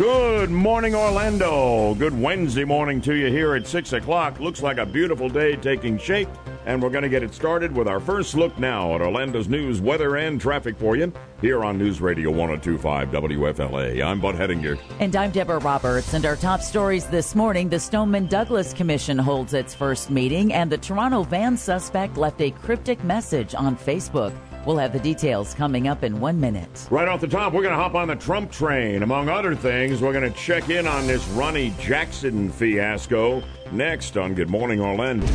Good 0.00 0.50
morning, 0.50 0.94
Orlando. 0.94 1.94
Good 1.94 2.18
Wednesday 2.18 2.64
morning 2.64 3.02
to 3.02 3.14
you 3.14 3.26
here 3.26 3.54
at 3.54 3.66
6 3.66 3.92
o'clock. 3.92 4.40
Looks 4.40 4.62
like 4.62 4.78
a 4.78 4.86
beautiful 4.86 5.28
day 5.28 5.56
taking 5.56 5.98
shape, 5.98 6.30
and 6.64 6.82
we're 6.82 6.88
going 6.88 7.02
to 7.02 7.10
get 7.10 7.22
it 7.22 7.34
started 7.34 7.70
with 7.70 7.86
our 7.86 8.00
first 8.00 8.34
look 8.34 8.58
now 8.58 8.94
at 8.94 9.02
Orlando's 9.02 9.46
news, 9.46 9.82
weather, 9.82 10.16
and 10.16 10.40
traffic 10.40 10.78
for 10.78 10.96
you 10.96 11.12
here 11.42 11.62
on 11.62 11.76
News 11.76 12.00
Radio 12.00 12.30
1025 12.30 13.10
WFLA. 13.10 14.02
I'm 14.02 14.22
Bud 14.22 14.36
Hedinger. 14.36 14.80
And 15.00 15.14
I'm 15.14 15.32
Deborah 15.32 15.58
Roberts. 15.58 16.14
And 16.14 16.24
our 16.24 16.36
top 16.36 16.62
stories 16.62 17.06
this 17.08 17.34
morning 17.34 17.68
the 17.68 17.78
Stoneman 17.78 18.26
Douglas 18.26 18.72
Commission 18.72 19.18
holds 19.18 19.52
its 19.52 19.74
first 19.74 20.08
meeting, 20.08 20.54
and 20.54 20.72
the 20.72 20.78
Toronto 20.78 21.24
van 21.24 21.58
suspect 21.58 22.16
left 22.16 22.40
a 22.40 22.52
cryptic 22.52 23.04
message 23.04 23.54
on 23.54 23.76
Facebook. 23.76 24.34
We'll 24.66 24.76
have 24.76 24.92
the 24.92 25.00
details 25.00 25.54
coming 25.54 25.88
up 25.88 26.04
in 26.04 26.20
one 26.20 26.38
minute. 26.38 26.86
Right 26.90 27.08
off 27.08 27.20
the 27.20 27.28
top, 27.28 27.52
we're 27.52 27.62
going 27.62 27.74
to 27.74 27.80
hop 27.80 27.94
on 27.94 28.08
the 28.08 28.16
Trump 28.16 28.52
train. 28.52 29.02
Among 29.02 29.28
other 29.28 29.54
things, 29.54 30.02
we're 30.02 30.12
going 30.12 30.30
to 30.30 30.38
check 30.38 30.68
in 30.68 30.86
on 30.86 31.06
this 31.06 31.26
Ronny 31.28 31.72
Jackson 31.78 32.50
fiasco 32.50 33.42
next 33.72 34.16
on 34.16 34.34
Good 34.34 34.50
Morning 34.50 34.80
Orlando. 34.80 35.26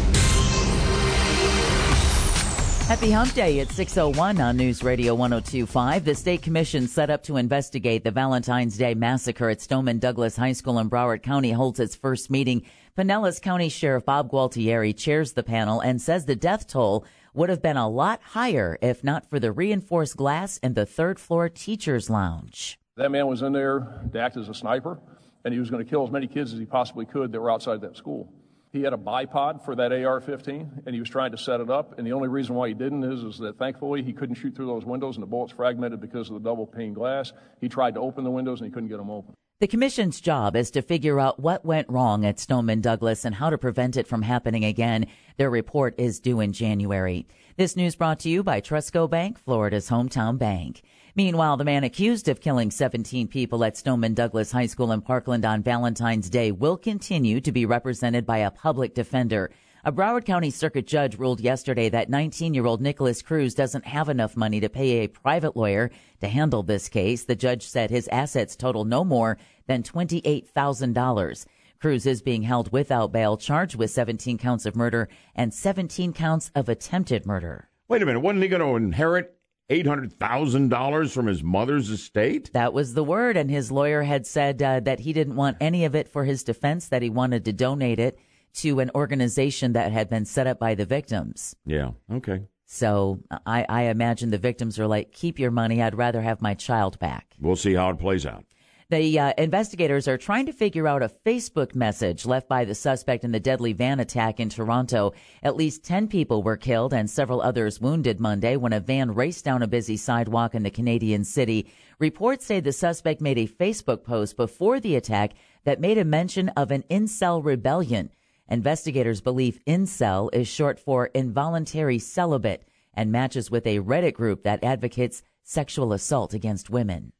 Happy 2.88 3.10
Hump 3.10 3.34
Day 3.34 3.62
at 3.62 3.70
6:01 3.70 4.40
on 4.40 4.58
News 4.58 4.84
Radio 4.84 5.16
1025. 5.16 6.06
The 6.06 6.14
state 6.14 6.44
commission 6.44 6.88
set 6.88 7.10
up 7.10 7.24
to 7.24 7.38
investigate 7.38 8.04
the 8.04 8.12
Valentine's 8.12 8.78
Day 8.78 8.94
massacre 8.94 9.50
at 9.50 9.60
Stoneman 9.60 9.98
Douglas 9.98 10.38
High 10.38 10.52
School 10.52 10.78
in 10.78 10.88
Broward 10.88 11.24
County 11.24 11.52
holds 11.52 11.80
its 11.80 11.96
first 11.96 12.30
meeting. 12.30 12.62
Pinellas 12.96 13.42
County 13.42 13.70
Sheriff 13.70 14.06
Bob 14.06 14.30
Gualtieri 14.30 14.96
chairs 14.96 15.34
the 15.34 15.42
panel 15.42 15.80
and 15.82 16.00
says 16.00 16.26
the 16.26 16.36
death 16.36 16.68
toll 16.68 17.04
would 17.36 17.50
have 17.50 17.62
been 17.62 17.78
a 17.78 17.90
lot 17.90 18.22
higher 18.24 18.78
if 18.82 19.04
not 19.04 19.30
for 19.30 19.40
the 19.40 19.52
reinforced 19.52 20.16
glass 20.16 20.58
in 20.60 20.74
the 20.74 20.86
third 20.86 21.20
floor 21.20 21.50
teachers 21.50 22.10
lounge. 22.10 22.80
That 22.96 23.12
man 23.12 23.28
was 23.28 23.42
in 23.42 23.52
there 23.52 24.08
to 24.14 24.20
act 24.20 24.38
as 24.38 24.48
a 24.48 24.54
sniper, 24.54 25.00
and 25.44 25.54
he 25.54 25.60
was 25.60 25.70
going 25.70 25.84
to 25.84 25.90
kill 25.90 26.04
as 26.06 26.12
many 26.12 26.28
kids 26.28 26.54
as 26.54 26.60
he 26.60 26.66
possibly 26.66 27.06
could 27.06 27.32
that 27.32 27.42
were 27.42 27.52
outside 27.52 27.82
that 27.82 27.98
school. 27.98 28.32
He 28.72 28.82
had 28.82 28.94
a 28.94 28.98
bipod 28.98 29.64
for 29.64 29.76
that 29.76 29.92
AR-15, 29.92 30.86
and 30.86 30.94
he 30.94 31.00
was 31.00 31.10
trying 31.10 31.32
to 31.32 31.38
set 31.38 31.62
it 31.62 31.70
up. 31.70 31.98
And 31.98 32.06
the 32.06 32.12
only 32.12 32.28
reason 32.28 32.56
why 32.56 32.68
he 32.68 32.74
didn't 32.74 33.04
is, 33.04 33.24
is 33.24 33.38
that 33.40 33.58
thankfully 33.58 34.04
he 34.04 34.12
couldn't 34.12 34.36
shoot 34.36 34.56
through 34.56 34.68
those 34.68 34.86
windows, 34.86 35.16
and 35.16 35.24
the 35.24 35.28
bullets 35.28 35.54
fragmented 35.54 36.02
because 36.02 36.30
of 36.30 36.34
the 36.34 36.50
double 36.50 36.68
pane 36.68 36.94
glass. 36.94 37.32
He 37.62 37.70
tried 37.70 37.94
to 37.96 38.02
open 38.02 38.24
the 38.24 38.32
windows, 38.32 38.60
and 38.60 38.70
he 38.70 38.74
couldn't 38.74 38.90
get 38.90 38.98
them 38.98 39.10
open. 39.10 39.34
The 39.62 39.68
commission's 39.68 40.20
job 40.20 40.58
is 40.58 40.70
to 40.72 40.82
figure 40.82 41.18
out 41.18 41.40
what 41.40 41.64
went 41.64 41.90
wrong 41.90 42.26
at 42.26 42.42
Stoneman 42.42 42.82
Douglas 42.82 43.24
and 43.24 43.34
how 43.34 43.50
to 43.50 43.58
prevent 43.58 43.96
it 43.96 44.06
from 44.06 44.22
happening 44.22 44.66
again. 44.66 45.08
Their 45.38 45.50
report 45.50 45.96
is 45.98 46.20
due 46.20 46.42
in 46.42 46.52
January. 46.52 47.26
This 47.56 47.78
news 47.78 47.96
brought 47.96 48.20
to 48.20 48.30
you 48.30 48.44
by 48.44 48.60
Trustco 48.60 49.10
Bank, 49.10 49.40
Florida's 49.40 49.88
hometown 49.88 50.38
bank. 50.38 50.82
Meanwhile, 51.16 51.56
the 51.56 51.64
man 51.64 51.86
accused 51.86 52.28
of 52.28 52.42
killing 52.42 52.70
17 52.70 53.30
people 53.30 53.64
at 53.64 53.78
Stoneman 53.78 54.14
Douglas 54.14 54.52
High 54.52 54.66
School 54.66 54.92
in 54.92 55.00
Parkland 55.00 55.46
on 55.46 55.64
Valentine's 55.64 56.30
Day 56.30 56.52
will 56.52 56.76
continue 56.76 57.40
to 57.40 57.54
be 57.54 57.66
represented 57.66 58.26
by 58.26 58.40
a 58.40 58.52
public 58.52 58.94
defender. 58.94 59.52
A 59.88 59.92
Broward 59.92 60.26
County 60.26 60.50
Circuit 60.50 60.88
judge 60.88 61.20
ruled 61.20 61.40
yesterday 61.40 61.90
that 61.90 62.10
19 62.10 62.56
year 62.56 62.66
old 62.66 62.82
Nikolas 62.82 63.22
Cruz 63.22 63.54
doesn't 63.54 63.86
have 63.86 64.10
enough 64.10 64.36
money 64.36 64.60
to 64.60 64.68
pay 64.68 65.04
a 65.04 65.08
private 65.08 65.56
lawyer 65.56 65.92
to 66.22 66.28
handle 66.28 66.64
this 66.64 66.90
case. 66.90 67.26
The 67.26 67.36
judge 67.36 67.62
said 67.62 67.92
his 67.92 68.08
assets 68.08 68.56
total 68.56 68.84
no 68.84 69.04
more 69.04 69.38
than 69.68 69.84
$28,000. 69.84 71.46
Cruz 71.80 72.08
is 72.08 72.24
being 72.24 72.42
held 72.42 72.72
without 72.72 73.12
bail, 73.12 73.38
charged 73.38 73.76
with 73.76 73.92
17 73.92 74.40
counts 74.40 74.66
of 74.66 74.76
murder 74.76 75.08
and 75.36 75.54
17 75.54 76.14
counts 76.14 76.50
of 76.56 76.68
attempted 76.68 77.28
murder. 77.28 77.70
Wait 77.88 78.02
a 78.02 78.08
minute, 78.08 78.22
wasn't 78.22 78.42
he 78.42 78.50
going 78.50 78.64
to 78.64 78.84
inherit 78.84 79.38
$800,000 79.70 81.12
from 81.12 81.28
his 81.28 81.44
mother's 81.44 81.92
estate? 81.92 82.52
That 82.54 82.74
was 82.74 82.96
the 82.96 83.04
word, 83.04 83.38
and 83.38 83.52
his 83.52 83.72
lawyer 83.72 84.02
had 84.02 84.26
said 84.26 84.64
uh, 84.64 84.80
that 84.80 85.02
he 85.02 85.14
didn't 85.14 85.36
want 85.36 85.58
any 85.62 85.86
of 85.86 85.94
it 85.94 86.08
for 86.08 86.24
his 86.24 86.44
defense, 86.44 86.88
that 86.88 87.04
he 87.04 87.12
wanted 87.12 87.46
to 87.46 87.54
donate 87.54 88.00
it 88.00 88.18
to 88.56 88.80
an 88.80 88.92
organization 88.96 89.74
that 89.74 89.92
had 89.92 90.10
been 90.10 90.26
set 90.26 90.48
up 90.48 90.60
by 90.60 90.76
the 90.76 90.86
victims. 90.86 91.56
Yeah, 91.66 91.92
okay. 92.12 92.42
So 92.66 93.20
I, 93.46 93.66
I 93.70 93.84
imagine 93.84 94.32
the 94.32 94.38
victims 94.38 94.80
are 94.80 94.88
like, 94.88 95.12
keep 95.12 95.40
your 95.40 95.52
money. 95.52 95.82
I'd 95.82 95.96
rather 95.96 96.22
have 96.22 96.42
my 96.42 96.56
child 96.56 96.98
back. 97.00 97.36
We'll 97.40 97.56
see 97.56 97.74
how 97.74 97.90
it 97.92 98.00
plays 98.00 98.26
out. 98.26 98.44
The 98.90 99.18
uh, 99.18 99.34
investigators 99.40 100.08
are 100.08 100.18
trying 100.18 100.46
to 100.46 100.54
figure 100.54 100.88
out 100.88 101.02
a 101.02 101.12
Facebook 101.26 101.74
message 101.74 102.24
left 102.24 102.48
by 102.48 102.66
the 102.66 102.76
suspect 102.76 103.24
in 103.24 103.32
the 103.32 103.40
deadly 103.40 103.74
van 103.74 104.00
attack 104.00 104.40
in 104.40 104.50
Toronto. 104.50 105.14
At 105.42 105.56
least 105.56 105.84
10 105.84 106.08
people 106.08 106.44
were 106.44 106.56
killed 106.56 106.94
and 106.94 107.10
several 107.10 107.42
others 107.42 107.82
wounded 107.82 108.20
Monday 108.20 108.58
when 108.58 108.74
a 108.74 108.80
van 108.80 109.16
raced 109.16 109.44
down 109.44 109.64
a 109.64 109.68
busy 109.68 109.98
sidewalk 109.98 110.54
in 110.54 110.62
the 110.62 110.70
Canadian 110.70 111.24
city. 111.24 111.66
Reports 111.98 112.46
say 112.46 112.60
the 112.60 112.72
suspect 112.72 113.22
made 113.22 113.40
a 113.40 113.48
Facebook 113.48 114.04
post 114.04 114.38
before 114.38 114.80
the 114.80 114.96
attack 114.96 115.32
that 115.64 115.82
made 115.82 115.98
a 115.98 116.06
mention 116.06 116.50
of 116.50 116.70
an 116.70 116.84
incel 116.84 117.44
rebellion. 117.44 118.12
Investigators 118.48 119.22
believe 119.22 119.60
incel 119.66 120.30
is 120.32 120.48
short 120.48 120.80
for 120.80 121.08
involuntary 121.08 121.98
celibate 121.98 122.64
and 122.94 123.12
matches 123.12 123.50
with 123.50 123.66
a 123.66 123.80
Reddit 123.80 124.14
group 124.14 124.44
that 124.44 124.64
advocates 124.64 125.24
sexual 125.44 125.94
assault 125.94 126.34
against 126.34 126.70
women. 126.70 127.12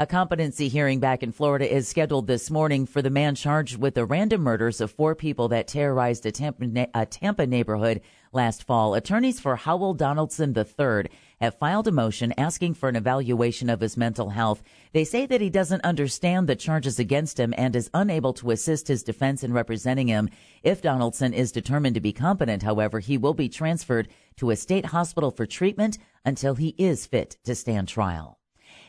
A 0.00 0.06
competency 0.06 0.68
hearing 0.68 0.98
back 0.98 1.22
in 1.22 1.30
Florida 1.30 1.70
is 1.70 1.86
scheduled 1.86 2.26
this 2.26 2.50
morning 2.50 2.86
for 2.86 3.02
the 3.02 3.10
man 3.10 3.34
charged 3.34 3.76
with 3.76 3.94
the 3.94 4.06
random 4.06 4.40
murders 4.40 4.80
of 4.80 4.90
four 4.90 5.14
people 5.14 5.48
that 5.48 5.68
terrorized 5.68 6.24
a 6.24 6.32
Tampa, 6.32 6.88
a 6.94 7.04
Tampa 7.04 7.46
neighborhood 7.46 8.00
last 8.32 8.64
fall. 8.64 8.94
Attorneys 8.94 9.40
for 9.40 9.56
Howell 9.56 9.92
Donaldson 9.92 10.56
III 10.56 11.10
have 11.42 11.58
filed 11.58 11.86
a 11.86 11.92
motion 11.92 12.32
asking 12.38 12.72
for 12.72 12.88
an 12.88 12.96
evaluation 12.96 13.68
of 13.68 13.80
his 13.80 13.98
mental 13.98 14.30
health. 14.30 14.62
They 14.94 15.04
say 15.04 15.26
that 15.26 15.42
he 15.42 15.50
doesn't 15.50 15.84
understand 15.84 16.48
the 16.48 16.56
charges 16.56 16.98
against 16.98 17.38
him 17.38 17.52
and 17.58 17.76
is 17.76 17.90
unable 17.92 18.32
to 18.32 18.52
assist 18.52 18.88
his 18.88 19.02
defense 19.02 19.44
in 19.44 19.52
representing 19.52 20.08
him. 20.08 20.30
If 20.62 20.80
Donaldson 20.80 21.34
is 21.34 21.52
determined 21.52 21.96
to 21.96 22.00
be 22.00 22.14
competent, 22.14 22.62
however, 22.62 23.00
he 23.00 23.18
will 23.18 23.34
be 23.34 23.50
transferred 23.50 24.08
to 24.36 24.48
a 24.48 24.56
state 24.56 24.86
hospital 24.86 25.30
for 25.30 25.44
treatment 25.44 25.98
until 26.24 26.54
he 26.54 26.74
is 26.78 27.04
fit 27.04 27.36
to 27.44 27.54
stand 27.54 27.88
trial. 27.88 28.39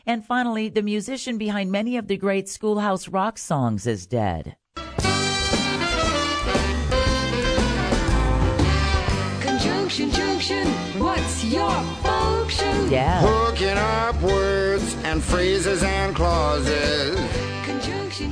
And 0.06 0.24
finally, 0.24 0.68
the 0.68 0.82
musician 0.82 1.38
behind 1.38 1.70
many 1.70 1.96
of 1.96 2.08
the 2.08 2.16
great 2.16 2.48
Schoolhouse 2.48 3.08
Rock 3.08 3.38
songs 3.38 3.86
is 3.86 4.06
dead. 4.06 4.56
Conjunction, 9.40 10.10
junction, 10.10 10.66
what's 10.98 11.44
your 11.44 11.70
function? 12.02 12.90
Yeah. 12.90 13.20
Hooking 13.22 13.78
up 13.78 14.20
words 14.22 14.96
and 15.04 15.22
phrases 15.22 15.82
and 15.82 16.16
clauses. 16.16 17.20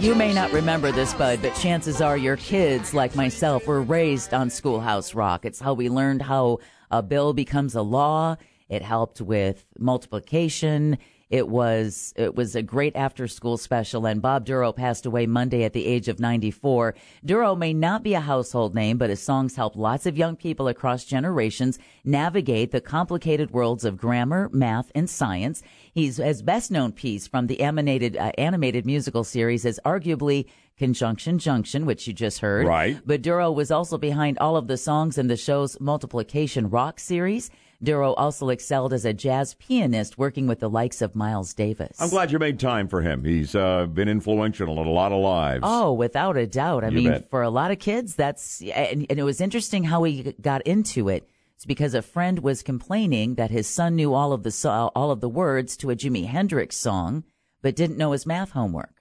You 0.01 0.15
may 0.15 0.33
not 0.33 0.53
remember 0.53 0.93
this, 0.93 1.13
Bud, 1.15 1.41
but 1.43 1.55
chances 1.55 2.01
are 2.01 2.17
your 2.17 2.37
kids, 2.37 2.95
like 2.95 3.15
myself, 3.15 3.67
were 3.67 3.83
raised 3.83 4.33
on 4.33 4.49
Schoolhouse 4.49 5.15
Rock. 5.15 5.45
It's 5.45 5.61
how 5.61 5.75
we 5.75 5.89
learned 5.89 6.23
how 6.23 6.59
a 6.91 7.03
bill 7.03 7.33
becomes 7.33 7.75
a 7.75 7.83
law. 7.83 8.37
It 8.69 8.83
helped 8.83 9.21
with 9.21 9.67
multiplication. 9.79 10.97
It 11.31 11.49
was 11.49 12.13
it 12.17 12.35
was 12.35 12.57
a 12.57 12.63
great 12.63 12.97
after 12.97 13.29
school 13.29 13.57
special, 13.57 14.05
and 14.05 14.21
Bob 14.21 14.45
Dorough 14.45 14.73
passed 14.73 15.07
away 15.07 15.27
Monday 15.27 15.63
at 15.63 15.73
the 15.73 15.87
age 15.87 16.09
of 16.09 16.19
94. 16.19 16.95
Dorough 17.25 17.55
may 17.55 17.73
not 17.73 18.03
be 18.03 18.15
a 18.15 18.21
household 18.21 18.75
name, 18.75 18.99
but 18.99 19.11
his 19.11 19.23
songs 19.23 19.55
help 19.55 19.77
lots 19.77 20.07
of 20.07 20.19
young 20.19 20.35
people 20.35 20.67
across 20.67 21.05
generations 21.05 21.79
navigate 22.05 22.73
the 22.73 22.81
complicated 22.81 23.53
worlds 23.53 23.85
of 23.85 23.97
grammar, 23.97 24.51
math, 24.53 24.91
and 24.93 25.09
science. 25.09 25.63
He's 25.93 26.17
his 26.17 26.43
best 26.43 26.73
known 26.73 26.91
piece 26.91 27.29
from 27.29 27.47
the 27.47 27.61
animated 27.61 28.17
uh, 28.17 28.33
animated 28.37 28.85
musical 28.85 29.23
series 29.23 29.65
is 29.65 29.81
arguably 29.85 30.47
Conjunction 30.79 31.39
Junction, 31.39 31.87
which 31.87 32.09
you 32.09 32.13
just 32.13 32.41
heard. 32.41 32.67
Right. 32.67 32.99
But 33.05 33.23
Dorough 33.23 33.53
was 33.53 33.71
also 33.71 33.99
behind 33.99 34.39
all 34.39 34.57
of 34.57 34.67
the 34.67 34.79
songs 34.79 35.19
in 35.19 35.29
the 35.29 35.37
show's 35.37 35.79
Multiplication 35.79 36.71
Rock 36.71 36.99
series. 36.99 37.51
Dorough 37.83 38.13
also 38.15 38.51
excelled 38.51 38.93
as 38.93 39.05
a 39.05 39.13
jazz 39.15 39.55
pianist, 39.55 40.19
working 40.19 40.47
with 40.47 40.61
the 40.61 40.69
likes 40.69 41.01
of 41.01 41.15
Miles 41.15 41.55
Davis. 41.55 41.97
I'm 42.01 42.11
glad 42.11 42.31
you 42.31 42.39
made 42.39 42.61
time 42.61 42.89
for 42.89 43.01
him. 43.01 43.25
He's 43.25 43.55
uh, 43.55 43.87
been 43.87 44.09
influential 44.09 44.81
in 44.81 44.87
a 44.87 44.91
lot 44.91 45.13
of 45.13 45.23
lives. 45.23 45.63
Oh, 45.65 45.93
without 45.95 46.37
a 46.37 46.47
doubt. 46.47 46.84
I 46.84 46.89
You 46.89 46.95
mean, 46.97 47.09
bet. 47.10 47.31
for 47.31 47.43
a 47.43 47.51
lot 47.51 47.71
of 47.71 47.78
kids, 47.78 48.15
that's, 48.16 48.60
and, 48.63 49.07
and 49.09 49.19
it 49.19 49.22
was 49.22 49.41
interesting 49.41 49.84
how 49.84 50.03
he 50.04 50.34
got 50.41 50.63
into 50.66 51.09
it. 51.09 51.28
It's 51.57 51.65
because 51.66 51.95
a 51.95 52.03
friend 52.03 52.39
was 52.39 52.63
complaining 52.63 53.34
that 53.34 53.51
his 53.51 53.66
son 53.66 53.97
knew 53.97 54.15
all 54.15 54.33
of 54.33 54.43
the 54.43 54.91
all 54.95 55.10
of 55.10 55.21
the 55.21 55.28
words 55.28 55.77
to 55.78 55.91
a 55.91 55.97
Jimi 55.97 56.27
Hendrix 56.27 56.77
song, 56.77 57.25
but 57.60 57.77
didn't 57.77 57.99
know 57.99 58.13
his 58.13 58.25
math 58.27 58.51
homework. 58.53 58.95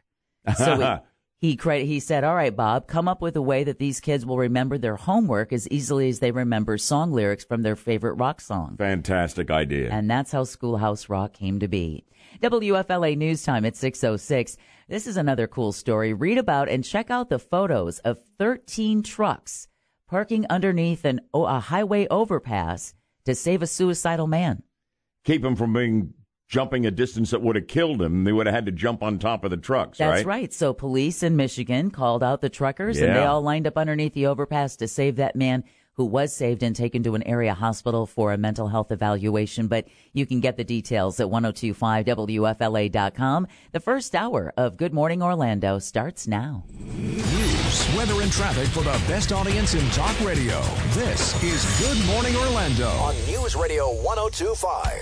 So 0.57 0.99
he 1.39 1.57
he 1.63 1.99
said, 1.99 2.23
"All 2.23 2.35
right, 2.35 2.55
Bob, 2.55 2.87
come 2.87 3.07
up 3.07 3.21
with 3.21 3.35
a 3.35 3.41
way 3.41 3.63
that 3.63 3.79
these 3.79 3.99
kids 3.99 4.25
will 4.25 4.37
remember 4.37 4.77
their 4.77 4.97
homework 4.97 5.53
as 5.53 5.67
easily 5.69 6.09
as 6.09 6.19
they 6.19 6.31
remember 6.31 6.77
song 6.77 7.11
lyrics 7.11 7.45
from 7.45 7.61
their 7.61 7.75
favorite 7.75 8.15
rock 8.15 8.41
song." 8.41 8.75
Fantastic 8.77 9.49
idea. 9.49 9.89
And 9.89 10.09
that's 10.09 10.31
how 10.31 10.43
Schoolhouse 10.43 11.07
Rock 11.07 11.33
came 11.33 11.59
to 11.59 11.67
be. 11.67 12.05
WFLA 12.41 13.17
News 13.17 13.43
Time 13.43 13.65
at 13.65 13.75
606. 13.75 14.57
This 14.87 15.07
is 15.07 15.17
another 15.17 15.47
cool 15.47 15.71
story. 15.71 16.13
Read 16.13 16.37
about 16.37 16.67
and 16.69 16.83
check 16.83 17.09
out 17.09 17.29
the 17.29 17.39
photos 17.39 17.99
of 17.99 18.19
13 18.37 19.01
trucks 19.03 19.67
parking 20.09 20.45
underneath 20.49 21.05
an, 21.05 21.21
a 21.33 21.59
highway 21.59 22.07
overpass 22.09 22.93
to 23.25 23.35
save 23.35 23.61
a 23.61 23.67
suicidal 23.67 24.27
man. 24.27 24.63
Keep 25.23 25.45
him 25.45 25.55
from 25.55 25.73
being 25.73 26.13
jumping 26.49 26.83
a 26.85 26.91
distance 26.91 27.29
that 27.29 27.41
would 27.41 27.55
have 27.55 27.67
killed 27.67 28.01
him. 28.01 28.23
They 28.23 28.31
would 28.33 28.47
have 28.47 28.55
had 28.55 28.65
to 28.65 28.71
jump 28.71 29.03
on 29.03 29.19
top 29.19 29.43
of 29.43 29.51
the 29.51 29.57
trucks, 29.57 29.99
That's 29.99 30.17
right? 30.17 30.25
right. 30.25 30.53
So 30.53 30.73
police 30.73 31.21
in 31.21 31.35
Michigan 31.35 31.91
called 31.91 32.23
out 32.23 32.41
the 32.41 32.49
truckers 32.49 32.99
and 32.99 33.15
they 33.15 33.23
all 33.23 33.41
lined 33.41 33.67
up 33.67 33.77
underneath 33.77 34.13
the 34.15 34.25
overpass 34.25 34.75
to 34.77 34.87
save 34.87 35.17
that 35.17 35.35
man 35.35 35.63
who 35.99 36.05
was 36.05 36.33
saved 36.33 36.63
and 36.63 36.75
taken 36.77 37.03
to 37.03 37.13
an 37.13 37.27
area 37.27 37.53
hospital 37.53 38.05
for 38.05 38.31
a 38.31 38.37
mental 38.37 38.69
health 38.69 38.89
evaluation. 38.89 39.67
But 39.67 39.85
you 40.13 40.25
can 40.25 40.39
get 40.39 40.55
the 40.55 40.63
details 40.63 41.19
at 41.19 41.27
1025WFLA.com. 41.27 43.47
The 43.73 43.81
first 43.81 44.15
hour 44.15 44.53
of 44.55 44.77
Good 44.77 44.93
Morning 44.93 45.21
Orlando 45.21 45.77
starts 45.77 46.25
now. 46.25 46.63
News, 46.79 47.95
weather, 47.97 48.21
and 48.21 48.31
traffic 48.31 48.67
for 48.67 48.79
the 48.79 48.97
best 49.09 49.33
audience 49.33 49.73
in 49.73 49.85
talk 49.89 50.17
radio. 50.21 50.61
This 50.91 51.43
is 51.43 51.65
Good 51.85 52.07
Morning 52.07 52.33
Orlando 52.37 52.87
on 52.91 53.13
News 53.27 53.57
Radio 53.57 53.93
1025. 53.95 54.99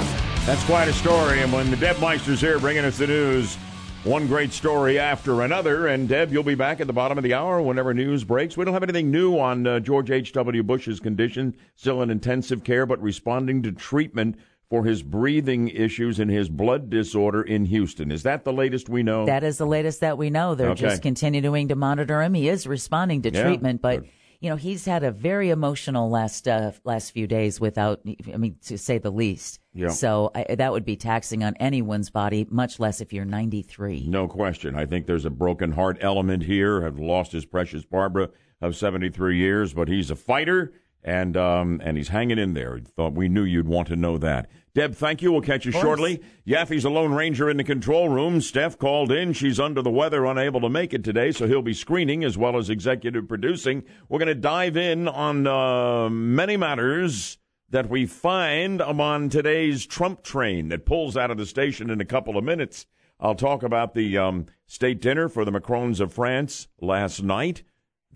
That's 0.47 0.63
quite 0.63 0.87
a 0.87 0.93
story. 0.93 1.41
And 1.41 1.53
when 1.53 1.69
the 1.69 1.77
Deb 1.77 1.99
Meister's 1.99 2.41
here 2.41 2.57
bringing 2.57 2.85
us 2.85 2.97
the 2.97 3.05
news, 3.05 3.55
one 4.03 4.27
great 4.27 4.53
story 4.53 4.97
after 4.99 5.41
another. 5.41 5.87
And 5.87 6.07
Deb, 6.07 6.31
you'll 6.31 6.43
be 6.43 6.55
back 6.55 6.79
at 6.79 6.87
the 6.87 6.93
bottom 6.93 7.17
of 7.17 7.23
the 7.23 7.33
hour 7.33 7.61
whenever 7.61 7.93
news 7.93 8.23
breaks. 8.23 8.55
We 8.55 8.63
don't 8.65 8.73
have 8.73 8.83
anything 8.83 9.11
new 9.11 9.37
on 9.37 9.67
uh, 9.67 9.79
George 9.79 10.11
H.W. 10.11 10.63
Bush's 10.63 10.99
condition, 10.99 11.55
still 11.75 12.01
in 12.01 12.09
intensive 12.09 12.63
care, 12.63 12.85
but 12.85 13.01
responding 13.01 13.61
to 13.63 13.71
treatment 13.71 14.37
for 14.69 14.83
his 14.83 15.01
breathing 15.01 15.69
issues 15.69 16.19
and 16.19 16.29
his 16.29 16.49
blood 16.49 16.89
disorder 16.89 17.41
in 17.41 17.65
Houston. 17.65 18.11
Is 18.11 18.23
that 18.23 18.43
the 18.43 18.51
latest 18.53 18.89
we 18.89 19.01
know? 19.01 19.25
That 19.25 19.43
is 19.43 19.57
the 19.57 19.65
latest 19.65 20.01
that 20.01 20.17
we 20.17 20.29
know. 20.29 20.55
They're 20.55 20.71
Okay. 20.71 20.81
just 20.81 21.01
continuing 21.01 21.69
to 21.69 21.75
monitor 21.75 22.21
him. 22.21 22.33
He 22.33 22.49
is 22.49 22.67
responding 22.67 23.21
to 23.23 23.31
Yeah, 23.31 23.43
treatment, 23.43 23.81
but 23.81 24.01
good. 24.01 24.09
You 24.39 24.49
know 24.49 24.55
he's 24.55 24.85
had 24.85 25.03
a 25.03 25.11
very 25.11 25.49
emotional 25.49 26.09
last 26.09 26.47
uh, 26.47 26.71
last 26.83 27.11
few 27.11 27.27
days, 27.27 27.59
without 27.59 28.01
I 28.33 28.37
mean 28.37 28.57
to 28.65 28.77
say 28.77 28.97
the 28.97 29.11
least. 29.11 29.59
Yeah. 29.73 29.89
So 29.89 30.31
I, 30.35 30.55
that 30.55 30.71
would 30.71 30.85
be 30.85 30.95
taxing 30.95 31.43
on 31.43 31.55
anyone's 31.57 32.09
body, 32.09 32.47
much 32.49 32.79
less 32.79 33.01
if 33.01 33.13
you're 33.13 33.25
93. 33.25 34.07
No 34.07 34.27
question. 34.27 34.75
I 34.75 34.85
think 34.85 35.05
there's 35.05 35.25
a 35.25 35.29
broken 35.29 35.71
heart 35.71 35.97
element 36.01 36.43
here. 36.43 36.81
Have 36.81 36.99
lost 36.99 37.31
his 37.31 37.45
precious 37.45 37.85
Barbara 37.85 38.29
of 38.61 38.75
73 38.75 39.37
years, 39.37 39.73
but 39.73 39.87
he's 39.87 40.09
a 40.09 40.15
fighter 40.15 40.73
and 41.07 41.37
um, 41.37 41.81
and 41.83 41.95
he's 41.95 42.09
hanging 42.09 42.37
in 42.37 42.53
there. 42.53 42.79
Thought 42.79 43.13
we 43.13 43.29
knew 43.29 43.43
you'd 43.43 43.67
want 43.67 43.87
to 43.87 43.95
know 43.95 44.17
that. 44.17 44.49
Deb, 44.75 44.93
thank 44.93 45.21
you. 45.21 45.31
We'll 45.31 45.41
catch 45.41 45.65
you 45.65 45.71
shortly. 45.71 46.21
Yaffee's 46.45 46.85
a 46.85 46.89
lone 46.89 47.13
ranger 47.13 47.49
in 47.49 47.57
the 47.57 47.63
control 47.63 48.09
room. 48.09 48.41
Steph 48.41 48.77
called 48.77 49.11
in. 49.11 49.33
She's 49.33 49.59
under 49.59 49.81
the 49.81 49.89
weather, 49.89 50.25
unable 50.25 50.61
to 50.61 50.69
make 50.69 50.93
it 50.93 51.03
today, 51.03 51.31
so 51.31 51.47
he'll 51.47 51.63
be 51.63 51.73
screening 51.73 52.23
as 52.23 52.37
well 52.37 52.57
as 52.57 52.69
executive 52.69 53.27
producing. 53.27 53.83
We're 54.07 54.19
going 54.19 54.27
to 54.27 54.35
dive 54.35 54.77
in 54.77 55.07
on 55.07 55.47
uh, 55.47 56.09
many 56.09 56.57
matters 56.57 57.39
that 57.69 57.89
we 57.89 58.05
find 58.05 58.81
among 58.81 59.29
today's 59.29 59.85
Trump 59.85 60.23
train 60.23 60.67
that 60.69 60.85
pulls 60.85 61.17
out 61.17 61.31
of 61.31 61.37
the 61.37 61.45
station 61.45 61.89
in 61.89 61.99
a 61.99 62.05
couple 62.05 62.37
of 62.37 62.43
minutes. 62.43 62.85
I'll 63.19 63.33
talk 63.33 63.63
about 63.63 63.95
the 63.95 64.17
um, 64.17 64.45
state 64.67 65.01
dinner 65.01 65.27
for 65.27 65.43
the 65.43 65.51
Macrons 65.51 65.99
of 65.99 66.13
France 66.13 66.67
last 66.79 67.23
night, 67.23 67.63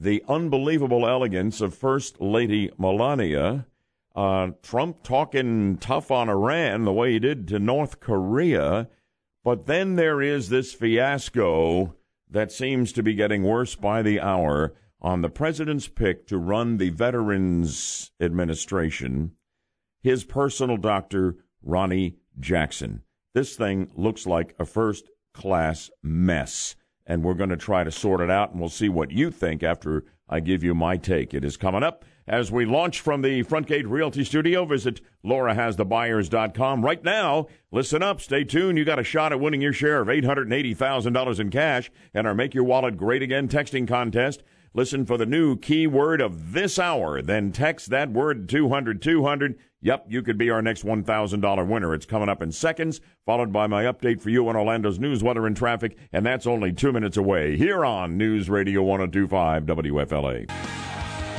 the 0.01 0.23
unbelievable 0.27 1.07
elegance 1.07 1.61
of 1.61 1.75
First 1.75 2.19
Lady 2.19 2.71
Melania, 2.75 3.67
uh, 4.15 4.49
Trump 4.63 5.03
talking 5.03 5.77
tough 5.77 6.09
on 6.09 6.27
Iran 6.27 6.85
the 6.85 6.91
way 6.91 7.11
he 7.11 7.19
did 7.19 7.47
to 7.49 7.59
North 7.59 7.99
Korea, 7.99 8.89
but 9.43 9.67
then 9.67 9.97
there 9.97 10.19
is 10.19 10.49
this 10.49 10.73
fiasco 10.73 11.95
that 12.27 12.51
seems 12.51 12.91
to 12.93 13.03
be 13.03 13.13
getting 13.13 13.43
worse 13.43 13.75
by 13.75 14.01
the 14.01 14.19
hour 14.19 14.73
on 15.01 15.21
the 15.21 15.29
president's 15.29 15.87
pick 15.87 16.25
to 16.27 16.37
run 16.39 16.77
the 16.77 16.89
Veterans 16.89 18.11
Administration. 18.19 19.33
His 20.01 20.23
personal 20.23 20.77
doctor, 20.77 21.35
Ronny 21.61 22.15
Jackson. 22.39 23.03
This 23.35 23.55
thing 23.55 23.91
looks 23.95 24.25
like 24.25 24.55
a 24.57 24.65
first 24.65 25.09
class 25.33 25.91
mess, 26.01 26.75
and 27.05 27.23
we're 27.23 27.33
going 27.33 27.49
to 27.49 27.57
try 27.57 27.83
to 27.83 27.91
sort 27.91 28.21
it 28.21 28.29
out, 28.29 28.51
and 28.51 28.59
we'll 28.59 28.69
see 28.69 28.89
what 28.89 29.11
you 29.11 29.31
think 29.31 29.63
after 29.63 30.03
I 30.29 30.39
give 30.39 30.63
you 30.63 30.73
my 30.73 30.97
take. 30.97 31.33
It 31.33 31.43
is 31.43 31.57
coming 31.57 31.83
up 31.83 32.05
as 32.27 32.51
we 32.51 32.65
launch 32.65 33.01
from 33.01 33.21
the 33.21 33.43
Frontgate 33.43 33.83
Realty 33.85 34.23
Studio. 34.23 34.63
Visit 34.65 35.01
laurahasthebuyers.com. 35.25 36.85
Right 36.85 37.03
now, 37.03 37.47
listen 37.71 38.01
up, 38.01 38.21
stay 38.21 38.43
tuned. 38.43 38.77
You 38.77 38.85
got 38.85 38.99
a 38.99 39.03
shot 39.03 39.33
at 39.33 39.39
winning 39.39 39.61
your 39.61 39.73
share 39.73 40.01
of 40.01 40.07
$880,000 40.07 41.39
in 41.39 41.49
cash 41.49 41.91
and 42.13 42.25
our 42.25 42.33
Make 42.33 42.53
Your 42.53 42.63
Wallet 42.63 42.97
Great 42.97 43.21
Again 43.21 43.49
texting 43.49 43.87
contest. 43.87 44.41
Listen 44.73 45.05
for 45.05 45.17
the 45.17 45.25
new 45.25 45.57
keyword 45.57 46.21
of 46.21 46.53
this 46.53 46.79
hour, 46.79 47.21
then 47.21 47.51
text 47.51 47.89
that 47.89 48.11
word 48.11 48.47
200 48.47 49.01
200. 49.01 49.59
Yep, 49.83 50.05
you 50.09 50.21
could 50.21 50.37
be 50.37 50.51
our 50.51 50.61
next 50.61 50.85
$1,000 50.85 51.67
winner. 51.67 51.95
It's 51.95 52.05
coming 52.05 52.29
up 52.29 52.43
in 52.43 52.51
seconds, 52.51 53.01
followed 53.25 53.51
by 53.51 53.65
my 53.65 53.85
update 53.85 54.21
for 54.21 54.29
you 54.29 54.47
on 54.47 54.55
Orlando's 54.55 54.99
news, 54.99 55.23
weather, 55.23 55.47
and 55.47 55.57
traffic, 55.57 55.97
and 56.13 56.23
that's 56.23 56.45
only 56.45 56.71
two 56.71 56.91
minutes 56.91 57.17
away 57.17 57.57
here 57.57 57.83
on 57.83 58.15
News 58.15 58.47
Radio 58.47 58.83
1025 58.83 59.63
WFLA. 59.63 60.51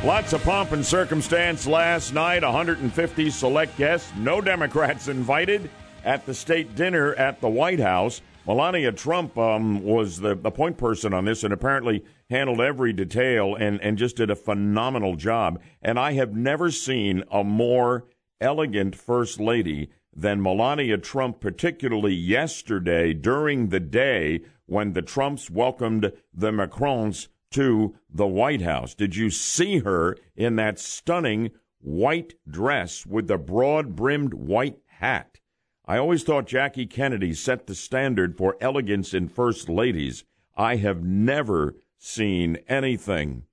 Lots 0.05 0.33
of 0.33 0.43
pomp 0.43 0.73
and 0.73 0.85
circumstance 0.85 1.69
last 1.69 2.13
night. 2.13 2.43
150 2.43 3.31
select 3.31 3.79
guests, 3.79 4.13
no 4.17 4.41
Democrats 4.41 5.07
invited 5.07 5.71
at 6.05 6.27
the 6.27 6.35
state 6.35 6.75
dinner 6.75 7.15
at 7.15 7.41
the 7.41 7.49
White 7.49 7.79
House. 7.79 8.21
Melania 8.45 8.91
Trump 8.91 9.39
um, 9.39 9.85
was 9.85 10.19
the, 10.19 10.35
the 10.35 10.51
point 10.51 10.77
person 10.77 11.15
on 11.15 11.27
this 11.27 11.45
and 11.45 11.53
apparently 11.53 12.05
handled 12.29 12.61
every 12.61 12.93
detail 12.93 13.55
and, 13.55 13.81
and 13.81 13.97
just 13.97 14.17
did 14.17 14.31
a 14.31 14.35
phenomenal 14.35 15.15
job. 15.15 15.61
And 15.81 15.97
I 15.97 16.15
have 16.15 16.35
never 16.35 16.73
seen 16.73 17.23
a 17.31 17.45
more 17.45 18.05
elegant 18.43 18.95
first 18.95 19.41
lady 19.41 19.89
than 20.15 20.43
Melania 20.43 20.99
Trump, 20.99 21.41
particularly 21.41 22.13
yesterday 22.13 23.15
during 23.15 23.69
the 23.69 23.81
day 23.81 24.43
when 24.67 24.93
the 24.93 25.03
Trumps 25.03 25.49
welcomed 25.49 26.13
the 26.35 26.51
Macrons 26.51 27.29
to 27.53 27.95
the 28.11 28.27
White 28.27 28.63
House. 28.63 28.95
Did 28.95 29.17
you 29.17 29.31
see 29.31 29.79
her 29.79 30.17
in 30.37 30.57
that 30.57 30.79
stunning 30.79 31.51
white 31.81 32.35
dress 32.49 33.07
with 33.07 33.29
the 33.29 33.39
broad 33.39 33.97
brimmed 33.97 34.35
white 34.35 34.79
hat? 34.87 35.41
I 35.87 35.99
always 35.99 36.23
thought 36.23 36.47
Jackie 36.47 36.87
Kennedy 36.87 37.35
set 37.35 37.67
the 37.67 37.75
standard 37.75 38.37
for 38.37 38.57
elegance 38.61 39.15
in 39.15 39.29
first 39.29 39.69
ladies. 39.69 40.25
I 40.57 40.77
have 40.77 41.03
never 41.03 41.77
seen 41.99 42.59
anything 42.69 43.45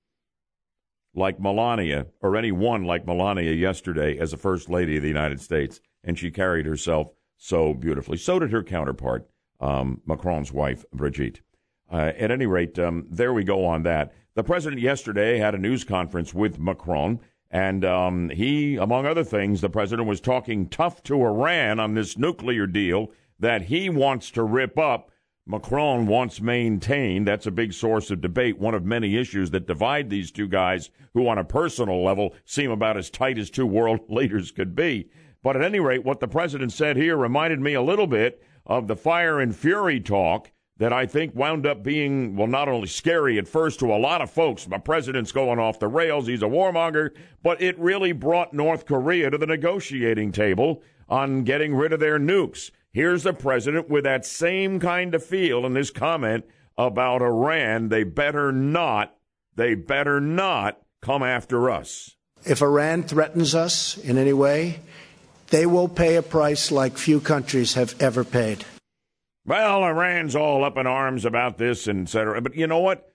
like 1.20 1.38
Melania 1.38 2.06
or 2.20 2.36
anyone 2.36 2.82
like 2.82 3.06
Melania 3.06 3.52
yesterday 3.52 4.18
as 4.18 4.32
a 4.32 4.36
first 4.36 4.68
lady 4.68 4.96
of 4.96 5.02
the 5.02 5.08
United 5.08 5.40
States, 5.40 5.80
and 6.02 6.18
she 6.18 6.32
carried 6.32 6.66
herself 6.66 7.12
so 7.36 7.72
beautifully. 7.72 8.16
So 8.16 8.40
did 8.40 8.50
her 8.50 8.64
counterpart, 8.64 9.28
um, 9.60 10.00
Macron's 10.04 10.52
wife, 10.52 10.84
Brigitte. 10.92 11.42
Uh, 11.92 12.12
at 12.18 12.30
any 12.30 12.46
rate, 12.46 12.78
um, 12.78 13.06
there 13.10 13.32
we 13.32 13.44
go 13.44 13.64
on 13.64 13.82
that. 13.84 14.12
The 14.34 14.44
president 14.44 14.80
yesterday 14.80 15.38
had 15.38 15.54
a 15.54 15.58
news 15.58 15.84
conference 15.84 16.32
with 16.32 16.58
Macron, 16.58 17.20
and 17.50 17.84
um, 17.84 18.30
he, 18.30 18.76
among 18.76 19.06
other 19.06 19.24
things, 19.24 19.60
the 19.60 19.68
president 19.68 20.08
was 20.08 20.20
talking 20.20 20.68
tough 20.68 21.02
to 21.04 21.20
Iran 21.20 21.80
on 21.80 21.94
this 21.94 22.16
nuclear 22.16 22.66
deal 22.66 23.10
that 23.40 23.62
he 23.62 23.90
wants 23.90 24.30
to 24.32 24.42
rip 24.44 24.78
up. 24.78 25.09
Macron 25.46 26.06
wants 26.06 26.40
maintained. 26.40 27.26
That's 27.26 27.46
a 27.46 27.50
big 27.50 27.72
source 27.72 28.10
of 28.10 28.20
debate, 28.20 28.58
one 28.58 28.74
of 28.74 28.84
many 28.84 29.16
issues 29.16 29.50
that 29.50 29.66
divide 29.66 30.08
these 30.08 30.30
two 30.30 30.46
guys 30.46 30.90
who, 31.14 31.26
on 31.28 31.38
a 31.38 31.44
personal 31.44 32.04
level, 32.04 32.34
seem 32.44 32.70
about 32.70 32.96
as 32.96 33.10
tight 33.10 33.38
as 33.38 33.50
two 33.50 33.66
world 33.66 34.00
leaders 34.08 34.50
could 34.50 34.74
be. 34.74 35.08
But 35.42 35.56
at 35.56 35.62
any 35.62 35.80
rate, 35.80 36.04
what 36.04 36.20
the 36.20 36.28
president 36.28 36.72
said 36.72 36.96
here 36.96 37.16
reminded 37.16 37.60
me 37.60 37.74
a 37.74 37.82
little 37.82 38.06
bit 38.06 38.42
of 38.66 38.86
the 38.86 38.96
fire 38.96 39.40
and 39.40 39.56
fury 39.56 39.98
talk 39.98 40.52
that 40.76 40.92
I 40.92 41.04
think 41.04 41.34
wound 41.34 41.66
up 41.66 41.82
being, 41.82 42.36
well, 42.36 42.46
not 42.46 42.68
only 42.68 42.86
scary 42.86 43.38
at 43.38 43.48
first 43.48 43.80
to 43.80 43.92
a 43.92 43.98
lot 43.98 44.22
of 44.22 44.30
folks. 44.30 44.66
My 44.66 44.78
president's 44.78 45.32
going 45.32 45.58
off 45.58 45.78
the 45.78 45.88
rails. 45.88 46.26
He's 46.26 46.42
a 46.42 46.46
warmonger. 46.46 47.10
But 47.42 47.60
it 47.60 47.78
really 47.78 48.12
brought 48.12 48.54
North 48.54 48.86
Korea 48.86 49.30
to 49.30 49.36
the 49.36 49.46
negotiating 49.46 50.32
table 50.32 50.82
on 51.08 51.44
getting 51.44 51.74
rid 51.74 51.92
of 51.92 52.00
their 52.00 52.18
nukes. 52.18 52.70
Here's 52.92 53.22
the 53.22 53.32
president 53.32 53.88
with 53.88 54.04
that 54.04 54.26
same 54.26 54.80
kind 54.80 55.14
of 55.14 55.24
feel 55.24 55.64
in 55.64 55.74
his 55.76 55.90
comment 55.90 56.44
about 56.76 57.22
Iran. 57.22 57.88
They 57.88 58.04
better 58.04 58.50
not, 58.50 59.14
they 59.54 59.74
better 59.74 60.20
not 60.20 60.80
come 61.00 61.22
after 61.22 61.70
us. 61.70 62.16
If 62.44 62.62
Iran 62.62 63.02
threatens 63.04 63.54
us 63.54 63.96
in 63.98 64.18
any 64.18 64.32
way, 64.32 64.80
they 65.48 65.66
will 65.66 65.88
pay 65.88 66.16
a 66.16 66.22
price 66.22 66.70
like 66.70 66.96
few 66.96 67.20
countries 67.20 67.74
have 67.74 67.94
ever 68.00 68.24
paid. 68.24 68.64
Well, 69.44 69.84
Iran's 69.84 70.36
all 70.36 70.64
up 70.64 70.76
in 70.76 70.86
arms 70.86 71.24
about 71.24 71.58
this, 71.58 71.86
and 71.86 72.06
et 72.06 72.10
cetera. 72.10 72.40
But 72.40 72.54
you 72.56 72.66
know 72.66 72.78
what? 72.78 73.12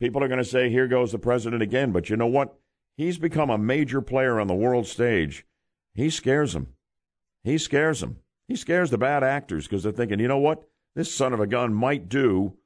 People 0.00 0.22
are 0.22 0.28
going 0.28 0.38
to 0.38 0.44
say, 0.44 0.68
here 0.68 0.88
goes 0.88 1.12
the 1.12 1.18
president 1.18 1.62
again. 1.62 1.92
But 1.92 2.10
you 2.10 2.16
know 2.16 2.26
what? 2.26 2.58
He's 2.96 3.18
become 3.18 3.50
a 3.50 3.58
major 3.58 4.00
player 4.00 4.40
on 4.40 4.46
the 4.46 4.54
world 4.54 4.86
stage. 4.86 5.46
He 5.94 6.10
scares 6.10 6.52
them. 6.52 6.68
He 7.44 7.58
scares 7.58 8.00
them. 8.00 8.18
He 8.48 8.56
scares 8.56 8.90
the 8.90 8.98
bad 8.98 9.24
actors 9.24 9.66
because 9.66 9.82
they're 9.82 9.92
thinking, 9.92 10.20
you 10.20 10.28
know 10.28 10.38
what? 10.38 10.68
This 10.94 11.14
son 11.14 11.32
of 11.32 11.40
a 11.40 11.46
gun 11.46 11.74
might 11.74 12.08
do 12.08 12.56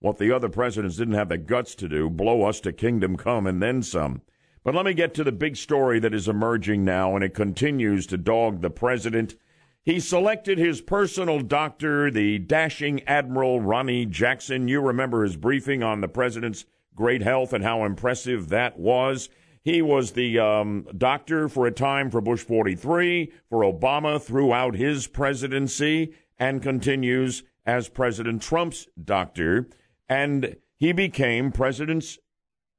what 0.00 0.18
the 0.18 0.30
other 0.30 0.48
presidents 0.48 0.96
didn't 0.96 1.14
have 1.14 1.28
the 1.28 1.38
guts 1.38 1.74
to 1.76 1.88
do 1.88 2.08
blow 2.08 2.42
us 2.44 2.60
to 2.60 2.72
kingdom 2.72 3.16
come 3.16 3.46
and 3.46 3.62
then 3.62 3.82
some. 3.82 4.22
But 4.62 4.74
let 4.74 4.84
me 4.84 4.94
get 4.94 5.14
to 5.14 5.24
the 5.24 5.32
big 5.32 5.56
story 5.56 6.00
that 6.00 6.14
is 6.14 6.26
emerging 6.26 6.84
now, 6.84 7.14
and 7.14 7.24
it 7.24 7.34
continues 7.34 8.06
to 8.08 8.16
dog 8.16 8.62
the 8.62 8.70
president. 8.70 9.36
He 9.84 10.00
selected 10.00 10.58
his 10.58 10.80
personal 10.80 11.40
doctor, 11.40 12.10
the 12.10 12.38
dashing 12.38 13.02
Admiral 13.04 13.60
Ronny 13.60 14.06
Jackson. 14.06 14.66
You 14.66 14.80
remember 14.80 15.22
his 15.22 15.36
briefing 15.36 15.84
on 15.84 16.00
the 16.00 16.08
president's 16.08 16.64
great 16.96 17.22
health 17.22 17.52
and 17.52 17.62
how 17.62 17.84
impressive 17.84 18.48
that 18.48 18.78
was. 18.78 19.28
He 19.66 19.82
was 19.82 20.12
the 20.12 20.38
um, 20.38 20.86
doctor 20.96 21.48
for 21.48 21.66
a 21.66 21.72
time 21.72 22.08
for 22.08 22.20
Bush 22.20 22.44
43, 22.44 23.32
for 23.50 23.62
Obama 23.62 24.22
throughout 24.22 24.76
his 24.76 25.08
presidency, 25.08 26.14
and 26.38 26.62
continues 26.62 27.42
as 27.66 27.88
President 27.88 28.42
Trump's 28.42 28.86
doctor. 29.02 29.68
And 30.08 30.54
he 30.76 30.92
became 30.92 31.50
president's 31.50 32.16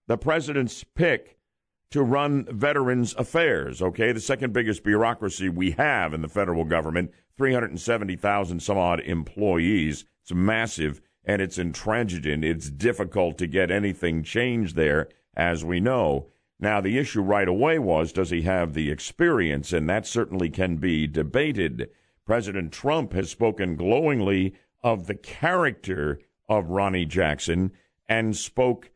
the 0.08 0.18
president's 0.18 0.86
pick 0.86 1.38
to 1.92 2.04
run 2.04 2.46
Veterans 2.50 3.14
Affairs, 3.16 3.82
okay? 3.82 4.14
The 4.14 4.22
second 4.22 4.54
biggest 4.54 4.86
bureaucracy 4.86 5.50
we 5.50 5.72
have 5.72 6.14
in 6.14 6.22
the 6.22 6.30
federal 6.30 6.64
government, 6.64 7.12
370,000 7.38 8.62
some 8.62 8.78
odd 8.78 9.02
employees. 9.02 10.06
It's 10.22 10.34
massive 10.34 11.02
and 11.26 11.42
it's 11.42 11.58
intransigent. 11.58 12.46
It's 12.46 12.70
difficult 12.70 13.38
to 13.40 13.48
get 13.48 13.72
anything 13.72 14.24
changed 14.24 14.78
there, 14.78 15.10
as 15.36 15.66
we 15.66 15.82
know. 15.82 16.30
Now, 16.60 16.82
the 16.82 16.98
issue 16.98 17.22
right 17.22 17.48
away 17.48 17.78
was 17.78 18.12
does 18.12 18.32
he 18.32 18.42
have 18.44 18.74
the 18.74 18.90
experience? 18.90 19.72
And 19.72 19.88
that 19.90 20.08
certainly 20.08 20.50
can 20.50 20.78
be 20.78 21.08
debated. 21.08 21.90
President 22.26 22.72
Trump 22.72 23.14
has 23.14 23.30
spoken 23.30 23.76
glowingly 23.76 24.56
of 24.84 25.08
the 25.08 25.16
character 25.16 26.20
of 26.50 26.70
Ronny 26.70 27.06
Jackson 27.06 27.72
and 28.10 28.36
spoke 28.36 28.92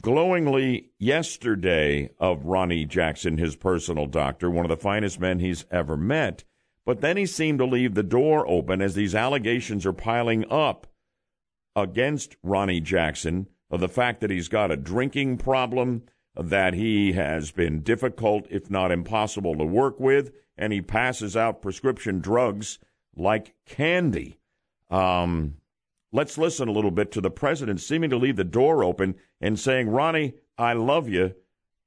glowingly 0.00 0.90
yesterday 0.98 2.10
of 2.18 2.44
Ronny 2.44 2.84
Jackson, 2.84 3.38
his 3.38 3.56
personal 3.56 4.06
doctor, 4.06 4.50
one 4.50 4.64
of 4.64 4.68
the 4.68 4.76
finest 4.76 5.20
men 5.20 5.38
he's 5.38 5.64
ever 5.70 5.96
met. 5.96 6.44
But 6.84 7.00
then 7.00 7.16
he 7.16 7.26
seemed 7.26 7.58
to 7.58 7.66
leave 7.66 7.94
the 7.94 8.02
door 8.02 8.46
open 8.48 8.80
as 8.80 8.94
these 8.94 9.14
allegations 9.14 9.86
are 9.86 9.92
piling 9.92 10.44
up 10.50 10.86
against 11.74 12.36
Ronny 12.42 12.80
Jackson 12.80 13.48
of 13.70 13.80
the 13.80 13.88
fact 13.88 14.20
that 14.20 14.30
he's 14.30 14.48
got 14.48 14.70
a 14.70 14.76
drinking 14.76 15.38
problem, 15.38 16.02
that 16.36 16.74
he 16.74 17.12
has 17.12 17.50
been 17.50 17.82
difficult, 17.82 18.46
if 18.50 18.70
not 18.70 18.92
impossible, 18.92 19.56
to 19.56 19.64
work 19.64 19.98
with, 19.98 20.32
and 20.56 20.72
he 20.72 20.80
passes 20.80 21.36
out 21.36 21.62
prescription 21.62 22.20
drugs 22.20 22.78
like 23.14 23.54
candy. 23.66 24.38
Um, 24.90 25.56
Let's 26.16 26.38
listen 26.38 26.68
a 26.68 26.72
little 26.72 26.90
bit 26.90 27.12
to 27.12 27.20
the 27.20 27.30
president 27.30 27.80
seeming 27.80 28.08
to 28.08 28.16
leave 28.16 28.36
the 28.36 28.44
door 28.44 28.82
open 28.82 29.16
and 29.38 29.58
saying, 29.58 29.90
Ronny, 29.90 30.32
I 30.56 30.72
love 30.72 31.10
you, 31.10 31.34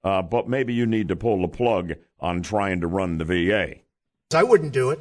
uh, 0.04 0.22
but 0.22 0.48
maybe 0.48 0.72
you 0.72 0.86
need 0.86 1.08
to 1.08 1.16
pull 1.16 1.42
the 1.42 1.48
plug 1.48 1.94
on 2.20 2.44
trying 2.44 2.82
to 2.82 2.88
run 2.88 3.18
the 3.18 3.26
VA. 3.26 3.78
I 4.32 4.44
wouldn't 4.44 4.74
do 4.74 4.92
it. 4.92 5.00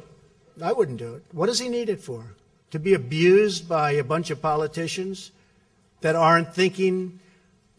I 0.59 0.71
wouldn't 0.71 0.97
do 0.97 1.13
it. 1.13 1.23
What 1.31 1.45
does 1.45 1.59
he 1.59 1.69
need 1.69 1.89
it 1.89 2.01
for? 2.01 2.33
To 2.71 2.79
be 2.79 2.95
abused 2.95 3.69
by 3.69 3.91
a 3.91 4.03
bunch 4.03 4.31
of 4.31 4.41
politicians 4.41 5.31
that 6.01 6.15
aren't 6.15 6.55
thinking 6.55 7.19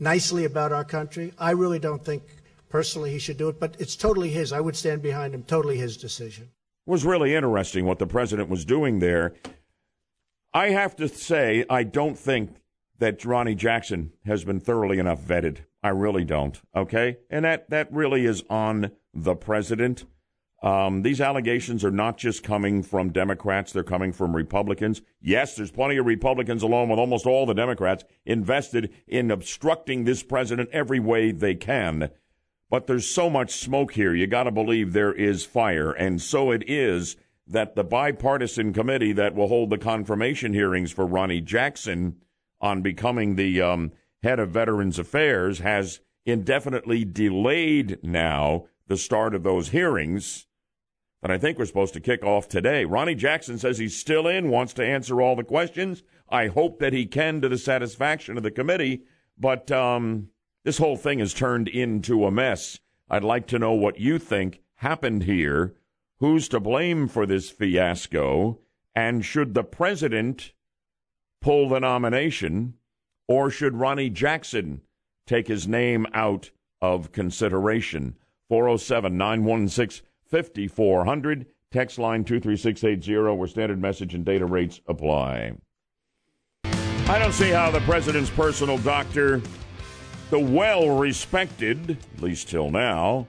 nicely 0.00 0.44
about 0.44 0.72
our 0.72 0.84
country? 0.84 1.32
I 1.38 1.52
really 1.52 1.78
don't 1.78 2.04
think 2.04 2.22
personally 2.68 3.10
he 3.10 3.18
should 3.18 3.36
do 3.36 3.48
it, 3.48 3.60
but 3.60 3.76
it's 3.78 3.94
totally 3.94 4.30
his. 4.30 4.52
I 4.52 4.60
would 4.60 4.76
stand 4.76 5.02
behind 5.02 5.34
him. 5.34 5.44
Totally 5.44 5.76
his 5.76 5.96
decision. 5.96 6.50
It 6.86 6.90
was 6.90 7.04
really 7.04 7.34
interesting 7.34 7.84
what 7.84 7.98
the 7.98 8.06
president 8.06 8.48
was 8.48 8.64
doing 8.64 8.98
there. 8.98 9.34
I 10.52 10.70
have 10.70 10.96
to 10.96 11.08
say, 11.08 11.64
I 11.70 11.84
don't 11.84 12.18
think 12.18 12.56
that 12.98 13.24
Ronny 13.24 13.54
Jackson 13.54 14.12
has 14.24 14.44
been 14.44 14.60
thoroughly 14.60 14.98
enough 14.98 15.22
vetted. 15.22 15.58
I 15.82 15.90
really 15.90 16.24
don't. 16.24 16.60
Okay, 16.74 17.18
and 17.30 17.44
that 17.44 17.70
that 17.70 17.92
really 17.92 18.26
is 18.26 18.42
on 18.50 18.90
the 19.14 19.34
president. 19.34 20.04
Um, 20.62 21.02
these 21.02 21.22
allegations 21.22 21.84
are 21.84 21.90
not 21.90 22.18
just 22.18 22.42
coming 22.42 22.82
from 22.82 23.12
Democrats; 23.12 23.72
they're 23.72 23.82
coming 23.82 24.12
from 24.12 24.36
Republicans. 24.36 25.00
Yes, 25.20 25.56
there's 25.56 25.70
plenty 25.70 25.96
of 25.96 26.04
Republicans, 26.04 26.62
along 26.62 26.90
with 26.90 26.98
almost 26.98 27.26
all 27.26 27.46
the 27.46 27.54
Democrats, 27.54 28.04
invested 28.26 28.92
in 29.06 29.30
obstructing 29.30 30.04
this 30.04 30.22
president 30.22 30.68
every 30.70 31.00
way 31.00 31.32
they 31.32 31.54
can. 31.54 32.10
But 32.68 32.86
there's 32.86 33.08
so 33.08 33.30
much 33.30 33.52
smoke 33.52 33.94
here. 33.94 34.14
You 34.14 34.26
got 34.26 34.44
to 34.44 34.50
believe 34.50 34.92
there 34.92 35.14
is 35.14 35.46
fire, 35.46 35.92
and 35.92 36.20
so 36.20 36.50
it 36.50 36.68
is 36.68 37.16
that 37.46 37.74
the 37.74 37.82
bipartisan 37.82 38.72
committee 38.72 39.12
that 39.12 39.34
will 39.34 39.48
hold 39.48 39.70
the 39.70 39.78
confirmation 39.78 40.52
hearings 40.52 40.92
for 40.92 41.06
Ronny 41.06 41.40
Jackson 41.40 42.16
on 42.60 42.82
becoming 42.82 43.34
the 43.34 43.60
um, 43.62 43.92
head 44.22 44.38
of 44.38 44.50
Veterans 44.50 44.98
Affairs 44.98 45.60
has 45.60 46.00
indefinitely 46.26 47.04
delayed 47.04 47.98
now 48.02 48.66
the 48.86 48.96
start 48.96 49.34
of 49.34 49.42
those 49.42 49.70
hearings 49.70 50.46
that 51.22 51.30
I 51.30 51.38
think 51.38 51.58
we're 51.58 51.66
supposed 51.66 51.94
to 51.94 52.00
kick 52.00 52.24
off 52.24 52.48
today. 52.48 52.84
Ronny 52.84 53.14
Jackson 53.14 53.58
says 53.58 53.78
he's 53.78 53.98
still 53.98 54.26
in, 54.26 54.50
wants 54.50 54.72
to 54.74 54.84
answer 54.84 55.20
all 55.20 55.36
the 55.36 55.44
questions. 55.44 56.02
I 56.28 56.46
hope 56.46 56.78
that 56.78 56.92
he 56.92 57.06
can 57.06 57.40
to 57.40 57.48
the 57.48 57.58
satisfaction 57.58 58.36
of 58.36 58.42
the 58.42 58.50
committee, 58.50 59.02
but 59.38 59.70
um, 59.70 60.28
this 60.64 60.78
whole 60.78 60.96
thing 60.96 61.18
has 61.18 61.34
turned 61.34 61.68
into 61.68 62.24
a 62.24 62.30
mess. 62.30 62.78
I'd 63.08 63.24
like 63.24 63.46
to 63.48 63.58
know 63.58 63.72
what 63.72 63.98
you 63.98 64.18
think 64.18 64.60
happened 64.76 65.24
here 65.24 65.74
Who's 66.20 66.50
to 66.50 66.60
blame 66.60 67.08
for 67.08 67.24
this 67.24 67.48
fiasco? 67.48 68.60
And 68.94 69.24
should 69.24 69.54
the 69.54 69.64
president 69.64 70.52
pull 71.40 71.70
the 71.70 71.80
nomination, 71.80 72.74
or 73.26 73.50
should 73.50 73.76
Ronny 73.76 74.10
Jackson 74.10 74.82
take 75.26 75.48
his 75.48 75.66
name 75.66 76.06
out 76.12 76.50
of 76.82 77.10
consideration? 77.12 78.16
407 78.50 79.16
916 79.16 80.06
5400. 80.30 81.46
Text 81.72 81.98
line 82.00 82.24
23680, 82.24 83.36
where 83.36 83.46
standard 83.46 83.80
message 83.80 84.14
and 84.14 84.24
data 84.24 84.44
rates 84.44 84.80
apply. 84.88 85.52
I 86.64 87.18
don't 87.18 87.32
see 87.32 87.50
how 87.50 87.70
the 87.70 87.80
president's 87.80 88.30
personal 88.30 88.78
doctor, 88.78 89.40
the 90.30 90.38
well 90.38 90.90
respected, 90.90 91.98
at 92.16 92.22
least 92.22 92.48
till 92.48 92.70
now, 92.70 93.28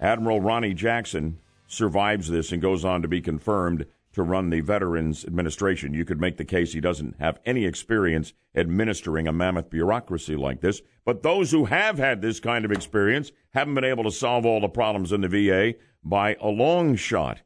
Admiral 0.00 0.40
Ronny 0.40 0.72
Jackson, 0.72 1.38
survives 1.66 2.28
this 2.28 2.52
and 2.52 2.62
goes 2.62 2.84
on 2.84 3.02
to 3.02 3.08
be 3.08 3.20
confirmed 3.20 3.86
to 4.14 4.22
run 4.22 4.50
the 4.50 4.60
Veterans 4.60 5.24
Administration. 5.24 5.92
You 5.92 6.04
could 6.04 6.20
make 6.20 6.36
the 6.36 6.44
case 6.44 6.72
he 6.72 6.80
doesn't 6.80 7.16
have 7.18 7.40
any 7.44 7.64
experience 7.64 8.32
administering 8.54 9.26
a 9.26 9.32
mammoth 9.32 9.70
bureaucracy 9.70 10.36
like 10.36 10.60
this. 10.60 10.80
But 11.04 11.22
those 11.22 11.50
who 11.50 11.66
have 11.66 11.98
had 11.98 12.22
this 12.22 12.40
kind 12.40 12.64
of 12.64 12.72
experience 12.72 13.32
haven't 13.52 13.74
been 13.74 13.84
able 13.84 14.04
to 14.04 14.10
solve 14.10 14.46
all 14.46 14.60
the 14.60 14.68
problems 14.68 15.12
in 15.12 15.20
the 15.20 15.28
VA 15.28 15.74
by 16.04 16.36
a 16.40 16.48
long 16.48 16.96
shot. 16.96 17.42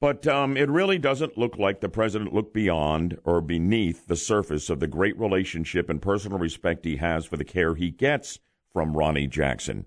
But 0.00 0.26
um, 0.26 0.56
it 0.56 0.68
really 0.68 0.98
doesn't 0.98 1.38
look 1.38 1.58
like 1.58 1.80
the 1.80 1.88
president 1.88 2.34
looked 2.34 2.52
beyond 2.52 3.18
or 3.24 3.40
beneath 3.40 4.06
the 4.06 4.16
surface 4.16 4.68
of 4.68 4.78
the 4.78 4.86
great 4.86 5.18
relationship 5.18 5.88
and 5.88 6.02
personal 6.02 6.38
respect 6.38 6.84
he 6.84 6.96
has 6.96 7.24
for 7.24 7.36
the 7.36 7.44
care 7.44 7.74
he 7.74 7.90
gets 7.90 8.38
from 8.72 8.96
Ronny 8.96 9.26
Jackson. 9.26 9.86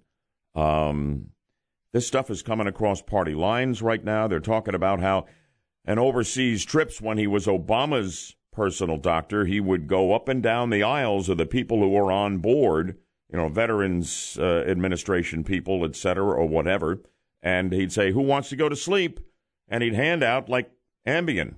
Um, 0.55 1.29
this 1.93 2.07
stuff 2.07 2.29
is 2.29 2.41
coming 2.41 2.67
across 2.67 3.01
party 3.01 3.35
lines 3.35 3.81
right 3.81 4.03
now. 4.03 4.27
They're 4.27 4.39
talking 4.39 4.73
about 4.73 4.99
how 4.99 5.27
an 5.85 5.99
overseas 5.99 6.65
trips 6.65 6.99
when 6.99 7.17
he 7.17 7.27
was 7.27 7.45
Obama's 7.45 8.35
personal 8.51 8.97
doctor, 8.97 9.45
he 9.45 9.59
would 9.59 9.87
go 9.87 10.13
up 10.13 10.27
and 10.27 10.43
down 10.43 10.69
the 10.69 10.83
aisles 10.83 11.29
of 11.29 11.37
the 11.37 11.45
people 11.45 11.79
who 11.79 11.89
were 11.89 12.11
on 12.11 12.39
board, 12.39 12.97
you 13.31 13.37
know, 13.37 13.47
Veterans 13.47 14.37
uh, 14.39 14.63
Administration 14.67 15.43
people, 15.43 15.85
et 15.85 15.95
cetera, 15.95 16.33
or 16.33 16.47
whatever, 16.47 16.99
and 17.41 17.71
he'd 17.71 17.91
say, 17.91 18.11
"Who 18.11 18.21
wants 18.21 18.49
to 18.49 18.55
go 18.55 18.69
to 18.69 18.75
sleep?" 18.75 19.19
And 19.67 19.83
he'd 19.83 19.93
hand 19.93 20.23
out 20.23 20.49
like 20.49 20.71
Ambien, 21.07 21.55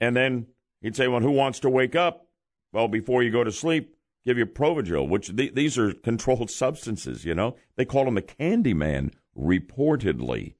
and 0.00 0.16
then 0.16 0.46
he'd 0.80 0.96
say, 0.96 1.08
"Well, 1.08 1.20
who 1.20 1.30
wants 1.30 1.60
to 1.60 1.70
wake 1.70 1.94
up?" 1.94 2.28
Well, 2.72 2.88
before 2.88 3.22
you 3.22 3.30
go 3.30 3.44
to 3.44 3.52
sleep, 3.52 3.94
give 4.24 4.36
you 4.36 4.46
Provigil, 4.46 5.08
which 5.08 5.34
th- 5.34 5.54
these 5.54 5.78
are 5.78 5.92
controlled 5.92 6.50
substances, 6.64 7.24
you 7.24 7.34
know. 7.34 7.56
They 7.76 7.84
call 7.84 8.08
him 8.08 8.14
the 8.14 8.22
candy 8.22 8.74
man, 8.74 9.12
reportedly. 9.38 10.54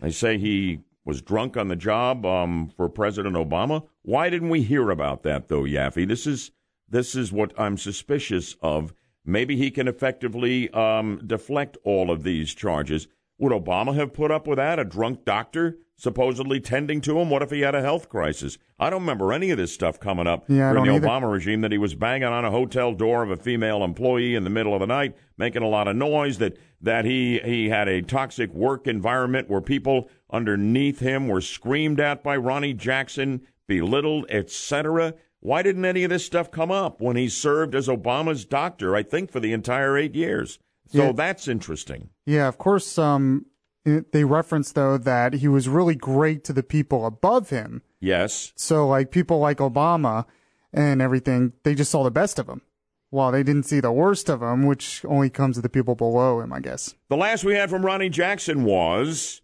They 0.00 0.10
say 0.10 0.38
he 0.38 0.80
was 1.04 1.22
drunk 1.22 1.56
on 1.56 1.68
the 1.68 1.76
job 1.76 2.26
um, 2.26 2.70
for 2.76 2.88
President 2.88 3.36
Obama. 3.36 3.86
Why 4.02 4.30
didn't 4.30 4.48
we 4.48 4.62
hear 4.62 4.90
about 4.90 5.22
that, 5.22 5.48
though, 5.48 5.62
Yaffee? 5.62 6.06
This 6.06 6.26
is, 6.26 6.50
this 6.88 7.14
is 7.14 7.32
what 7.32 7.58
I'm 7.58 7.78
suspicious 7.78 8.56
of. 8.62 8.94
Maybe 9.26 9.56
he 9.56 9.70
can 9.70 9.88
effectively 9.88 10.68
um, 10.70 11.22
deflect 11.26 11.78
all 11.82 12.10
of 12.10 12.24
these 12.24 12.52
charges. 12.54 13.08
Would 13.44 13.52
Obama 13.52 13.94
have 13.94 14.14
put 14.14 14.30
up 14.30 14.46
with 14.46 14.56
that? 14.56 14.78
A 14.78 14.86
drunk 14.86 15.26
doctor 15.26 15.76
supposedly 15.96 16.60
tending 16.60 17.02
to 17.02 17.20
him? 17.20 17.28
What 17.28 17.42
if 17.42 17.50
he 17.50 17.60
had 17.60 17.74
a 17.74 17.82
health 17.82 18.08
crisis? 18.08 18.56
I 18.80 18.88
don't 18.88 19.02
remember 19.02 19.34
any 19.34 19.50
of 19.50 19.58
this 19.58 19.70
stuff 19.70 20.00
coming 20.00 20.26
up 20.26 20.46
yeah, 20.48 20.72
during 20.72 20.86
the 20.86 20.94
either. 20.94 21.06
Obama 21.06 21.30
regime 21.30 21.60
that 21.60 21.70
he 21.70 21.76
was 21.76 21.94
banging 21.94 22.24
on 22.28 22.46
a 22.46 22.50
hotel 22.50 22.94
door 22.94 23.22
of 23.22 23.30
a 23.30 23.36
female 23.36 23.84
employee 23.84 24.34
in 24.34 24.44
the 24.44 24.50
middle 24.50 24.72
of 24.72 24.80
the 24.80 24.86
night, 24.86 25.14
making 25.36 25.62
a 25.62 25.68
lot 25.68 25.88
of 25.88 25.94
noise, 25.94 26.38
that, 26.38 26.56
that 26.80 27.04
he, 27.04 27.38
he 27.40 27.68
had 27.68 27.86
a 27.86 28.00
toxic 28.00 28.50
work 28.54 28.86
environment 28.86 29.50
where 29.50 29.60
people 29.60 30.08
underneath 30.30 31.00
him 31.00 31.28
were 31.28 31.42
screamed 31.42 32.00
at 32.00 32.24
by 32.24 32.38
Ronny 32.38 32.72
Jackson, 32.72 33.42
belittled, 33.66 34.24
etc. 34.30 35.12
Why 35.40 35.60
didn't 35.60 35.84
any 35.84 36.02
of 36.04 36.08
this 36.08 36.24
stuff 36.24 36.50
come 36.50 36.70
up 36.70 37.02
when 37.02 37.16
he 37.16 37.28
served 37.28 37.74
as 37.74 37.88
Obama's 37.88 38.46
doctor, 38.46 38.96
I 38.96 39.02
think, 39.02 39.30
for 39.30 39.38
the 39.38 39.52
entire 39.52 39.98
eight 39.98 40.14
years? 40.14 40.58
So 40.86 41.06
Yeah. 41.08 41.12
that's 41.12 41.46
interesting. 41.46 42.08
Yeah, 42.26 42.48
of 42.48 42.58
course. 42.58 42.98
Um, 42.98 43.46
It- 43.86 44.12
They 44.12 44.24
reference 44.24 44.72
though 44.72 44.96
that 44.96 45.34
he 45.34 45.46
was 45.48 45.68
really 45.68 45.94
great 45.94 46.42
to 46.44 46.54
the 46.54 46.62
people 46.62 47.04
above 47.04 47.50
him. 47.50 47.82
Yes. 48.00 48.54
So 48.56 48.88
like 48.88 49.10
people 49.10 49.38
like 49.40 49.58
Obama 49.58 50.24
and 50.72 51.02
everything, 51.02 51.52
they 51.64 51.74
just 51.74 51.90
saw 51.90 52.02
the 52.02 52.10
best 52.10 52.38
of 52.38 52.48
him, 52.48 52.62
while 53.10 53.30
they 53.30 53.42
didn't 53.42 53.64
see 53.66 53.80
the 53.80 53.92
worst 53.92 54.30
of 54.30 54.42
him, 54.42 54.64
which 54.64 55.04
only 55.04 55.28
comes 55.28 55.56
to 55.56 55.60
the 55.62 55.68
people 55.68 55.94
below 55.94 56.40
him, 56.40 56.50
I 56.50 56.60
guess. 56.60 56.94
The 57.10 57.16
last 57.18 57.44
we 57.44 57.56
had 57.56 57.68
from 57.68 57.84
Ronny 57.84 58.08
Jackson 58.08 58.64
was 58.64 59.42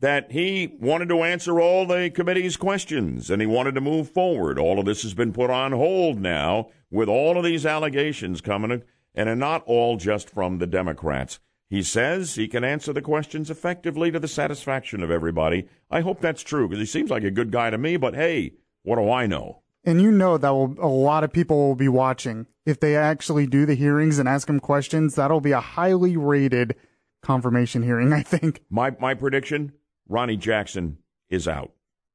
that 0.00 0.32
he 0.32 0.76
wanted 0.80 1.08
to 1.10 1.22
answer 1.22 1.60
all 1.60 1.86
the 1.86 2.10
committee's 2.10 2.56
questions 2.56 3.30
and 3.30 3.40
he 3.40 3.46
wanted 3.46 3.76
to 3.76 3.80
move 3.80 4.10
forward. 4.10 4.58
All 4.58 4.80
of 4.80 4.86
this 4.86 5.02
has 5.02 5.14
been 5.14 5.32
put 5.32 5.50
on 5.50 5.70
hold 5.70 6.20
now 6.20 6.70
with 6.90 7.08
all 7.08 7.38
of 7.38 7.44
these 7.44 7.64
allegations 7.64 8.40
coming, 8.40 8.82
and 9.14 9.28
are 9.28 9.36
not 9.36 9.62
all 9.66 9.96
just 9.96 10.28
from 10.28 10.58
the 10.58 10.66
Democrats. 10.66 11.38
He 11.68 11.82
says 11.82 12.34
he 12.34 12.48
can 12.48 12.64
answer 12.64 12.92
the 12.92 13.02
questions 13.02 13.50
effectively 13.50 14.10
to 14.10 14.18
the 14.18 14.28
satisfaction 14.28 15.02
of 15.02 15.10
everybody. 15.10 15.68
I 15.90 16.00
hope 16.00 16.20
that's 16.20 16.42
true 16.42 16.66
because 16.66 16.80
he 16.80 16.86
seems 16.86 17.10
like 17.10 17.24
a 17.24 17.30
good 17.30 17.50
guy 17.50 17.70
to 17.70 17.78
me, 17.78 17.96
but 17.96 18.14
hey, 18.14 18.54
what 18.82 18.96
do 18.96 19.10
I 19.10 19.26
know? 19.26 19.62
And 19.84 20.00
you 20.00 20.10
know 20.10 20.38
that 20.38 20.50
will, 20.50 20.74
a 20.78 20.88
lot 20.88 21.24
of 21.24 21.32
people 21.32 21.56
will 21.68 21.74
be 21.74 21.88
watching. 21.88 22.46
If 22.64 22.80
they 22.80 22.96
actually 22.96 23.46
do 23.46 23.66
the 23.66 23.74
hearings 23.74 24.18
and 24.18 24.28
ask 24.28 24.48
him 24.48 24.60
questions, 24.60 25.14
that'll 25.14 25.40
be 25.40 25.52
a 25.52 25.60
highly 25.60 26.16
rated 26.16 26.74
confirmation 27.22 27.82
hearing, 27.82 28.12
I 28.14 28.22
think. 28.22 28.62
My, 28.70 28.96
my 28.98 29.14
prediction 29.14 29.72
Ronny 30.08 30.36
Jackson 30.36 30.98
is 31.28 31.46
out. 31.46 31.72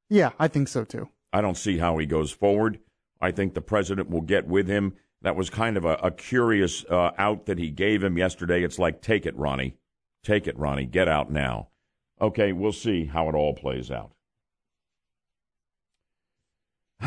Yeah, 0.09 0.31
I 0.39 0.47
think 0.47 0.67
so 0.67 0.83
too. 0.83 1.09
I 1.31 1.41
don't 1.41 1.57
see 1.57 1.77
how 1.77 1.97
he 1.97 2.05
goes 2.05 2.31
forward. 2.31 2.79
I 3.21 3.31
think 3.31 3.53
the 3.53 3.61
president 3.61 4.09
will 4.09 4.21
get 4.21 4.47
with 4.47 4.67
him. 4.67 4.93
That 5.23 5.35
was 5.37 5.49
kind 5.49 5.77
of 5.77 5.85
a, 5.85 5.93
a 5.95 6.11
curious 6.11 6.85
uh, 6.85 7.11
out 7.17 7.45
that 7.45 7.57
he 7.57 7.71
gave 7.71 8.03
him 8.03 8.17
yesterday. 8.17 8.61
It's 8.61 8.77
like, 8.77 9.01
take 9.01 9.25
it, 9.25 9.35
Ronny. 9.37 9.77
Take 10.23 10.47
it, 10.47 10.57
Ronny. 10.57 10.85
Get 10.85 11.07
out 11.07 11.31
now. 11.31 11.69
Okay, 12.21 12.51
we'll 12.51 12.73
see 12.73 13.05
how 13.05 13.29
it 13.29 13.35
all 13.35 13.53
plays 13.53 13.89
out. 13.89 14.11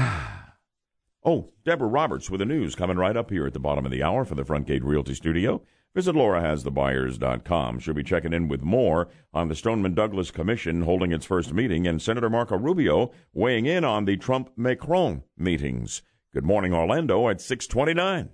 oh, 1.24 1.50
Deborah 1.64 1.88
Roberts 1.88 2.30
with 2.30 2.40
the 2.40 2.46
news 2.46 2.74
coming 2.74 2.96
right 2.96 3.16
up 3.16 3.30
here 3.30 3.46
at 3.46 3.52
the 3.52 3.60
bottom 3.60 3.84
of 3.84 3.92
the 3.92 4.02
hour 4.02 4.24
for 4.24 4.34
the 4.34 4.44
Front 4.44 4.66
Gate 4.66 4.84
Realty 4.84 5.14
Studio. 5.14 5.62
Visit 5.94 6.14
laurahasthebuyers.com. 6.14 7.78
She'll 7.78 7.94
be 7.94 8.02
checking 8.02 8.34
in 8.34 8.48
with 8.48 8.62
more 8.62 9.08
on 9.32 9.48
the 9.48 9.54
Stoneman 9.54 9.94
Douglas 9.94 10.30
Commission 10.30 10.82
holding 10.82 11.12
its 11.12 11.24
first 11.24 11.54
meeting 11.54 11.86
and 11.86 12.02
Senator 12.02 12.28
Marco 12.28 12.58
Rubio 12.58 13.12
weighing 13.32 13.64
in 13.64 13.84
on 13.84 14.04
the 14.04 14.18
Trump 14.18 14.50
Macron 14.56 15.22
meetings. 15.38 16.02
Good 16.36 16.44
morning, 16.44 16.74
Orlando 16.74 17.30
at 17.30 17.40
629. 17.40 18.28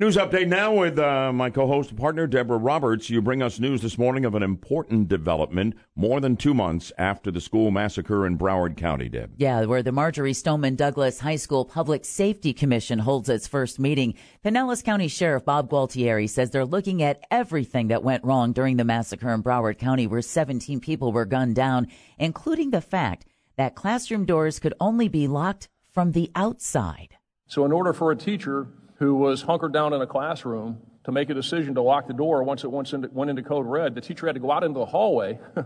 News 0.00 0.16
update 0.16 0.48
now 0.48 0.72
with 0.72 0.98
uh, 0.98 1.30
my 1.34 1.50
co-host 1.50 1.90
and 1.90 1.98
partner 1.98 2.26
Deborah 2.26 2.56
Roberts. 2.56 3.10
You 3.10 3.20
bring 3.20 3.42
us 3.42 3.60
news 3.60 3.82
this 3.82 3.98
morning 3.98 4.24
of 4.24 4.34
an 4.34 4.42
important 4.42 5.08
development 5.08 5.74
more 5.94 6.18
than 6.22 6.34
two 6.34 6.54
months 6.54 6.90
after 6.96 7.30
the 7.30 7.42
school 7.42 7.70
massacre 7.70 8.26
in 8.26 8.38
Broward 8.38 8.78
County. 8.78 9.10
Deb. 9.10 9.34
Yeah, 9.36 9.66
where 9.66 9.82
the 9.82 9.92
Marjorie 9.92 10.32
Stoneman 10.32 10.76
Douglas 10.76 11.20
High 11.20 11.36
School 11.36 11.66
Public 11.66 12.06
Safety 12.06 12.54
Commission 12.54 12.98
holds 12.98 13.28
its 13.28 13.46
first 13.46 13.78
meeting. 13.78 14.14
Pinellas 14.42 14.82
County 14.82 15.08
Sheriff 15.08 15.44
Bob 15.44 15.68
Gualtieri 15.68 16.26
says 16.26 16.48
they're 16.48 16.64
looking 16.64 17.02
at 17.02 17.22
everything 17.30 17.88
that 17.88 18.02
went 18.02 18.24
wrong 18.24 18.54
during 18.54 18.78
the 18.78 18.84
massacre 18.84 19.28
in 19.28 19.42
Broward 19.42 19.76
County, 19.76 20.06
where 20.06 20.22
17 20.22 20.80
people 20.80 21.12
were 21.12 21.26
gunned 21.26 21.54
down, 21.54 21.86
including 22.18 22.70
the 22.70 22.80
fact 22.80 23.26
that 23.58 23.74
classroom 23.74 24.24
doors 24.24 24.58
could 24.58 24.72
only 24.80 25.08
be 25.08 25.28
locked 25.28 25.68
from 25.92 26.12
the 26.12 26.30
outside. 26.34 27.16
So, 27.46 27.64
in 27.64 27.72
order 27.72 27.92
for 27.92 28.12
a 28.12 28.16
teacher 28.16 28.68
who 28.96 29.14
was 29.14 29.42
hunkered 29.42 29.72
down 29.72 29.92
in 29.92 30.00
a 30.00 30.06
classroom 30.06 30.78
to 31.04 31.12
make 31.12 31.30
a 31.30 31.34
decision 31.34 31.74
to 31.74 31.82
lock 31.82 32.06
the 32.06 32.14
door 32.14 32.42
once 32.42 32.64
it 32.64 32.70
once 32.70 32.92
into, 32.92 33.08
went 33.12 33.30
into 33.30 33.42
code 33.42 33.66
red, 33.66 33.94
the 33.94 34.00
teacher 34.00 34.26
had 34.26 34.34
to 34.34 34.40
go 34.40 34.52
out 34.52 34.62
into 34.62 34.78
the 34.78 34.86
hallway 34.86 35.38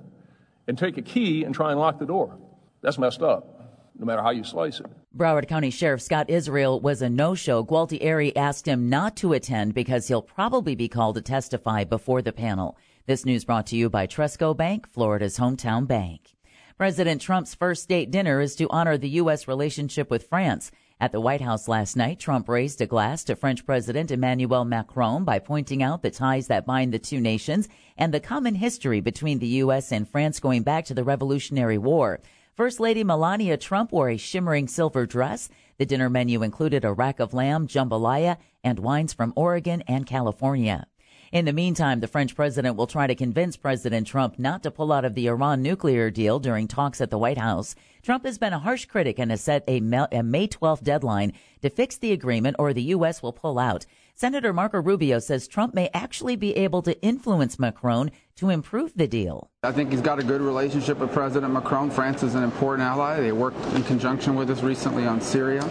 and 0.69 0.79
take 0.79 0.97
a 0.97 1.03
key 1.03 1.45
and 1.45 1.55
try 1.55 1.71
and 1.71 1.81
lock 1.81 1.99
the 1.99 2.07
door. 2.07 2.39
That's 2.81 2.99
messed 2.99 3.23
up, 3.23 3.91
no 3.99 4.07
matter 4.07 4.23
how 4.23 4.31
you 4.31 4.45
slice 4.45 4.81
it. 4.81 4.87
Broward 5.17 5.49
County 5.49 5.71
Sheriff 5.71 6.03
Scott 6.03 6.31
Israel 6.31 6.81
was 6.81 7.03
a 7.03 7.09
no-show. 7.09 7.65
Gualtieri 7.65 8.33
asked 8.37 8.67
him 8.67 8.89
not 8.89 9.17
to 9.17 9.33
attend 9.33 9.75
because 9.75 10.09
he'll 10.09 10.23
probably 10.23 10.75
be 10.75 10.89
called 10.89 11.17
to 11.17 11.23
testify 11.23 11.85
before 11.85 12.23
the 12.23 12.33
panel. 12.33 12.77
This 13.07 13.25
news 13.25 13.45
brought 13.45 13.67
to 13.67 13.77
you 13.77 13.91
by 13.91 14.07
Trustco 14.07 14.57
Bank, 14.57 14.89
Florida's 14.91 15.39
hometown 15.39 15.87
bank. 15.87 16.35
President 16.77 17.21
Trump's 17.21 17.55
first 17.55 17.85
state 17.85 18.11
dinner 18.11 18.41
is 18.41 18.57
to 18.57 18.69
honor 18.69 18.99
the 18.99 19.11
U.S. 19.11 19.47
relationship 19.47 20.11
with 20.11 20.27
France. 20.27 20.73
At 21.01 21.13
the 21.13 21.21
White 21.21 21.41
House 21.41 21.69
last 21.69 21.97
night, 21.97 22.19
Trump 22.19 22.49
raised 22.49 22.81
a 22.81 22.87
glass 22.87 23.23
to 23.25 23.37
French 23.37 23.65
President 23.65 24.11
Emmanuel 24.11 24.65
Macron 24.65 25.23
by 25.23 25.39
pointing 25.39 25.85
out 25.85 26.03
the 26.03 26.11
ties 26.11 26.49
that 26.49 26.67
bind 26.67 26.93
the 26.93 26.99
two 26.99 27.21
nations 27.21 27.69
and 27.97 28.13
the 28.13 28.19
common 28.19 28.57
history 28.57 29.01
between 29.01 29.39
the 29.39 29.47
U.S. 29.63 29.93
and 29.93 30.09
France 30.09 30.41
going 30.41 30.65
back 30.65 30.85
to 30.87 30.95
the 30.95 31.05
Revolutionary 31.05 31.79
War. 31.79 32.19
First 32.57 32.81
Lady 32.81 33.05
Melania 33.05 33.57
Trump 33.57 33.93
wore 33.93 34.11
a 34.11 34.17
shimmering 34.17 34.67
silver 34.67 35.07
dress. 35.07 35.49
The 35.79 35.87
dinner 35.87 36.11
menu 36.11 36.43
included 36.43 36.85
a 36.85 36.93
rack 36.93 37.21
of 37.21 37.33
lamb, 37.33 37.69
jambalaya, 37.69 38.37
and 38.65 38.81
wines 38.81 39.13
from 39.13 39.33
Oregon 39.37 39.83
and 39.87 40.07
California. 40.07 40.89
In 41.35 41.47
the 41.47 41.53
meantime, 41.53 41.99
the 41.99 42.07
French 42.07 42.37
president 42.37 42.77
will 42.77 42.87
try 42.87 43.09
to 43.09 43.15
convince 43.17 43.57
President 43.57 44.07
Trump 44.07 44.39
not 44.39 44.63
to 44.63 44.71
pull 44.71 44.93
out 44.93 45.05
of 45.05 45.17
the 45.17 45.27
Iran 45.27 45.63
nuclear 45.63 46.09
deal 46.09 46.39
during 46.39 46.69
talks 46.69 47.01
at 47.01 47.11
the 47.11 47.19
White 47.19 47.39
House. 47.39 47.75
Trump 48.05 48.25
has 48.25 48.39
been 48.39 48.53
a 48.53 48.61
harsh 48.61 48.85
critic 48.85 49.19
and 49.19 49.33
has 49.33 49.41
set 49.41 49.65
a 49.67 49.81
May 49.81 50.47
12th 50.47 50.85
deadline 50.85 51.33
to 51.61 51.71
fix 51.71 51.97
the 51.97 52.13
agreement 52.13 52.55
or 52.61 52.73
the 52.73 52.83
U.S. 52.83 53.21
will 53.21 53.33
pull 53.33 53.59
out. 53.59 53.85
Senator 54.17 54.53
Marco 54.53 54.81
Rubio 54.81 55.19
says 55.19 55.49
Trump 55.49 55.75
may 55.75 55.91
actually 55.93 56.37
be 56.37 56.57
able 56.57 56.83
to 56.83 57.01
influence 57.03 57.59
Macron 57.59 58.13
to 58.37 58.49
improve 58.49 58.93
the 58.95 59.09
deal. 59.09 59.51
I 59.65 59.73
think 59.73 59.91
he's 59.91 60.01
got 60.01 60.21
a 60.21 60.23
good 60.23 60.41
relationship 60.41 60.99
with 60.99 61.13
President 61.13 61.53
Macron. 61.53 61.91
France 61.91 62.23
is 62.23 62.37
an 62.37 62.45
important 62.45 62.87
ally. 62.87 63.21
They 63.21 63.33
worked 63.33 63.61
in 63.75 63.83
conjunction 63.83 64.37
with 64.37 64.51
us 64.51 64.63
recently 64.63 65.05
on 65.05 65.21
Syria. 65.21 65.65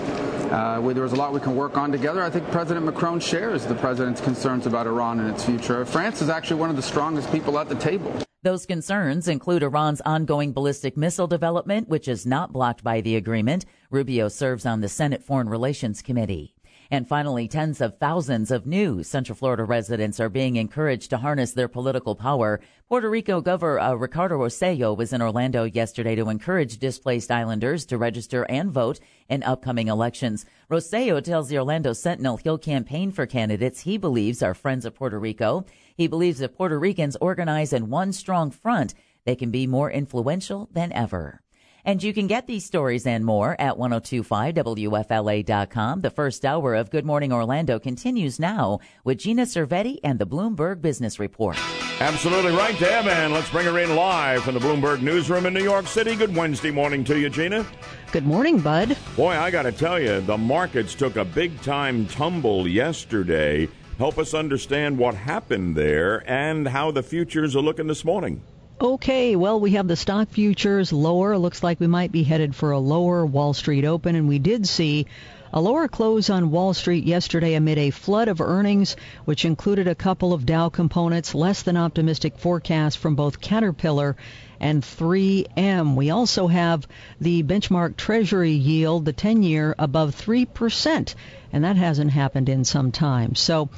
Uh, 0.53 0.79
where 0.81 0.93
there 0.93 1.03
was 1.03 1.13
a 1.13 1.15
lot 1.15 1.33
we 1.33 1.39
can 1.39 1.55
work 1.55 1.77
on 1.77 1.91
together. 1.91 2.21
I 2.21 2.29
think 2.29 2.45
President 2.51 2.85
Macron 2.85 3.19
shares 3.19 3.65
the 3.65 3.73
president's 3.73 4.21
concerns 4.21 4.67
about 4.67 4.85
Iran 4.85 5.19
and 5.19 5.29
its 5.29 5.43
future. 5.43 5.83
France 5.83 6.21
is 6.21 6.29
actually 6.29 6.59
one 6.59 6.69
of 6.69 6.75
the 6.75 6.81
strongest 6.81 7.31
people 7.31 7.57
at 7.57 7.69
the 7.69 7.75
table. 7.75 8.13
Those 8.43 8.65
concerns 8.65 9.29
include 9.29 9.63
Iran's 9.63 10.01
ongoing 10.01 10.51
ballistic 10.51 10.97
missile 10.97 11.27
development, 11.27 11.87
which 11.87 12.09
is 12.09 12.25
not 12.25 12.51
blocked 12.51 12.83
by 12.83 12.99
the 12.99 13.15
agreement. 13.15 13.65
Rubio 13.89 14.27
serves 14.27 14.65
on 14.65 14.81
the 14.81 14.89
Senate 14.89 15.23
Foreign 15.23 15.47
Relations 15.49 16.01
Committee. 16.01 16.52
And 16.93 17.07
finally, 17.07 17.47
tens 17.47 17.81
of 17.81 17.97
thousands 17.97 18.51
of 18.51 18.67
new 18.67 19.01
Central 19.01 19.35
Florida 19.35 19.63
residents 19.63 20.19
are 20.19 20.29
being 20.29 20.57
encouraged 20.57 21.09
to 21.09 21.17
harness 21.17 21.51
their 21.51 21.67
political 21.67 22.13
power. 22.13 22.61
Puerto 22.87 23.09
Rico 23.09 23.41
Governor 23.41 23.79
uh, 23.79 23.93
Ricardo 23.95 24.37
Rosselló 24.37 24.95
was 24.95 25.11
in 25.11 25.19
Orlando 25.19 25.63
yesterday 25.63 26.13
to 26.13 26.29
encourage 26.29 26.77
displaced 26.77 27.31
islanders 27.31 27.87
to 27.87 27.97
register 27.97 28.43
and 28.43 28.69
vote 28.69 28.99
in 29.27 29.41
upcoming 29.41 29.87
elections. 29.87 30.45
Rosselló 30.69 31.19
tells 31.23 31.49
the 31.49 31.57
Orlando 31.57 31.93
Sentinel 31.93 32.37
he'll 32.37 32.59
campaign 32.59 33.11
for 33.11 33.25
candidates 33.25 33.79
he 33.79 33.97
believes 33.97 34.43
are 34.43 34.53
friends 34.53 34.85
of 34.85 34.93
Puerto 34.93 35.17
Rico. 35.17 35.65
He 35.95 36.05
believes 36.05 36.41
if 36.41 36.53
Puerto 36.53 36.77
Ricans 36.77 37.17
organize 37.19 37.73
in 37.73 37.89
one 37.89 38.13
strong 38.13 38.51
front, 38.51 38.93
they 39.25 39.35
can 39.35 39.49
be 39.49 39.65
more 39.65 39.89
influential 39.89 40.69
than 40.71 40.93
ever. 40.93 41.42
And 41.85 42.01
you 42.01 42.13
can 42.13 42.27
get 42.27 42.47
these 42.47 42.65
stories 42.65 43.05
and 43.05 43.25
more 43.25 43.59
at 43.59 43.77
1025WFLA.com. 43.77 46.01
The 46.01 46.09
first 46.09 46.45
hour 46.45 46.75
of 46.75 46.89
Good 46.89 47.05
Morning 47.05 47.33
Orlando 47.33 47.77
continues 47.77 48.39
now 48.39 48.79
with 49.03 49.17
Gina 49.17 49.43
Cervetti 49.43 49.97
and 50.03 50.17
the 50.17 50.25
Bloomberg 50.25 50.81
Business 50.81 51.19
Report. 51.19 51.57
Absolutely 51.99 52.53
right, 52.53 52.77
Deb. 52.79 53.07
And 53.07 53.33
let's 53.33 53.49
bring 53.49 53.65
her 53.65 53.79
in 53.79 53.95
live 53.95 54.43
from 54.43 54.53
the 54.53 54.61
Bloomberg 54.61 55.01
Newsroom 55.01 55.45
in 55.45 55.53
New 55.53 55.63
York 55.63 55.87
City. 55.87 56.15
Good 56.15 56.33
Wednesday 56.35 56.71
morning 56.71 57.03
to 57.03 57.19
you, 57.19 57.29
Gina. 57.29 57.65
Good 58.13 58.25
morning, 58.25 58.59
Bud. 58.59 58.97
Boy, 59.15 59.37
I 59.37 59.51
got 59.51 59.63
to 59.63 59.71
tell 59.71 59.99
you, 59.99 60.21
the 60.21 60.37
markets 60.37 60.95
took 60.95 61.17
a 61.17 61.25
big 61.25 61.61
time 61.61 62.07
tumble 62.07 62.67
yesterday. 62.67 63.67
Help 63.97 64.17
us 64.17 64.33
understand 64.33 64.97
what 64.97 65.15
happened 65.15 65.75
there 65.75 66.23
and 66.29 66.67
how 66.67 66.91
the 66.91 67.03
futures 67.03 67.55
are 67.55 67.61
looking 67.61 67.87
this 67.87 68.05
morning. 68.05 68.41
Okay, 68.81 69.35
well, 69.35 69.59
we 69.59 69.71
have 69.71 69.87
the 69.87 69.95
stock 69.95 70.29
futures 70.29 70.91
lower. 70.91 71.37
Looks 71.37 71.63
like 71.63 71.79
we 71.79 71.87
might 71.87 72.11
be 72.11 72.23
headed 72.23 72.55
for 72.55 72.71
a 72.71 72.79
lower 72.79 73.25
Wall 73.25 73.53
Street 73.53 73.85
open, 73.85 74.15
and 74.15 74.27
we 74.27 74.39
did 74.39 74.67
see 74.67 75.05
a 75.53 75.61
lower 75.61 75.87
close 75.87 76.31
on 76.31 76.49
Wall 76.49 76.73
Street 76.73 77.03
yesterday 77.03 77.53
amid 77.53 77.77
a 77.77 77.91
flood 77.91 78.27
of 78.27 78.41
earnings, 78.41 78.95
which 79.25 79.45
included 79.45 79.87
a 79.87 79.93
couple 79.93 80.33
of 80.33 80.47
Dow 80.47 80.69
components, 80.69 81.35
less 81.35 81.61
than 81.61 81.77
optimistic 81.77 82.39
forecasts 82.39 82.95
from 82.95 83.15
both 83.15 83.39
Caterpillar 83.39 84.17
and 84.59 84.81
3M. 84.81 85.95
We 85.95 86.09
also 86.09 86.47
have 86.47 86.87
the 87.21 87.43
benchmark 87.43 87.95
Treasury 87.95 88.53
yield, 88.53 89.05
the 89.05 89.13
10 89.13 89.43
year, 89.43 89.75
above 89.77 90.15
3%, 90.15 91.13
and 91.53 91.63
that 91.63 91.75
hasn't 91.75 92.11
happened 92.11 92.49
in 92.49 92.65
some 92.65 92.91
time. 92.91 93.35
So, 93.35 93.69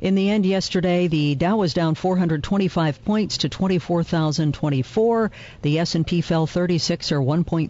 In 0.00 0.14
the 0.14 0.30
end 0.30 0.46
yesterday, 0.46 1.08
the 1.08 1.34
Dow 1.34 1.56
was 1.56 1.74
down 1.74 1.96
425 1.96 3.04
points 3.04 3.38
to 3.38 3.48
24,024. 3.48 5.32
The 5.62 5.78
S&P 5.80 6.20
fell 6.20 6.46
36 6.46 7.10
or 7.10 7.20
1.3% 7.20 7.68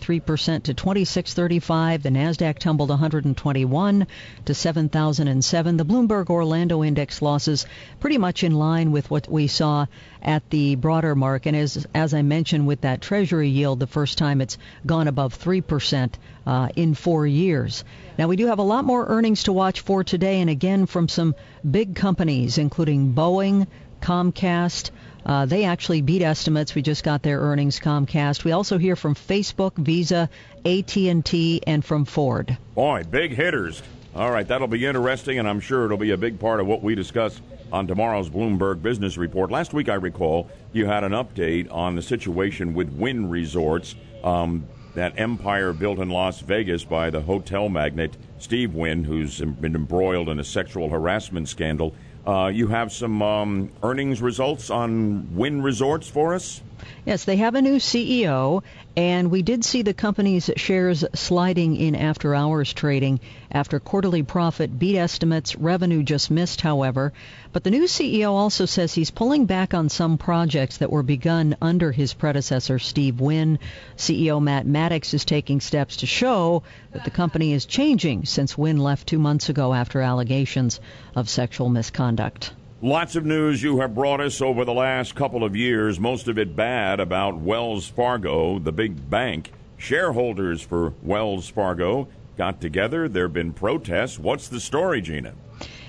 to 0.64 0.74
2635. 0.74 2.02
The 2.02 2.10
Nasdaq 2.10 2.58
tumbled 2.58 2.90
121 2.90 4.06
to 4.44 4.54
7,007. 4.54 5.76
The 5.78 5.84
Bloomberg 5.86 6.28
Orlando 6.28 6.84
index 6.84 7.22
losses 7.22 7.64
pretty 7.98 8.18
much 8.18 8.44
in 8.44 8.52
line 8.52 8.92
with 8.92 9.10
what 9.10 9.26
we 9.26 9.46
saw 9.46 9.86
at 10.22 10.50
the 10.50 10.74
broader 10.74 11.14
market. 11.14 11.48
And 11.48 11.56
as 11.56 11.86
as 11.94 12.12
I 12.12 12.20
mentioned 12.20 12.66
with 12.66 12.82
that 12.82 13.00
treasury 13.00 13.48
yield, 13.48 13.80
the 13.80 13.86
first 13.86 14.18
time 14.18 14.42
it's 14.42 14.58
gone 14.84 15.08
above 15.08 15.38
3% 15.38 16.10
uh, 16.48 16.68
in 16.74 16.94
4 16.94 17.26
years. 17.26 17.84
Now, 18.16 18.26
we 18.26 18.37
do 18.37 18.46
have 18.46 18.58
a 18.58 18.62
lot 18.62 18.84
more 18.84 19.06
earnings 19.06 19.44
to 19.44 19.52
watch 19.52 19.82
for 19.82 20.02
today, 20.02 20.40
and 20.40 20.48
again 20.48 20.87
from 20.87 21.08
some 21.08 21.34
big 21.70 21.94
companies, 21.94 22.56
including 22.56 23.12
Boeing, 23.12 23.66
Comcast. 24.00 24.90
Uh, 25.26 25.44
they 25.44 25.64
actually 25.64 26.00
beat 26.00 26.22
estimates. 26.22 26.74
We 26.74 26.80
just 26.80 27.04
got 27.04 27.22
their 27.22 27.38
earnings, 27.38 27.78
Comcast. 27.78 28.44
We 28.44 28.52
also 28.52 28.78
hear 28.78 28.96
from 28.96 29.14
Facebook, 29.14 29.74
Visa, 29.76 30.30
AT&T, 30.64 31.61
and 31.66 31.84
from 31.84 32.06
Ford. 32.06 32.56
Boy, 32.74 33.04
big 33.04 33.34
hitters. 33.34 33.82
All 34.14 34.30
right, 34.30 34.48
that'll 34.48 34.68
be 34.68 34.87
interesting, 34.87 35.38
and 35.38 35.46
I'm 35.46 35.61
sure 35.61 35.84
it'll 35.84 35.98
be 35.98 36.12
a 36.12 36.16
big 36.16 36.40
part 36.40 36.61
of 36.61 36.66
what 36.66 36.82
we 36.82 36.94
discuss 36.94 37.40
on 37.70 37.87
tomorrow's 37.87 38.30
Bloomberg 38.30 38.80
Business 38.80 39.18
Report. 39.18 39.50
Last 39.50 39.74
week, 39.74 39.90
I 39.90 39.94
recall, 39.94 40.50
you 40.72 40.87
had 40.87 41.04
an 41.04 41.12
update 41.12 41.70
on 41.70 41.94
the 41.94 42.02
situation 42.02 42.72
with 42.72 42.88
Wynn 42.90 43.28
Resorts. 43.28 43.94
Um, 44.24 44.66
that 44.98 45.14
empire 45.16 45.72
built 45.72 46.00
in 46.00 46.11
Las 46.11 46.40
Vegas 46.40 46.82
by 46.82 47.08
the 47.08 47.20
hotel 47.20 47.68
magnate 47.68 48.16
Steve 48.38 48.74
Wynn, 48.74 49.04
who's 49.04 49.40
been 49.40 49.76
embroiled 49.76 50.28
in 50.28 50.40
a 50.40 50.44
sexual 50.44 50.88
harassment 50.88 51.48
scandal. 51.48 51.94
Uh, 52.26 52.50
you 52.52 52.66
have 52.66 52.92
some 52.92 53.22
um, 53.22 53.70
earnings 53.84 54.20
results 54.20 54.70
on 54.70 55.34
Wynn 55.37 55.62
Resorts 55.62 56.08
for 56.08 56.34
us? 56.34 56.62
Yes, 57.04 57.24
they 57.24 57.36
have 57.36 57.54
a 57.54 57.62
new 57.62 57.76
CEO, 57.76 58.62
and 58.96 59.30
we 59.30 59.42
did 59.42 59.64
see 59.64 59.82
the 59.82 59.94
company's 59.94 60.50
shares 60.56 61.04
sliding 61.14 61.76
in 61.76 61.94
after 61.94 62.34
hours 62.34 62.72
trading 62.72 63.20
after 63.50 63.80
quarterly 63.80 64.22
profit 64.22 64.78
beat 64.78 64.96
estimates. 64.96 65.56
Revenue 65.56 66.02
just 66.02 66.30
missed, 66.30 66.60
however. 66.60 67.12
But 67.52 67.64
the 67.64 67.70
new 67.70 67.84
CEO 67.84 68.32
also 68.32 68.66
says 68.66 68.92
he's 68.92 69.10
pulling 69.10 69.46
back 69.46 69.72
on 69.72 69.88
some 69.88 70.18
projects 70.18 70.78
that 70.78 70.90
were 70.90 71.02
begun 71.02 71.56
under 71.62 71.92
his 71.92 72.14
predecessor, 72.14 72.78
Steve 72.78 73.20
Wynn. 73.20 73.58
CEO 73.96 74.42
Matt 74.42 74.66
Maddox 74.66 75.14
is 75.14 75.24
taking 75.24 75.60
steps 75.60 75.98
to 75.98 76.06
show 76.06 76.62
that 76.92 77.04
the 77.04 77.10
company 77.10 77.52
is 77.52 77.66
changing 77.66 78.24
since 78.24 78.58
Wynn 78.58 78.78
left 78.78 79.06
two 79.06 79.18
months 79.18 79.48
ago 79.48 79.72
after 79.72 80.00
allegations 80.00 80.80
of 81.14 81.28
sexual 81.28 81.68
misconduct. 81.68 82.52
Lots 82.80 83.16
of 83.16 83.26
news 83.26 83.60
you 83.60 83.80
have 83.80 83.96
brought 83.96 84.20
us 84.20 84.40
over 84.40 84.64
the 84.64 84.72
last 84.72 85.16
couple 85.16 85.42
of 85.42 85.56
years, 85.56 85.98
most 85.98 86.28
of 86.28 86.38
it 86.38 86.54
bad 86.54 87.00
about 87.00 87.36
Wells 87.36 87.88
Fargo, 87.88 88.60
the 88.60 88.70
big 88.70 89.10
bank. 89.10 89.50
Shareholders 89.76 90.62
for 90.62 90.92
Wells 91.02 91.48
Fargo 91.48 92.06
got 92.36 92.60
together. 92.60 93.08
There 93.08 93.24
have 93.24 93.32
been 93.32 93.52
protests. 93.52 94.16
What's 94.16 94.46
the 94.46 94.60
story, 94.60 95.00
Gina? 95.00 95.34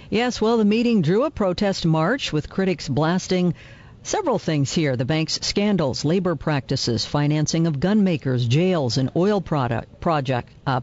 Yes, 0.10 0.42
well, 0.42 0.58
the 0.58 0.66
meeting 0.66 1.04
drew 1.04 1.26
a 1.26 1.30
protest 1.30 1.86
march 1.86 2.34
with 2.34 2.50
critics 2.50 2.90
blasting 2.90 3.54
Several 4.02 4.40
things 4.40 4.72
here 4.72 4.96
the 4.96 5.06
bank's 5.06 5.46
scandals, 5.46 6.06
labor 6.06 6.36
practices, 6.36 7.06
financing 7.06 7.68
of 7.68 7.80
gun 7.80 8.04
makers, 8.04 8.48
jails, 8.48 8.98
and 8.98 9.12
oil 9.16 9.42
product 9.42 10.00
project 10.00 10.50
uh, 10.66 10.80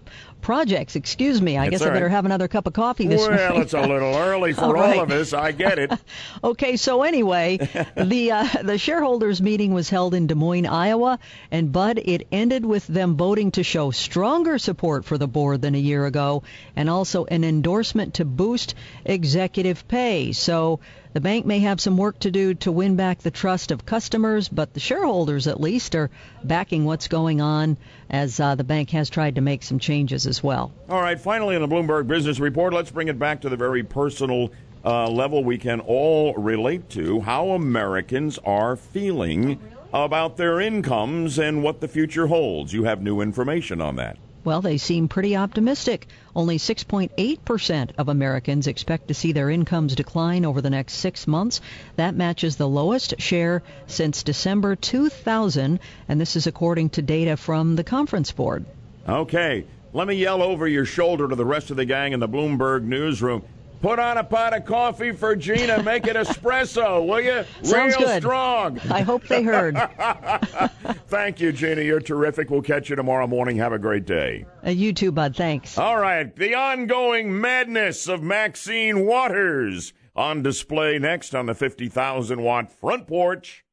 projects. 0.47 0.95
Excuse 0.95 1.43
me. 1.43 1.57
I 1.59 1.65
It's 1.65 1.71
guess 1.73 1.83
all 1.83 1.89
I 1.89 1.91
better 1.95 2.07
right. 2.07 2.13
have 2.13 2.25
another 2.25 2.47
cup 2.47 2.69
of 2.69 2.73
coffee 2.73 3.09
this 3.09 3.21
well, 3.21 3.37
morning. 3.37 3.63
it's 3.63 3.75
a 3.75 3.81
little 3.81 4.15
early 4.29 4.53
for 4.53 4.61
All 4.61 4.67
all, 4.69 4.75
right. 4.75 5.01
of 5.03 5.11
us. 5.11 5.33
I 5.33 5.51
get 5.51 5.79
it. 5.81 5.91
Okay, 6.45 6.77
so 6.77 7.03
anyway, 7.03 7.57
the 7.97 8.31
uh, 8.31 8.47
the 8.63 8.79
shareholders 8.79 9.43
meeting 9.43 9.75
was 9.75 9.91
held 9.91 10.15
in 10.15 10.29
Des 10.29 10.37
Moines, 10.37 10.67
Iowa, 10.67 11.19
and 11.51 11.73
Bud, 11.73 11.99
it 12.05 12.29
ended 12.31 12.65
with 12.65 12.87
them 12.87 13.17
voting 13.17 13.51
to 13.53 13.65
show 13.65 13.91
stronger 13.91 14.59
support 14.59 15.05
for 15.05 15.19
the 15.19 15.27
board 15.27 15.63
than 15.63 15.75
a 15.75 15.79
year 15.79 16.07
ago, 16.07 16.45
and 16.77 16.89
also 16.89 17.25
an 17.25 17.43
endorsement 17.43 18.15
to 18.15 18.25
boost 18.25 18.77
executive 19.05 19.89
pay. 19.89 20.31
So 20.33 20.79
the 21.17 21.21
bank 21.23 21.47
may 21.47 21.61
have 21.61 21.81
some 21.81 21.97
work 21.97 22.19
to 22.19 22.31
do 22.31 22.53
to 22.53 22.71
win 22.71 22.95
back 22.95 23.21
the 23.21 23.31
trust 23.31 23.71
of 23.71 23.87
customers, 23.87 24.51
but 24.51 24.75
the 24.75 24.81
shareholders 24.81 25.47
at 25.47 25.59
least 25.59 25.95
are 25.95 26.11
backing 26.45 26.85
what's 26.85 27.09
going 27.09 27.41
on 27.41 27.79
as 28.11 28.39
uh, 28.39 28.55
the 28.55 28.65
bank 28.65 28.91
has 28.91 29.09
tried 29.09 29.37
to 29.37 29.41
make 29.41 29.63
some 29.63 29.79
changes 29.79 30.27
as 30.27 30.43
well. 30.43 30.75
All 30.91 31.01
right, 31.01 31.19
finally, 31.19 31.57
in 31.57 31.63
the 31.63 31.69
Bloomberg 31.69 32.07
Business 32.07 32.39
Report, 32.39 32.75
let's 32.75 32.91
bring 32.91 33.09
it 33.09 33.19
back 33.19 33.41
to 33.41 33.49
the 33.49 33.57
very 33.57 33.83
personal 33.83 34.53
uh, 34.85 35.09
level 35.09 35.43
we 35.43 35.57
can 35.57 35.81
all 35.81 36.35
relate 36.35 36.91
to 36.91 37.23
how 37.23 37.49
Americans 37.53 38.39
are 38.45 38.77
feeling 38.77 39.59
about 39.95 40.37
their 40.37 40.61
incomes 40.61 41.39
and 41.39 41.63
what 41.63 41.81
the 41.81 41.89
future 41.89 42.27
holds. 42.27 42.75
You 42.75 42.85
have 42.85 43.01
new 43.01 43.23
information 43.23 43.81
on 43.81 43.97
that. 43.97 44.19
Well, 44.47 44.61
they 44.61 44.79
seem 44.79 45.09
pretty 45.09 45.35
optimistic. 45.35 46.07
Only 46.37 46.57
6.8% 46.57 47.91
of 47.99 48.09
Americans 48.09 48.69
expect 48.69 49.09
to 49.09 49.15
see 49.15 49.33
their 49.33 49.51
incomes 49.51 49.97
decline 49.97 50.45
over 50.45 50.61
the 50.61 50.71
next 50.71 50.93
six 50.93 51.27
months. 51.27 51.61
That 51.97 52.15
matches 52.15 52.55
the 52.55 52.69
lowest 52.69 53.21
share 53.21 53.65
since 53.89 54.23
December 54.23 54.77
2000, 54.77 55.81
and 56.09 56.21
this 56.21 56.37
is 56.37 56.47
according 56.47 56.91
to 56.91 57.03
data 57.03 57.37
from 57.37 57.75
the 57.75 57.83
Conference 57.83 58.31
Board. 58.31 58.65
Okay, 59.09 59.65
let 59.93 60.07
me 60.07 60.15
yell 60.15 60.41
over 60.41 60.69
your 60.69 60.85
shoulder 60.85 61.27
to 61.27 61.35
the 61.35 61.45
rest 61.45 61.73
of 61.73 61.77
the 61.77 61.85
gang 61.85 62.13
in 62.13 62.21
the 62.21 62.29
Bloomberg 62.29 62.85
newsroom. 62.85 63.43
Put 63.81 63.99
on 63.99 64.17
a 64.17 64.25
pot 64.25 64.57
of 64.57 64.65
coffee 64.65 65.12
for 65.12 65.37
Gina. 65.37 65.83
Make 65.83 66.07
it 66.07 66.17
espresso, 66.17 67.07
will 67.07 67.21
you? 67.21 67.45
Sounds 67.62 67.97
Real 67.97 68.09
good. 68.09 68.23
strong. 68.23 68.81
I 68.91 69.03
hope 69.03 69.27
they 69.29 69.43
heard. 69.43 69.77
Thank 71.09 71.41
you, 71.41 71.53
Gina. 71.53 71.83
You're 71.83 72.01
terrific. 72.01 72.51
We'll 72.51 72.62
catch 72.62 72.89
you 72.91 72.97
tomorrow 72.97 73.27
morning. 73.27 73.57
Have 73.59 73.73
a 73.73 73.79
great 73.79 74.07
day. 74.07 74.47
Uh, 74.67 74.71
you 74.71 74.93
too, 74.93 75.12
Bud. 75.12 75.37
Thanks. 75.37 75.79
All 75.79 75.99
right, 76.01 76.35
the 76.35 76.55
ongoing 76.55 77.39
madness 77.41 78.09
of 78.09 78.23
Maxine 78.23 79.05
Waters 79.07 79.93
on 80.17 80.43
display 80.43 80.99
next 80.99 81.35
on 81.35 81.47
the 81.47 81.55
50,000 81.55 82.43
watt 82.43 82.73
front 82.73 83.07
porch. 83.07 83.65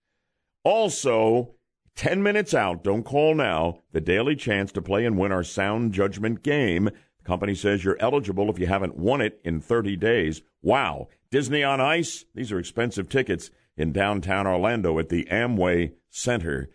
Also, 0.65 1.55
10 1.95 2.21
minutes 2.21 2.53
out, 2.53 2.83
don't 2.83 3.03
call 3.03 3.35
now, 3.35 3.79
the 3.91 4.01
daily 4.01 4.35
chance 4.35 4.71
to 4.73 4.81
play 4.81 5.05
and 5.05 5.17
win 5.17 5.31
our 5.31 5.43
sound 5.43 5.93
judgment 5.93 6.43
game. 6.43 6.89
Company 7.23 7.55
says 7.55 7.83
you're 7.83 7.97
eligible 7.99 8.49
if 8.49 8.59
you 8.59 8.67
haven't 8.67 8.97
won 8.97 9.21
it 9.21 9.39
in 9.43 9.61
30 9.61 9.95
days. 9.95 10.41
Wow. 10.61 11.07
Disney 11.31 11.63
on 11.63 11.79
Ice? 11.79 12.25
These 12.35 12.51
are 12.51 12.59
expensive 12.59 13.09
tickets 13.09 13.49
in 13.77 13.91
downtown 13.91 14.45
Orlando 14.45 14.99
at 14.99 15.09
the 15.09 15.25
Amway 15.25 15.93
Center. 16.09 16.69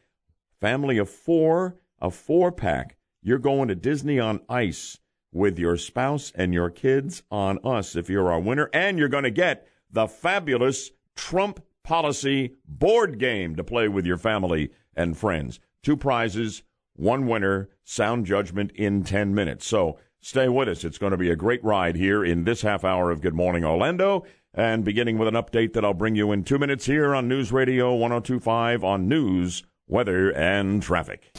Family 0.61 0.99
of 0.99 1.09
four, 1.09 1.77
a 2.01 2.11
four 2.11 2.51
pack. 2.51 2.97
You're 3.23 3.39
going 3.39 3.69
to 3.69 3.75
Disney 3.75 4.19
on 4.19 4.41
Ice 4.49 4.99
with 5.33 5.59
your 5.59 5.77
spouse 5.77 6.33
and 6.35 6.55
your 6.55 6.71
kids 6.71 7.23
on 7.31 7.59
us 7.63 7.95
if 7.95 8.09
you're 8.09 8.33
our 8.33 8.41
winner. 8.41 8.71
And 8.73 8.99
you're 8.99 9.09
going 9.09 9.25
to 9.25 9.31
get 9.31 9.69
the 9.91 10.07
fabulous 10.07 10.91
Trump 11.15 11.63
Policy 11.85 12.55
board 12.67 13.19
game 13.19 13.57
to 13.57 13.65
play 13.65 13.89
with 13.89 14.05
your 14.05 14.19
family 14.19 14.71
and 14.95 15.17
friends. 15.17 15.59
Two 15.83 15.97
prizes, 15.97 16.63
one 16.95 17.27
winner, 17.27 17.71
sound 17.85 18.27
judgment 18.27 18.73
in 18.73 19.05
10 19.05 19.35
minutes. 19.35 19.67
So 19.67 19.99
stay 20.21 20.49
with 20.49 20.69
us. 20.69 20.85
It's 20.85 20.99
going 20.99 21.13
to 21.13 21.17
be 21.17 21.31
a 21.31 21.37
great 21.37 21.63
ride 21.65 21.97
here 21.97 22.25
in 22.25 22.45
this 22.45 22.63
half 22.63 22.85
hour 22.85 23.11
of 23.11 23.21
Good 23.21 23.35
Morning 23.35 23.65
Orlando. 23.65 24.25
And 24.55 24.85
beginning 24.85 25.19
with 25.19 25.29
an 25.29 25.35
update 25.35 25.75
that 25.75 25.85
I'll 25.85 25.95
bring 25.95 26.17
you 26.17 26.33
in 26.33 26.43
two 26.43 26.59
minutes 26.59 26.87
here 26.87 27.15
on 27.15 27.29
News 27.29 27.53
Radio 27.53 27.95
1025 27.95 28.83
on 28.83 29.09
news, 29.09 29.63
weather, 29.87 30.31
and 30.31 30.83
traffic. 30.83 31.31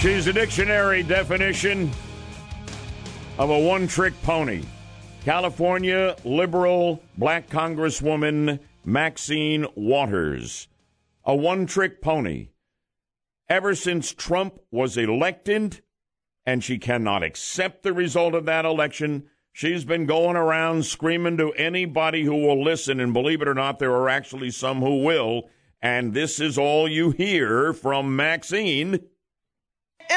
She's 0.00 0.26
a 0.26 0.32
dictionary 0.32 1.04
definition 1.04 1.90
of 3.38 3.50
a 3.50 3.58
one 3.58 3.86
trick 3.86 4.14
pony. 4.22 4.64
California 5.24 6.16
liberal 6.24 7.00
black 7.16 7.48
Congresswoman 7.48 8.58
Maxine 8.84 9.66
Waters. 9.76 10.66
A 11.24 11.36
one 11.36 11.66
trick 11.66 12.02
pony. 12.02 12.48
Ever 13.48 13.76
since 13.76 14.12
Trump 14.12 14.58
was 14.72 14.96
elected, 14.96 15.82
and 16.44 16.62
she 16.62 16.78
cannot 16.78 17.22
accept 17.22 17.82
the 17.82 17.92
result 17.92 18.34
of 18.34 18.46
that 18.46 18.64
election, 18.64 19.24
she's 19.52 19.84
been 19.84 20.06
going 20.06 20.36
around 20.36 20.84
screaming 20.84 21.36
to 21.36 21.52
anybody 21.52 22.24
who 22.24 22.46
will 22.46 22.62
listen, 22.62 23.00
and 23.00 23.12
believe 23.12 23.42
it 23.42 23.48
or 23.48 23.54
not, 23.54 23.78
there 23.78 23.92
are 23.92 24.08
actually 24.08 24.50
some 24.50 24.80
who 24.80 25.02
will. 25.02 25.48
And 25.80 26.14
this 26.14 26.40
is 26.40 26.58
all 26.58 26.88
you 26.88 27.10
hear 27.10 27.72
from 27.72 28.14
Maxine. 28.14 29.00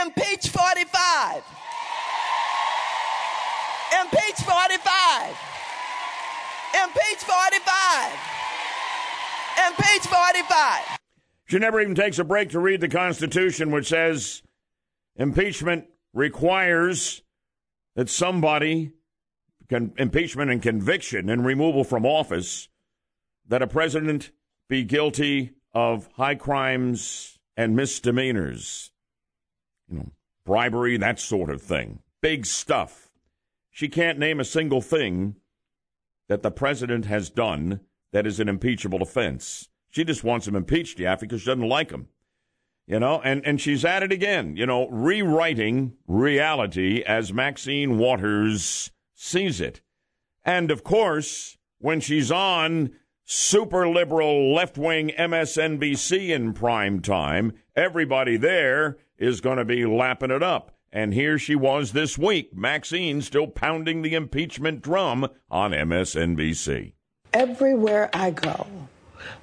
Impeach 0.02 0.50
45. 0.50 1.44
Impeach 4.02 4.42
45. 4.44 5.38
Impeach 6.84 7.24
45. 7.24 8.20
Impeach 9.68 10.08
45. 10.08 10.98
She 11.48 11.60
never 11.60 11.80
even 11.80 11.96
takes 11.96 12.20
a 12.20 12.24
break 12.24 12.50
to 12.50 12.60
read 12.60 12.82
the 12.82 12.90
Constitution, 12.90 13.72
which 13.72 13.88
says 13.88 14.42
impeachment 15.16 15.86
requires 16.16 17.22
that 17.96 18.10
somebody 18.10 18.94
con- 19.70 19.94
impeachment 19.98 20.50
and 20.50 20.62
conviction 20.62 21.30
and 21.30 21.46
removal 21.46 21.84
from 21.84 22.06
office 22.06 22.70
that 23.48 23.62
a 23.62 23.68
president 23.68 24.32
be 24.68 24.84
guilty 24.84 25.52
of 25.74 26.10
high 26.14 26.34
crimes 26.34 27.38
and 27.56 27.76
misdemeanors, 27.76 28.92
you 29.88 29.98
know, 29.98 30.12
bribery, 30.46 30.98
that 30.98 31.20
sort 31.20 31.50
of 31.50 31.62
thing. 31.62 32.00
Big 32.22 32.46
stuff. 32.46 33.12
She 33.70 33.90
can't 33.90 34.18
name 34.18 34.40
a 34.40 34.46
single 34.46 34.82
thing 34.82 35.36
that 36.30 36.42
the 36.42 36.52
president 36.52 37.06
has 37.06 37.30
done 37.30 37.82
that 38.14 38.26
is 38.26 38.40
an 38.40 38.50
impeachable 38.50 39.02
offense. 39.02 39.70
She 39.90 40.04
just 40.04 40.24
wants 40.24 40.48
him 40.48 40.56
impeached, 40.56 41.00
yeah, 41.00 41.16
because 41.16 41.42
she 41.42 41.48
doesn't 41.48 41.68
like 41.68 41.92
him. 41.92 42.08
You 42.88 43.00
know, 43.00 43.20
and, 43.24 43.44
and 43.46 43.60
she's 43.60 43.84
at 43.84 44.04
it 44.04 44.12
again, 44.12 44.56
you 44.56 44.68
know, 44.68 44.88
rewriting 44.90 45.94
reality 46.08 47.02
as 47.02 47.34
Maxine 47.34 47.98
Waters 47.98 48.92
sees 49.16 49.60
it. 49.60 49.82
And 50.44 50.70
of 50.70 50.84
course, 50.84 51.58
when 51.80 52.00
she's 52.00 52.32
on 52.32 52.92
super 53.24 53.90
liberal 53.90 54.54
left 54.54 54.78
wing 54.78 55.12
MSNBC 55.18 56.30
in 56.30 56.54
prime 56.54 57.02
time, 57.02 57.54
everybody 57.76 58.38
there 58.38 58.98
is 59.18 59.42
going 59.42 59.58
to 59.58 59.66
be 59.66 59.86
lapping 59.86 60.32
it 60.32 60.44
up. 60.44 60.72
And 60.92 61.14
here 61.14 61.38
she 61.38 61.56
was 61.56 61.92
this 61.92 62.18
week, 62.18 62.56
Maxine 62.56 63.22
still 63.22 63.48
pounding 63.48 64.02
the 64.02 64.14
impeachment 64.14 64.82
drum 64.82 65.28
on 65.52 65.72
MSNBC. 65.72 66.94
Everywhere 67.34 68.10
I 68.14 68.32
go, 68.32 68.66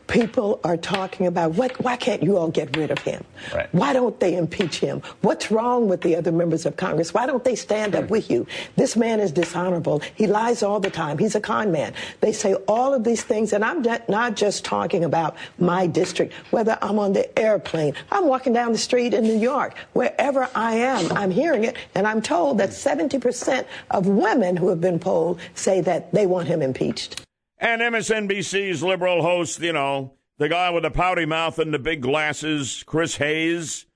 people 0.07 0.61
are 0.65 0.77
talking 0.77 1.27
about 1.27 1.53
what, 1.55 1.83
why 1.83 1.97
can't 1.97 2.23
you 2.23 2.37
all 2.37 2.49
get 2.49 2.77
rid 2.77 2.91
of 2.91 2.99
him? 2.99 3.25
Right. 3.55 3.69
Why 3.73 3.93
don't 3.93 4.19
they 4.21 4.37
impeach 4.37 4.79
him? 4.79 5.03
What's 5.23 5.51
wrong 5.51 5.89
with 5.89 6.03
the 6.03 6.17
other 6.17 6.33
members 6.33 6.67
of 6.67 6.77
Congress? 6.77 7.15
Why 7.15 7.27
don't 7.27 7.45
they 7.45 7.55
stand 7.55 7.95
up 7.95 8.11
with 8.11 8.31
you? 8.31 8.47
This 8.77 8.97
man 8.97 9.21
is 9.21 9.33
dishonorable. 9.33 10.03
He 10.15 10.27
lies 10.27 10.63
all 10.63 10.81
the 10.81 10.91
time. 10.91 11.19
He's 11.19 11.35
a 11.35 11.41
con 11.41 11.73
man. 11.73 11.95
They 12.21 12.33
say 12.33 12.55
all 12.69 12.93
of 12.93 13.05
these 13.05 13.23
things, 13.23 13.53
and 13.53 13.65
I'm 13.65 13.83
not- 13.83 14.09
not 14.09 14.37
just 14.37 14.65
talking 14.65 15.05
about 15.05 15.35
my 15.59 15.87
district, 15.87 16.35
whether 16.51 16.77
I'm 16.83 16.99
on 16.99 17.13
the 17.15 17.27
airplane, 17.39 17.95
I'm 18.11 18.27
walking 18.29 18.53
down 18.53 18.73
the 18.73 18.79
street 18.79 19.15
in 19.15 19.25
New 19.25 19.39
York, 19.39 19.75
wherever 19.95 20.49
I 20.55 20.75
am, 20.75 21.11
I'm 21.13 21.31
hearing 21.31 21.65
it, 21.65 21.77
and 21.95 22.07
I'm 22.07 22.21
told 22.21 22.59
that 22.59 22.71
70% 22.73 23.67
of 23.91 24.07
women 24.07 24.57
who 24.57 24.69
have 24.69 24.81
been 24.81 24.99
polled 24.99 25.39
say 25.55 25.81
that 25.83 26.13
they 26.13 26.27
want 26.27 26.49
him 26.49 26.61
impeached. 26.61 27.23
And 27.63 27.81
MSNBC's 27.81 28.83
liberal 28.83 29.23
host, 29.23 29.61
you 29.61 29.73
know, 29.73 30.15
the 30.37 30.49
guy 30.49 30.71
with 30.71 30.83
the 30.83 30.91
pouty 30.91 31.27
mouth 31.27 31.61
and 31.61 31.73
the 31.73 31.79
big 31.79 32.03
glasses, 32.03 32.83
Chris 32.85 33.19
Hayes, 33.19 33.87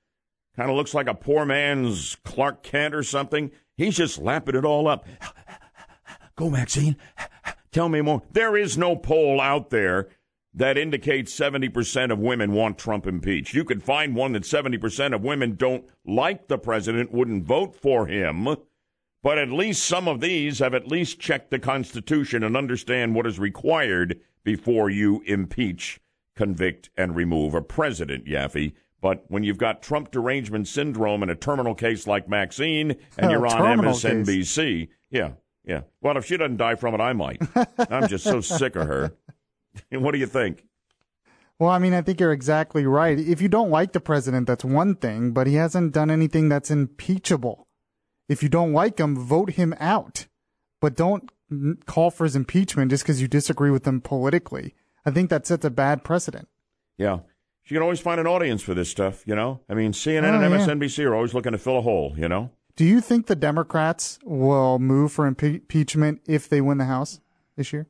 kind 0.55 0.71
of 0.71 0.77
looks 0.77 0.95
like 0.95 1.09
a 1.09 1.15
poor 1.15 1.45
man's 1.45 2.17
Clark 2.23 2.63
Kent 2.63 2.95
or 2.95 3.03
something. 3.03 3.51
He's 3.77 3.97
just 3.97 4.19
lapping 4.19 4.55
it 4.55 4.65
all 4.65 4.87
up. 4.87 5.05
Go, 6.37 6.49
Maxine. 6.49 6.97
Tell 7.73 7.89
me 7.89 8.03
more. 8.03 8.23
There 8.31 8.57
is 8.57 8.79
no 8.79 8.95
poll 8.95 9.41
out 9.41 9.71
there 9.71 10.11
that 10.55 10.79
indicates 10.79 11.35
70% 11.35 12.13
of 12.13 12.21
women 12.21 12.53
want 12.53 12.79
Trump 12.79 13.05
impeached. 13.05 13.53
You 13.53 13.65
could 13.65 13.83
find 13.83 14.15
one 14.15 14.31
that 14.35 14.45
70% 14.45 15.13
of 15.13 15.25
women 15.25 15.57
don't 15.57 15.85
like 16.07 16.47
the 16.47 16.57
president, 16.57 17.11
wouldn't 17.11 17.43
vote 17.43 17.75
for 17.75 18.07
him. 18.07 18.47
But 19.23 19.39
at 19.39 19.51
least 19.51 19.85
some 19.85 20.09
of 20.09 20.21
these 20.21 20.61
have 20.61 20.75
at 20.75 20.89
least 20.89 21.19
checked 21.19 21.51
the 21.51 21.59
Constitution 21.59 22.43
and 22.43 22.57
understand 22.57 23.15
what 23.15 23.27
is 23.27 23.39
required 23.39 24.21
before 24.45 24.89
you 24.89 25.23
impeach, 25.27 26.01
convict, 26.37 26.91
and 26.97 27.17
remove 27.17 27.55
a 27.55 27.63
president, 27.63 28.27
Yaffee. 28.27 28.75
But 29.01 29.25
when 29.29 29.43
you've 29.43 29.59
got 29.59 29.83
Trump 29.83 30.11
derangement 30.11 30.69
syndrome 30.69 31.23
in 31.23 31.31
a 31.31 31.35
terminal 31.35 31.75
case 31.75 32.07
like 32.07 32.29
Maxine 32.29 32.97
and 33.19 33.31
you're 33.31 33.47
on 33.47 33.79
MSNBC, 33.79 34.89
yeah, 35.11 35.33
yeah. 35.65 35.83
Well, 36.01 36.17
if 36.17 36.25
she 36.25 36.37
doesn't 36.37 36.57
die 36.57 36.77
from 36.77 36.95
it, 36.95 37.01
I 37.01 37.13
might. 37.13 37.43
I'm 37.79 38.09
just 38.09 38.25
so 38.25 38.41
sick 38.41 38.77
of 38.77 38.87
her. 38.87 39.13
what 39.91 40.13
do 40.13 40.19
you 40.19 40.27
think? 40.27 40.65
Well, 41.59 41.71
I 41.71 41.79
mean, 41.79 41.95
I 41.95 42.03
think 42.03 42.21
you're 42.21 42.33
exactly 42.33 42.87
right. 42.87 43.19
If 43.19 43.41
you 43.41 43.49
don't 43.49 43.71
like 43.71 43.93
the 43.93 44.01
president, 44.01 44.47
that's 44.47 44.65
one 44.65 44.95
thing, 44.95 45.33
but 45.33 45.47
he 45.47 45.55
hasn't 45.55 45.93
done 45.93 46.11
anything 46.11 46.49
that's 46.49 46.71
impeachable. 46.71 47.66
If 48.29 48.43
you 48.43 48.49
don't 48.49 48.73
like 48.73 48.99
him, 48.99 49.17
vote 49.17 49.51
him 49.51 49.75
out. 49.79 50.27
But 50.81 50.97
don't 50.97 51.31
call 51.87 52.11
for 52.11 52.25
his 52.25 52.37
impeachment 52.37 52.91
just 52.91 53.05
because 53.05 53.23
you 53.23 53.29
disagree 53.29 53.71
with 53.71 53.87
him 53.87 54.01
politically. 54.01 54.75
I 55.05 55.11
think 55.11 55.31
that 55.31 55.47
sets 55.47 55.65
a 55.65 55.71
bad 55.71 56.03
precedent. 56.05 56.49
Yeah. 56.99 57.21
You 57.67 57.75
can 57.75 57.83
always 57.83 58.01
find 58.01 58.21
an 58.21 58.27
audience 58.27 58.63
for 58.63 58.75
this 58.75 58.91
stuff, 58.91 59.27
you 59.27 59.35
know? 59.35 59.61
I 59.69 59.75
mean, 59.75 59.93
CNN 59.93 60.25
Oh, 60.25 60.41
and 60.41 60.53
yeah. 60.53 60.67
MSNBC 60.67 61.05
are 61.05 61.15
always 61.15 61.35
looking 61.35 61.53
to 61.53 61.59
fill 61.59 61.79
a 61.79 61.83
hole, 61.83 62.15
you 62.17 62.29
know? 62.29 62.51
Do 62.77 62.85
you 62.85 63.01
think 63.01 63.27
the 63.27 63.35
Democrats 63.37 64.19
will 64.25 64.79
move 64.79 65.13
for 65.13 65.31
impe- 65.31 65.55
impeachment 65.55 66.21
if 66.27 66.49
they 66.49 66.61
win 66.61 66.79
the 66.79 66.85
House 66.85 67.21
this 67.57 67.73
year? 67.73 67.87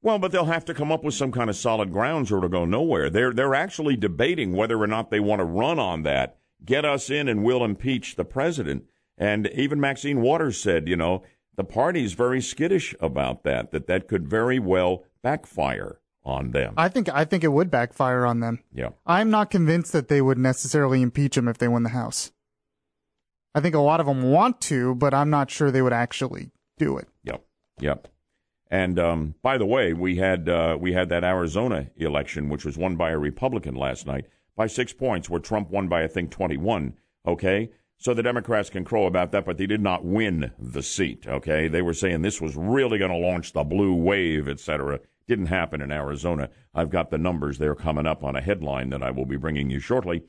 Well, 0.00 0.18
but 0.18 0.32
they'll 0.32 0.44
have 0.44 0.64
to 0.66 0.74
come 0.74 0.92
up 0.92 1.02
with 1.02 1.14
some 1.14 1.32
kind 1.32 1.48
of 1.50 1.56
solid 1.56 1.90
grounds 1.90 2.30
or 2.30 2.36
it'll 2.38 2.50
go 2.50 2.64
nowhere. 2.66 3.08
They're 3.08 3.32
they're 3.32 3.54
actually 3.54 3.96
debating 3.96 4.52
whether 4.52 4.78
or 4.78 4.86
not 4.86 5.10
they 5.10 5.18
want 5.20 5.40
to 5.40 5.44
run 5.46 5.78
on 5.78 6.02
that. 6.02 6.36
Get 6.64 6.84
us 6.84 7.08
in 7.10 7.26
and 7.26 7.42
we'll 7.42 7.64
impeach 7.64 8.16
the 8.16 8.24
president. 8.24 8.84
And 9.16 9.46
even 9.54 9.80
Maxine 9.80 10.20
Waters 10.20 10.60
said, 10.60 10.88
you 10.88 10.96
know, 10.96 11.22
the 11.56 11.64
party's 11.64 12.14
very 12.14 12.40
skittish 12.40 12.94
about 13.00 13.44
that, 13.44 13.70
that 13.70 13.86
that 13.86 14.08
could 14.08 14.28
very 14.28 14.58
well 14.58 15.04
backfire 15.22 16.00
on 16.24 16.50
them. 16.50 16.74
I 16.76 16.88
think 16.88 17.08
I 17.08 17.24
think 17.24 17.44
it 17.44 17.52
would 17.52 17.70
backfire 17.70 18.24
on 18.24 18.40
them. 18.40 18.60
Yeah. 18.72 18.90
I'm 19.06 19.30
not 19.30 19.50
convinced 19.50 19.92
that 19.92 20.08
they 20.08 20.20
would 20.20 20.38
necessarily 20.38 21.02
impeach 21.02 21.36
him 21.36 21.48
if 21.48 21.58
they 21.58 21.68
win 21.68 21.82
the 21.82 21.90
House. 21.90 22.32
I 23.54 23.60
think 23.60 23.74
a 23.74 23.80
lot 23.80 24.00
of 24.00 24.06
them 24.06 24.22
want 24.22 24.60
to, 24.62 24.94
but 24.96 25.14
I'm 25.14 25.30
not 25.30 25.50
sure 25.50 25.70
they 25.70 25.82
would 25.82 25.92
actually 25.92 26.50
do 26.76 26.98
it. 26.98 27.08
Yep. 27.22 27.44
Yep. 27.78 28.08
And 28.70 28.98
um, 28.98 29.34
by 29.42 29.58
the 29.58 29.66
way, 29.66 29.92
we 29.92 30.16
had 30.16 30.48
uh, 30.48 30.76
we 30.80 30.92
had 30.92 31.08
that 31.10 31.22
Arizona 31.22 31.90
election, 31.96 32.48
which 32.48 32.64
was 32.64 32.76
won 32.76 32.96
by 32.96 33.10
a 33.10 33.18
Republican 33.18 33.76
last 33.76 34.06
night 34.06 34.24
by 34.56 34.66
six 34.66 34.92
points, 34.92 35.30
where 35.30 35.40
Trump 35.40 35.70
won 35.70 35.86
by 35.86 36.02
I 36.02 36.08
think 36.08 36.30
twenty 36.30 36.56
one. 36.56 36.94
Okay, 37.26 37.70
so 38.04 38.12
the 38.12 38.22
Democrats 38.22 38.68
can 38.68 38.84
crow 38.84 39.06
about 39.06 39.32
that, 39.32 39.46
but 39.46 39.56
they 39.56 39.66
did 39.66 39.80
not 39.80 40.04
win 40.04 40.52
the 40.58 40.82
seat. 40.82 41.26
Okay, 41.26 41.68
they 41.68 41.80
were 41.80 41.94
saying 41.94 42.20
this 42.20 42.38
was 42.38 42.54
really 42.54 42.98
going 42.98 43.10
to 43.10 43.16
launch 43.16 43.54
the 43.54 43.64
blue 43.64 43.94
wave, 43.94 44.46
et 44.46 44.60
cetera. 44.60 45.00
Didn't 45.26 45.46
happen 45.46 45.80
in 45.80 45.90
Arizona. 45.90 46.50
I've 46.74 46.90
got 46.90 47.10
the 47.10 47.16
numbers 47.16 47.56
there 47.56 47.74
coming 47.74 48.06
up 48.06 48.22
on 48.22 48.36
a 48.36 48.42
headline 48.42 48.90
that 48.90 49.02
I 49.02 49.10
will 49.10 49.24
be 49.24 49.38
bringing 49.38 49.70
you 49.70 49.80
shortly. 49.80 50.22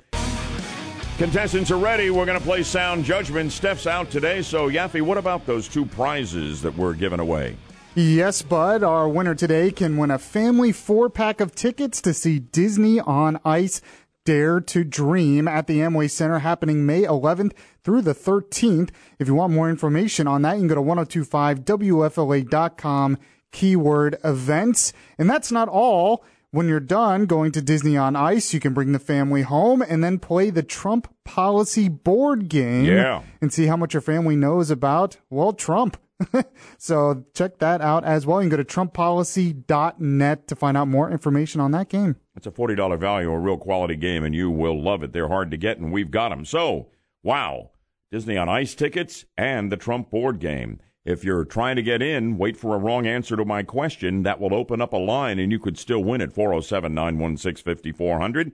Contestants 1.17 1.69
are 1.69 1.77
ready. 1.77 2.09
We're 2.09 2.25
going 2.25 2.39
to 2.39 2.45
play 2.45 2.63
Sound 2.63 3.03
Judgment. 3.03 3.51
Steph's 3.51 3.88
out 3.88 4.09
today, 4.09 4.41
so 4.41 4.69
Yaffee, 4.69 5.01
what 5.01 5.17
about 5.17 5.45
those 5.45 5.67
two 5.67 5.85
prizes 5.85 6.61
that 6.61 6.77
were 6.77 6.93
given 6.93 7.19
away? 7.19 7.57
Yes, 7.93 8.41
Bud. 8.41 8.83
Our 8.83 9.07
winner 9.07 9.35
today 9.35 9.71
can 9.71 9.97
win 9.97 10.11
a 10.11 10.17
family 10.17 10.71
four 10.71 11.09
pack 11.09 11.41
of 11.41 11.55
tickets 11.55 12.01
to 12.01 12.13
see 12.13 12.39
Disney 12.39 13.01
on 13.01 13.39
Ice 13.43 13.81
Dare 14.25 14.59
to 14.59 14.83
Dream 14.83 15.47
at 15.47 15.67
the 15.67 15.77
Amway 15.79 16.09
Center 16.09 16.39
happening 16.39 16.85
May 16.85 17.03
11th 17.03 17.53
through 17.83 18.01
the 18.01 18.15
13th. 18.15 18.89
If 19.19 19.27
you 19.27 19.35
want 19.35 19.53
more 19.53 19.69
information 19.69 20.27
on 20.27 20.41
that, 20.41 20.53
you 20.55 20.61
can 20.67 20.67
go 20.67 20.75
to 20.75 20.81
1025WFLA.com 20.81 23.17
keyword 23.51 24.17
events. 24.23 24.93
And 25.17 25.29
that's 25.29 25.51
not 25.51 25.69
all. 25.69 26.23
When 26.51 26.69
you're 26.69 26.79
done 26.79 27.25
going 27.25 27.51
to 27.51 27.61
Disney 27.61 27.97
on 27.97 28.15
Ice, 28.15 28.53
you 28.53 28.61
can 28.61 28.73
bring 28.73 28.93
the 28.93 28.99
family 28.99 29.41
home 29.41 29.81
and 29.81 30.01
then 30.03 30.19
play 30.19 30.49
the 30.49 30.63
Trump 30.63 31.13
policy 31.25 31.89
board 31.89 32.47
game 32.47 32.85
Yeah. 32.85 33.23
and 33.41 33.51
see 33.51 33.65
how 33.65 33.75
much 33.75 33.93
your 33.93 33.99
family 34.01 34.38
knows 34.38 34.71
about, 34.71 35.17
well, 35.29 35.51
Trump. 35.51 35.97
so 36.78 37.25
check 37.34 37.60
that 37.60 37.82
out 37.82 38.04
as 38.04 38.25
well. 38.25 38.41
You 38.41 38.49
can 38.49 38.58
go 38.58 38.63
to 38.63 38.75
trumppolicy.net 38.75 40.47
to 40.47 40.56
find 40.56 40.78
out 40.78 40.88
more 40.88 41.12
information 41.12 41.62
on 41.62 41.71
that 41.71 41.89
game. 41.89 42.15
It's 42.36 42.47
a 42.47 42.51
$40 42.51 42.99
value, 42.99 43.32
a 43.32 43.39
real 43.39 43.58
quality 43.58 43.95
game, 43.95 44.23
and 44.23 44.36
you 44.36 44.49
will 44.49 44.82
love 44.82 45.04
it. 45.04 45.13
They're 45.13 45.28
hard 45.28 45.51
to 45.51 45.58
get, 45.58 45.78
and 45.78 45.91
we've 45.91 46.12
got 46.12 46.30
them. 46.30 46.45
So, 46.45 46.89
wow. 47.23 47.71
Disney 48.12 48.38
on 48.38 48.49
Ice 48.49 48.75
tickets 48.75 49.25
and 49.38 49.71
the 49.71 49.78
Trump 49.78 50.10
board 50.10 50.39
game. 50.39 50.80
If 51.04 51.23
you're 51.23 51.45
trying 51.45 51.75
to 51.75 51.84
get 51.84 52.01
in, 52.01 52.38
wait 52.38 52.58
for 52.58 52.75
a 52.75 52.80
wrong 52.80 53.06
answer 53.06 53.36
to 53.36 53.45
my 53.45 53.62
question. 53.62 54.23
That 54.23 54.39
will 54.39 54.56
open 54.56 54.82
up 54.82 54.93
a 54.93 54.97
line, 54.97 55.38
and 55.38 55.51
you 55.51 55.60
could 55.60 55.78
still 55.78 56.04
win 56.04 56.21
at 56.21 56.34
407 56.34 56.93
916 56.93 57.63
5400. 57.63 58.51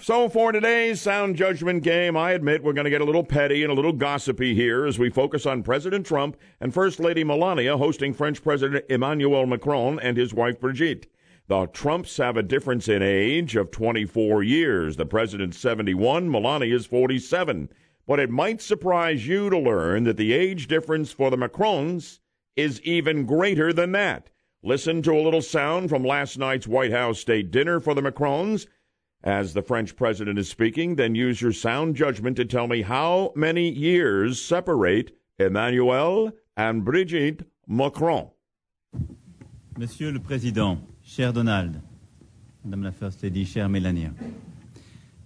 So, 0.00 0.28
for 0.28 0.52
today's 0.52 1.00
sound 1.00 1.34
judgment 1.34 1.82
game, 1.82 2.16
I 2.16 2.30
admit 2.30 2.62
we're 2.62 2.72
going 2.72 2.84
to 2.84 2.90
get 2.90 3.00
a 3.00 3.04
little 3.04 3.24
petty 3.24 3.64
and 3.64 3.72
a 3.72 3.74
little 3.74 3.92
gossipy 3.92 4.54
here 4.54 4.86
as 4.86 4.96
we 4.96 5.10
focus 5.10 5.44
on 5.44 5.64
President 5.64 6.06
Trump 6.06 6.36
and 6.60 6.72
First 6.72 7.00
Lady 7.00 7.24
Melania 7.24 7.76
hosting 7.76 8.14
French 8.14 8.42
President 8.42 8.84
Emmanuel 8.88 9.44
Macron 9.44 9.98
and 9.98 10.16
his 10.16 10.32
wife 10.32 10.60
Brigitte. 10.60 11.08
The 11.48 11.66
Trumps 11.66 12.16
have 12.18 12.36
a 12.36 12.44
difference 12.44 12.86
in 12.86 13.02
age 13.02 13.56
of 13.56 13.72
24 13.72 14.44
years. 14.44 14.96
The 14.96 15.04
president's 15.04 15.58
71, 15.58 16.30
Melania 16.30 16.76
is 16.76 16.86
47. 16.86 17.68
But 18.06 18.20
it 18.20 18.30
might 18.30 18.62
surprise 18.62 19.26
you 19.26 19.50
to 19.50 19.58
learn 19.58 20.04
that 20.04 20.16
the 20.16 20.32
age 20.32 20.68
difference 20.68 21.10
for 21.10 21.28
the 21.28 21.36
Macrons 21.36 22.20
is 22.54 22.80
even 22.82 23.26
greater 23.26 23.72
than 23.72 23.92
that. 23.92 24.30
Listen 24.62 25.02
to 25.02 25.12
a 25.12 25.22
little 25.22 25.42
sound 25.42 25.88
from 25.88 26.04
last 26.04 26.38
night's 26.38 26.68
White 26.68 26.92
House 26.92 27.18
state 27.18 27.50
dinner 27.50 27.80
for 27.80 27.94
the 27.94 28.02
Macrons 28.02 28.66
as 29.24 29.52
the 29.54 29.62
French 29.62 29.96
president 29.96 30.38
is 30.38 30.48
speaking, 30.48 30.94
then 30.96 31.14
use 31.14 31.40
your 31.42 31.52
sound 31.52 31.96
judgment 31.96 32.36
to 32.36 32.44
tell 32.44 32.66
me 32.66 32.82
how 32.82 33.32
many 33.34 33.68
years 33.68 34.40
separate 34.40 35.12
Emmanuel 35.38 36.32
and 36.56 36.84
Brigitte 36.84 37.42
Macron. 37.66 38.30
Monsieur 39.76 40.10
le 40.12 40.18
Président, 40.20 40.78
cher 41.04 41.32
Donald, 41.32 41.80
Madame 42.64 42.82
la 42.84 42.90
First 42.90 43.22
Lady, 43.22 43.44
chère 43.44 43.68
Mélania, 43.68 44.12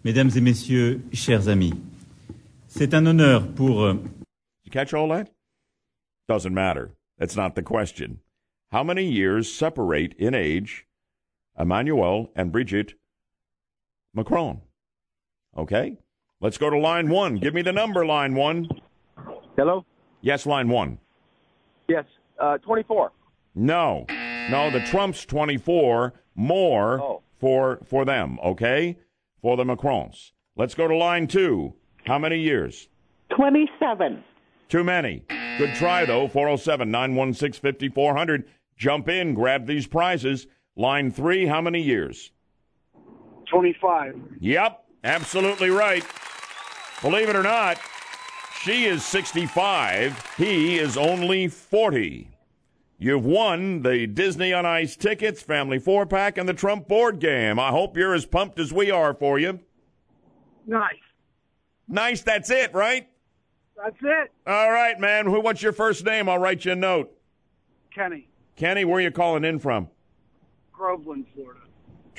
Mesdames 0.05 0.31
et 0.37 0.40
Messieurs, 0.42 1.00
chers 1.12 1.46
amis, 1.48 1.72
c'est 2.66 2.92
un 2.94 3.07
honneur 3.07 3.46
pour. 3.55 3.85
euh, 3.85 3.94
You 4.64 4.70
catch 4.70 4.92
all 4.94 5.09
that? 5.09 5.31
Doesn't 6.28 6.55
matter. 6.55 6.90
That's 7.18 7.37
not 7.37 7.55
the 7.55 7.62
question. 7.62 8.20
How 8.72 8.83
many 8.83 9.05
years 9.05 9.52
separate 9.52 10.14
in 10.18 10.35
age 10.35 10.87
Emmanuel 11.59 12.31
and 12.35 12.50
Brigitte 12.52 12.94
Macron? 14.14 14.61
Okay? 15.57 15.98
Let's 16.40 16.59
go 16.59 16.70
to 16.70 16.79
line 16.79 17.09
one. 17.09 17.37
Give 17.37 17.55
me 17.55 17.62
the 17.62 17.72
number, 17.72 18.05
line 18.05 18.35
one. 18.35 18.68
Hello? 19.57 19.85
Yes, 20.20 20.46
line 20.46 20.68
one. 20.68 20.98
Yes, 21.88 22.05
uh, 22.38 22.59
24. 22.59 23.12
No. 23.55 24.07
No, 24.51 24.70
the 24.70 24.81
Trump's 24.87 25.25
24 25.27 26.14
more 26.35 27.01
Oh. 27.01 27.22
for 27.38 27.81
for 27.85 28.05
them, 28.05 28.38
okay? 28.42 28.98
For 29.40 29.57
the 29.57 29.64
Macrons. 29.64 30.33
Let's 30.57 30.75
go 30.75 30.88
to 30.88 30.96
line 30.96 31.27
2. 31.27 31.75
How 32.07 32.18
many 32.18 32.38
years? 32.38 32.88
27. 33.37 34.22
Too 34.68 34.85
many. 34.85 35.25
Good 35.59 35.75
try 35.75 36.05
though. 36.05 36.29
407 36.29 36.90
916 36.90 37.61
5400. 37.61 38.44
Jump 38.77 39.09
in, 39.09 39.35
grab 39.35 39.66
these 39.66 39.87
prizes. 39.87 40.46
Line 40.77 41.11
3, 41.11 41.46
how 41.46 41.61
many 41.61 41.81
years? 41.81 42.33
25. 43.57 44.19
Yep, 44.41 44.83
absolutely 45.05 45.69
right. 45.69 46.05
Believe 47.03 47.29
it 47.29 47.37
or 47.37 47.43
not, 47.43 47.79
she 48.62 48.87
is 48.87 49.05
65. 49.05 50.35
He 50.38 50.79
is 50.79 50.97
only 50.97 51.49
40. 51.49 52.31
You've 52.99 53.27
won 53.27 53.83
the 53.83 54.07
Disney 54.07 54.55
on 54.55 54.65
Ice 54.65 54.97
tickets, 54.97 55.43
family 55.43 55.79
four 55.79 56.07
pack, 56.07 56.38
and 56.38 56.49
the 56.49 56.55
Trump 56.55 56.88
board 56.88 57.19
game. 57.19 57.59
I 57.59 57.69
hope 57.71 57.95
you're 57.97 58.15
as 58.15 58.25
pumped 58.25 58.59
as 58.59 58.73
we 58.73 58.91
are 58.91 59.12
for 59.12 59.38
you. 59.38 59.61
Nice. 60.67 60.95
Nice, 61.88 62.23
that's 62.23 62.49
it, 62.51 62.73
right? 62.73 63.07
That's 63.77 63.97
it. 64.03 64.31
All 64.47 64.71
right, 64.71 64.99
man. 64.99 65.27
Who- 65.27 65.41
What's 65.41 65.62
your 65.62 65.73
first 65.73 66.05
name? 66.07 66.27
I'll 66.29 66.38
write 66.38 66.65
you 66.65 66.73
a 66.73 66.77
note. 66.77 67.12
Kenny, 67.95 68.29
Kenny, 68.57 68.85
where 68.87 68.97
are 68.99 69.01
you 69.03 69.11
calling 69.11 69.45
in 69.45 69.59
from? 69.59 69.88
Groveland, 70.73 71.27
Florida. 71.35 71.61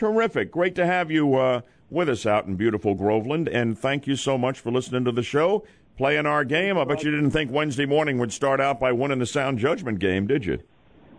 Terrific. 0.04 0.52
Great 0.52 0.76
to 0.76 0.86
have 0.86 1.10
you 1.10 1.36
uh, 1.36 1.62
with 1.90 2.10
us 2.10 2.26
out 2.26 2.46
in 2.46 2.58
beautiful 2.58 2.94
Groveland. 2.94 3.48
And 3.48 3.80
thank 3.80 4.06
you 4.06 4.18
so 4.18 4.38
much 4.38 4.60
for 4.60 4.70
listening 4.70 5.06
to 5.06 5.14
the 5.14 5.24
show, 5.24 5.66
playing 5.96 6.26
our 6.26 6.44
game. 6.44 6.78
I 6.78 6.84
bet 6.84 7.06
you 7.06 7.12
didn't 7.12 7.32
think 7.32 7.50
Wednesday 7.52 7.86
morning 7.86 8.18
would 8.18 8.34
start 8.34 8.60
out 8.60 8.82
by 8.82 8.92
winning 8.92 9.20
the 9.20 9.26
sound 9.26 9.60
judgment 9.60 10.00
game, 10.00 10.28
did 10.28 10.44
you? 10.44 10.60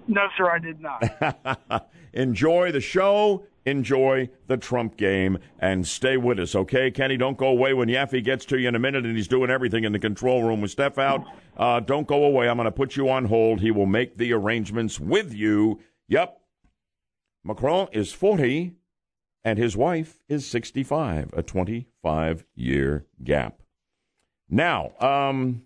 No, 0.06 0.28
sir, 0.36 0.50
I 0.50 0.58
did 0.58 0.82
not. 0.82 1.88
Enjoy 2.12 2.72
the 2.72 2.82
show. 2.82 3.46
Enjoy 3.64 4.28
the 4.48 4.58
Trump 4.58 4.98
game 4.98 5.38
and 5.60 5.86
stay 5.86 6.18
with 6.18 6.38
us, 6.38 6.54
okay? 6.54 6.90
Kenny, 6.90 7.16
don't 7.16 7.38
go 7.38 7.46
away 7.46 7.72
when 7.72 7.88
Yaffee 7.88 8.22
gets 8.22 8.44
to 8.44 8.58
you 8.58 8.68
in 8.68 8.74
a 8.74 8.78
minute 8.78 9.06
and 9.06 9.16
he's 9.16 9.28
doing 9.28 9.48
everything 9.48 9.84
in 9.84 9.92
the 9.92 9.98
control 9.98 10.42
room 10.42 10.60
with 10.60 10.72
Steph 10.72 10.98
out. 10.98 11.24
Uh, 11.56 11.80
don't 11.80 12.06
go 12.06 12.24
away. 12.24 12.50
I'm 12.50 12.58
going 12.58 12.66
to 12.66 12.70
put 12.70 12.96
you 12.96 13.08
on 13.08 13.24
hold. 13.24 13.62
He 13.62 13.70
will 13.70 13.86
make 13.86 14.18
the 14.18 14.34
arrangements 14.34 15.00
with 15.00 15.32
you. 15.32 15.80
Yep. 16.08 16.38
Macron 17.44 17.88
is 17.92 18.12
40 18.12 18.72
and 19.44 19.58
his 19.58 19.76
wife 19.76 20.22
is 20.28 20.46
65, 20.46 21.34
a 21.36 21.42
25 21.42 22.46
year 22.54 23.04
gap. 23.22 23.60
Now, 24.48 24.92
um, 24.98 25.62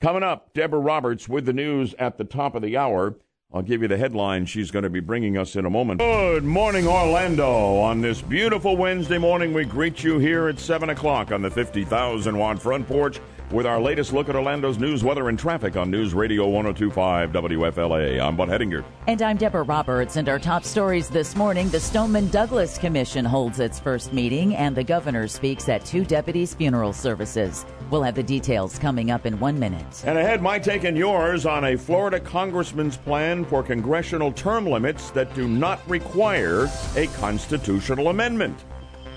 coming 0.00 0.22
up, 0.22 0.54
Deborah 0.54 0.78
Roberts 0.78 1.28
with 1.28 1.46
the 1.46 1.52
news 1.52 1.94
at 1.98 2.16
the 2.16 2.24
top 2.24 2.54
of 2.54 2.62
the 2.62 2.76
hour. 2.76 3.16
I'll 3.52 3.62
give 3.62 3.82
you 3.82 3.88
the 3.88 3.96
headline 3.96 4.46
she's 4.46 4.70
going 4.70 4.82
to 4.82 4.90
be 4.90 5.00
bringing 5.00 5.36
us 5.36 5.54
in 5.54 5.64
a 5.64 5.70
moment. 5.70 6.00
Good 6.00 6.44
morning, 6.44 6.86
Orlando. 6.86 7.78
On 7.78 8.00
this 8.00 8.20
beautiful 8.20 8.76
Wednesday 8.76 9.18
morning, 9.18 9.52
we 9.52 9.64
greet 9.64 10.02
you 10.02 10.18
here 10.18 10.48
at 10.48 10.58
7 10.58 10.90
o'clock 10.90 11.30
on 11.30 11.42
the 11.42 11.50
50,000 11.50 12.36
watt 12.36 12.60
front 12.60 12.86
porch 12.86 13.20
with 13.54 13.66
our 13.66 13.80
latest 13.80 14.12
look 14.12 14.28
at 14.28 14.34
Orlando's 14.34 14.78
news, 14.78 15.04
weather, 15.04 15.28
and 15.28 15.38
traffic 15.38 15.76
on 15.76 15.88
News 15.88 16.12
Radio 16.12 16.48
1025 16.48 17.30
WFLA. 17.30 18.20
I'm 18.20 18.36
Bud 18.36 18.48
Hedinger. 18.48 18.84
And 19.06 19.22
I'm 19.22 19.36
Deborah 19.36 19.62
Roberts. 19.62 20.16
And 20.16 20.28
our 20.28 20.40
top 20.40 20.64
stories 20.64 21.08
this 21.08 21.36
morning 21.36 21.68
the 21.68 21.78
Stoneman 21.78 22.28
Douglas 22.30 22.76
Commission 22.76 23.24
holds 23.24 23.60
its 23.60 23.78
first 23.78 24.12
meeting, 24.12 24.56
and 24.56 24.76
the 24.76 24.82
governor 24.82 25.28
speaks 25.28 25.68
at 25.68 25.84
two 25.84 26.04
deputies' 26.04 26.52
funeral 26.52 26.92
services. 26.92 27.64
We'll 27.90 28.02
have 28.02 28.16
the 28.16 28.24
details 28.24 28.76
coming 28.76 29.12
up 29.12 29.24
in 29.24 29.38
one 29.38 29.58
minute. 29.58 30.02
And 30.04 30.18
ahead, 30.18 30.42
my 30.42 30.58
take 30.58 30.82
and 30.82 30.98
yours 30.98 31.46
on 31.46 31.64
a 31.64 31.76
Florida 31.76 32.18
congressman's 32.18 32.96
plan 32.96 33.44
for 33.44 33.62
congressional 33.62 34.32
term 34.32 34.66
limits 34.66 35.10
that 35.10 35.32
do 35.34 35.46
not 35.46 35.80
require 35.88 36.68
a 36.96 37.06
constitutional 37.18 38.08
amendment. 38.08 38.64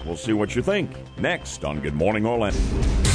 We'll 0.05 0.15
see 0.15 0.33
what 0.33 0.55
you 0.55 0.61
think 0.61 0.91
next 1.17 1.65
on 1.65 1.79
Good 1.79 1.95
Morning 1.95 2.27
Orlando. 2.27 3.06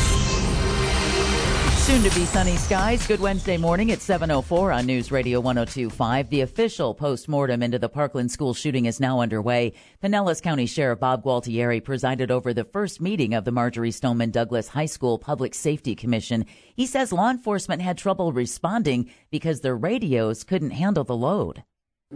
Soon 1.83 2.09
to 2.09 2.15
be 2.15 2.27
sunny 2.27 2.57
skies. 2.59 3.05
Good 3.09 3.19
Wednesday 3.19 3.57
morning 3.57 3.91
at 3.91 3.99
7.04 3.99 4.73
on 4.73 4.87
News 4.87 5.11
Radio 5.11 5.41
1025. 5.41 6.31
The 6.31 6.43
official 6.43 6.95
post-mortem 6.95 7.61
into 7.61 7.77
the 7.77 7.89
Parkland 7.89 8.31
school 8.31 8.55
shooting 8.55 8.87
is 8.87 9.01
now 9.01 9.21
underway. 9.21 9.73
Pinellas 10.01 10.41
County 10.41 10.67
Sheriff 10.67 11.01
Bob 11.01 11.25
Gualtieri 11.25 11.83
presided 11.83 12.31
over 12.31 12.55
the 12.55 12.63
first 12.63 13.01
meeting 13.01 13.35
of 13.35 13.45
the 13.45 13.51
Marjorie 13.51 13.91
Stoneman 13.91 14.31
Douglas 14.31 14.69
High 14.69 14.87
School 14.87 15.19
Public 15.19 15.57
Safety 15.57 15.97
Commission. 15.97 16.47
He 16.73 16.87
says 16.87 17.13
law 17.13 17.31
enforcement 17.31 17.83
had 17.83 17.99
trouble 17.99 18.33
responding 18.33 19.11
because 19.33 19.61
their 19.61 19.77
radios 19.77 20.45
couldn't 20.45 20.71
handle 20.71 21.03
the 21.03 21.17
load. 21.17 21.65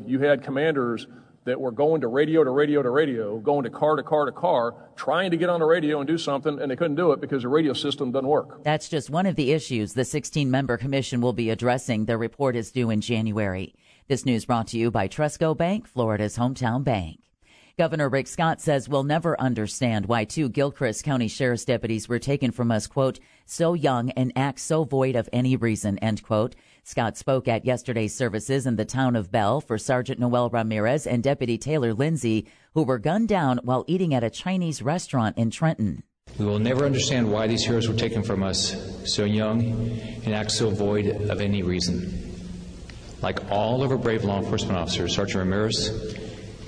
You 0.07 0.21
had 0.21 0.45
commanders 0.45 1.09
that 1.47 1.61
were 1.61 1.71
going 1.71 2.01
to 2.03 2.09
radio 2.09 2.45
to 2.45 2.51
radio 2.51 2.83
to 2.83 2.91
radio, 2.91 3.39
going 3.39 3.65
to 3.65 3.71
car 3.71 3.97
to 3.97 4.03
car 4.03 4.27
to 4.27 4.33
car, 4.33 4.75
trying 4.97 5.31
to 5.31 5.37
get 5.37 5.49
on 5.49 5.61
the 5.61 5.67
radio 5.67 6.01
and 6.01 6.07
do 6.07 6.19
something, 6.19 6.61
and 6.61 6.71
they 6.71 6.77
couldn't 6.77 6.97
do 6.97 7.13
it 7.13 7.21
because 7.21 7.43
the 7.43 7.49
radio 7.49 7.73
system 7.73 8.13
doesn't 8.13 8.29
work. 8.29 8.63
That's 8.65 8.89
just 8.89 9.09
one 9.09 9.27
of 9.27 9.37
the 9.37 9.53
issues 9.53 9.95
the 9.95 10.05
16 10.05 10.51
member 10.51 10.77
commission 10.77 11.21
will 11.21 11.33
be 11.33 11.51
addressing. 11.51 12.05
Their 12.05 12.19
report 12.19 12.57
is 12.57 12.73
due 12.73 12.91
in 12.91 13.01
January. 13.01 13.75
This 14.09 14.27
news 14.27 14.45
brought 14.45 14.67
to 14.69 14.79
you 14.79 14.91
by 14.91 15.09
Trustco 15.09 15.57
Bank, 15.57 15.87
Florida's 15.87 16.37
hometown 16.37 16.85
bank. 16.85 17.21
Governor 17.79 18.09
Rick 18.09 18.27
Scott 18.27 18.63
says 18.63 18.89
we'll 18.89 19.05
never 19.05 19.39
understand 19.39 20.07
why 20.07 20.25
two 20.25 20.49
Gilchrist 20.49 21.05
County 21.05 21.29
Sheriff's 21.29 21.67
deputies 21.67 22.09
were 22.09 22.19
taken 22.19 22.51
from 22.51 22.73
us, 22.73 22.87
quote, 22.87 23.21
so 23.45 23.75
young 23.75 24.11
and 24.11 24.33
act 24.35 24.61
so 24.61 24.85
void 24.85 25.15
of 25.15 25.29
any 25.31 25.57
reason, 25.57 25.99
end 25.99 26.23
quote. 26.23 26.57
Scott 26.89 27.17
spoke 27.17 27.49
at 27.49 27.65
yesterday's 27.65 28.15
services 28.15 28.65
in 28.65 28.77
the 28.77 28.85
town 28.85 29.17
of 29.17 29.33
Bell 29.33 29.61
for 29.61 29.77
Sergeant 29.77 30.21
Noel 30.21 30.49
Ramirez 30.49 31.05
and 31.05 31.21
Deputy 31.21 31.59
Taylor 31.59 31.93
Lindsey, 31.93 32.47
who 32.75 32.85
were 32.85 33.01
gunned 33.01 33.27
down 33.27 33.59
while 33.65 33.85
eating 33.89 34.15
at 34.15 34.23
a 34.23 34.31
Chinese 34.31 34.83
restaurant 34.83 35.37
in 35.37 35.51
Trenton. 35.51 36.05
We 36.39 36.47
will 36.47 36.61
never 36.61 36.87
understand 36.87 37.33
why 37.33 37.49
these 37.49 37.65
heroes 37.65 37.89
were 37.89 37.97
taken 37.97 38.23
from 38.23 38.45
us 38.45 38.77
so 39.05 39.25
young 39.25 39.65
and 40.25 40.33
act 40.33 40.53
so 40.53 40.71
void 40.71 41.09
of 41.29 41.41
any 41.41 41.65
reason. 41.65 42.33
Like 43.21 43.51
all 43.51 43.83
of 43.83 43.91
our 43.91 43.99
brave 43.99 44.23
law 44.23 44.39
enforcement 44.39 44.79
officers, 44.79 45.17
Sergeant 45.17 45.39
Ramirez 45.41 45.89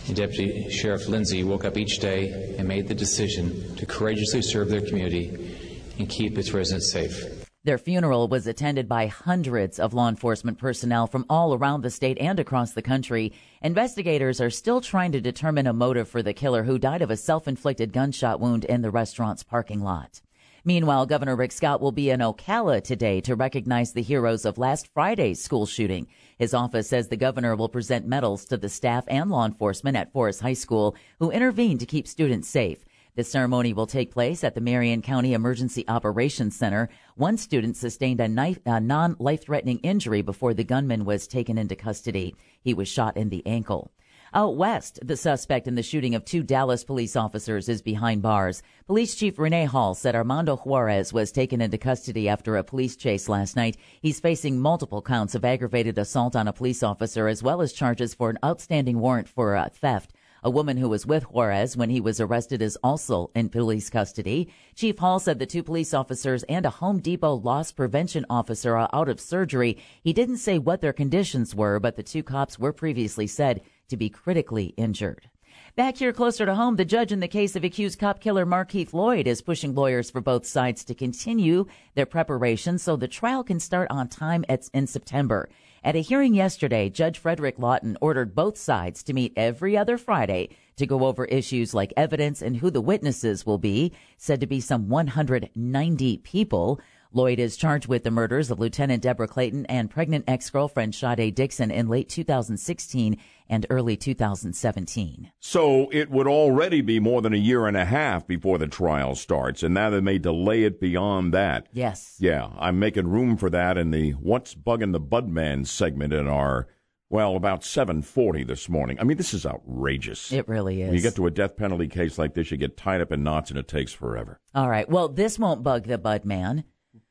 and 0.08 0.16
Deputy 0.16 0.68
Sheriff 0.68 1.06
Lindsey 1.06 1.44
woke 1.44 1.64
up 1.64 1.76
each 1.78 2.00
day 2.00 2.56
and 2.58 2.66
made 2.66 2.88
the 2.88 2.94
decision 2.94 3.76
to 3.76 3.86
courageously 3.86 4.42
serve 4.42 4.68
their 4.68 4.80
community 4.80 5.86
and 5.96 6.08
keep 6.08 6.36
its 6.38 6.50
residents 6.50 6.90
safe. 6.90 7.37
Their 7.68 7.76
funeral 7.76 8.28
was 8.28 8.46
attended 8.46 8.88
by 8.88 9.08
hundreds 9.08 9.78
of 9.78 9.92
law 9.92 10.08
enforcement 10.08 10.56
personnel 10.56 11.06
from 11.06 11.26
all 11.28 11.52
around 11.52 11.82
the 11.82 11.90
state 11.90 12.16
and 12.18 12.40
across 12.40 12.72
the 12.72 12.80
country. 12.80 13.34
Investigators 13.60 14.40
are 14.40 14.48
still 14.48 14.80
trying 14.80 15.12
to 15.12 15.20
determine 15.20 15.66
a 15.66 15.74
motive 15.74 16.08
for 16.08 16.22
the 16.22 16.32
killer 16.32 16.64
who 16.64 16.78
died 16.78 17.02
of 17.02 17.10
a 17.10 17.16
self 17.18 17.46
inflicted 17.46 17.92
gunshot 17.92 18.40
wound 18.40 18.64
in 18.64 18.80
the 18.80 18.90
restaurant's 18.90 19.42
parking 19.42 19.82
lot. 19.82 20.22
Meanwhile, 20.64 21.04
Governor 21.04 21.36
Rick 21.36 21.52
Scott 21.52 21.82
will 21.82 21.92
be 21.92 22.08
in 22.08 22.20
Ocala 22.20 22.82
today 22.82 23.20
to 23.20 23.36
recognize 23.36 23.92
the 23.92 24.00
heroes 24.00 24.46
of 24.46 24.56
last 24.56 24.88
Friday's 24.94 25.44
school 25.44 25.66
shooting. 25.66 26.06
His 26.38 26.54
office 26.54 26.88
says 26.88 27.08
the 27.08 27.18
governor 27.18 27.54
will 27.54 27.68
present 27.68 28.06
medals 28.06 28.46
to 28.46 28.56
the 28.56 28.70
staff 28.70 29.04
and 29.08 29.30
law 29.30 29.44
enforcement 29.44 29.94
at 29.94 30.10
Forest 30.10 30.40
High 30.40 30.54
School 30.54 30.96
who 31.18 31.30
intervened 31.30 31.80
to 31.80 31.86
keep 31.86 32.08
students 32.08 32.48
safe. 32.48 32.82
The 33.18 33.24
ceremony 33.24 33.72
will 33.72 33.88
take 33.88 34.12
place 34.12 34.44
at 34.44 34.54
the 34.54 34.60
Marion 34.60 35.02
County 35.02 35.32
Emergency 35.34 35.84
Operations 35.88 36.54
Center. 36.54 36.88
One 37.16 37.36
student 37.36 37.76
sustained 37.76 38.20
a, 38.20 38.56
a 38.64 38.78
non 38.78 39.16
life 39.18 39.42
threatening 39.42 39.80
injury 39.80 40.22
before 40.22 40.54
the 40.54 40.62
gunman 40.62 41.04
was 41.04 41.26
taken 41.26 41.58
into 41.58 41.74
custody. 41.74 42.36
He 42.62 42.74
was 42.74 42.86
shot 42.86 43.16
in 43.16 43.30
the 43.30 43.44
ankle. 43.44 43.90
Out 44.32 44.54
west, 44.54 45.00
the 45.02 45.16
suspect 45.16 45.66
in 45.66 45.74
the 45.74 45.82
shooting 45.82 46.14
of 46.14 46.24
two 46.24 46.44
Dallas 46.44 46.84
police 46.84 47.16
officers 47.16 47.68
is 47.68 47.82
behind 47.82 48.22
bars. 48.22 48.62
Police 48.86 49.16
Chief 49.16 49.36
Renee 49.36 49.64
Hall 49.64 49.96
said 49.96 50.14
Armando 50.14 50.56
Juarez 50.56 51.12
was 51.12 51.32
taken 51.32 51.60
into 51.60 51.76
custody 51.76 52.28
after 52.28 52.56
a 52.56 52.62
police 52.62 52.94
chase 52.94 53.28
last 53.28 53.56
night. 53.56 53.76
He's 54.00 54.20
facing 54.20 54.60
multiple 54.60 55.02
counts 55.02 55.34
of 55.34 55.44
aggravated 55.44 55.98
assault 55.98 56.36
on 56.36 56.46
a 56.46 56.52
police 56.52 56.84
officer 56.84 57.26
as 57.26 57.42
well 57.42 57.62
as 57.62 57.72
charges 57.72 58.14
for 58.14 58.30
an 58.30 58.38
outstanding 58.44 59.00
warrant 59.00 59.28
for 59.28 59.56
uh, 59.56 59.70
theft 59.70 60.12
A 60.44 60.50
woman 60.50 60.76
who 60.76 60.88
was 60.88 61.04
with 61.04 61.24
Juarez 61.24 61.76
when 61.76 61.90
he 61.90 62.00
was 62.00 62.20
arrested 62.20 62.62
is 62.62 62.78
also 62.84 63.30
in 63.34 63.48
police 63.48 63.90
custody. 63.90 64.48
Chief 64.76 64.96
Hall 64.96 65.18
said 65.18 65.40
the 65.40 65.46
two 65.46 65.64
police 65.64 65.92
officers 65.92 66.44
and 66.44 66.64
a 66.64 66.70
Home 66.70 67.00
Depot 67.00 67.34
loss 67.34 67.72
prevention 67.72 68.24
officer 68.30 68.76
are 68.76 68.88
out 68.92 69.08
of 69.08 69.20
surgery. 69.20 69.78
He 70.00 70.12
didn't 70.12 70.36
say 70.36 70.58
what 70.58 70.80
their 70.80 70.92
conditions 70.92 71.56
were, 71.56 71.80
but 71.80 71.96
the 71.96 72.04
two 72.04 72.22
cops 72.22 72.56
were 72.56 72.72
previously 72.72 73.26
said 73.26 73.62
to 73.88 73.96
be 73.96 74.08
critically 74.08 74.74
injured. 74.76 75.28
Back 75.74 75.96
here 75.96 76.12
closer 76.12 76.46
to 76.46 76.54
home, 76.54 76.76
the 76.76 76.84
judge 76.84 77.10
in 77.10 77.20
the 77.20 77.28
case 77.28 77.56
of 77.56 77.64
accused 77.64 77.98
cop 77.98 78.20
killer 78.20 78.46
Markeith 78.46 78.92
Lloyd 78.92 79.26
is 79.26 79.42
pushing 79.42 79.74
lawyers 79.74 80.10
for 80.10 80.20
both 80.20 80.46
sides 80.46 80.84
to 80.84 80.94
continue 80.94 81.66
their 81.94 82.06
preparations 82.06 82.82
so 82.82 82.96
the 82.96 83.08
trial 83.08 83.42
can 83.42 83.58
start 83.58 83.88
on 83.90 84.08
time 84.08 84.44
at, 84.48 84.68
in 84.72 84.86
September. 84.86 85.48
At 85.84 85.94
a 85.94 86.00
hearing 86.00 86.34
yesterday, 86.34 86.90
Judge 86.90 87.18
Frederick 87.18 87.56
Lauten 87.56 87.96
ordered 88.00 88.34
both 88.34 88.58
sides 88.58 89.04
to 89.04 89.12
meet 89.12 89.32
every 89.36 89.76
other 89.76 89.96
Friday 89.96 90.48
to 90.76 90.86
go 90.86 91.06
over 91.06 91.24
issues 91.26 91.72
like 91.72 91.92
evidence 91.96 92.42
and 92.42 92.56
who 92.56 92.70
the 92.70 92.80
witnesses 92.80 93.46
will 93.46 93.58
be, 93.58 93.92
said 94.16 94.40
to 94.40 94.46
be 94.46 94.60
some 94.60 94.88
190 94.88 96.16
people. 96.18 96.80
Lloyd 97.12 97.38
is 97.38 97.56
charged 97.56 97.86
with 97.86 98.04
the 98.04 98.10
murders 98.10 98.50
of 98.50 98.60
Lieutenant 98.60 99.02
Deborah 99.02 99.26
Clayton 99.26 99.64
and 99.66 99.90
pregnant 99.90 100.26
ex-girlfriend 100.28 100.94
Sade 100.94 101.34
Dixon 101.34 101.70
in 101.70 101.88
late 101.88 102.08
2016 102.10 103.16
and 103.48 103.66
early 103.70 103.96
2017. 103.96 105.32
So 105.40 105.88
it 105.90 106.10
would 106.10 106.26
already 106.26 106.82
be 106.82 107.00
more 107.00 107.22
than 107.22 107.32
a 107.32 107.38
year 107.38 107.66
and 107.66 107.78
a 107.78 107.86
half 107.86 108.26
before 108.26 108.58
the 108.58 108.66
trial 108.66 109.14
starts, 109.14 109.62
and 109.62 109.72
now 109.72 109.88
they 109.88 110.00
may 110.00 110.18
delay 110.18 110.64
it 110.64 110.80
beyond 110.80 111.32
that. 111.32 111.68
Yes. 111.72 112.16
Yeah, 112.18 112.50
I'm 112.58 112.78
making 112.78 113.08
room 113.08 113.38
for 113.38 113.48
that 113.50 113.78
in 113.78 113.90
the 113.90 114.10
What's 114.12 114.54
Bugging 114.54 114.92
the 114.92 115.00
Budman 115.00 115.66
segment 115.66 116.12
in 116.12 116.28
our, 116.28 116.68
well, 117.08 117.36
about 117.36 117.64
740 117.64 118.44
this 118.44 118.68
morning. 118.68 119.00
I 119.00 119.04
mean, 119.04 119.16
this 119.16 119.32
is 119.32 119.46
outrageous. 119.46 120.30
It 120.30 120.46
really 120.46 120.82
is. 120.82 120.88
When 120.88 120.96
you 120.96 121.02
get 121.02 121.16
to 121.16 121.26
a 121.26 121.30
death 121.30 121.56
penalty 121.56 121.88
case 121.88 122.18
like 122.18 122.34
this, 122.34 122.50
you 122.50 122.58
get 122.58 122.76
tied 122.76 123.00
up 123.00 123.12
in 123.12 123.22
knots 123.22 123.48
and 123.48 123.58
it 123.58 123.66
takes 123.66 123.94
forever. 123.94 124.40
All 124.54 124.68
right. 124.68 124.86
Well, 124.86 125.08
this 125.08 125.38
won't 125.38 125.62
bug 125.62 125.84
the 125.84 125.98
Budman. 125.98 126.64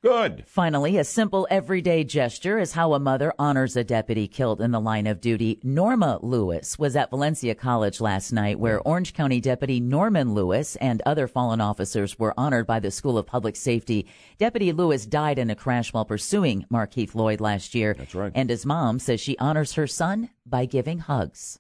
Good. 0.08 0.46
Finally, 0.48 0.96
a 0.96 1.04
simple 1.04 1.46
everyday 1.52 2.06
gesture 2.06 2.60
is 2.60 2.72
how 2.72 2.94
a 2.94 3.00
mother 3.00 3.34
honors 3.38 3.76
a 3.76 3.84
deputy 3.84 4.26
killed 4.26 4.62
in 4.62 4.72
the 4.72 4.80
line 4.80 5.06
of 5.06 5.20
duty. 5.20 5.60
Norma 5.64 6.18
Lewis 6.22 6.80
was 6.80 6.96
at 6.96 7.10
Valencia 7.10 7.54
College 7.54 8.00
last 8.00 8.32
night, 8.32 8.58
where 8.58 8.80
Orange 8.80 9.14
County 9.14 9.42
Deputy 9.42 9.82
Norman 9.82 10.34
Lewis 10.34 10.78
and 10.78 11.02
other 11.06 11.28
fallen 11.28 11.60
officers 11.60 12.18
were 12.18 12.34
honored 12.38 12.66
by 12.66 12.80
the 12.80 12.90
School 12.90 13.18
of 13.18 13.26
Public 13.26 13.58
Safety. 13.58 14.08
Deputy 14.38 14.72
Lewis 14.72 15.06
died 15.06 15.38
in 15.38 15.50
a 15.50 15.56
crash 15.58 15.92
while 15.92 16.06
pursuing 16.06 16.64
Markeith 16.72 17.14
Lloyd 17.14 17.42
last 17.42 17.76
year. 17.76 17.94
That's 17.94 18.16
right. 18.16 18.32
And 18.34 18.50
his 18.50 18.66
mom 18.66 19.00
says 19.00 19.20
she 19.20 19.38
honors 19.40 19.74
her 19.74 19.88
son 19.88 20.30
by 20.46 20.68
giving 20.68 21.00
hugs. 21.00 21.60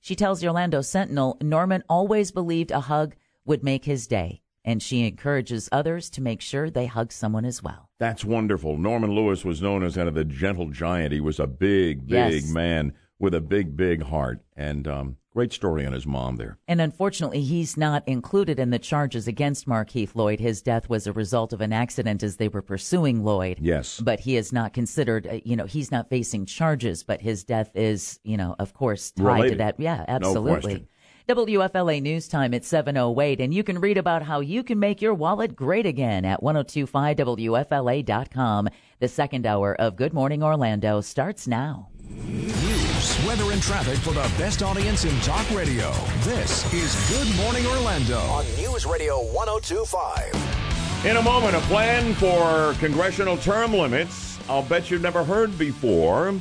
She 0.00 0.14
tells 0.14 0.40
the 0.40 0.46
Orlando 0.46 0.82
Sentinel 0.82 1.36
Norman 1.40 1.82
always 1.88 2.30
believed 2.30 2.70
a 2.70 2.78
hug 2.78 3.16
would 3.44 3.64
make 3.64 3.86
his 3.86 4.06
day 4.06 4.41
and 4.64 4.82
she 4.82 5.06
encourages 5.06 5.68
others 5.72 6.10
to 6.10 6.20
make 6.22 6.40
sure 6.40 6.70
they 6.70 6.86
hug 6.86 7.12
someone 7.12 7.44
as 7.44 7.62
well. 7.62 7.88
That's 7.98 8.24
wonderful. 8.24 8.78
Norman 8.78 9.10
Lewis 9.12 9.44
was 9.44 9.62
known 9.62 9.82
as 9.82 9.96
kind 9.96 10.08
of 10.08 10.14
the 10.14 10.24
gentle 10.24 10.68
giant. 10.68 11.12
He 11.12 11.20
was 11.20 11.38
a 11.40 11.46
big, 11.46 12.06
big 12.06 12.42
Yes. 12.44 12.50
man 12.52 12.92
with 13.18 13.34
a 13.34 13.40
big, 13.40 13.76
big 13.76 14.02
heart. 14.02 14.40
And 14.56 14.86
um, 14.88 15.16
great 15.32 15.52
story 15.52 15.86
on 15.86 15.92
his 15.92 16.06
mom 16.06 16.36
there. 16.36 16.58
And 16.66 16.80
unfortunately, 16.80 17.42
he's 17.42 17.76
not 17.76 18.06
included 18.08 18.58
in 18.58 18.70
the 18.70 18.78
charges 18.80 19.28
against 19.28 19.66
Mark 19.66 19.90
Markeith 19.90 20.14
Lloyd. 20.16 20.40
His 20.40 20.60
death 20.62 20.88
was 20.88 21.06
a 21.06 21.12
result 21.12 21.52
of 21.52 21.60
an 21.60 21.72
accident 21.72 22.22
as 22.24 22.36
they 22.36 22.48
were 22.48 22.62
pursuing 22.62 23.22
Lloyd. 23.24 23.58
Yes. 23.60 24.00
But 24.00 24.20
he 24.20 24.36
is 24.36 24.52
not 24.52 24.72
considered, 24.72 25.26
uh, 25.26 25.38
you 25.44 25.54
know, 25.56 25.66
he's 25.66 25.90
not 25.92 26.08
facing 26.10 26.46
charges, 26.46 27.02
but 27.04 27.20
his 27.20 27.44
death 27.44 27.70
is, 27.76 28.18
you 28.24 28.36
know, 28.36 28.56
of 28.58 28.74
course, 28.74 29.12
tied 29.12 29.22
to 29.24 29.32
Related. 29.32 29.58
that. 29.58 29.80
Yeah, 29.80 29.98
No 29.98 30.04
absolutely. 30.08 30.60
question. 30.60 30.88
WFLA 31.28 32.00
News 32.02 32.26
Time 32.28 32.54
at 32.54 32.62
7.08, 32.62 33.40
and 33.40 33.52
you 33.54 33.62
can 33.62 33.78
read 33.78 33.96
about 33.96 34.22
how 34.22 34.40
you 34.40 34.64
can 34.64 34.80
make 34.80 35.00
your 35.00 35.14
wallet 35.14 35.54
great 35.54 35.86
again 35.86 36.24
at 36.24 36.42
1025WFLA.com. 36.42 38.68
The 38.98 39.08
second 39.08 39.46
hour 39.46 39.76
of 39.76 39.94
Good 39.96 40.12
Morning 40.12 40.42
Orlando 40.42 41.00
starts 41.00 41.46
now. 41.46 41.88
News, 42.08 43.24
weather, 43.26 43.52
and 43.52 43.62
traffic 43.62 43.98
for 43.98 44.12
the 44.12 44.28
best 44.38 44.62
audience 44.62 45.04
in 45.04 45.14
talk 45.20 45.48
radio. 45.50 45.92
This 46.20 46.72
is 46.72 46.94
Good 47.08 47.36
Morning 47.36 47.66
Orlando 47.66 48.18
on 48.18 48.44
News 48.56 48.86
Radio 48.86 49.18
1025. 49.32 51.04
In 51.04 51.16
a 51.16 51.22
moment, 51.22 51.56
a 51.56 51.60
plan 51.60 52.14
for 52.14 52.74
congressional 52.78 53.36
term 53.36 53.72
limits. 53.72 54.38
I'll 54.48 54.62
bet 54.62 54.88
you've 54.90 55.02
never 55.02 55.24
heard 55.24 55.58
before. 55.58 56.34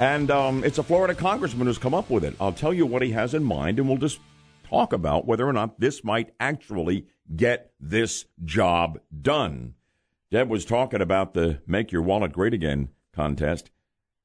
And 0.00 0.30
um, 0.30 0.64
it's 0.64 0.78
a 0.78 0.82
Florida 0.82 1.14
congressman 1.14 1.66
who's 1.66 1.78
come 1.78 1.94
up 1.94 2.10
with 2.10 2.24
it. 2.24 2.34
I'll 2.40 2.52
tell 2.52 2.74
you 2.74 2.84
what 2.84 3.02
he 3.02 3.12
has 3.12 3.32
in 3.32 3.44
mind, 3.44 3.78
and 3.78 3.88
we'll 3.88 3.98
just 3.98 4.18
talk 4.68 4.92
about 4.92 5.26
whether 5.26 5.46
or 5.48 5.52
not 5.52 5.78
this 5.78 6.02
might 6.02 6.34
actually 6.40 7.06
get 7.36 7.72
this 7.78 8.24
job 8.44 8.98
done. 9.22 9.74
Deb 10.30 10.48
was 10.50 10.64
talking 10.64 11.00
about 11.00 11.34
the 11.34 11.60
Make 11.66 11.92
Your 11.92 12.02
Wallet 12.02 12.32
Great 12.32 12.54
Again 12.54 12.88
contest. 13.12 13.70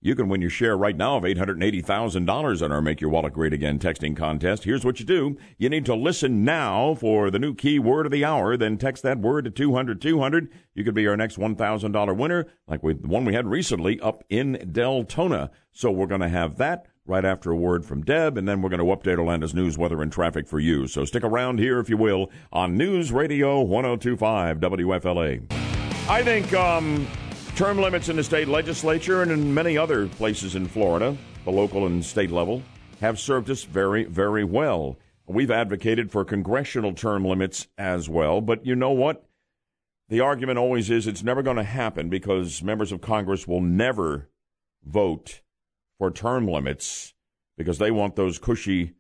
You 0.02 0.16
can 0.16 0.30
win 0.30 0.40
your 0.40 0.50
share 0.50 0.78
right 0.78 0.96
now 0.96 1.18
of 1.18 1.24
$880,000 1.24 2.62
on 2.62 2.72
our 2.72 2.82
Make 2.82 3.02
Your 3.02 3.10
Wallet 3.10 3.34
Great 3.34 3.52
Again 3.52 3.80
texting 3.80 4.16
contest. 4.16 4.64
Here's 4.64 4.86
what 4.86 5.02
you 5.02 5.06
do. 5.06 5.36
You 5.58 5.68
need 5.68 5.86
to 5.88 5.96
listen 5.96 6.46
now 6.46 6.96
for 6.96 7.30
the 7.30 7.38
new 7.38 7.54
key 7.54 7.80
word 7.80 8.06
of 8.06 8.14
the 8.14 8.24
hour, 8.24 8.56
then 8.56 8.78
text 8.78 9.04
that 9.04 9.20
word 9.20 9.44
to 9.44 9.52
200 9.52 10.00
200. 10.00 10.50
You 10.74 10.86
could 10.86 10.94
be 10.94 11.06
our 11.06 11.18
next 11.18 11.38
$1,000 11.38 12.16
winner, 12.16 12.46
like 12.66 12.82
we, 12.82 12.94
the 12.94 13.10
one 13.10 13.26
we 13.26 13.34
had 13.34 13.46
recently 13.46 14.00
up 14.00 14.24
in 14.30 14.56
Deltona. 14.72 15.50
So 15.74 15.92
we're 15.92 16.08
going 16.08 16.22
to 16.22 16.30
have 16.30 16.56
that 16.60 16.86
right 17.06 17.26
after 17.26 17.52
a 17.52 17.58
word 17.58 17.86
from 17.86 18.02
Deb, 18.02 18.38
and 18.38 18.48
then 18.48 18.62
we're 18.62 18.70
going 18.70 18.80
to 18.80 18.86
update 18.86 19.18
Orlando's 19.18 19.54
news, 19.54 19.78
weather, 19.78 20.02
and 20.02 20.14
traffic 20.14 20.48
for 20.48 20.62
you. 20.62 20.88
So 20.88 21.04
stick 21.04 21.26
around 21.26 21.60
here, 21.60 21.78
if 21.78 21.90
you 21.90 21.98
will, 21.98 22.32
on 22.54 22.78
News 22.78 23.12
Radio 23.12 23.60
1025 23.64 24.60
WFLA. 24.62 25.52
I 26.08 26.24
think 26.24 26.54
um, 26.54 27.06
term 27.60 27.78
limits 27.78 28.08
in 28.08 28.16
the 28.16 28.24
state 28.24 28.48
legislature 28.48 29.22
and 29.22 29.34
in 29.34 29.54
many 29.54 29.78
other 29.78 30.08
places 30.08 30.56
in 30.56 30.66
Florida, 30.66 31.18
the 31.44 31.52
local 31.52 31.88
and 31.88 32.06
state 32.06 32.32
level, 32.32 32.64
have 33.02 33.20
served 33.20 33.50
us 33.50 33.66
very, 33.66 34.06
very 34.06 34.46
well. 34.46 34.98
We've 35.28 35.52
advocated 35.52 36.10
for 36.10 36.24
congressional 36.24 36.94
term 36.94 37.26
limits 37.26 37.68
as 37.78 38.08
well, 38.08 38.40
but 38.40 38.66
you 38.66 38.78
know 38.78 38.92
what? 38.92 39.26
The 40.08 40.22
argument 40.22 40.58
always 40.58 40.90
is 40.90 41.06
it's 41.06 41.22
never 41.22 41.44
going 41.44 41.58
to 41.58 41.64
happen 41.64 42.08
because 42.08 42.64
members 42.64 42.94
of 42.94 43.02
Congress 43.02 43.46
will 43.46 43.60
never 43.60 44.30
vote 44.86 45.42
for 45.98 46.12
term 46.12 46.48
limits 46.48 47.14
because 47.58 47.78
they 47.78 47.92
want 47.92 48.16
those 48.16 48.40
cushy, 48.40 48.94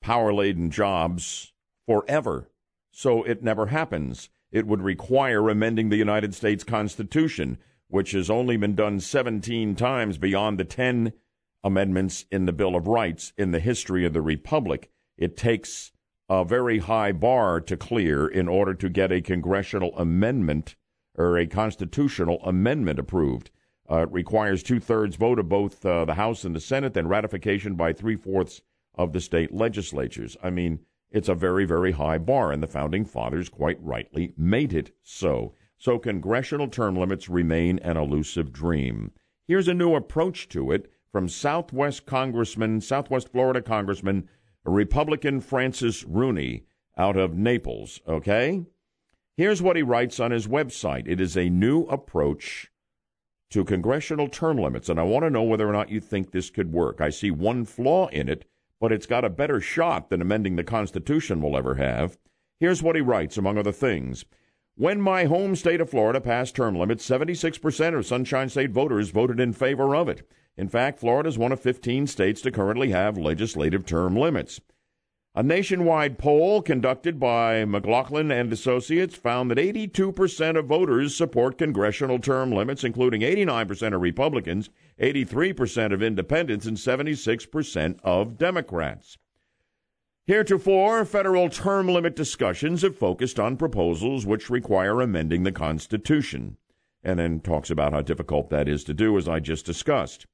power 0.00 0.34
laden 0.34 0.72
jobs 0.72 1.52
forever. 1.86 2.50
So 2.90 3.22
it 3.22 3.44
never 3.44 3.66
happens. 3.66 4.28
It 4.52 4.66
would 4.66 4.82
require 4.82 5.48
amending 5.48 5.88
the 5.88 5.96
United 5.96 6.34
States 6.34 6.64
Constitution, 6.64 7.58
which 7.88 8.12
has 8.12 8.30
only 8.30 8.56
been 8.56 8.74
done 8.74 9.00
17 9.00 9.76
times 9.76 10.18
beyond 10.18 10.58
the 10.58 10.64
10 10.64 11.12
amendments 11.62 12.24
in 12.30 12.46
the 12.46 12.52
Bill 12.52 12.74
of 12.74 12.86
Rights 12.86 13.32
in 13.36 13.50
the 13.50 13.60
history 13.60 14.04
of 14.04 14.12
the 14.12 14.22
Republic. 14.22 14.90
It 15.16 15.36
takes 15.36 15.92
a 16.28 16.44
very 16.44 16.78
high 16.78 17.12
bar 17.12 17.60
to 17.60 17.76
clear 17.76 18.26
in 18.26 18.48
order 18.48 18.74
to 18.74 18.88
get 18.88 19.12
a 19.12 19.20
congressional 19.20 19.96
amendment 19.98 20.76
or 21.16 21.36
a 21.36 21.46
constitutional 21.46 22.40
amendment 22.44 22.98
approved. 22.98 23.50
Uh, 23.90 24.02
it 24.02 24.12
requires 24.12 24.62
two 24.62 24.78
thirds 24.78 25.16
vote 25.16 25.38
of 25.38 25.48
both 25.48 25.84
uh, 25.84 26.04
the 26.04 26.14
House 26.14 26.44
and 26.44 26.54
the 26.54 26.60
Senate, 26.60 26.94
then 26.94 27.08
ratification 27.08 27.74
by 27.74 27.92
three 27.92 28.16
fourths 28.16 28.62
of 28.94 29.12
the 29.12 29.20
state 29.20 29.52
legislatures. 29.52 30.36
I 30.42 30.50
mean, 30.50 30.80
it's 31.10 31.28
a 31.28 31.34
very, 31.34 31.64
very 31.64 31.92
high 31.92 32.18
bar, 32.18 32.52
and 32.52 32.62
the 32.62 32.66
founding 32.66 33.04
fathers 33.04 33.48
quite 33.48 33.82
rightly 33.82 34.32
made 34.36 34.72
it 34.72 34.92
so. 35.02 35.54
So 35.78 35.98
congressional 35.98 36.68
term 36.68 36.96
limits 36.96 37.28
remain 37.28 37.78
an 37.80 37.96
elusive 37.96 38.52
dream. 38.52 39.12
Here's 39.46 39.68
a 39.68 39.74
new 39.74 39.94
approach 39.94 40.48
to 40.50 40.70
it 40.72 40.90
from 41.10 41.28
Southwest 41.28 42.06
Congressman, 42.06 42.80
Southwest 42.80 43.30
Florida 43.30 43.62
Congressman, 43.62 44.28
Republican 44.64 45.40
Francis 45.40 46.04
Rooney 46.04 46.64
out 46.96 47.16
of 47.16 47.34
Naples, 47.34 48.00
okay? 48.06 48.64
Here's 49.36 49.62
what 49.62 49.76
he 49.76 49.82
writes 49.82 50.20
on 50.20 50.30
his 50.32 50.46
website. 50.46 51.08
It 51.08 51.20
is 51.20 51.36
a 51.36 51.48
new 51.48 51.84
approach 51.84 52.70
to 53.50 53.64
congressional 53.64 54.28
term 54.28 54.58
limits, 54.58 54.88
and 54.88 55.00
I 55.00 55.02
want 55.02 55.24
to 55.24 55.30
know 55.30 55.42
whether 55.42 55.68
or 55.68 55.72
not 55.72 55.90
you 55.90 55.98
think 55.98 56.30
this 56.30 56.50
could 56.50 56.72
work. 56.72 57.00
I 57.00 57.10
see 57.10 57.30
one 57.30 57.64
flaw 57.64 58.08
in 58.08 58.28
it, 58.28 58.44
but 58.80 58.90
it's 58.90 59.06
got 59.06 59.24
a 59.24 59.30
better 59.30 59.60
shot 59.60 60.08
than 60.08 60.22
amending 60.22 60.56
the 60.56 60.64
Constitution 60.64 61.40
will 61.42 61.56
ever 61.56 61.74
have. 61.74 62.18
Here's 62.58 62.82
what 62.82 62.96
he 62.96 63.02
writes, 63.02 63.36
among 63.36 63.58
other 63.58 63.72
things. 63.72 64.24
When 64.74 65.00
my 65.00 65.24
home 65.24 65.54
state 65.54 65.80
of 65.80 65.90
Florida 65.90 66.20
passed 66.20 66.56
term 66.56 66.74
limits, 66.74 67.08
76% 67.08 67.96
of 67.96 68.06
Sunshine 68.06 68.48
State 68.48 68.70
voters 68.70 69.10
voted 69.10 69.38
in 69.38 69.52
favor 69.52 69.94
of 69.94 70.08
it. 70.08 70.26
In 70.56 70.68
fact, 70.68 70.98
Florida 70.98 71.28
is 71.28 71.38
one 71.38 71.52
of 71.52 71.60
15 71.60 72.06
states 72.06 72.40
to 72.42 72.50
currently 72.50 72.90
have 72.90 73.18
legislative 73.18 73.84
term 73.84 74.16
limits. 74.16 74.60
A 75.32 75.44
nationwide 75.44 76.18
poll 76.18 76.60
conducted 76.60 77.20
by 77.20 77.64
McLaughlin 77.64 78.32
and 78.32 78.52
Associates 78.52 79.14
found 79.14 79.48
that 79.48 79.58
82% 79.58 80.58
of 80.58 80.66
voters 80.66 81.14
support 81.14 81.56
congressional 81.56 82.18
term 82.18 82.50
limits, 82.50 82.82
including 82.82 83.20
89% 83.20 83.94
of 83.94 84.00
Republicans, 84.00 84.70
83% 85.00 85.92
of 85.92 86.02
independents, 86.02 86.66
and 86.66 86.76
76% 86.76 88.00
of 88.02 88.38
Democrats. 88.38 89.18
Heretofore, 90.26 91.04
federal 91.04 91.48
term 91.48 91.86
limit 91.86 92.16
discussions 92.16 92.82
have 92.82 92.98
focused 92.98 93.38
on 93.38 93.56
proposals 93.56 94.26
which 94.26 94.50
require 94.50 95.00
amending 95.00 95.44
the 95.44 95.52
Constitution, 95.52 96.56
and 97.04 97.20
then 97.20 97.38
talks 97.38 97.70
about 97.70 97.92
how 97.92 98.00
difficult 98.00 98.50
that 98.50 98.68
is 98.68 98.82
to 98.82 98.94
do, 98.94 99.16
as 99.16 99.28
I 99.28 99.38
just 99.38 99.64
discussed. 99.64 100.26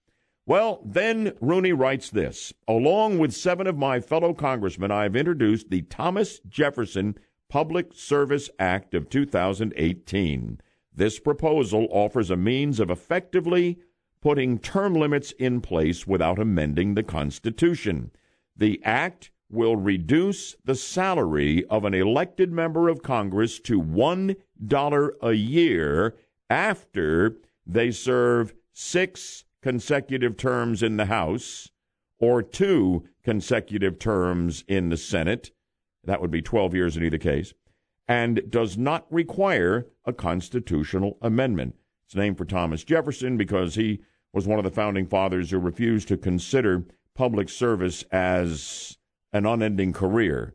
Well, 0.48 0.80
then 0.84 1.32
Rooney 1.40 1.72
writes 1.72 2.08
this 2.08 2.52
Along 2.68 3.18
with 3.18 3.34
seven 3.34 3.66
of 3.66 3.76
my 3.76 3.98
fellow 3.98 4.32
congressmen, 4.32 4.92
I 4.92 5.02
have 5.02 5.16
introduced 5.16 5.70
the 5.70 5.82
Thomas 5.82 6.38
Jefferson 6.48 7.18
Public 7.48 7.92
Service 7.92 8.48
Act 8.56 8.94
of 8.94 9.10
2018. 9.10 10.60
This 10.94 11.18
proposal 11.18 11.88
offers 11.90 12.30
a 12.30 12.36
means 12.36 12.78
of 12.78 12.90
effectively 12.90 13.80
putting 14.20 14.60
term 14.60 14.94
limits 14.94 15.32
in 15.32 15.60
place 15.60 16.06
without 16.06 16.38
amending 16.38 16.94
the 16.94 17.02
Constitution. 17.02 18.12
The 18.56 18.80
act 18.84 19.32
will 19.50 19.76
reduce 19.76 20.54
the 20.64 20.76
salary 20.76 21.64
of 21.66 21.84
an 21.84 21.94
elected 21.94 22.52
member 22.52 22.88
of 22.88 23.02
Congress 23.02 23.58
to 23.60 23.82
$1 23.82 25.10
a 25.22 25.32
year 25.32 26.16
after 26.48 27.36
they 27.66 27.90
serve 27.90 28.54
six 28.72 29.44
consecutive 29.66 30.36
terms 30.36 30.80
in 30.80 30.96
the 30.96 31.06
House 31.06 31.70
or 32.20 32.40
two 32.40 33.02
consecutive 33.24 33.98
terms 33.98 34.62
in 34.68 34.90
the 34.90 34.96
Senate. 34.96 35.50
That 36.04 36.20
would 36.20 36.30
be 36.30 36.40
12 36.40 36.72
years 36.72 36.96
in 36.96 37.02
either 37.02 37.18
case. 37.18 37.52
And 38.06 38.48
does 38.48 38.78
not 38.78 39.12
require 39.12 39.88
a 40.04 40.12
constitutional 40.12 41.18
amendment. 41.20 41.74
It's 42.06 42.14
named 42.14 42.38
for 42.38 42.44
Thomas 42.44 42.84
Jefferson 42.84 43.36
because 43.36 43.74
he 43.74 44.02
was 44.32 44.46
one 44.46 44.60
of 44.60 44.64
the 44.64 44.70
founding 44.70 45.04
fathers 45.04 45.50
who 45.50 45.58
refused 45.58 46.06
to 46.06 46.16
consider 46.16 46.84
public 47.16 47.48
service 47.48 48.04
as 48.12 48.98
an 49.32 49.46
unending 49.46 49.92
career. 49.92 50.54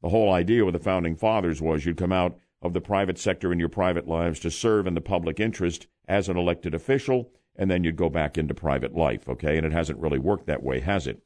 The 0.00 0.08
whole 0.08 0.32
idea 0.32 0.64
with 0.64 0.72
the 0.72 0.78
founding 0.78 1.14
fathers 1.14 1.60
was 1.60 1.84
you'd 1.84 1.98
come 1.98 2.10
out 2.10 2.38
of 2.62 2.72
the 2.72 2.80
private 2.80 3.18
sector 3.18 3.52
in 3.52 3.58
your 3.58 3.68
private 3.68 4.08
lives 4.08 4.40
to 4.40 4.50
serve 4.50 4.86
in 4.86 4.94
the 4.94 5.02
public 5.02 5.40
interest 5.40 5.88
as 6.08 6.30
an 6.30 6.38
elected 6.38 6.74
official, 6.74 7.30
and 7.58 7.70
then 7.70 7.84
you'd 7.84 7.96
go 7.96 8.08
back 8.08 8.38
into 8.38 8.54
private 8.54 8.94
life, 8.94 9.28
okay? 9.28 9.56
And 9.56 9.66
it 9.66 9.72
hasn't 9.72 9.98
really 9.98 10.18
worked 10.18 10.46
that 10.46 10.62
way, 10.62 10.80
has 10.80 11.06
it? 11.06 11.22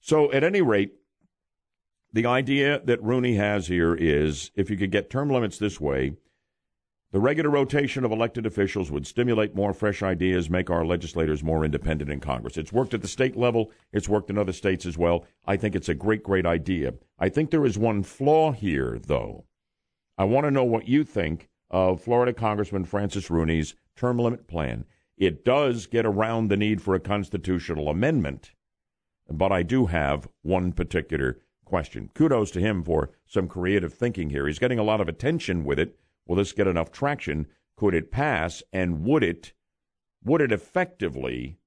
So, 0.00 0.32
at 0.32 0.44
any 0.44 0.62
rate, 0.62 0.92
the 2.12 2.26
idea 2.26 2.80
that 2.84 3.02
Rooney 3.02 3.34
has 3.34 3.66
here 3.66 3.94
is 3.94 4.50
if 4.54 4.70
you 4.70 4.76
could 4.76 4.90
get 4.90 5.10
term 5.10 5.30
limits 5.30 5.58
this 5.58 5.80
way, 5.80 6.12
the 7.12 7.20
regular 7.20 7.50
rotation 7.50 8.04
of 8.04 8.10
elected 8.10 8.46
officials 8.46 8.90
would 8.90 9.06
stimulate 9.06 9.54
more 9.54 9.72
fresh 9.72 10.02
ideas, 10.02 10.50
make 10.50 10.70
our 10.70 10.84
legislators 10.84 11.42
more 11.42 11.64
independent 11.64 12.10
in 12.10 12.20
Congress. 12.20 12.56
It's 12.56 12.72
worked 12.72 12.94
at 12.94 13.02
the 13.02 13.08
state 13.08 13.36
level, 13.36 13.70
it's 13.92 14.08
worked 14.08 14.28
in 14.28 14.38
other 14.38 14.52
states 14.52 14.84
as 14.84 14.98
well. 14.98 15.24
I 15.46 15.56
think 15.56 15.74
it's 15.74 15.88
a 15.88 15.94
great, 15.94 16.22
great 16.22 16.46
idea. 16.46 16.94
I 17.18 17.28
think 17.28 17.50
there 17.50 17.64
is 17.64 17.78
one 17.78 18.02
flaw 18.02 18.52
here, 18.52 18.98
though. 18.98 19.44
I 20.18 20.24
want 20.24 20.46
to 20.46 20.50
know 20.50 20.64
what 20.64 20.88
you 20.88 21.04
think 21.04 21.48
of 21.70 22.00
Florida 22.00 22.32
Congressman 22.32 22.84
Francis 22.84 23.30
Rooney's 23.30 23.74
term 23.96 24.18
limit 24.18 24.46
plan. 24.48 24.84
It 25.16 25.44
does 25.44 25.86
get 25.86 26.04
around 26.04 26.48
the 26.48 26.56
need 26.56 26.82
for 26.82 26.94
a 26.94 27.00
constitutional 27.00 27.88
amendment, 27.88 28.52
but 29.30 29.50
I 29.50 29.62
do 29.62 29.86
have 29.86 30.28
one 30.42 30.72
particular 30.72 31.40
question. 31.64 32.10
Kudos 32.14 32.50
to 32.52 32.60
him 32.60 32.82
for 32.82 33.10
some 33.26 33.48
creative 33.48 33.94
thinking 33.94 34.30
here. 34.30 34.46
He's 34.46 34.58
getting 34.58 34.78
a 34.78 34.84
lot 34.84 35.00
of 35.00 35.08
attention 35.08 35.64
with 35.64 35.78
it. 35.78 35.98
Will 36.26 36.36
this 36.36 36.52
get 36.52 36.66
enough 36.66 36.90
traction? 36.90 37.46
Could 37.76 37.94
it 37.94 38.10
pass? 38.10 38.62
And 38.72 39.04
would 39.04 39.22
it 39.22 39.52
would 40.24 40.40
it 40.40 40.52
effectively 40.52 41.58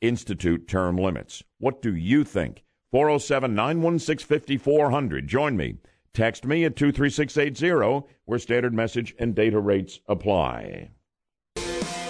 institute 0.00 0.68
term 0.68 0.96
limits? 0.96 1.42
What 1.58 1.82
do 1.82 1.94
you 1.94 2.22
think? 2.22 2.64
407 2.90 3.54
916 3.54 4.26
5400. 4.26 5.26
Join 5.26 5.56
me. 5.56 5.78
Text 6.14 6.44
me 6.44 6.64
at 6.64 6.76
23680, 6.76 8.06
where 8.24 8.38
standard 8.38 8.74
message 8.74 9.14
and 9.18 9.34
data 9.34 9.60
rates 9.60 10.00
apply. 10.08 10.90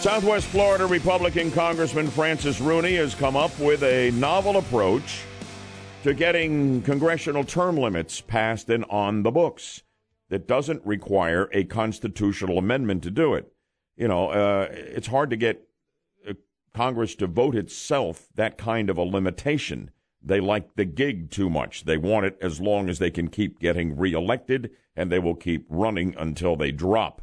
Southwest 0.00 0.46
Florida 0.46 0.86
Republican 0.86 1.50
Congressman 1.50 2.06
Francis 2.06 2.60
Rooney 2.60 2.94
has 2.94 3.16
come 3.16 3.34
up 3.34 3.58
with 3.58 3.82
a 3.82 4.12
novel 4.12 4.56
approach 4.56 5.22
to 6.04 6.14
getting 6.14 6.82
congressional 6.82 7.42
term 7.42 7.76
limits 7.76 8.20
passed 8.20 8.70
and 8.70 8.84
on 8.90 9.24
the 9.24 9.32
books 9.32 9.82
that 10.28 10.46
doesn't 10.46 10.86
require 10.86 11.48
a 11.52 11.64
constitutional 11.64 12.58
amendment 12.58 13.02
to 13.02 13.10
do 13.10 13.34
it. 13.34 13.52
You 13.96 14.06
know, 14.06 14.28
uh, 14.28 14.68
it's 14.70 15.08
hard 15.08 15.30
to 15.30 15.36
get 15.36 15.66
uh, 16.28 16.34
Congress 16.72 17.16
to 17.16 17.26
vote 17.26 17.56
itself 17.56 18.28
that 18.36 18.56
kind 18.56 18.90
of 18.90 18.98
a 18.98 19.02
limitation. 19.02 19.90
They 20.22 20.38
like 20.38 20.76
the 20.76 20.84
gig 20.84 21.32
too 21.32 21.50
much. 21.50 21.86
They 21.86 21.96
want 21.96 22.24
it 22.24 22.38
as 22.40 22.60
long 22.60 22.88
as 22.88 23.00
they 23.00 23.10
can 23.10 23.28
keep 23.30 23.58
getting 23.58 23.96
reelected, 23.96 24.70
and 24.94 25.10
they 25.10 25.18
will 25.18 25.34
keep 25.34 25.66
running 25.68 26.14
until 26.16 26.54
they 26.54 26.70
drop. 26.70 27.20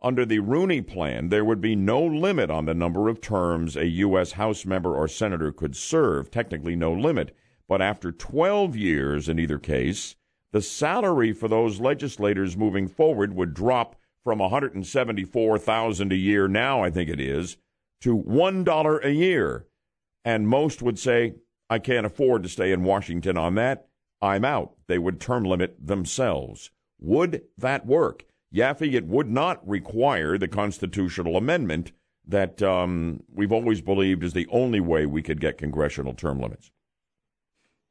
Under 0.00 0.24
the 0.24 0.38
Rooney 0.38 0.80
plan, 0.80 1.28
there 1.28 1.44
would 1.44 1.60
be 1.60 1.74
no 1.74 2.04
limit 2.04 2.50
on 2.50 2.66
the 2.66 2.74
number 2.74 3.08
of 3.08 3.20
terms 3.20 3.76
a 3.76 3.86
U.S. 3.86 4.32
House 4.32 4.64
member 4.64 4.94
or 4.94 5.08
senator 5.08 5.50
could 5.50 5.74
serve, 5.74 6.30
technically, 6.30 6.76
no 6.76 6.92
limit. 6.92 7.34
But 7.66 7.82
after 7.82 8.12
12 8.12 8.76
years 8.76 9.28
in 9.28 9.40
either 9.40 9.58
case, 9.58 10.14
the 10.52 10.62
salary 10.62 11.32
for 11.32 11.48
those 11.48 11.80
legislators 11.80 12.56
moving 12.56 12.86
forward 12.86 13.34
would 13.34 13.54
drop 13.54 13.96
from 14.22 14.38
174,000 14.38 16.12
a 16.12 16.16
year 16.16 16.46
now, 16.46 16.82
I 16.82 16.90
think 16.90 17.10
it 17.10 17.20
is, 17.20 17.56
to 18.02 18.16
$1 18.16 19.04
a 19.04 19.12
year. 19.12 19.66
And 20.24 20.48
most 20.48 20.80
would 20.80 20.98
say, 20.98 21.34
I 21.68 21.80
can't 21.80 22.06
afford 22.06 22.44
to 22.44 22.48
stay 22.48 22.70
in 22.70 22.84
Washington 22.84 23.36
on 23.36 23.56
that. 23.56 23.88
I'm 24.22 24.44
out. 24.44 24.74
They 24.86 24.98
would 24.98 25.20
term 25.20 25.44
limit 25.44 25.76
themselves. 25.84 26.70
Would 27.00 27.42
that 27.56 27.84
work? 27.84 28.24
Yaffee, 28.54 28.94
it 28.94 29.06
would 29.06 29.28
not 29.30 29.66
require 29.68 30.38
the 30.38 30.48
constitutional 30.48 31.36
amendment 31.36 31.92
that 32.26 32.62
um, 32.62 33.22
we've 33.32 33.52
always 33.52 33.80
believed 33.80 34.22
is 34.24 34.32
the 34.32 34.46
only 34.50 34.80
way 34.80 35.06
we 35.06 35.22
could 35.22 35.40
get 35.40 35.58
congressional 35.58 36.14
term 36.14 36.40
limits. 36.40 36.70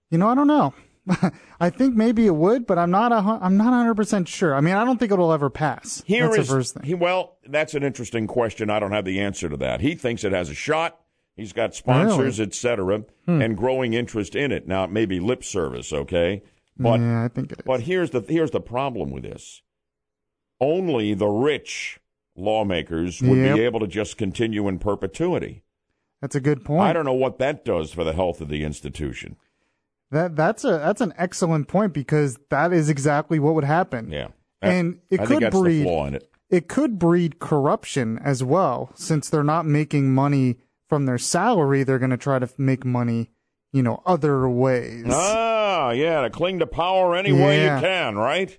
You 0.10 0.18
know, 0.18 0.30
I 0.30 0.36
don't 0.36 0.48
know. 0.48 0.74
I 1.60 1.70
think 1.70 1.96
maybe 1.96 2.26
it 2.26 2.36
would, 2.36 2.66
but 2.68 2.78
I'm 2.78 2.92
not. 2.92 3.12
A, 3.12 3.16
I'm 3.16 3.56
not 3.58 3.68
100 3.72 3.96
percent 3.96 4.28
sure. 4.28 4.54
I 4.54 4.62
mean, 4.62 4.74
I 4.76 4.84
don't 4.84 4.98
think 5.00 5.12
it'll 5.12 5.32
ever 5.32 5.50
pass. 5.50 6.04
Here 6.06 6.26
that's 6.28 6.40
is- 6.40 6.48
the 6.48 6.54
first 6.54 6.74
thing. 6.76 6.84
he- 6.84 6.94
well, 6.96 7.38
that's 7.48 7.74
an 7.76 7.84
interesting 7.84 8.28
question. 8.28 8.70
I 8.70 8.80
don't 8.80 8.92
have 8.92 9.06
the 9.06 9.20
answer 9.22 9.48
to 9.50 9.58
that. 9.58 9.82
He 9.82 9.96
thinks 9.96 10.24
it 10.24 10.34
has 10.34 10.50
a 10.50 10.54
shot. 10.54 11.00
He's 11.36 11.54
got 11.54 11.76
sponsors, 11.76 12.40
Really? 12.40 12.48
et 12.50 12.54
cetera, 12.56 13.04
Hmm. 13.26 13.42
and 13.42 13.56
growing 13.56 13.94
interest 13.94 14.36
in 14.36 14.52
it. 14.52 14.68
Now, 14.68 14.84
it 14.86 14.92
may 14.92 15.06
be 15.06 15.20
lip 15.20 15.44
service, 15.44 15.94
okay, 15.94 16.42
but 16.78 17.00
yeah, 17.00 17.24
I 17.24 17.28
think 17.28 17.52
it 17.52 17.60
is. 17.60 17.64
but 17.66 17.82
here's 17.82 18.10
the 18.10 18.22
here's 18.28 18.52
the 18.52 18.60
problem 18.60 19.12
with 19.12 19.24
this. 19.24 19.62
Only 20.60 21.14
the 21.14 21.28
rich 21.28 22.00
lawmakers 22.36 23.22
would 23.22 23.38
Yep. 23.40 23.56
be 23.56 23.62
able 23.62 23.80
to 23.80 23.88
just 23.88 24.18
continue 24.18 24.68
in 24.68 24.80
perpetuity. 24.80 25.64
That's 26.22 26.36
a 26.36 26.40
good 26.40 26.64
point. 26.66 26.82
I 26.84 26.94
don't 26.94 27.06
know 27.06 27.14
what 27.14 27.38
that 27.40 27.64
does 27.66 27.92
for 27.94 28.04
the 28.04 28.14
health 28.14 28.42
of 28.42 28.50
the 28.50 28.64
institution. 28.64 29.36
That 30.12 30.36
that's 30.36 30.64
a 30.64 30.70
that's 30.78 31.02
an 31.02 31.14
excellent 31.18 31.68
point 31.68 31.94
because 31.94 32.40
that 32.50 32.72
is 32.74 32.90
exactly 32.90 33.40
what 33.40 33.56
would 33.56 33.64
happen. 33.66 34.10
Yeah, 34.12 34.30
and 34.62 35.00
it 35.10 35.20
I 35.20 35.26
could 35.26 35.52
breed 35.52 35.86
it. 35.88 36.30
it 36.50 36.68
could 36.70 36.98
breed 36.98 37.40
corruption 37.40 38.18
as 38.24 38.44
well 38.44 38.92
since 38.96 39.30
they're 39.30 39.44
not 39.44 39.66
making 39.66 40.14
money 40.14 40.58
from 40.88 41.06
their 41.06 41.18
salary 41.18 41.84
they're 41.84 42.00
going 42.00 42.10
to 42.12 42.18
try 42.18 42.40
to 42.40 42.50
make 42.58 42.86
money 42.86 43.30
you 43.74 43.84
know 43.84 44.02
other 44.06 44.48
ways 44.48 45.04
Ah, 45.10 45.92
yeah, 45.92 46.22
to 46.22 46.30
cling 46.30 46.60
to 46.60 46.66
power 46.68 47.14
any 47.14 47.34
way 47.34 47.64
you 47.64 47.80
can, 47.82 48.16
right? 48.16 48.58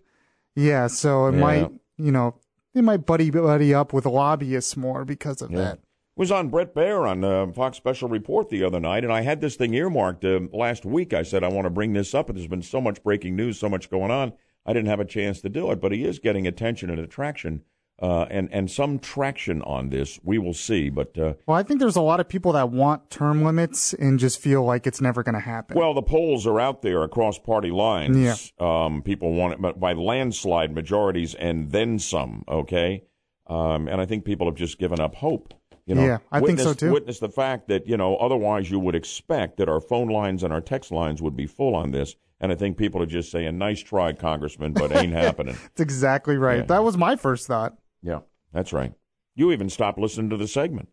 yeah 0.55 0.87
so 0.87 1.29
it 1.29 1.33
Yeah. 1.35 1.41
might 1.41 1.71
you 1.99 2.13
know 2.13 2.35
they 2.75 2.81
might 2.81 3.05
buddy 3.05 3.31
buddy 3.31 3.75
up 3.75 3.93
with 3.93 4.07
lobbyists 4.07 4.77
more 4.77 5.05
because 5.05 5.43
of 5.43 5.51
that 5.53 5.75
It 5.75 5.81
was 6.17 6.31
on 6.33 6.49
Bret 6.49 6.75
Baier 6.75 7.09
on 7.09 7.23
uh, 7.25 7.53
Fox 7.53 7.77
Special 7.77 8.09
Report 8.09 8.49
the 8.49 8.65
other 8.65 8.81
night, 8.81 9.05
and 9.05 9.13
I 9.13 9.21
had 9.23 9.41
this 9.41 9.57
thing 9.57 9.75
earmarked 9.75 10.25
uh, 10.25 10.41
last 10.53 10.85
week. 10.85 11.15
I 11.15 11.23
said 11.23 11.45
I 11.45 11.49
want 11.49 11.67
to 11.67 11.71
bring 11.71 11.93
this 11.93 12.15
up, 12.15 12.29
and 12.29 12.37
there's 12.37 12.49
been 12.49 12.63
so 12.63 12.81
much 12.81 13.03
breaking 13.03 13.37
news, 13.37 13.59
so 13.59 13.69
much 13.69 13.89
going 13.91 14.11
on. 14.11 14.33
I 14.67 14.73
didn't 14.73 14.89
have 14.89 15.01
a 15.01 15.05
chance 15.05 15.41
to 15.43 15.49
do 15.49 15.71
it, 15.71 15.81
but 15.81 15.93
he 15.93 16.05
is 16.05 16.19
getting 16.19 16.47
attention 16.47 16.91
and 16.91 16.99
attraction, 16.99 17.63
uh, 18.01 18.27
and 18.31 18.49
and 18.53 18.71
some 18.71 18.99
traction 18.99 19.61
on 19.63 19.89
this. 19.91 20.19
We 20.23 20.39
will 20.39 20.55
see, 20.55 20.89
but 20.89 21.19
uh, 21.19 21.35
well 21.47 21.57
i 21.57 21.63
think 21.63 21.81
there's 21.81 21.97
a 21.97 22.01
lot 22.03 22.21
of 22.21 22.29
people 22.29 22.53
that 22.53 22.71
want 22.71 23.11
term 23.11 23.43
limits 23.43 23.93
and 23.95 24.19
just 24.19 24.41
feel 24.41 24.63
like 24.65 24.87
it's 24.87 25.01
never 25.01 25.23
going 25.23 25.35
to 25.35 25.41
happen 25.41 25.77
well, 25.77 25.95
the 25.95 26.03
polls 26.03 26.47
are 26.47 26.61
out 26.61 26.83
there 26.83 27.03
across 27.03 27.39
party 27.39 27.71
lines. 27.71 28.53
Um, 28.61 29.03
people 29.03 29.33
want 29.35 29.55
it 29.55 29.61
but 29.63 29.81
by 29.81 29.93
landslide 29.95 30.73
majorities 30.75 31.35
and 31.35 31.71
then 31.73 31.99
some. 31.99 32.45
Okay, 32.49 33.03
um, 33.49 33.89
and 33.89 34.01
I 34.01 34.07
think 34.07 34.25
people 34.25 34.47
have 34.47 34.57
just 34.57 34.79
given 34.79 35.01
up 35.01 35.15
hope. 35.17 35.55
You 35.87 35.95
know, 35.95 36.05
Yeah, 36.05 36.19
I 36.31 36.41
think 36.41 36.59
so, 36.61 36.67
witness- 36.69 36.77
too. 36.77 36.93
Witness 36.93 37.19
the 37.19 37.31
fact 37.31 37.69
that 37.69 37.87
you 37.87 37.97
know, 37.97 38.17
otherwise 38.17 38.71
you 38.71 38.79
would 38.79 38.95
expect 38.95 39.57
that 39.57 39.69
our 39.69 39.81
phone 39.81 40.09
lines 40.09 40.43
and 40.43 40.53
our 40.53 40.61
text 40.61 40.93
lines 40.93 41.23
would 41.23 41.35
be 41.35 41.47
full 41.47 41.75
on 41.75 41.91
this, 41.93 42.15
and 42.41 42.53
I 42.53 42.55
think 42.57 42.77
people 42.77 43.03
are 43.03 43.07
just 43.07 43.31
saying, 43.33 43.57
"Nice 43.57 43.81
try, 43.83 44.13
Congressman," 44.13 44.73
but 44.75 44.95
ain't 44.95 45.13
happening. 45.25 45.55
that's 45.55 45.81
exactly 45.81 46.37
right 46.37 46.59
Yeah. 46.59 46.65
that 46.67 46.85
was 46.85 46.97
my 46.99 47.17
first 47.17 47.47
thought 47.47 47.77
Yeah, 48.03 48.21
that's 48.53 48.73
right. 48.73 48.93
You 49.35 49.53
even 49.53 49.71
stopped 49.71 49.99
listening 49.99 50.31
to 50.31 50.37
the 50.37 50.49
segment. 50.49 50.89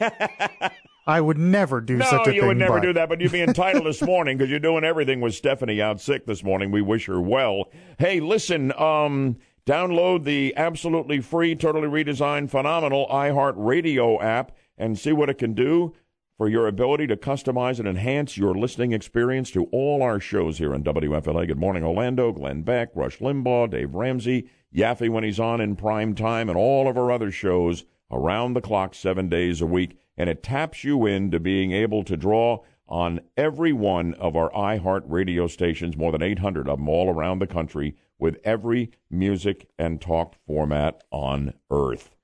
I 1.06 1.20
would 1.20 1.38
never 1.38 1.80
do 1.80 1.98
no, 1.98 2.04
such 2.06 2.20
a 2.22 2.24
thing. 2.24 2.36
No, 2.36 2.42
you 2.42 2.46
would 2.48 2.56
never 2.56 2.74
but- 2.74 2.82
do 2.82 2.92
that, 2.94 3.08
but 3.08 3.20
you'd 3.20 3.32
be 3.32 3.42
entitled 3.42 3.86
this 3.86 4.02
morning 4.02 4.38
because 4.38 4.50
you're 4.50 4.58
doing 4.60 4.84
everything 4.84 5.20
with 5.20 5.34
Stephanie 5.34 5.82
out 5.82 6.00
sick 6.00 6.26
this 6.26 6.42
morning. 6.42 6.70
We 6.70 6.82
wish 6.82 7.06
her 7.06 7.20
well. 7.20 7.70
Hey, 7.98 8.20
listen, 8.20 8.72
um, 8.72 9.36
download 9.66 10.24
the 10.24 10.54
absolutely 10.56 11.20
free, 11.20 11.54
totally 11.54 11.88
redesigned, 11.88 12.50
phenomenal 12.50 13.06
iHeartRadio 13.10 14.22
app 14.22 14.52
and 14.78 14.98
see 14.98 15.12
what 15.12 15.28
it 15.30 15.38
can 15.38 15.54
do 15.54 15.94
for 16.36 16.48
your 16.48 16.66
ability 16.66 17.06
to 17.06 17.16
customize 17.16 17.78
and 17.78 17.86
enhance 17.86 18.36
your 18.36 18.54
listening 18.54 18.92
experience 18.92 19.50
to 19.52 19.64
all 19.66 20.02
our 20.02 20.18
shows 20.18 20.58
here 20.58 20.74
on 20.74 20.82
WFLA. 20.82 21.46
Good 21.46 21.58
morning, 21.58 21.84
Orlando, 21.84 22.32
Glenn 22.32 22.62
Beck, 22.62 22.90
Rush 22.94 23.18
Limbaugh, 23.18 23.70
Dave 23.70 23.94
Ramsey, 23.94 24.50
Yaffee 24.74 25.08
when 25.08 25.22
he's 25.22 25.38
on 25.38 25.60
in 25.60 25.76
prime 25.76 26.14
time, 26.14 26.48
and 26.48 26.58
all 26.58 26.88
of 26.88 26.98
our 26.98 27.12
other 27.12 27.30
shows 27.30 27.84
around 28.10 28.54
the 28.54 28.60
clock, 28.60 28.94
seven 28.94 29.28
days 29.28 29.60
a 29.60 29.66
week. 29.66 29.96
And 30.16 30.28
it 30.28 30.42
taps 30.42 30.82
you 30.82 31.06
into 31.06 31.38
being 31.38 31.70
able 31.70 32.02
to 32.04 32.16
draw 32.16 32.62
on 32.88 33.20
every 33.36 33.72
one 33.72 34.14
of 34.14 34.34
our 34.34 34.50
iHeart 34.50 35.02
radio 35.06 35.46
stations, 35.46 35.96
more 35.96 36.10
than 36.10 36.22
800 36.22 36.68
of 36.68 36.78
them 36.78 36.88
all 36.88 37.08
around 37.08 37.38
the 37.38 37.46
country, 37.46 37.94
with 38.18 38.38
every 38.44 38.90
music 39.08 39.68
and 39.78 40.00
talk 40.00 40.34
format 40.46 41.02
on 41.10 41.54
earth. 41.70 42.16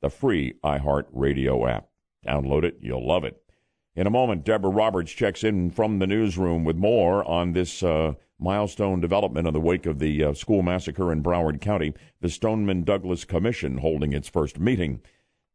The 0.00 0.10
free 0.10 0.54
iHeart 0.64 1.04
radio 1.12 1.66
app. 1.66 1.88
Download 2.26 2.64
it, 2.64 2.78
you'll 2.80 3.06
love 3.06 3.24
it. 3.24 3.42
In 3.96 4.06
a 4.06 4.10
moment, 4.10 4.44
Deborah 4.44 4.70
Roberts 4.70 5.10
checks 5.10 5.42
in 5.42 5.70
from 5.70 5.98
the 5.98 6.06
newsroom 6.06 6.64
with 6.64 6.76
more 6.76 7.28
on 7.28 7.52
this 7.52 7.82
uh, 7.82 8.14
milestone 8.38 9.00
development 9.00 9.48
in 9.48 9.52
the 9.52 9.60
wake 9.60 9.84
of 9.84 9.98
the 9.98 10.24
uh, 10.24 10.32
school 10.32 10.62
massacre 10.62 11.10
in 11.12 11.22
Broward 11.22 11.60
County, 11.60 11.92
the 12.20 12.28
Stoneman 12.28 12.84
Douglas 12.84 13.24
Commission 13.24 13.78
holding 13.78 14.12
its 14.12 14.28
first 14.28 14.60
meeting. 14.60 15.00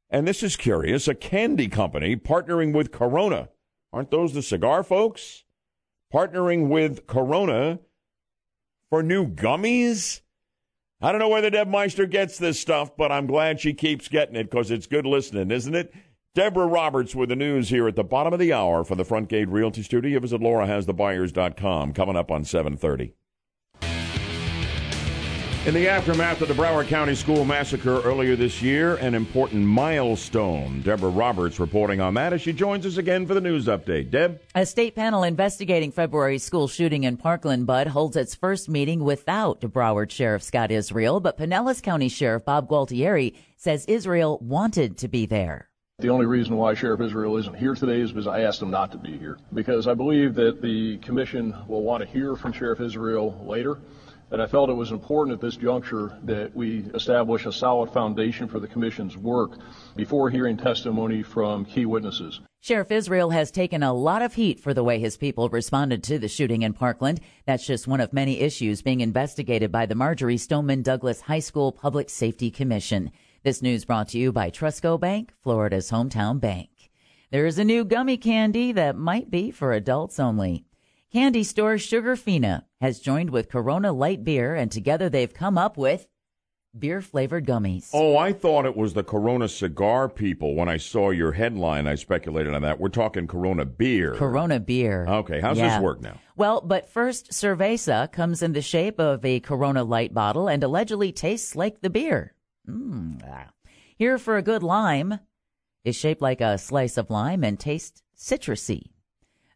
And 0.10 0.28
this 0.28 0.44
is 0.44 0.58
curious 0.58 1.08
a 1.08 1.16
candy 1.16 1.68
company 1.68 2.16
partnering 2.16 2.74
with 2.74 2.92
Corona. 2.92 3.50
Aren't 3.94 4.12
those 4.12 4.34
the 4.34 4.42
cigar 4.42 4.84
folks? 4.84 5.46
Partnering 6.14 6.68
with 6.68 7.08
Corona 7.08 7.80
for 8.90 9.02
new 9.02 9.28
gummies? 9.28 10.22
I 11.02 11.12
don't 11.12 11.20
know 11.20 11.30
where 11.30 11.42
the 11.42 11.52
Deb 11.52 11.68
Meister 11.68 12.06
gets 12.06 12.38
this 12.38 12.60
stuff, 12.60 12.96
but 12.98 13.12
I'm 13.12 13.28
glad 13.28 13.60
she 13.60 13.74
keeps 13.74 14.08
getting 14.08 14.36
it 14.36 14.50
because 14.50 14.72
it's 14.72 14.88
good 14.88 15.06
listening, 15.06 15.52
isn't 15.52 15.76
it? 15.76 15.94
Deborah 16.36 16.68
Roberts 16.68 17.16
with 17.16 17.30
the 17.30 17.36
news 17.38 17.70
here 17.70 17.88
at 17.88 17.96
the 17.96 18.04
bottom 18.04 18.34
of 18.34 18.40
the 18.40 18.52
hour 18.52 18.84
from 18.84 18.98
the 18.98 19.06
Front 19.06 19.30
Gate 19.30 19.48
Realty 19.48 19.82
Studio. 19.82 20.20
Visit 20.20 20.42
laurahasthebuyers.com 20.42 21.94
coming 21.94 22.18
up 22.18 22.30
on 22.30 22.44
730. 22.44 23.16
In 25.66 25.74
the 25.74 25.88
aftermath 25.88 26.42
of 26.42 26.50
the 26.50 26.54
Broward 26.54 26.88
County 26.88 27.16
School 27.16 27.46
massacre 27.46 28.02
earlier 28.02 28.36
this 28.36 28.62
year, 28.62 28.98
an 28.98 29.16
important 29.16 29.64
milestone. 29.64 30.82
Deborah 30.82 31.10
Roberts 31.10 31.58
reporting 31.58 32.02
on 32.02 32.14
that 32.16 32.34
as 32.34 32.42
she 32.42 32.52
joins 32.52 32.86
us 32.86 32.98
again 32.98 33.26
for 33.26 33.34
the 33.34 33.40
news 33.40 33.68
update. 33.68 34.12
Deb? 34.12 34.42
A 34.56 34.66
state 34.66 34.94
panel 34.94 35.24
investigating 35.24 35.94
February's 35.94 36.44
school 36.44 36.68
shooting 36.68 37.06
in 37.06 37.16
Parkland 37.16 37.66
Bud 37.66 37.88
holds 37.88 38.18
its 38.18 38.36
first 38.36 38.68
meeting 38.68 39.06
without 39.06 39.62
Broward 39.62 40.12
Sheriff 40.12 40.44
Scott 40.44 40.70
Israel, 40.70 41.22
but 41.22 41.38
Pinellas 41.38 41.82
County 41.82 42.10
Sheriff 42.10 42.44
Bob 42.44 42.68
Gualtieri 42.68 43.38
says 43.56 43.86
Israel 43.86 44.38
wanted 44.42 44.98
to 44.98 45.08
be 45.08 45.26
there. 45.26 45.70
The 46.06 46.10
only 46.10 46.26
reason 46.26 46.58
why 46.58 46.74
Sheriff 46.74 47.00
Israel 47.00 47.38
isn't 47.38 47.56
here 47.56 47.74
today 47.74 48.02
is 48.02 48.12
because 48.12 48.28
I 48.28 48.42
asked 48.42 48.62
him 48.62 48.70
not 48.70 48.92
to 48.92 48.98
be 48.98 49.18
here. 49.18 49.40
Because 49.54 49.88
I 49.88 49.94
believe 49.94 50.36
that 50.36 50.62
the 50.62 50.98
commission 50.98 51.56
will 51.70 51.84
want 51.84 52.04
to 52.04 52.08
hear 52.08 52.36
from 52.36 52.52
Sheriff 52.52 52.82
Israel 52.82 53.42
later. 53.44 53.80
And 54.30 54.42
I 54.42 54.46
felt 54.46 54.70
it 54.70 54.74
was 54.74 54.92
important 54.92 55.34
at 55.34 55.42
this 55.42 55.56
juncture 55.56 56.16
that 56.24 56.54
we 56.54 56.80
establish 56.94 57.46
a 57.46 57.52
solid 57.52 57.92
foundation 57.92 58.50
for 58.50 58.60
the 58.60 58.68
commission's 58.68 59.16
work 59.16 59.58
before 59.96 60.30
hearing 60.30 60.58
testimony 60.58 61.24
from 61.24 61.64
key 61.64 61.86
witnesses. 61.86 62.42
Sheriff 62.60 62.92
Israel 62.92 63.30
has 63.30 63.50
taken 63.50 63.82
a 63.82 63.94
lot 63.94 64.22
of 64.22 64.34
heat 64.34 64.60
for 64.60 64.74
the 64.74 64.84
way 64.84 65.00
his 65.00 65.16
people 65.16 65.50
responded 65.50 66.04
to 66.04 66.20
the 66.20 66.28
shooting 66.28 66.64
in 66.64 66.74
Parkland. 66.74 67.22
That's 67.46 67.66
just 67.66 67.88
one 67.88 68.02
of 68.02 68.12
many 68.12 68.42
issues 68.42 68.82
being 68.82 69.00
investigated 69.00 69.72
by 69.72 69.86
the 69.86 69.96
Marjorie 69.96 70.38
Stoneman 70.38 70.82
Douglas 70.82 71.22
High 71.22 71.40
School 71.40 71.72
Public 71.72 72.10
Safety 72.10 72.52
Commission. 72.52 73.12
This 73.46 73.62
news 73.62 73.86
brought 73.86 74.08
to 74.08 74.18
you 74.18 74.32
by 74.32 74.50
Trustco 74.50 75.00
Bank, 75.00 75.32
Florida's 75.44 75.92
hometown 75.92 76.40
bank. 76.40 76.90
There 77.30 77.46
is 77.46 77.60
a 77.60 77.64
new 77.64 77.86
gummy 77.86 78.18
candy 78.18 78.72
that 78.72 78.98
might 78.98 79.30
be 79.30 79.52
for 79.52 79.72
adults 79.72 80.20
only. 80.20 80.66
Candy 81.14 81.44
store 81.44 81.76
Sugarfina 81.76 82.64
has 82.82 83.00
joined 83.00 83.30
with 83.30 83.48
Corona 83.52 83.92
Light 83.94 84.24
Beer, 84.24 84.56
and 84.56 84.72
together 84.72 85.10
they've 85.10 85.32
come 85.32 85.60
up 85.60 85.78
with 85.78 86.08
beer 86.76 87.02
flavored 87.04 87.46
gummies. 87.46 87.92
Oh, 87.94 88.18
I 88.18 88.34
thought 88.34 88.66
it 88.66 88.76
was 88.76 88.96
the 88.96 89.04
Corona 89.04 89.48
cigar 89.48 90.10
people. 90.10 90.56
When 90.56 90.68
I 90.68 90.78
saw 90.78 91.12
your 91.12 91.34
headline, 91.34 91.86
I 91.86 91.94
speculated 91.94 92.56
on 92.56 92.64
that. 92.64 92.80
We're 92.80 92.90
talking 92.90 93.28
Corona 93.28 93.64
beer. 93.66 94.16
Corona 94.16 94.60
beer. 94.60 95.06
Okay, 95.08 95.40
how's 95.40 95.60
Yeah. 95.60 95.76
this 95.76 95.84
work 95.84 96.02
now? 96.02 96.20
Well, 96.36 96.62
but 96.62 96.90
first, 96.90 97.30
Cerveza 97.30 98.12
comes 98.12 98.42
in 98.42 98.54
the 98.54 98.64
shape 98.64 99.00
of 99.00 99.24
a 99.24 99.40
Corona 99.40 99.84
Light 99.84 100.16
bottle 100.16 100.48
and 100.48 100.64
allegedly 100.64 101.12
tastes 101.12 101.56
like 101.56 101.82
the 101.82 101.92
beer. 101.92 102.32
Mm. 102.68 103.50
Here 103.98 104.18
for 104.18 104.38
a 104.38 104.42
good 104.42 104.64
lime 104.64 105.20
is 105.84 105.96
shaped 105.96 106.22
like 106.22 106.42
a 106.42 106.58
slice 106.58 106.98
of 106.98 107.10
lime 107.10 107.44
and 107.44 107.60
tastes 107.60 108.02
citrusy. 108.18 108.92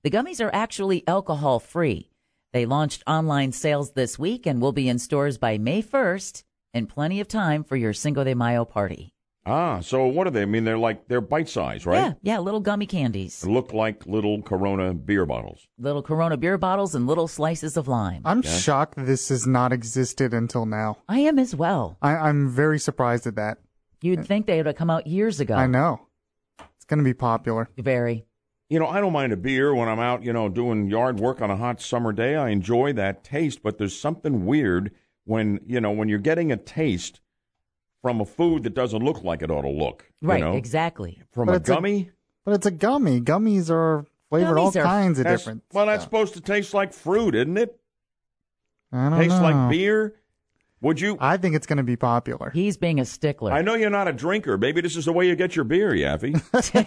The 0.03 0.11
gummies 0.11 0.43
are 0.43 0.53
actually 0.53 1.07
alcohol 1.07 1.59
free. 1.59 2.11
They 2.53 2.65
launched 2.65 3.03
online 3.05 3.51
sales 3.51 3.91
this 3.91 4.17
week 4.17 4.45
and 4.45 4.61
will 4.61 4.71
be 4.71 4.87
in 4.87 4.97
stores 4.97 5.37
by 5.37 5.57
May 5.57 5.83
1st 5.83 6.43
in 6.73 6.87
plenty 6.87 7.19
of 7.19 7.27
time 7.27 7.63
for 7.63 7.75
your 7.75 7.93
Cinco 7.93 8.23
de 8.23 8.33
Mayo 8.33 8.65
party. 8.65 9.13
Ah, 9.49 9.79
so 9.79 10.05
what 10.05 10.27
are 10.27 10.29
they? 10.29 10.43
I 10.43 10.45
mean, 10.45 10.63
they're 10.63 10.77
like 10.77 11.07
they're 11.07 11.21
bite 11.21 11.49
sized, 11.49 11.85
right? 11.85 11.97
Yeah, 11.97 12.13
yeah, 12.21 12.39
little 12.39 12.59
gummy 12.59 12.85
candies. 12.85 13.41
They 13.41 13.51
look 13.51 13.73
like 13.73 14.05
little 14.05 14.41
Corona 14.43 14.93
beer 14.93 15.25
bottles. 15.25 15.67
Little 15.79 16.03
Corona 16.03 16.37
beer 16.37 16.57
bottles 16.57 16.93
and 16.93 17.07
little 17.07 17.27
slices 17.27 17.75
of 17.75 17.87
lime. 17.87 18.21
I'm 18.25 18.43
shocked 18.43 18.93
this 18.97 19.29
has 19.29 19.47
not 19.47 19.73
existed 19.73 20.33
until 20.33 20.65
now. 20.65 20.97
I 21.07 21.19
am 21.19 21.39
as 21.39 21.55
well. 21.55 21.97
I, 22.01 22.15
I'm 22.15 22.49
very 22.49 22.77
surprised 22.77 23.25
at 23.25 23.35
that. 23.35 23.57
You'd 24.01 24.25
think 24.25 24.45
they 24.45 24.57
would 24.57 24.67
have 24.67 24.75
come 24.75 24.89
out 24.89 25.07
years 25.07 25.39
ago. 25.39 25.55
I 25.55 25.67
know. 25.67 26.07
It's 26.59 26.85
going 26.85 26.99
to 26.99 27.03
be 27.03 27.13
popular. 27.13 27.69
Very. 27.77 28.25
You 28.69 28.77
know, 28.77 28.87
I 28.87 29.01
don't 29.01 29.13
mind 29.13 29.33
a 29.33 29.37
beer 29.37 29.73
when 29.73 29.89
I'm 29.89 29.99
out, 29.99 30.23
you 30.23 30.31
know, 30.31 30.47
doing 30.47 30.87
yard 30.89 31.19
work 31.19 31.41
on 31.41 31.49
a 31.49 31.57
hot 31.57 31.81
summer 31.81 32.13
day. 32.13 32.35
I 32.35 32.49
enjoy 32.49 32.93
that 32.93 33.23
taste, 33.23 33.63
but 33.63 33.79
there's 33.79 33.99
something 33.99 34.45
weird 34.45 34.91
when, 35.25 35.59
you 35.65 35.81
know, 35.81 35.91
when 35.91 36.07
you're 36.07 36.19
getting 36.19 36.51
a 36.51 36.57
taste 36.57 37.19
from 38.01 38.21
a 38.21 38.25
food 38.25 38.63
that 38.63 38.73
doesn't 38.73 39.03
look 39.03 39.23
like 39.23 39.41
it 39.41 39.51
ought 39.51 39.63
to 39.63 39.69
look. 39.69 40.05
you 40.21 40.27
Right, 40.29 40.39
know? 40.41 40.53
exactly. 40.55 41.21
From 41.31 41.47
But 41.47 41.53
a 41.53 41.55
it's 41.57 41.69
a- 41.69 41.73
gummy? 41.73 42.09
But 42.45 42.53
it's 42.55 42.65
a 42.65 42.71
gummy. 42.71 43.21
Gummies 43.21 43.69
are 43.69 44.05
flavored 44.29 44.57
all 44.57 44.69
are- 44.69 44.71
kinds 44.83 45.19
of 45.19 45.25
different. 45.25 45.63
Well, 45.73 45.85
that's 45.85 46.03
supposed 46.03 46.33
to 46.35 46.41
taste 46.41 46.73
like 46.73 46.93
fruit, 46.93 47.35
isn't 47.35 47.57
it? 47.57 47.79
I 48.91 49.09
don't 49.09 49.19
Tastes 49.19 49.37
know. 49.37 49.43
like 49.43 49.69
beer? 49.69 50.15
Would 50.81 51.01
you? 51.01 51.17
I 51.19 51.35
think 51.37 51.55
it's 51.55 51.67
going 51.67 51.77
to 51.77 51.83
be 51.83 51.97
popular. 51.97 52.51
He's 52.51 52.77
being 52.77 52.99
a 53.01 53.05
stickler. 53.05 53.51
I 53.51 53.61
know 53.61 53.75
you're 53.75 53.89
not 53.89 54.07
a 54.07 54.13
drinker. 54.13 54.57
Maybe 54.57 54.79
this 54.79 54.95
is 54.95 55.05
the 55.05 55.11
way 55.11 55.27
you 55.27 55.35
get 55.35 55.55
your 55.55 55.65
beer, 55.65 55.91
Yaffee. 55.91 56.39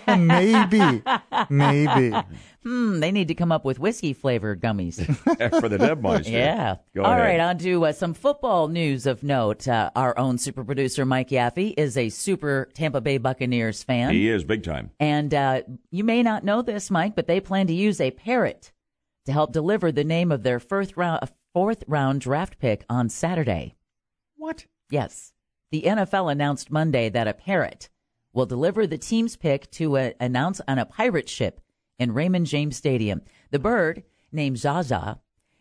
Maybe. 0.26 1.02
Maybe. 1.50 2.16
Hmm, 2.64 3.00
they 3.00 3.10
need 3.10 3.26
to 3.26 3.34
come 3.34 3.50
up 3.50 3.64
with 3.64 3.80
whiskey 3.80 4.12
flavored 4.12 4.60
gummies. 4.60 5.04
For 5.60 5.68
the 5.68 5.78
Deb 5.78 6.00
Meister. 6.00 6.30
yeah. 6.30 6.76
Go 6.94 7.02
All 7.02 7.10
ahead. 7.10 7.24
right, 7.24 7.40
on 7.40 7.58
to 7.58 7.86
uh, 7.86 7.92
some 7.92 8.14
football 8.14 8.68
news 8.68 9.04
of 9.04 9.24
note. 9.24 9.66
Uh, 9.66 9.90
our 9.96 10.16
own 10.16 10.38
super 10.38 10.62
producer, 10.62 11.04
Mike 11.04 11.30
Yaffee, 11.30 11.74
is 11.76 11.96
a 11.96 12.08
super 12.08 12.68
Tampa 12.72 13.00
Bay 13.00 13.18
Buccaneers 13.18 13.82
fan. 13.82 14.12
He 14.12 14.28
is 14.28 14.44
big 14.44 14.62
time. 14.62 14.92
And 15.00 15.34
uh, 15.34 15.62
you 15.90 16.04
may 16.04 16.22
not 16.22 16.44
know 16.44 16.62
this, 16.62 16.88
Mike, 16.88 17.16
but 17.16 17.26
they 17.26 17.40
plan 17.40 17.66
to 17.66 17.74
use 17.74 18.00
a 18.00 18.12
parrot 18.12 18.70
to 19.26 19.32
help 19.32 19.50
deliver 19.52 19.90
the 19.90 20.04
name 20.04 20.30
of 20.30 20.44
their 20.44 20.60
fourth 20.60 20.96
round, 20.96 21.28
fourth 21.52 21.82
round 21.88 22.20
draft 22.20 22.60
pick 22.60 22.84
on 22.88 23.08
Saturday. 23.08 23.74
What? 24.42 24.66
Yes. 24.90 25.32
The 25.70 25.82
NFL 25.82 26.32
announced 26.32 26.68
Monday 26.72 27.08
that 27.08 27.28
a 27.28 27.32
parrot 27.32 27.88
will 28.32 28.44
deliver 28.44 28.88
the 28.88 28.98
team's 28.98 29.36
pick 29.36 29.70
to 29.70 29.96
uh, 29.96 30.10
announce 30.18 30.60
on 30.66 30.80
a 30.80 30.84
pirate 30.84 31.28
ship 31.28 31.60
in 31.96 32.10
Raymond 32.12 32.46
James 32.46 32.76
Stadium. 32.76 33.22
The 33.52 33.60
bird, 33.60 34.02
named 34.32 34.58
Zaza, 34.58 35.20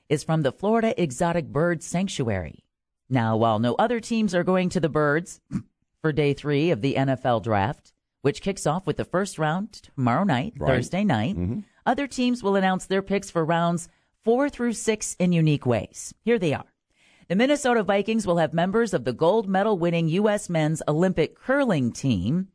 is 0.10 0.24
from 0.24 0.42
the 0.42 0.52
Florida 0.52 1.00
Exotic 1.00 1.50
Bird 1.50 1.84
Sanctuary. 1.84 2.64
Now, 3.08 3.38
while 3.38 3.60
no 3.60 3.76
other 3.76 4.00
teams 4.00 4.34
are 4.34 4.44
going 4.44 4.70
to 4.70 4.80
the 4.80 4.90
birds 4.90 5.40
for 6.02 6.12
day 6.12 6.34
three 6.34 6.72
of 6.72 6.82
the 6.82 6.96
NFL 6.96 7.44
draft, 7.44 7.94
which 8.24 8.42
kicks 8.42 8.66
off 8.66 8.88
with 8.88 8.98
the 8.98 9.06
first 9.06 9.38
round 9.38 9.74
tomorrow 9.74 10.24
night, 10.24 10.54
Right. 10.58 10.68
Thursday 10.70 11.04
night, 11.04 11.38
other 11.86 12.08
teams 12.08 12.42
will 12.42 12.56
announce 12.56 12.88
their 12.88 13.04
picks 13.04 13.30
for 13.30 13.46
rounds 13.46 13.90
four 14.24 14.50
through 14.50 14.74
six 14.74 15.16
in 15.20 15.34
unique 15.34 15.68
ways. 15.68 16.16
Here 16.24 16.40
they 16.40 16.56
are. 16.56 16.66
The 17.28 17.36
Minnesota 17.36 17.84
Vikings 17.84 18.28
will 18.28 18.38
have 18.38 18.54
members 18.54 18.94
of 18.94 19.06
the 19.06 19.14
gold 19.14 19.48
medal 19.48 19.78
winning 19.78 20.10
U.S. 20.10 20.50
men's 20.50 20.82
Olympic 20.88 21.36
curling 21.36 21.92
team 21.92 22.50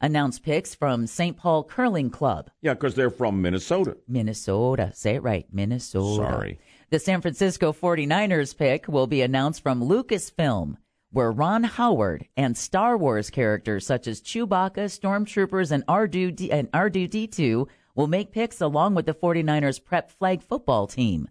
announce 0.00 0.38
picks 0.38 0.74
from 0.74 1.06
St. 1.06 1.36
Paul 1.36 1.64
Curling 1.64 2.10
Club. 2.10 2.50
Yeah, 2.60 2.74
because 2.74 2.94
they're 2.94 3.10
from 3.10 3.42
Minnesota. 3.42 3.96
Minnesota. 4.06 4.92
Say 4.94 5.16
it 5.16 5.22
right. 5.22 5.46
Minnesota. 5.52 6.30
Sorry. 6.30 6.58
The 6.90 6.98
San 6.98 7.20
Francisco 7.20 7.72
49ers 7.72 8.56
pick 8.56 8.86
will 8.86 9.06
be 9.06 9.22
announced 9.22 9.62
from 9.62 9.82
Lucasfilm, 9.82 10.76
where 11.10 11.32
Ron 11.32 11.64
Howard 11.64 12.26
and 12.36 12.56
Star 12.56 12.96
Wars 12.96 13.30
characters 13.30 13.86
such 13.86 14.06
as 14.06 14.20
Chewbacca, 14.20 14.86
Stormtroopers, 14.86 15.70
and 15.70 15.84
R2 15.86 16.50
and 16.52 16.70
R2D2 16.72 17.66
will 17.94 18.06
make 18.06 18.32
picks 18.32 18.60
along 18.60 18.94
with 18.94 19.06
the 19.06 19.14
49ers 19.14 19.82
prep 19.82 20.10
flag 20.10 20.42
football 20.42 20.86
team. 20.86 21.28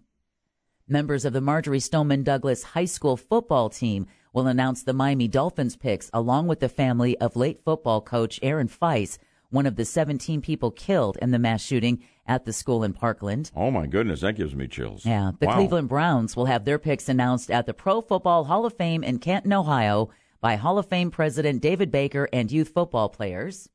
Members 0.88 1.24
of 1.24 1.32
the 1.32 1.40
Marjorie 1.40 1.80
Stoneman 1.80 2.24
Douglas 2.24 2.62
High 2.62 2.84
School 2.84 3.16
football 3.16 3.70
team 3.70 4.06
will 4.34 4.46
announce 4.46 4.82
the 4.82 4.92
Miami 4.92 5.26
Dolphins 5.28 5.76
picks 5.76 6.10
along 6.12 6.46
with 6.46 6.60
the 6.60 6.68
family 6.68 7.16
of 7.20 7.36
late 7.36 7.64
football 7.64 8.02
coach 8.02 8.38
Aaron 8.42 8.68
Feis, 8.68 9.16
one 9.48 9.64
of 9.64 9.76
the 9.76 9.86
17 9.86 10.42
people 10.42 10.70
killed 10.70 11.16
in 11.22 11.30
the 11.30 11.38
mass 11.38 11.62
shooting 11.62 12.04
at 12.26 12.44
the 12.44 12.52
school 12.52 12.84
in 12.84 12.92
Parkland. 12.92 13.50
Oh 13.56 13.70
my 13.70 13.86
goodness, 13.86 14.20
that 14.20 14.34
gives 14.34 14.54
me 14.54 14.66
chills. 14.68 15.06
Yeah, 15.06 15.30
the 15.40 15.46
Wow. 15.46 15.54
Cleveland 15.54 15.88
Browns 15.88 16.36
will 16.36 16.46
have 16.46 16.66
their 16.66 16.78
picks 16.78 17.08
announced 17.08 17.50
at 17.50 17.64
the 17.64 17.72
Pro 17.72 18.02
Football 18.02 18.44
Hall 18.44 18.66
of 18.66 18.74
Fame 18.76 19.02
in 19.02 19.20
Canton, 19.20 19.54
Ohio 19.54 20.10
by 20.42 20.56
Hall 20.56 20.76
of 20.76 20.86
Fame 20.86 21.10
President 21.10 21.62
David 21.62 21.90
Baker 21.90 22.28
and 22.30 22.52
youth 22.52 22.68
football 22.74 23.08
players. 23.08 23.70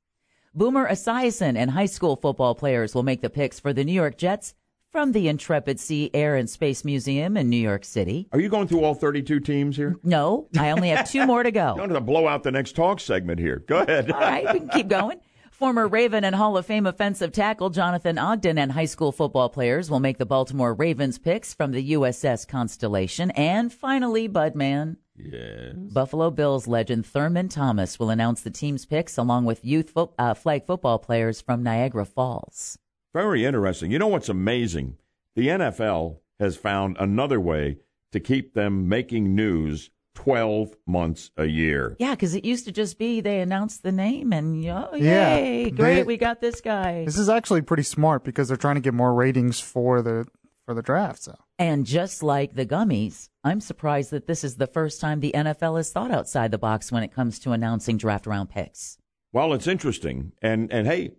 Boomer 0.53 0.87
Esiason 0.87 1.57
and 1.57 1.71
high 1.71 1.87
school 1.87 2.17
football 2.17 2.53
players 2.53 2.93
will 2.93 3.01
make 3.01 3.21
the 3.21 3.31
picks 3.31 3.59
for 3.59 3.73
the 3.73 3.83
New 3.83 3.93
York 3.93 4.15
Jets 4.15 4.53
from 4.91 5.11
the 5.11 5.27
Intrepid 5.27 5.79
Sea, 5.79 6.09
Air, 6.13 6.35
and 6.35 6.49
Space 6.49 6.83
Museum 6.83 7.37
in 7.37 7.49
New 7.49 7.57
York 7.57 7.85
City. 7.85 8.27
Are 8.31 8.39
you 8.39 8.49
going 8.49 8.67
through 8.67 8.83
all 8.83 8.95
32 8.95 9.39
teams 9.39 9.77
here? 9.77 9.97
No, 10.03 10.47
I 10.57 10.71
only 10.71 10.89
have 10.89 11.09
two 11.09 11.25
more 11.25 11.43
to 11.43 11.51
go. 11.51 11.67
Don't 11.77 11.89
going 11.89 11.93
to 11.93 12.01
blow 12.01 12.27
out 12.27 12.43
the 12.43 12.51
next 12.51 12.75
talk 12.75 12.99
segment 12.99 13.39
here. 13.39 13.63
Go 13.67 13.79
ahead. 13.79 14.11
All 14.11 14.19
right, 14.19 14.51
we 14.53 14.59
can 14.59 14.69
keep 14.69 14.87
going. 14.87 15.19
Former 15.51 15.87
Raven 15.87 16.23
and 16.23 16.35
Hall 16.35 16.57
of 16.57 16.65
Fame 16.65 16.85
offensive 16.87 17.33
tackle 17.33 17.69
Jonathan 17.69 18.17
Ogden 18.17 18.57
and 18.57 18.71
high 18.71 18.85
school 18.85 19.11
football 19.11 19.49
players 19.49 19.89
will 19.91 19.99
make 19.99 20.17
the 20.17 20.25
Baltimore 20.25 20.73
Ravens 20.73 21.19
picks 21.19 21.53
from 21.53 21.71
the 21.71 21.91
USS 21.91 22.47
Constellation. 22.47 23.29
And 23.31 23.71
finally, 23.73 24.29
Budman. 24.29 24.95
Yes. 25.17 25.73
Buffalo 25.75 26.31
Bills 26.31 26.65
legend 26.65 27.05
Thurman 27.05 27.49
Thomas 27.49 27.99
will 27.99 28.09
announce 28.09 28.41
the 28.41 28.49
team's 28.49 28.85
picks 28.85 29.17
along 29.17 29.43
with 29.43 29.65
youth 29.65 29.89
fo- 29.89 30.13
uh, 30.17 30.33
flag 30.33 30.65
football 30.65 30.97
players 30.97 31.41
from 31.41 31.61
Niagara 31.61 32.05
Falls. 32.05 32.79
Very 33.13 33.45
interesting. 33.45 33.91
You 33.91 33.99
know 33.99 34.07
what's 34.07 34.29
amazing? 34.29 34.97
The 35.35 35.47
NFL 35.47 36.17
has 36.39 36.55
found 36.57 36.97
another 36.99 37.39
way 37.39 37.77
to 38.11 38.19
keep 38.19 38.53
them 38.53 38.87
making 38.87 39.35
news 39.35 39.89
12 40.15 40.75
months 40.85 41.31
a 41.37 41.45
year. 41.45 41.95
Yeah, 41.99 42.11
because 42.11 42.35
it 42.35 42.43
used 42.45 42.65
to 42.65 42.71
just 42.71 42.99
be 42.99 43.21
they 43.21 43.39
announced 43.39 43.83
the 43.83 43.91
name 43.91 44.33
and 44.33 44.65
oh, 44.67 44.89
Yeah, 44.95 45.37
yay, 45.37 45.69
great, 45.71 45.95
they- 45.95 46.03
we 46.03 46.17
got 46.17 46.41
this 46.41 46.61
guy. 46.61 47.05
This 47.05 47.17
is 47.17 47.29
actually 47.29 47.61
pretty 47.61 47.83
smart 47.83 48.23
because 48.23 48.47
they're 48.47 48.57
trying 48.57 48.75
to 48.75 48.81
get 48.81 48.93
more 48.93 49.13
ratings 49.13 49.59
for 49.59 50.01
the 50.01 50.25
for 50.65 50.73
the 50.75 50.81
draft. 50.83 51.23
So 51.23 51.35
And 51.57 51.85
just 51.85 52.21
like 52.21 52.53
the 52.53 52.65
gummies, 52.65 53.29
I'm 53.43 53.59
surprised 53.61 54.11
that 54.11 54.27
this 54.27 54.43
is 54.43 54.57
the 54.57 54.67
first 54.67 55.01
time 55.01 55.19
the 55.19 55.31
NFL 55.33 55.77
has 55.77 55.91
thought 55.91 56.11
outside 56.11 56.51
the 56.51 56.57
box 56.59 56.91
when 56.91 57.01
it 57.01 57.13
comes 57.13 57.39
to 57.39 57.53
announcing 57.53 57.97
draft 57.97 58.27
round 58.27 58.49
picks. 58.49 58.97
Well, 59.31 59.53
it's 59.53 59.67
interesting. 59.67 60.33
And 60.41 60.71
and 60.71 60.85
hey, 60.85 61.11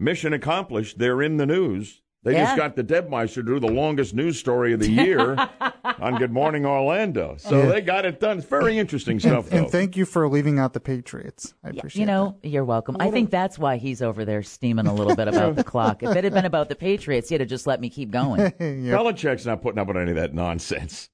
mission 0.00 0.32
accomplished. 0.32 0.98
They're 0.98 1.22
in 1.22 1.36
the 1.36 1.46
news. 1.46 2.02
They 2.22 2.32
Yeah. 2.32 2.44
just 2.44 2.56
got 2.58 2.76
the 2.76 2.84
Debmeister 2.84 3.36
to 3.36 3.42
do 3.42 3.60
the 3.60 3.66
longest 3.72 4.12
news 4.14 4.38
story 4.38 4.74
of 4.74 4.80
the 4.80 4.90
year 4.90 5.36
on 6.00 6.16
Good 6.18 6.30
Morning 6.32 6.66
Orlando. 6.66 7.36
So 7.38 7.58
Yeah. 7.62 7.66
they 7.72 7.80
got 7.80 8.04
it 8.04 8.20
done. 8.20 8.36
It's 8.36 8.46
very 8.46 8.76
interesting 8.76 9.18
stuff, 9.18 9.44
and, 9.44 9.52
though. 9.52 9.56
and 9.62 9.70
thank 9.70 9.96
you 9.96 10.04
for 10.04 10.28
leaving 10.28 10.58
out 10.58 10.74
the 10.74 10.80
Patriots. 10.80 11.54
I 11.64 11.70
appreciate 11.70 11.98
it. 11.98 12.00
You 12.02 12.06
know, 12.06 12.36
you're 12.42 12.64
welcome. 12.66 12.96
I 13.00 13.10
think 13.10 13.30
that's 13.30 13.58
why 13.58 13.78
he's 13.78 14.02
over 14.02 14.26
there 14.26 14.42
steaming 14.42 14.86
a 14.86 14.92
little 14.92 15.16
bit 15.16 15.28
about 15.28 15.56
the 15.56 15.64
clock. 15.64 16.02
If 16.02 16.14
it 16.14 16.24
had 16.24 16.34
been 16.34 16.44
about 16.44 16.68
the 16.68 16.76
Patriots, 16.76 17.30
he'd 17.30 17.40
have 17.40 17.48
just 17.48 17.66
let 17.66 17.80
me 17.80 17.88
keep 17.88 18.10
going. 18.10 18.40
Belichick's 18.60 19.46
not 19.46 19.62
putting 19.62 19.78
up 19.78 19.88
with 19.88 19.96
any 19.96 20.10
of 20.10 20.16
that 20.16 20.34
nonsense. 20.34 21.08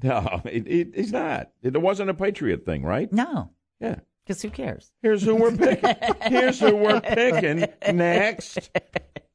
No, 0.00 0.40
it, 0.44 0.64
it, 0.68 0.88
he's 0.94 1.10
not. 1.10 1.50
It 1.62 1.76
wasn't 1.82 2.10
a 2.10 2.14
Patriot 2.14 2.64
thing, 2.64 2.84
right? 2.84 3.12
No. 3.12 3.50
Yeah. 3.80 3.96
Because 4.28 4.42
who 4.42 4.50
cares? 4.50 4.92
Here's 5.00 5.22
who 5.22 5.36
we're 5.36 5.56
picking. 5.56 5.94
Here's 6.30 6.60
who 6.60 6.76
we're 6.76 7.00
picking 7.00 7.64
next. 7.94 8.68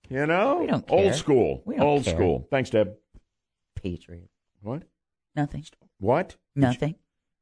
You 0.07 0.27
know? 0.27 0.59
We 0.59 0.67
don't 0.67 0.85
care. 0.85 0.99
Old 0.99 1.15
school. 1.15 1.63
We 1.65 1.77
don't 1.77 1.83
Old 1.83 2.03
care. 2.03 2.13
school. 2.13 2.47
Thanks, 2.51 2.69
Deb. 2.69 2.93
Patriot. 3.75 4.29
What? 4.61 4.83
Nothing. 5.35 5.65
What? 5.99 6.35
Nothing. 6.55 6.93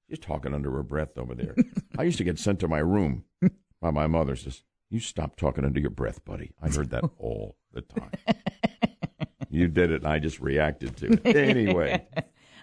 She's 0.09 0.19
talking 0.19 0.53
under 0.53 0.71
her 0.71 0.81
breath 0.81 1.17
over 1.17 1.35
there. 1.35 1.53
I 1.97 2.03
used 2.03 2.17
to 2.19 2.23
get 2.23 2.39
sent 2.39 2.61
to 2.61 2.69
my 2.69 2.79
room 2.79 3.25
by 3.81 3.91
my 3.91 4.07
mother. 4.07 4.37
Says, 4.37 4.63
"You 4.89 5.01
stop 5.01 5.35
talking 5.35 5.65
under 5.65 5.81
your 5.81 5.89
breath, 5.89 6.23
buddy." 6.23 6.51
I 6.61 6.69
heard 6.69 6.91
that 6.91 7.03
all 7.17 7.57
the 7.73 7.81
time. 7.81 8.11
you 9.49 9.67
did 9.67 9.91
it, 9.91 10.03
and 10.03 10.07
I 10.07 10.19
just 10.19 10.39
reacted 10.39 10.95
to 10.97 11.19
it. 11.25 11.35
Anyway, 11.35 12.07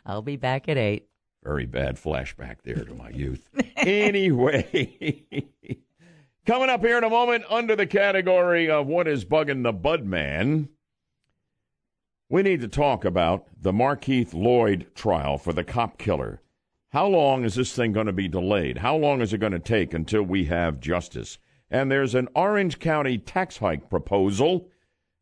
I'll 0.07 0.23
be 0.23 0.37
back 0.37 0.67
at 0.71 0.79
eight. 0.79 1.09
Very 1.49 1.65
bad 1.65 1.97
flashback 1.97 2.57
there 2.63 2.85
to 2.85 2.95
my 2.95 3.09
youth. 3.09 3.49
Anyway, 3.79 5.25
coming 6.47 6.69
up 6.69 6.85
here 6.85 6.99
in 6.99 7.05
a 7.05 7.09
moment 7.09 7.45
under 7.49 7.75
the 7.75 7.87
category 7.87 8.69
of 8.69 8.87
what 8.87 9.09
is 9.09 9.25
bugging 9.25 9.63
the 9.63 9.73
bud 9.73 10.05
man. 10.05 10.69
We 12.29 12.43
need 12.43 12.61
to 12.61 12.69
talk 12.69 13.05
about 13.05 13.47
the 13.59 13.73
Markeith 13.73 14.35
Lloyd 14.35 14.89
trial 14.95 15.39
for 15.39 15.55
the 15.55 15.65
cop 15.65 15.97
killer. 15.97 16.43
How 16.91 17.07
long 17.07 17.45
is 17.45 17.55
this 17.55 17.75
thing 17.75 17.93
going 17.93 18.09
to 18.09 18.13
be 18.13 18.29
delayed? 18.29 18.79
How 18.79 18.97
long 18.97 19.23
is 19.23 19.33
it 19.33 19.39
going 19.39 19.53
to 19.53 19.59
take 19.59 19.95
until 19.95 20.25
we 20.25 20.47
have 20.47 20.81
justice? 20.81 21.39
And 21.71 21.91
there's 21.91 22.15
an 22.15 22.29
Orange 22.35 22.81
County 22.81 23.17
tax 23.17 23.59
hike 23.59 23.89
proposal 23.89 24.69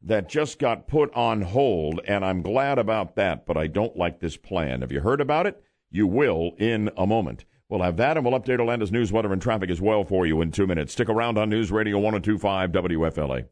that 0.03 0.29
just 0.29 0.59
got 0.59 0.89
put 0.89 1.13
on 1.15 1.43
hold, 1.43 2.01
and 2.09 2.25
I'm 2.25 2.43
glad 2.43 2.79
about 2.79 3.15
that, 3.17 3.47
but 3.47 3.57
I 3.57 3.67
don't 3.69 3.97
like 3.97 4.19
this 4.19 4.37
plan. 4.37 4.81
Have 4.81 4.91
you 4.91 5.01
heard 5.01 5.21
about 5.21 5.47
it? 5.47 5.63
You 5.97 6.07
will 6.07 6.53
in 6.59 6.91
a 6.99 7.07
moment. 7.07 7.47
We'll 7.71 7.81
have 7.81 7.97
that, 7.97 8.19
and 8.19 8.27
we'll 8.27 8.39
update 8.39 8.61
Orlando's 8.61 8.93
news, 8.93 9.13
weather, 9.13 9.33
and 9.33 9.41
traffic 9.41 9.71
as 9.71 9.81
well 9.81 10.05
for 10.05 10.27
you 10.27 10.43
in 10.43 10.53
two 10.53 10.67
minutes. 10.67 10.93
Stick 10.93 11.09
around 11.09 11.39
on 11.39 11.49
News 11.49 11.73
Radio 11.73 11.99
1025 11.99 12.71
WFLA. 12.71 13.47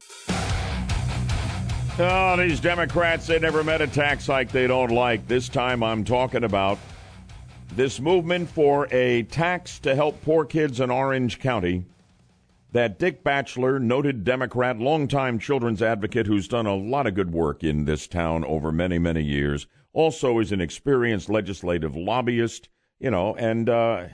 Oh, 1.98 2.36
these 2.36 2.60
Democrats, 2.60 3.26
they 3.26 3.38
never 3.38 3.64
met 3.64 3.80
a 3.80 3.86
tax 3.86 4.26
hike 4.26 4.52
they 4.52 4.66
don't 4.66 4.90
like. 4.90 5.26
This 5.26 5.48
time 5.48 5.82
I'm 5.82 6.04
talking 6.04 6.44
about 6.44 6.78
this 7.74 7.98
movement 7.98 8.50
for 8.50 8.88
a 8.90 9.22
tax 9.22 9.78
to 9.78 9.94
help 9.94 10.20
poor 10.20 10.44
kids 10.44 10.80
in 10.80 10.90
Orange 10.90 11.38
County 11.40 11.86
that 12.72 12.98
Dick 12.98 13.24
Batchelor, 13.24 13.78
noted 13.78 14.22
Democrat, 14.22 14.78
longtime 14.78 15.38
children's 15.38 15.80
advocate 15.80 16.26
who's 16.26 16.46
done 16.46 16.66
a 16.66 16.74
lot 16.74 17.06
of 17.06 17.14
good 17.14 17.32
work 17.32 17.64
in 17.64 17.86
this 17.86 18.06
town 18.06 18.44
over 18.44 18.70
many, 18.70 18.98
many 18.98 19.22
years, 19.22 19.66
also 19.94 20.38
is 20.40 20.52
an 20.52 20.60
experienced 20.60 21.30
legislative 21.30 21.96
lobbyist, 21.96 22.68
you 22.98 23.10
know, 23.10 23.34
and 23.36 23.70
uh, 23.70 24.08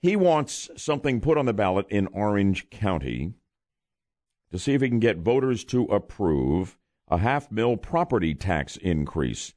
he 0.00 0.16
wants 0.16 0.68
something 0.76 1.20
put 1.20 1.38
on 1.38 1.46
the 1.46 1.52
ballot 1.52 1.86
in 1.88 2.08
Orange 2.08 2.68
County 2.70 3.34
to 4.50 4.58
see 4.58 4.74
if 4.74 4.82
he 4.82 4.88
can 4.88 4.98
get 4.98 5.18
voters 5.18 5.62
to 5.64 5.84
approve 5.84 6.76
a 7.08 7.18
half 7.18 7.52
mil 7.52 7.76
property 7.76 8.34
tax 8.34 8.76
increase. 8.78 9.54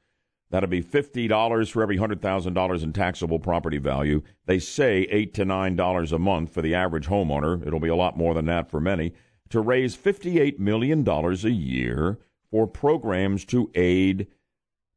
That'll 0.51 0.70
be 0.70 0.82
fifty 0.82 1.28
dollars 1.28 1.70
for 1.70 1.82
every 1.82 1.97
hundred 1.97 2.22
thousand 2.22 2.53
dollars 2.53 2.84
in 2.84 2.93
taxable 2.93 3.39
property 3.39 3.78
value. 3.80 4.22
They 4.45 4.59
say 4.59 5.07
eight 5.09 5.34
to 5.34 5.45
nine 5.45 5.76
dollars 5.76 6.11
a 6.11 6.20
month 6.20 6.51
for 6.51 6.61
the 6.61 6.76
average 6.76 7.07
homeowner. 7.07 7.66
It'll 7.66 7.80
be 7.80 7.89
a 7.89 7.95
lot 7.95 8.16
more 8.16 8.34
than 8.34 8.45
that 8.45 8.70
for 8.70 8.80
many. 8.80 9.13
To 9.49 9.59
raise 9.59 9.95
fifty-eight 9.95 10.59
million 10.59 11.03
dollars 11.03 11.43
a 11.43 11.51
year 11.51 12.20
for 12.51 12.68
programs 12.68 13.43
to 13.45 13.72
aid 13.74 14.28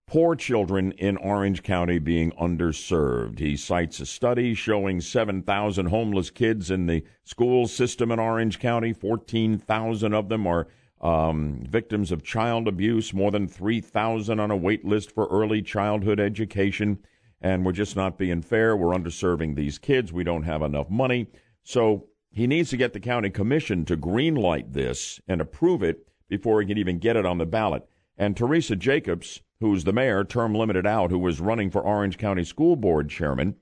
poor 0.09 0.35
children 0.35 0.91
in 0.93 1.19
Orange 1.19 1.63
County 1.63 1.99
being 1.99 2.33
underserved. 2.33 3.39
He 3.39 3.57
cites 3.57 4.01
a 4.01 4.07
study 4.07 4.55
showing 4.55 5.03
7,000 5.03 5.87
homeless 5.87 6.31
kids 6.31 6.71
in 6.71 6.87
the 6.87 7.05
school 7.25 7.69
system 7.69 8.11
in 8.11 8.19
Orange 8.19 8.59
County. 8.59 8.95
14,000 8.95 10.15
of 10.15 10.31
them 10.31 10.47
are 10.47 10.67
um, 11.03 11.63
victims 11.69 12.11
of 12.11 12.25
child 12.25 12.67
abuse, 12.67 13.13
more 13.13 13.31
than 13.31 13.47
3,000 13.47 14.41
on 14.41 14.51
a 14.51 14.57
wait 14.57 14.85
list 14.85 15.13
for 15.13 15.27
early 15.27 15.61
childhood 15.61 16.19
education. 16.19 16.99
And 17.43 17.65
we're 17.65 17.73
just 17.73 17.95
not 17.95 18.19
being 18.19 18.41
fair. 18.41 18.77
We're 18.77 18.97
underserving 18.97 19.55
these 19.55 19.79
kids. 19.79 20.13
We 20.13 20.25
don't 20.25 20.43
have 20.43 20.63
enough 20.63 20.89
money. 20.89 21.29
So 21.63 22.07
he 22.31 22.47
needs 22.47 22.71
to 22.71 22.79
get 22.79 22.95
the 22.95 23.01
county 23.01 23.29
commission 23.29 23.85
to 23.85 23.97
greenlight 23.97 24.73
this 24.73 25.21
and 25.29 25.41
approve 25.43 25.83
it 25.83 26.09
before 26.29 26.61
he 26.61 26.67
can 26.67 26.79
even 26.79 26.99
get 26.99 27.17
it 27.17 27.27
on 27.27 27.37
the 27.37 27.47
ballot. 27.47 27.87
And 28.19 28.37
Teresa 28.37 28.75
Jacobs, 28.75 29.43
who's 29.61 29.85
the 29.85 29.93
mayor, 29.93 30.25
term 30.25 30.53
limited 30.53 30.87
out, 30.87 31.13
who 31.13 31.19
was 31.21 31.41
running 31.41 31.71
for 31.71 31.81
Orange 31.81 32.19
County 32.19 32.43
School 32.43 32.75
Board 32.75 33.09
chairman, 33.09 33.55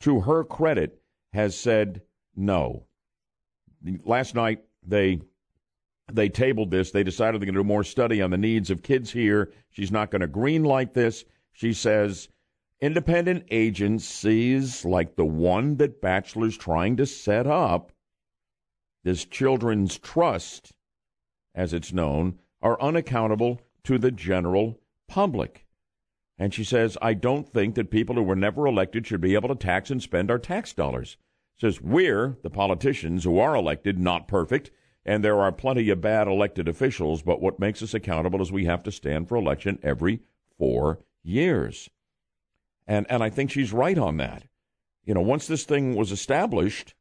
to 0.00 0.20
her 0.20 0.42
credit, 0.42 1.02
has 1.34 1.54
said 1.54 2.00
no. 2.34 2.86
Last 4.04 4.34
night 4.34 4.64
they 4.82 5.20
they 6.10 6.28
tabled 6.28 6.70
this. 6.70 6.90
They 6.90 7.04
decided 7.04 7.40
they're 7.40 7.46
going 7.46 7.54
to 7.54 7.60
do 7.60 7.64
more 7.64 7.84
study 7.84 8.20
on 8.20 8.30
the 8.30 8.38
needs 8.38 8.70
of 8.70 8.82
kids 8.82 9.12
here. 9.12 9.52
She's 9.68 9.92
not 9.92 10.10
going 10.10 10.22
to 10.22 10.26
green 10.26 10.64
greenlight 10.64 10.94
this. 10.94 11.24
She 11.52 11.72
says 11.72 12.28
independent 12.80 13.44
agencies 13.50 14.84
like 14.84 15.14
the 15.14 15.26
one 15.26 15.76
that 15.76 16.00
Batchelor's 16.00 16.56
trying 16.56 16.96
to 16.96 17.06
set 17.06 17.46
up, 17.46 17.92
this 19.04 19.24
Children's 19.24 19.98
Trust, 19.98 20.72
as 21.54 21.72
it's 21.72 21.92
known, 21.92 22.38
are 22.62 22.80
unaccountable 22.80 23.60
to 23.84 23.98
the 23.98 24.10
general 24.10 24.80
public. 25.08 25.66
And 26.38 26.54
she 26.54 26.64
says, 26.64 26.96
I 27.02 27.14
don't 27.14 27.46
think 27.46 27.74
that 27.74 27.90
people 27.90 28.14
who 28.14 28.22
were 28.22 28.36
never 28.36 28.66
elected 28.66 29.06
should 29.06 29.20
be 29.20 29.34
able 29.34 29.48
to 29.50 29.54
tax 29.54 29.90
and 29.90 30.02
spend 30.02 30.30
our 30.30 30.38
tax 30.38 30.72
dollars. 30.72 31.16
Says, 31.58 31.82
we're, 31.82 32.38
the 32.42 32.48
politicians 32.48 33.24
who 33.24 33.38
are 33.38 33.54
elected, 33.54 33.98
not 33.98 34.26
perfect, 34.26 34.70
and 35.04 35.22
there 35.22 35.40
are 35.40 35.52
plenty 35.52 35.90
of 35.90 36.00
bad 36.00 36.28
elected 36.28 36.68
officials, 36.68 37.22
but 37.22 37.40
what 37.40 37.58
makes 37.58 37.82
us 37.82 37.92
accountable 37.92 38.40
is 38.40 38.50
we 38.50 38.64
have 38.64 38.82
to 38.84 38.92
stand 38.92 39.28
for 39.28 39.36
election 39.36 39.78
every 39.82 40.20
four 40.56 41.00
years. 41.22 41.90
And, 42.86 43.06
and 43.10 43.22
I 43.22 43.30
think 43.30 43.50
she's 43.50 43.72
right 43.72 43.98
on 43.98 44.16
that. 44.16 44.44
You 45.04 45.14
know, 45.14 45.20
once 45.20 45.46
this 45.46 45.64
thing 45.64 45.94
was 45.94 46.12
established, 46.12 46.94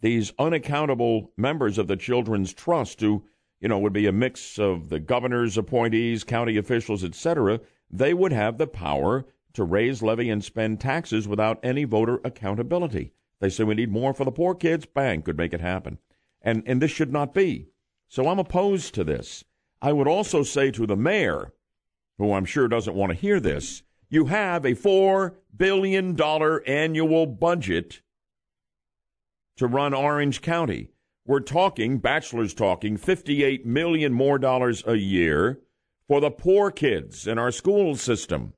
these 0.00 0.32
unaccountable 0.38 1.32
members 1.36 1.78
of 1.78 1.86
the 1.86 1.96
Children's 1.96 2.52
Trust, 2.52 3.00
who, 3.00 3.24
you 3.62 3.68
know, 3.68 3.78
would 3.78 3.92
be 3.92 4.06
a 4.06 4.12
mix 4.12 4.58
of 4.58 4.88
the 4.88 4.98
governor's 4.98 5.56
appointees, 5.56 6.24
county 6.24 6.56
officials, 6.56 7.04
etc., 7.04 7.60
they 7.88 8.12
would 8.12 8.32
have 8.32 8.58
the 8.58 8.66
power 8.66 9.24
to 9.52 9.62
raise, 9.62 10.02
levy, 10.02 10.28
and 10.30 10.42
spend 10.42 10.80
taxes 10.80 11.28
without 11.28 11.60
any 11.62 11.84
voter 11.84 12.20
accountability. 12.24 13.12
They 13.38 13.48
say 13.48 13.64
we 13.64 13.76
need 13.76 13.92
more 13.92 14.14
for 14.14 14.24
the 14.24 14.32
poor 14.32 14.54
kids. 14.54 14.86
Bang, 14.86 15.22
could 15.22 15.36
make 15.36 15.52
it 15.52 15.60
happen. 15.60 15.98
And, 16.40 16.64
and 16.66 16.82
this 16.82 16.90
should 16.90 17.12
not 17.12 17.34
be. 17.34 17.68
So 18.08 18.28
I'm 18.28 18.38
opposed 18.38 18.94
to 18.94 19.04
this. 19.04 19.44
I 19.80 19.92
would 19.92 20.08
also 20.08 20.42
say 20.42 20.70
to 20.72 20.86
the 20.86 20.96
mayor, 20.96 21.52
who 22.18 22.32
I'm 22.32 22.44
sure 22.44 22.66
doesn't 22.66 22.96
want 22.96 23.10
to 23.10 23.18
hear 23.18 23.38
this, 23.40 23.82
you 24.08 24.26
have 24.26 24.64
a 24.64 24.74
$4 24.74 25.34
billion 25.56 26.20
annual 26.20 27.26
budget 27.26 28.00
to 29.56 29.66
run 29.66 29.94
Orange 29.94 30.40
County. 30.40 30.91
We're 31.24 31.40
talking, 31.40 31.98
Batchelor's 31.98 32.54
talking, 32.54 32.96
58 32.96 33.64
million 33.64 34.12
more 34.12 34.38
dollars 34.38 34.82
a 34.86 34.96
year 34.96 35.60
for 36.08 36.20
the 36.20 36.30
poor 36.30 36.70
kids 36.72 37.28
in 37.28 37.38
our 37.38 37.52
school 37.52 37.94
system. 37.94 38.54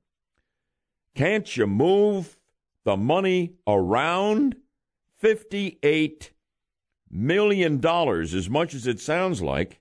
Can't 1.14 1.56
you 1.56 1.66
move 1.66 2.38
the 2.84 2.96
money 2.96 3.54
around? 3.66 4.56
58 5.18 6.32
million 7.10 7.80
dollars, 7.80 8.34
as 8.34 8.50
much 8.50 8.74
as 8.74 8.86
it 8.86 8.98
sounds 8.98 9.40
like, 9.40 9.80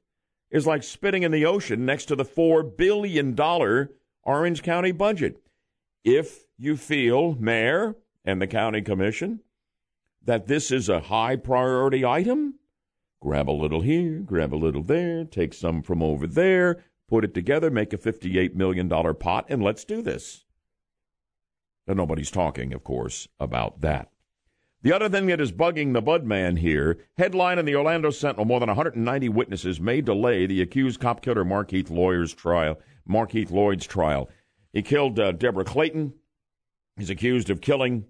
is 0.51 0.67
like 0.67 0.83
spitting 0.83 1.23
in 1.23 1.31
the 1.31 1.45
ocean 1.45 1.85
next 1.85 2.05
to 2.05 2.15
the 2.15 2.25
4 2.25 2.63
billion 2.63 3.33
dollar 3.33 3.91
Orange 4.23 4.61
County 4.61 4.91
budget. 4.91 5.41
If 6.03 6.45
you 6.57 6.77
feel, 6.77 7.35
Mayor 7.35 7.95
and 8.23 8.41
the 8.41 8.47
County 8.47 8.81
Commission, 8.81 9.39
that 10.23 10.47
this 10.47 10.69
is 10.69 10.89
a 10.89 11.01
high 11.01 11.35
priority 11.37 12.05
item, 12.05 12.59
grab 13.23 13.49
a 13.49 13.51
little 13.51 13.79
here, 13.79 14.19
grab 14.19 14.53
a 14.53 14.57
little 14.57 14.83
there, 14.83 15.23
take 15.23 15.53
some 15.53 15.81
from 15.81 16.03
over 16.03 16.27
there, 16.27 16.83
put 17.07 17.23
it 17.23 17.33
together, 17.33 17.71
make 17.71 17.93
a 17.93 17.97
$58 17.97 18.53
million 18.53 18.89
pot, 18.89 19.45
and 19.47 19.63
let's 19.63 19.85
do 19.85 20.01
this. 20.01 20.43
And 21.87 21.95
nobody's 21.95 22.31
talking, 22.31 22.73
of 22.73 22.83
course, 22.83 23.29
about 23.39 23.79
that. 23.79 24.09
The 24.81 24.91
other 24.91 25.07
thing 25.07 25.27
that 25.27 25.39
is 25.39 25.53
bugging 25.53 25.93
the 25.93 26.01
Budman 26.01 26.59
here 26.59 26.97
headline 27.17 27.59
in 27.59 27.63
the 27.63 27.77
Orlando 27.77 28.09
Sentinel 28.09 28.43
more 28.43 28.59
than 28.59 28.67
190 28.67 29.29
witnesses 29.29 29.79
may 29.79 30.01
delay 30.01 30.45
the 30.45 30.61
accused 30.61 30.99
cop 30.99 31.21
killer 31.21 31.45
Markeith 31.45 31.89
Lawyer's 31.89 32.33
trial. 32.33 32.77
Markeith 33.09 33.51
Lloyd's 33.51 33.87
trial. 33.87 34.29
He 34.73 34.81
killed 34.81 35.17
uh, 35.17 35.31
Deborah 35.31 35.63
Clayton. 35.63 36.13
He's 36.97 37.09
accused 37.09 37.49
of 37.49 37.61
killing 37.61 38.05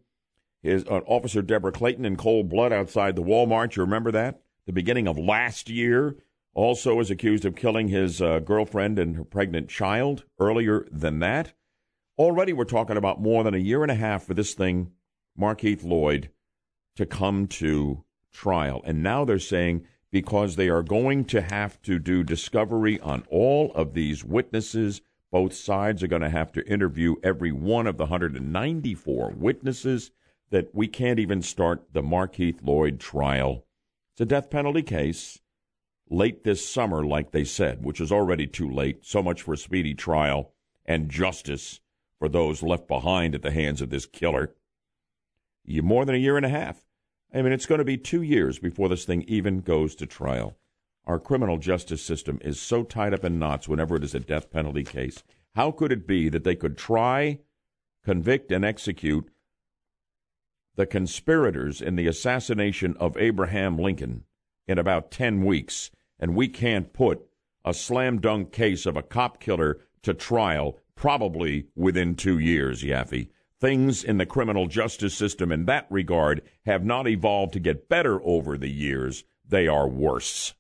his 0.63 0.83
uh, 0.85 1.01
officer 1.05 1.43
Deborah 1.43 1.71
Clayton 1.71 2.05
in 2.05 2.15
cold 2.15 2.49
blood 2.49 2.73
outside 2.73 3.15
the 3.15 3.21
Walmart. 3.21 3.75
You 3.75 3.83
remember 3.83 4.11
that? 4.11 4.42
The 4.65 4.73
beginning 4.73 5.07
of 5.07 5.17
last 5.17 5.69
year. 5.69 6.15
Also 6.55 6.99
is 6.99 7.09
accused 7.09 7.45
of 7.45 7.55
killing 7.55 7.87
his 7.87 8.21
uh, 8.21 8.37
girlfriend 8.39 8.99
and 8.99 9.15
her 9.15 9.23
pregnant 9.23 9.69
child 9.69 10.23
earlier 10.39 10.87
than 10.91 11.19
that. 11.19 11.53
Already 12.17 12.53
we're 12.53 12.63
talking 12.63 12.95
about 12.95 13.19
more 13.19 13.43
than 13.43 13.55
a 13.55 13.57
year 13.57 13.81
and 13.81 13.91
a 13.91 13.95
half 13.95 14.23
for 14.23 14.35
this 14.35 14.53
thing, 14.53 14.91
Markeith 15.37 15.83
Lloyd, 15.83 16.29
to 16.95 17.07
come 17.07 17.47
to 17.47 18.03
trial. 18.31 18.83
And 18.85 19.01
now 19.01 19.25
they're 19.25 19.39
saying 19.39 19.85
because 20.11 20.55
they 20.55 20.69
are 20.69 20.83
going 20.83 21.25
to 21.25 21.41
have 21.41 21.81
to 21.81 21.97
do 21.97 22.23
discovery 22.23 22.99
on 22.99 23.23
all 23.29 23.71
of 23.73 23.95
these 23.95 24.23
witnesses, 24.23 25.01
both 25.31 25.55
sides 25.55 26.03
are 26.03 26.07
going 26.07 26.21
to 26.21 26.29
have 26.29 26.51
to 26.51 26.65
interview 26.71 27.15
every 27.23 27.51
one 27.51 27.87
of 27.87 27.97
the 27.97 28.03
194 28.03 29.33
witnesses 29.35 30.11
that 30.51 30.69
we 30.75 30.87
can't 30.87 31.17
even 31.17 31.41
start 31.41 31.91
the 31.93 32.03
Markeith 32.03 32.59
Lloyd 32.61 32.99
trial. 32.99 33.65
It's 34.13 34.21
a 34.21 34.25
death 34.25 34.51
penalty 34.51 34.83
case 34.83 35.39
late 36.07 36.43
this 36.43 36.67
summer, 36.67 37.03
like 37.03 37.31
they 37.31 37.43
said, 37.43 37.83
which 37.83 37.99
is 37.99 38.11
already 38.11 38.45
too 38.45 38.69
late. 38.69 39.03
So 39.03 39.23
much 39.23 39.41
for 39.41 39.53
a 39.53 39.57
speedy 39.57 39.95
trial 39.95 40.53
and 40.85 41.09
justice 41.09 41.79
for 42.19 42.29
those 42.29 42.61
left 42.61 42.87
behind 42.87 43.33
at 43.33 43.41
the 43.41 43.49
hands 43.49 43.81
of 43.81 43.89
this 43.89 44.05
killer. 44.05 44.53
You 45.65 45.81
more 45.81 46.05
than 46.05 46.13
a 46.13 46.19
year 46.19 46.37
and 46.37 46.45
a 46.45 46.49
half. 46.49 46.85
I 47.33 47.41
mean, 47.41 47.53
it's 47.53 47.65
going 47.65 47.79
to 47.79 47.85
be 47.85 47.97
two 47.97 48.21
years 48.21 48.59
before 48.59 48.87
this 48.87 49.03
thing 49.03 49.23
even 49.23 49.61
goes 49.61 49.95
to 49.95 50.05
trial. 50.05 50.57
Our 51.07 51.17
criminal 51.17 51.57
justice 51.57 52.03
system 52.03 52.37
is 52.43 52.61
so 52.61 52.83
tied 52.83 53.15
up 53.15 53.25
in 53.25 53.39
knots 53.39 53.67
whenever 53.67 53.95
it 53.95 54.03
is 54.03 54.13
a 54.13 54.19
death 54.19 54.51
penalty 54.51 54.83
case. 54.83 55.23
How 55.55 55.71
could 55.71 55.91
it 55.91 56.05
be 56.05 56.29
that 56.29 56.43
they 56.43 56.55
could 56.55 56.77
try, 56.77 57.39
convict, 58.05 58.51
and 58.51 58.63
execute 58.63 59.32
the 60.75 60.85
conspirators 60.85 61.81
in 61.81 61.95
the 61.95 62.07
assassination 62.07 62.95
of 62.99 63.17
Abraham 63.17 63.77
Lincoln 63.77 64.23
in 64.67 64.79
about 64.79 65.11
10 65.11 65.43
weeks, 65.43 65.91
and 66.19 66.35
we 66.35 66.47
can't 66.47 66.93
put 66.93 67.25
a 67.65 67.73
slam 67.73 68.19
dunk 68.19 68.51
case 68.51 68.85
of 68.85 68.97
a 68.97 69.03
cop 69.03 69.39
killer 69.39 69.79
to 70.01 70.13
trial 70.13 70.77
probably 70.95 71.67
within 71.75 72.15
two 72.15 72.39
years, 72.39 72.83
Yaffee. 72.83 73.29
Things 73.59 74.03
in 74.03 74.17
the 74.17 74.25
criminal 74.25 74.67
justice 74.67 75.15
system 75.15 75.51
in 75.51 75.65
that 75.65 75.87
regard 75.89 76.41
have 76.65 76.83
not 76.83 77.07
evolved 77.07 77.53
to 77.53 77.59
get 77.59 77.87
better 77.87 78.21
over 78.23 78.57
the 78.57 78.69
years. 78.69 79.23
They 79.47 79.67
are 79.67 79.87
worse. 79.87 80.53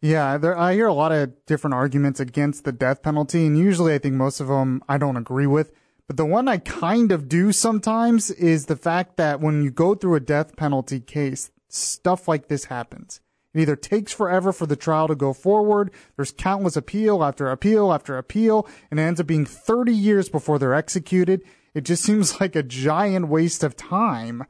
Yeah, 0.00 0.36
there, 0.36 0.56
I 0.56 0.74
hear 0.74 0.88
a 0.88 0.92
lot 0.92 1.12
of 1.12 1.32
different 1.46 1.74
arguments 1.74 2.20
against 2.20 2.64
the 2.64 2.72
death 2.72 3.02
penalty, 3.02 3.46
and 3.46 3.56
usually 3.56 3.94
I 3.94 3.98
think 3.98 4.14
most 4.14 4.40
of 4.40 4.48
them 4.48 4.82
I 4.88 4.98
don't 4.98 5.16
agree 5.16 5.46
with. 5.46 5.72
But 6.12 6.18
the 6.18 6.26
one 6.26 6.46
I 6.46 6.58
kind 6.58 7.10
of 7.10 7.26
do 7.26 7.52
sometimes 7.52 8.30
is 8.30 8.66
the 8.66 8.76
fact 8.76 9.16
that 9.16 9.40
when 9.40 9.62
you 9.62 9.70
go 9.70 9.94
through 9.94 10.16
a 10.16 10.20
death 10.20 10.56
penalty 10.56 11.00
case, 11.00 11.50
stuff 11.70 12.28
like 12.28 12.48
this 12.48 12.66
happens. 12.66 13.22
It 13.54 13.62
either 13.62 13.76
takes 13.76 14.12
forever 14.12 14.52
for 14.52 14.66
the 14.66 14.76
trial 14.76 15.08
to 15.08 15.14
go 15.14 15.32
forward, 15.32 15.90
there's 16.16 16.30
countless 16.30 16.76
appeal 16.76 17.24
after 17.24 17.50
appeal 17.50 17.94
after 17.94 18.18
appeal, 18.18 18.68
and 18.90 19.00
it 19.00 19.04
ends 19.04 19.20
up 19.20 19.26
being 19.26 19.46
30 19.46 19.94
years 19.94 20.28
before 20.28 20.58
they're 20.58 20.74
executed. 20.74 21.44
It 21.72 21.86
just 21.86 22.02
seems 22.04 22.42
like 22.42 22.54
a 22.54 22.62
giant 22.62 23.28
waste 23.28 23.64
of 23.64 23.74
time. 23.74 24.44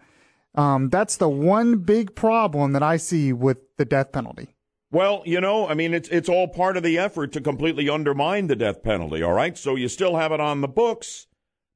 Um, 0.57 0.89
that's 0.89 1.17
the 1.17 1.29
one 1.29 1.77
big 1.77 2.17
problem 2.17 2.73
that 2.73 2.83
I 2.83 2.97
see 2.97 3.33
with 3.33 3.59
the 3.77 3.85
death 3.85 4.11
penalty. 4.11 4.57
Well, 4.91 5.23
you 5.25 5.41
know, 5.41 5.69
I 5.69 5.75
mean, 5.75 5.95
it's 5.95 6.09
it's 6.09 6.29
all 6.29 6.49
part 6.49 6.77
of 6.77 6.83
the 6.83 6.99
effort 6.99 7.31
to 7.35 7.41
completely 7.41 7.89
undermine 7.89 8.49
the 8.49 8.57
death 8.57 8.83
penalty. 8.83 9.23
All 9.23 9.33
right, 9.33 9.57
so 9.57 9.77
you 9.77 9.87
still 9.87 10.17
have 10.17 10.33
it 10.33 10.41
on 10.41 10.61
the 10.61 10.67
books, 10.67 11.29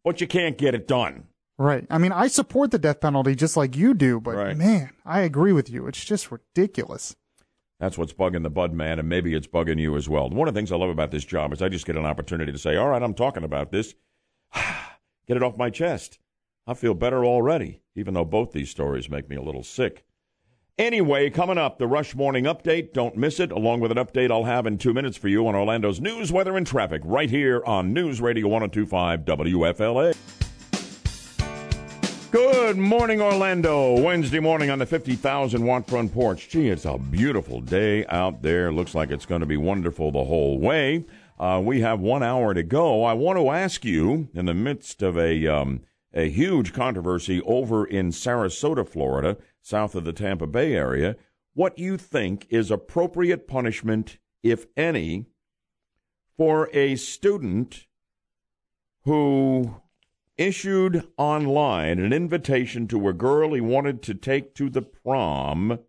but 0.07 0.21
you 0.21 0.27
can't 0.29 0.57
get 0.57 0.73
it 0.73 0.87
done. 0.87 1.25
Right. 1.59 1.85
I 1.91 1.99
mean, 1.99 2.13
I 2.13 2.29
support 2.29 2.71
the 2.71 2.79
death 2.79 3.01
penalty 3.01 3.35
just 3.35 3.57
like 3.57 3.77
you 3.77 3.93
do, 3.93 4.21
but 4.21 4.37
Right. 4.37 4.57
man, 4.57 4.91
I 5.05 5.23
agree 5.23 5.53
with 5.53 5.69
you. 5.69 5.89
It's 5.89 6.05
just 6.05 6.31
ridiculous. 6.31 7.17
That's 7.81 7.99
what's 7.99 8.13
bugging 8.13 8.45
the 8.45 8.51
Bud 8.51 8.73
man, 8.73 9.01
and 9.01 9.09
maybe 9.09 9.35
it's 9.35 9.49
bugging 9.49 9.81
you 9.81 9.97
as 9.97 10.09
well. 10.09 10.31
One 10.31 10.47
of 10.47 10.55
the 10.55 10.59
things 10.59 10.71
I 10.71 10.77
love 10.77 10.91
about 10.91 11.11
this 11.11 11.25
job 11.25 11.53
is 11.53 11.61
I 11.61 11.69
just 11.69 11.87
get 11.87 11.97
an 11.97 12.07
opportunity 12.07 12.53
to 12.53 12.59
say, 12.59 12.77
all 12.77 12.89
right, 12.89 13.03
I'm 13.03 13.15
talking 13.15 13.43
about 13.43 13.73
this. 13.73 13.97
get 14.55 15.37
it 15.37 15.43
off 15.43 15.57
my 15.57 15.71
chest. 15.71 16.21
I 16.69 16.75
feel 16.75 16.95
better 16.95 17.25
already, 17.25 17.81
even 17.97 18.15
though 18.15 18.25
both 18.25 18.53
these 18.53 18.71
stories 18.71 19.11
make 19.11 19.29
me 19.29 19.35
a 19.35 19.43
little 19.43 19.65
sick. 19.65 20.06
Anyway, 20.79 21.31
coming 21.31 21.57
up, 21.57 21.79
the 21.79 21.87
Rush 21.87 22.15
Morning 22.15 22.45
Update. 22.45 22.93
Don't 22.93 23.17
miss 23.17 23.41
it, 23.41 23.51
along 23.51 23.81
with 23.81 23.91
an 23.91 23.97
update 23.97 24.31
I'll 24.31 24.45
have 24.45 24.67
in 24.67 24.77
two 24.77 24.93
minutes 24.93 25.17
for 25.17 25.29
you 25.29 25.49
on 25.49 25.55
Orlando's 25.55 26.03
news, 26.03 26.31
weather, 26.31 26.55
and 26.55 26.67
traffic, 26.67 27.01
right 27.03 27.31
here 27.31 27.63
on 27.65 27.95
News 27.95 28.21
Radio 28.21 28.47
1025 28.47 29.21
WFLA. 29.21 30.15
Good 32.31 32.77
morning, 32.77 33.23
Orlando. 33.23 33.99
Wednesday 33.99 34.39
morning 34.39 34.69
on 34.69 34.79
the 34.79 34.85
50,000 34.85 35.65
watt 35.65 35.89
front 35.89 36.13
porch. 36.13 36.51
Gee, 36.51 36.69
it's 36.69 36.85
a 36.85 36.99
beautiful 36.99 37.63
day 37.63 38.05
out 38.09 38.43
there. 38.43 38.71
Looks 38.71 38.95
like 38.95 39.11
it's 39.11 39.25
going 39.25 39.41
to 39.41 39.47
be 39.47 39.57
wonderful 39.57 40.13
the 40.13 40.25
whole 40.25 40.61
way. 40.61 41.07
Uh, 41.41 41.63
we 41.65 41.81
have 41.81 42.01
one 42.01 42.23
hour 42.23 42.53
to 42.53 42.63
go. 42.63 43.03
I 43.03 43.15
want 43.15 43.39
to 43.39 43.49
ask 43.49 43.83
you, 43.83 44.29
in 44.35 44.45
the 44.45 44.53
midst 44.53 45.01
of 45.01 45.17
a 45.17 45.47
um, 45.47 45.81
a 46.13 46.29
huge 46.29 46.73
controversy 46.73 47.41
over 47.43 47.87
in 47.87 48.11
Sarasota, 48.11 48.87
Florida, 48.87 49.37
south 49.67 49.97
of 49.97 50.05
the 50.05 50.13
Tampa 50.13 50.47
Bay 50.47 50.75
area, 50.75 51.17
what 51.53 51.77
you 51.77 51.97
think 51.97 52.47
is 52.51 52.71
appropriate 52.71 53.49
punishment, 53.49 54.19
if 54.41 54.67
any, 54.77 55.27
for 56.37 56.71
a 56.73 56.95
student 56.95 57.87
who 59.03 59.81
issued 60.37 61.03
online 61.17 61.99
an 61.99 62.13
invitation 62.13 62.87
to 62.87 63.09
a 63.09 63.13
girl 63.13 63.55
he 63.55 63.61
wanted 63.61 64.03
to 64.03 64.15
take 64.15 64.55
to 64.55 64.71
the 64.71 64.83
prom 64.83 65.81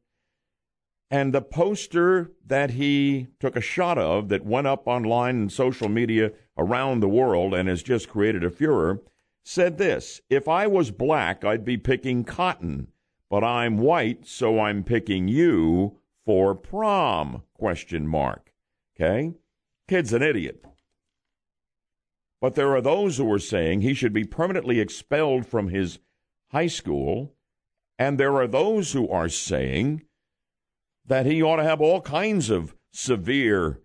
And 1.11 1.32
the 1.32 1.41
poster 1.41 2.32
that 2.45 2.71
he 2.71 3.28
took 3.39 3.55
a 3.55 3.61
shot 3.61 3.99
of 3.99 4.30
that 4.30 4.43
went 4.43 4.65
up 4.65 4.88
online 4.88 5.36
and 5.36 5.51
social 5.51 5.88
media 5.88 6.32
around 6.57 6.99
the 6.99 7.09
world 7.09 7.53
and 7.53 7.69
has 7.69 7.84
just 7.84 8.09
created 8.09 8.43
a 8.43 8.49
furor 8.49 9.03
said 9.43 9.78
this 9.78 10.19
If 10.30 10.47
I 10.47 10.65
was 10.65 10.89
black, 10.89 11.45
I'd 11.45 11.63
be 11.63 11.78
picking 11.78 12.23
cotton, 12.23 12.88
but 13.30 13.43
I'm 13.43 13.78
white, 13.78 14.25
so 14.28 14.59
I'm 14.59 14.84
picking 14.84 15.28
you 15.28 15.99
for 16.25 16.55
prom? 16.55 17.43
Question 17.53 18.07
mark. 18.07 18.51
Okay? 18.95 19.34
Kid's 19.88 20.13
an 20.13 20.21
idiot. 20.21 20.65
But 22.39 22.55
there 22.55 22.75
are 22.75 22.82
those 22.82 23.17
who 23.17 23.32
are 23.32 23.39
saying 23.39 23.82
he 23.82 23.93
should 23.93 24.13
be 24.13 24.23
permanently 24.23 24.80
expelled 24.80 25.45
from 25.45 25.69
his 25.69 25.99
high 26.51 26.67
school, 26.67 27.34
and 27.97 28.19
there 28.19 28.36
are 28.36 28.47
those 28.47 28.93
who 28.93 29.09
are 29.09 29.30
saying 29.30 30.03
that 31.05 31.25
he 31.25 31.41
ought 31.41 31.55
to 31.55 31.63
have 31.63 31.82
all 31.82 32.01
kinds 32.01 32.49
of 32.49 32.75
severe 32.91 33.80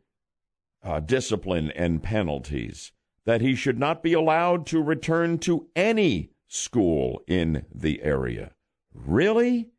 uh, 0.82 1.00
discipline 1.00 1.70
and 1.72 2.02
penalties, 2.02 2.92
that 3.24 3.40
he 3.40 3.54
should 3.54 3.78
not 3.78 4.02
be 4.02 4.12
allowed 4.12 4.66
to 4.66 4.82
return 4.82 5.38
to 5.38 5.68
any 5.76 6.30
school 6.48 7.22
in 7.26 7.64
the 7.72 8.02
area. 8.02 8.52
Really? 8.94 9.70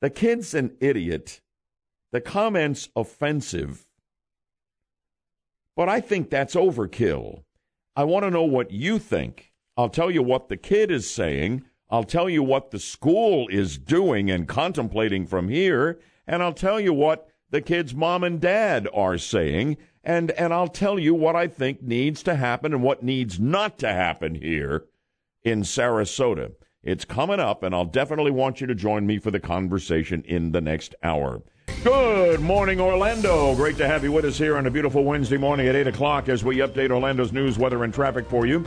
The 0.00 0.10
kid's 0.10 0.54
an 0.54 0.76
idiot. 0.80 1.40
The 2.12 2.20
comment's 2.20 2.88
offensive. 2.96 3.86
But 5.76 5.88
I 5.88 6.00
think 6.00 6.30
that's 6.30 6.54
overkill. 6.54 7.44
I 7.94 8.04
want 8.04 8.24
to 8.24 8.30
know 8.30 8.44
what 8.44 8.70
you 8.70 8.98
think. 8.98 9.52
I'll 9.76 9.88
tell 9.88 10.10
you 10.10 10.22
what 10.22 10.48
the 10.48 10.56
kid 10.56 10.90
is 10.90 11.10
saying. 11.10 11.64
I'll 11.88 12.04
tell 12.04 12.28
you 12.28 12.42
what 12.42 12.70
the 12.70 12.78
school 12.78 13.48
is 13.48 13.78
doing 13.78 14.30
and 14.30 14.46
contemplating 14.46 15.26
from 15.26 15.48
here. 15.48 16.00
And 16.26 16.42
I'll 16.42 16.52
tell 16.52 16.80
you 16.80 16.92
what 16.92 17.28
the 17.50 17.60
kid's 17.60 17.94
mom 17.94 18.24
and 18.24 18.40
dad 18.40 18.88
are 18.94 19.18
saying. 19.18 19.76
And, 20.02 20.30
and 20.32 20.54
I'll 20.54 20.68
tell 20.68 20.98
you 20.98 21.14
what 21.14 21.36
I 21.36 21.46
think 21.46 21.82
needs 21.82 22.22
to 22.24 22.36
happen 22.36 22.72
and 22.72 22.82
what 22.82 23.02
needs 23.02 23.38
not 23.38 23.78
to 23.78 23.88
happen 23.88 24.34
here 24.34 24.84
in 25.42 25.62
Sarasota. 25.62 26.52
It's 26.82 27.04
coming 27.04 27.40
up, 27.40 27.62
and 27.62 27.74
I'll 27.74 27.84
definitely 27.84 28.30
want 28.30 28.62
you 28.62 28.66
to 28.66 28.74
join 28.74 29.06
me 29.06 29.18
for 29.18 29.30
the 29.30 29.38
conversation 29.38 30.22
in 30.22 30.52
the 30.52 30.62
next 30.62 30.94
hour. 31.02 31.42
Good 31.84 32.40
morning, 32.40 32.80
Orlando. 32.80 33.54
Great 33.54 33.76
to 33.76 33.86
have 33.86 34.02
you 34.02 34.12
with 34.12 34.24
us 34.24 34.38
here 34.38 34.56
on 34.56 34.64
a 34.64 34.70
beautiful 34.70 35.04
Wednesday 35.04 35.36
morning 35.36 35.68
at 35.68 35.76
8 35.76 35.88
o'clock 35.88 36.30
as 36.30 36.42
we 36.42 36.56
update 36.58 36.90
Orlando's 36.90 37.32
news, 37.32 37.58
weather, 37.58 37.84
and 37.84 37.92
traffic 37.92 38.26
for 38.26 38.46
you. 38.46 38.64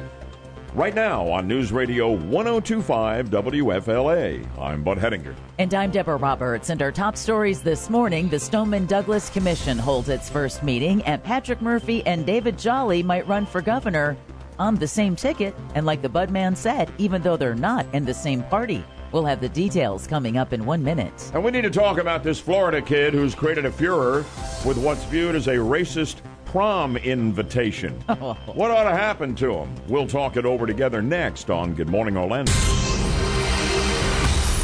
Right 0.75 0.93
now 0.93 1.27
on 1.27 1.47
News 1.47 1.71
Radio 1.71 2.11
1025 2.11 3.29
WFLA. 3.29 4.59
I'm 4.59 4.83
Bud 4.83 4.99
Hedinger. 4.99 5.35
And 5.57 5.73
I'm 5.73 5.89
Deborah 5.89 6.17
Roberts. 6.17 6.69
And 6.69 6.81
our 6.83 6.91
top 6.91 7.17
stories 7.17 7.61
this 7.61 7.89
morning 7.89 8.29
the 8.29 8.39
Stoneman 8.39 8.85
Douglas 8.85 9.31
Commission 9.31 9.77
holds 9.79 10.09
its 10.09 10.29
first 10.29 10.61
meeting, 10.61 11.01
and 11.03 11.23
Patrick 11.23 11.61
Murphy 11.63 12.05
and 12.05 12.27
David 12.27 12.59
Jolly 12.59 13.01
might 13.01 13.27
run 13.27 13.47
for 13.47 13.61
governor 13.61 14.17
on 14.59 14.75
the 14.75 14.87
same 14.87 15.15
ticket. 15.15 15.55
And 15.75 15.85
like 15.85 16.01
the 16.01 16.09
Budman 16.09 16.55
said, 16.55 16.91
even 16.97 17.21
though 17.21 17.37
they're 17.37 17.55
not 17.55 17.85
in 17.93 18.05
the 18.05 18.13
same 18.13 18.43
party. 18.43 18.83
We'll 19.11 19.25
have 19.25 19.41
the 19.41 19.49
details 19.49 20.07
coming 20.07 20.37
up 20.37 20.53
in 20.53 20.65
one 20.65 20.83
minute. 20.83 21.31
And 21.33 21.43
we 21.43 21.51
need 21.51 21.61
to 21.61 21.69
talk 21.69 21.99
about 21.99 22.23
this 22.23 22.39
Florida 22.39 22.81
kid 22.81 23.13
who's 23.13 23.35
created 23.35 23.65
a 23.65 23.71
furor 23.71 24.25
with 24.65 24.77
what's 24.77 25.03
viewed 25.05 25.35
as 25.35 25.47
a 25.47 25.55
racist 25.55 26.17
prom 26.45 26.97
invitation. 26.97 27.93
what 28.07 28.71
ought 28.71 28.89
to 28.89 28.95
happen 28.95 29.35
to 29.35 29.53
him? 29.53 29.75
We'll 29.87 30.07
talk 30.07 30.35
it 30.35 30.45
over 30.45 30.65
together 30.65 31.01
next 31.01 31.49
on 31.49 31.73
Good 31.73 31.89
Morning 31.89 32.17
Orlando. 32.17 32.51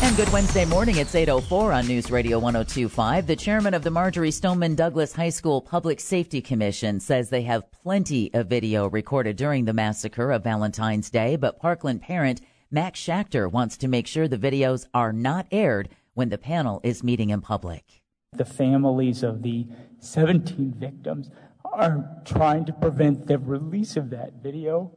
And 0.02 0.16
good 0.16 0.32
Wednesday 0.32 0.64
morning. 0.64 0.96
It's 0.96 1.14
8.04 1.14 1.76
on 1.76 1.86
News 1.86 2.10
Radio 2.10 2.40
1025. 2.40 3.28
The 3.28 3.36
chairman 3.36 3.74
of 3.74 3.84
the 3.84 3.92
Marjory 3.92 4.32
Stoneman 4.32 4.74
Douglas 4.74 5.12
High 5.12 5.30
School 5.30 5.62
Public 5.62 6.00
Safety 6.00 6.42
Commission 6.42 7.02
says 7.02 7.30
they 7.30 7.42
have 7.42 7.70
plenty 7.72 8.34
of 8.34 8.48
video 8.48 8.88
recorded 8.88 9.36
during 9.36 9.66
the 9.66 9.74
massacre 9.74 10.32
of 10.32 10.42
Valentine's 10.42 11.10
Day, 11.10 11.36
but 11.36 11.60
Parkland 11.60 12.02
parent 12.02 12.40
Max 12.72 12.98
Schachter 13.02 13.52
wants 13.52 13.76
to 13.76 13.90
make 13.90 14.08
sure 14.08 14.30
the 14.30 14.38
videos 14.38 14.86
are 14.94 15.12
not 15.12 15.48
aired 15.52 15.90
when 16.14 16.30
the 16.30 16.38
panel 16.38 16.80
is 16.82 17.04
meeting 17.04 17.30
in 17.30 17.42
public. 17.42 18.02
The 18.32 18.46
families 18.46 19.22
of 19.22 19.42
the 19.42 19.68
17 20.00 20.76
victims 20.78 21.30
are 21.66 22.22
trying 22.24 22.64
to 22.66 22.74
prevent 22.74 23.28
the 23.28 23.38
release 23.38 23.98
of 23.98 24.10
that 24.12 24.42
video. 24.42 24.94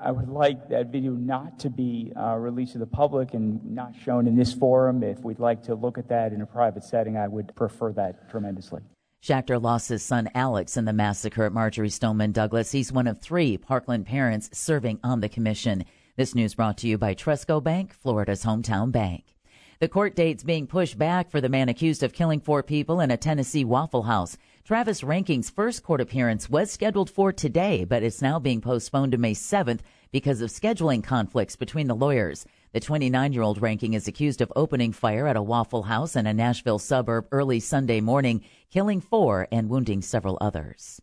I 0.00 0.10
would 0.10 0.28
like 0.28 0.68
that 0.68 0.88
video 0.88 1.12
not 1.12 1.58
to 1.60 1.70
be 1.70 2.12
uh, 2.16 2.34
released 2.36 2.72
to 2.72 2.78
the 2.78 2.86
public 2.86 3.34
and 3.34 3.64
not 3.64 3.94
shown 3.94 4.26
in 4.26 4.36
this 4.36 4.52
forum. 4.52 5.02
If 5.02 5.20
we'd 5.20 5.38
like 5.38 5.62
to 5.64 5.74
look 5.74 5.98
at 5.98 6.08
that 6.08 6.32
in 6.32 6.40
a 6.42 6.46
private 6.46 6.84
setting, 6.84 7.16
I 7.16 7.28
would 7.28 7.54
prefer 7.54 7.92
that 7.92 8.28
tremendously. 8.30 8.82
Schachter 9.22 9.60
lost 9.60 9.88
his 9.88 10.02
son 10.02 10.30
Alex 10.34 10.76
in 10.76 10.84
the 10.84 10.92
massacre 10.92 11.44
at 11.44 11.52
Marjory 11.52 11.88
Stoneman 11.88 12.32
Douglas. 12.32 12.70
He's 12.70 12.92
one 12.92 13.06
of 13.06 13.18
three 13.18 13.56
Parkland 13.58 14.06
parents 14.06 14.50
serving 14.52 15.00
on 15.02 15.20
the 15.20 15.28
commission. 15.28 15.84
This 16.16 16.34
news 16.34 16.54
brought 16.54 16.78
to 16.78 16.88
you 16.88 16.96
by 16.96 17.14
Trustco 17.14 17.62
Bank, 17.62 17.92
Florida's 17.92 18.44
hometown 18.44 18.92
bank. 18.92 19.24
The 19.80 19.88
court 19.88 20.16
date's 20.16 20.44
being 20.44 20.66
pushed 20.66 20.96
back 20.96 21.30
for 21.30 21.40
the 21.40 21.50
man 21.50 21.68
accused 21.68 22.02
of 22.02 22.14
killing 22.14 22.40
four 22.40 22.62
people 22.62 23.00
in 23.00 23.10
a 23.10 23.16
Tennessee 23.16 23.64
Waffle 23.64 24.04
House. 24.04 24.38
Travis 24.66 25.02
Reinking's 25.04 25.48
first 25.48 25.84
court 25.84 26.00
appearance 26.00 26.50
was 26.50 26.72
scheduled 26.72 27.08
for 27.08 27.32
today, 27.32 27.84
but 27.84 28.02
it's 28.02 28.20
now 28.20 28.40
being 28.40 28.60
postponed 28.60 29.12
to 29.12 29.18
May 29.18 29.32
7th 29.32 29.78
because 30.10 30.40
of 30.40 30.50
scheduling 30.50 31.04
conflicts 31.04 31.54
between 31.54 31.86
the 31.86 31.94
lawyers. 31.94 32.44
The 32.72 32.80
29 32.80 33.32
year 33.32 33.42
old 33.42 33.62
Ranking 33.62 33.94
is 33.94 34.08
accused 34.08 34.40
of 34.40 34.52
opening 34.56 34.90
fire 34.90 35.28
at 35.28 35.36
a 35.36 35.42
Waffle 35.42 35.84
House 35.84 36.16
in 36.16 36.26
a 36.26 36.34
Nashville 36.34 36.80
suburb 36.80 37.28
early 37.30 37.60
Sunday 37.60 38.00
morning, 38.00 38.42
killing 38.68 39.00
four 39.00 39.46
and 39.52 39.68
wounding 39.68 40.02
several 40.02 40.36
others. 40.40 41.00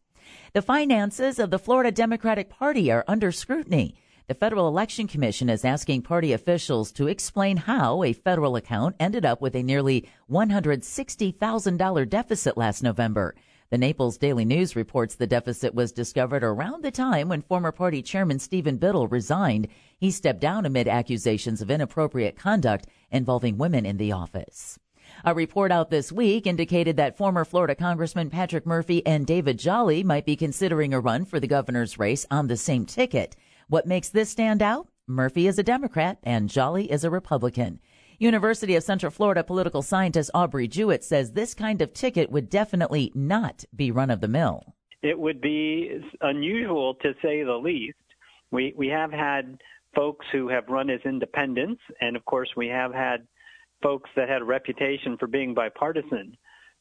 The 0.51 0.61
finances 0.61 1.39
of 1.39 1.49
the 1.49 1.57
Florida 1.57 1.89
Democratic 1.93 2.49
Party 2.49 2.91
are 2.91 3.05
under 3.07 3.31
scrutiny. 3.31 3.95
The 4.27 4.33
Federal 4.33 4.67
Election 4.67 5.07
Commission 5.07 5.49
is 5.49 5.63
asking 5.63 6.01
party 6.01 6.33
officials 6.33 6.91
to 6.93 7.07
explain 7.07 7.55
how 7.55 8.03
a 8.03 8.11
federal 8.11 8.57
account 8.57 8.97
ended 8.99 9.23
up 9.23 9.39
with 9.39 9.55
a 9.55 9.63
nearly 9.63 10.09
$160,000 10.29 12.09
deficit 12.09 12.57
last 12.57 12.83
November. 12.83 13.35
The 13.73 13.79
Naples 13.79 14.19
Daily 14.19 14.45
News 14.45 14.75
reports 14.75 15.15
the 15.15 15.25
deficit 15.25 15.73
was 15.73 15.91
discovered 15.91 16.43
around 16.43 16.83
the 16.83 16.91
time 16.91 17.27
when 17.27 17.41
former 17.41 17.71
party 17.71 18.03
chairman 18.03 18.37
Stephen 18.37 18.77
Bittel 18.77 19.11
resigned. 19.11 19.67
He 19.97 20.11
stepped 20.11 20.41
down 20.41 20.67
amid 20.67 20.87
accusations 20.87 21.59
of 21.59 21.71
inappropriate 21.71 22.37
conduct 22.37 22.85
involving 23.09 23.57
women 23.57 23.83
in 23.83 23.97
the 23.97 24.11
office. 24.11 24.77
A 25.25 25.33
report 25.33 25.71
out 25.71 25.89
this 25.89 26.11
week 26.11 26.45
indicated 26.45 26.97
that 26.97 27.17
former 27.17 27.43
Florida 27.43 27.73
Congressman 27.73 28.29
Patrick 28.29 28.67
Murphy 28.67 29.03
and 29.07 29.25
David 29.25 29.57
Jolly 29.57 30.03
might 30.03 30.27
be 30.27 30.35
considering 30.35 30.93
a 30.93 30.99
run 30.99 31.25
for 31.25 31.39
the 31.39 31.47
governor's 31.47 31.97
race 31.97 32.27
on 32.29 32.45
the 32.45 32.57
same 32.57 32.85
ticket. 32.85 33.35
What 33.69 33.87
makes 33.87 34.09
this 34.09 34.29
stand 34.29 34.61
out? 34.61 34.87
Murphy 35.07 35.47
is 35.47 35.57
a 35.57 35.63
Democrat 35.63 36.19
and 36.21 36.47
Jolly 36.47 36.91
is 36.91 37.03
a 37.03 37.09
Republican. 37.09 37.79
University 38.23 38.75
of 38.75 38.83
Central 38.83 39.11
Florida 39.11 39.43
political 39.43 39.81
scientist 39.81 40.31
Aubrey 40.33 40.67
Jewett 40.67 41.03
says 41.03 41.33
this 41.33 41.53
kind 41.53 41.81
of 41.81 41.93
ticket 41.93 42.31
would 42.31 42.49
definitely 42.49 43.11
not 43.13 43.65
be 43.75 43.91
run 43.91 44.09
of 44.09 44.21
the 44.21 44.27
mill. 44.27 44.75
It 45.01 45.19
would 45.19 45.41
be 45.41 45.99
unusual 46.21 46.95
to 46.95 47.13
say 47.21 47.43
the 47.43 47.59
least. 47.61 47.97
We 48.51 48.73
we 48.77 48.87
have 48.87 49.11
had 49.11 49.57
folks 49.93 50.25
who 50.31 50.47
have 50.47 50.69
run 50.69 50.89
as 50.89 51.01
independents, 51.03 51.81
and 51.99 52.15
of 52.15 52.23
course 52.23 52.49
we 52.55 52.67
have 52.67 52.93
had 52.93 53.27
folks 53.81 54.09
that 54.15 54.29
had 54.29 54.41
a 54.41 54.45
reputation 54.45 55.17
for 55.17 55.27
being 55.27 55.53
bipartisan 55.53 56.37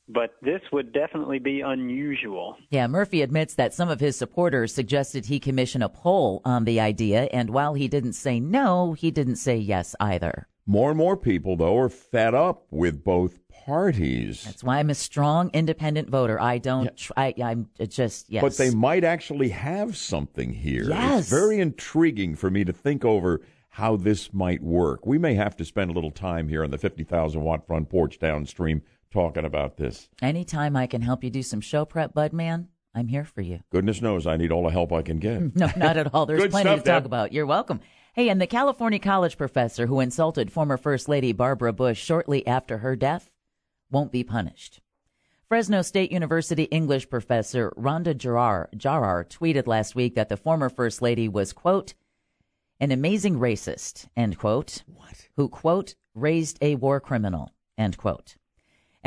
but 0.09 0.35
this 0.43 0.61
would 0.73 0.93
definitely 0.93 1.39
be 1.39 1.61
unusual. 1.61 2.57
Yeah, 2.71 2.87
Murphy 2.87 3.23
admits 3.23 3.55
that 3.55 3.73
some 3.73 3.89
of 3.89 4.01
his 4.01 4.17
supporters 4.17 4.75
suggested 4.75 5.27
he 5.27 5.39
commission 5.39 5.83
a 5.83 5.89
poll 5.89 6.43
on 6.45 6.65
the 6.65 6.81
idea, 6.81 7.29
and 7.33 7.51
while 7.51 7.75
he 7.75 7.89
didn't 7.89 8.15
say 8.15 8.41
no, 8.41 8.93
he 8.95 9.11
didn't 9.11 9.37
say 9.37 9.57
yes 9.57 9.95
either. 10.01 10.49
More 10.67 10.91
and 10.91 10.99
more 10.99 11.17
people, 11.17 11.57
though, 11.57 11.77
are 11.79 11.89
fed 11.89 12.35
up 12.35 12.67
with 12.71 13.03
both 13.03 13.41
parties. 13.49 14.45
That's 14.45 14.63
why 14.63 14.79
I'm 14.79 14.91
a 14.91 14.95
strong 14.95 15.51
independent 15.53 16.09
voter. 16.09 16.41
I 16.41 16.59
don't. 16.59 16.85
Yeah. 16.85 16.91
Try, 16.97 17.35
I'm 17.43 17.69
just 17.89 18.31
yes. 18.31 18.43
But 18.43 18.57
they 18.57 18.71
might 18.71 19.03
actually 19.05 19.49
have 19.49 19.97
something 19.97 20.53
here. 20.53 20.85
Yes. 20.89 21.23
It's 21.23 21.31
very 21.31 21.59
intriguing 21.59 22.37
for 22.37 22.51
me 22.51 22.65
to 22.65 22.73
think 22.73 23.05
over 23.05 23.41
how 23.71 23.97
this 23.97 24.33
might 24.33 24.63
work. 24.63 25.07
We 25.07 25.19
may 25.19 25.35
have 25.35 25.57
to 25.57 25.65
spend 25.65 25.91
a 25.91 25.95
little 25.95 26.11
time 26.11 26.49
here 26.49 26.63
on 26.63 26.71
the 26.71 26.79
50,000 26.79 27.41
watt 27.43 27.67
front 27.67 27.89
porch 27.89 28.19
downstream 28.19 28.83
talking 29.11 29.45
about 29.45 29.79
this. 29.79 30.09
Anytime 30.21 30.77
I 30.77 30.87
can 30.87 31.03
help 31.03 31.25
you 31.25 31.31
do 31.31 31.43
some 31.43 31.61
show 31.61 31.85
prep, 31.85 32.15
Bud 32.15 32.33
Man, 32.33 32.69
I'm 32.95 33.09
here 33.09 33.25
for 33.25 33.41
you. 33.41 33.61
Goodness 33.71 34.03
knows 34.03 34.27
I 34.27 34.37
need 34.37 34.53
all 34.53 34.63
the 34.65 34.71
help 34.71 34.93
I 34.93 35.03
can 35.03 35.19
get. 35.19 35.57
no, 35.57 35.71
not 35.77 35.97
at 35.97 36.15
all. 36.15 36.27
There's 36.27 36.47
plenty 36.49 36.69
stuff, 36.69 36.81
to 36.81 36.85
talk 36.85 37.03
Deb. 37.03 37.07
about. 37.07 37.33
You're 37.33 37.47
welcome. 37.47 37.81
Hey, 38.15 38.29
and 38.29 38.39
the 38.39 38.47
California 38.47 38.99
college 38.99 39.39
professor 39.39 39.87
who 39.87 40.01
insulted 40.01 40.53
former 40.53 40.77
First 40.77 41.09
Lady 41.09 41.33
Barbara 41.33 41.73
Bush 41.73 41.99
shortly 41.99 42.47
after 42.47 42.77
her 42.79 42.95
death 42.95 43.31
won't 43.91 44.13
be 44.13 44.23
punished. 44.23 44.83
Fresno 45.49 45.81
State 45.81 46.13
University 46.13 46.65
English 46.65 47.09
professor 47.09 47.73
Randa 47.75 48.15
Jarrar, 48.15 48.67
Jarrar 48.77 49.25
tweeted 49.27 49.67
last 49.67 49.95
week 49.95 50.15
that 50.15 50.29
the 50.29 50.37
former 50.37 50.69
First 50.69 51.01
Lady 51.01 51.27
was, 51.27 51.55
quote, 51.55 51.95
an 52.79 52.93
amazing 52.93 53.39
racist, 53.39 54.09
end 54.15 54.37
quote, 54.37 54.83
what? 54.87 55.29
who, 55.37 55.49
quote, 55.49 55.95
raised 56.15 56.59
a 56.61 56.75
war 56.75 57.01
criminal, 57.01 57.55
end 57.79 57.97
quote. 57.97 58.37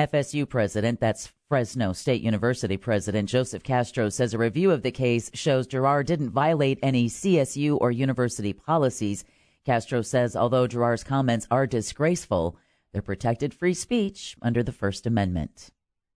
FSU 0.06 0.48
president, 0.48 1.00
that's 1.00 1.32
Fresno 1.48 1.94
State 1.94 2.22
University 2.22 2.76
president 2.76 3.30
Joseph 3.30 3.64
Castro 3.64 4.10
says 4.10 4.34
a 4.34 4.38
review 4.38 4.72
of 4.72 4.82
the 4.82 4.92
case 4.92 5.32
shows 5.34 5.68
Gerard 5.68 6.08
didn't 6.08 6.32
violate 6.32 6.80
any 6.84 7.08
CSU 7.08 7.78
or 7.80 7.92
university 7.92 8.52
policies. 8.52 9.24
Castro 9.66 10.02
says 10.02 10.36
although 10.36 10.68
Gerard's 10.68 11.04
comments 11.04 11.48
are 11.50 11.66
disgraceful, 11.66 12.58
they're 12.92 13.02
protected 13.02 13.54
free 13.54 13.74
speech 13.74 14.36
under 14.42 14.64
the 14.64 14.72
First 14.74 15.06
Amendment. 15.08 15.70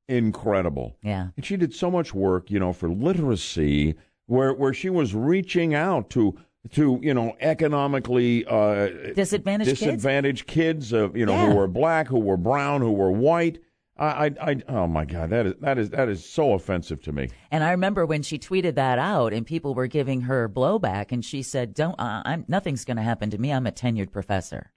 Incredible. 0.09 0.97
Yeah. 1.01 1.27
And 1.37 1.45
she 1.45 1.55
did 1.55 1.73
so 1.73 1.89
much 1.89 2.13
work, 2.13 2.51
you 2.51 2.59
know, 2.59 2.73
for 2.73 2.89
literacy, 2.89 3.95
where 4.25 4.53
where 4.53 4.73
she 4.73 4.89
was 4.89 5.15
reaching 5.15 5.73
out 5.73 6.09
to 6.11 6.37
to 6.71 6.99
you 7.01 7.13
know 7.13 7.33
economically 7.39 8.45
uh, 8.45 8.87
Disadvantaged 9.15 9.69
kids? 9.69 9.79
disadvantaged 9.79 10.47
kids, 10.47 10.91
of 10.91 11.15
you 11.15 11.25
know 11.25 11.33
Yeah. 11.33 11.49
who 11.49 11.55
were 11.55 11.67
black, 11.67 12.07
who 12.07 12.19
were 12.19 12.35
brown, 12.37 12.81
who 12.81 12.91
were 12.91 13.11
white. 13.11 13.59
I, 13.99 14.05
I, 14.05 14.31
I, 14.41 14.55
oh 14.69 14.87
my 14.87 15.03
God, 15.03 15.29
that 15.31 15.45
is 15.45 15.53
that 15.59 15.77
is 15.77 15.89
that 15.89 16.07
is 16.07 16.27
so 16.27 16.53
offensive 16.53 17.01
to 17.03 17.11
me. 17.11 17.29
And 17.51 17.63
I 17.63 17.71
remember 17.71 18.05
when 18.05 18.23
she 18.23 18.39
tweeted 18.39 18.75
that 18.75 18.97
out, 18.97 19.33
and 19.33 19.45
people 19.45 19.75
were 19.75 19.87
giving 19.87 20.21
her 20.21 20.47
blowback, 20.47 21.11
and 21.11 21.23
she 21.23 21.43
said, 21.43 21.73
"Don't, 21.73 21.99
uh, 21.99 22.23
I'm 22.25 22.45
nothing's 22.47 22.85
going 22.85 22.97
to 22.97 23.03
happen 23.03 23.29
to 23.31 23.37
me. 23.37 23.51
I'm 23.51 23.67
a 23.67 23.71
tenured 23.71 24.11
professor." 24.11 24.71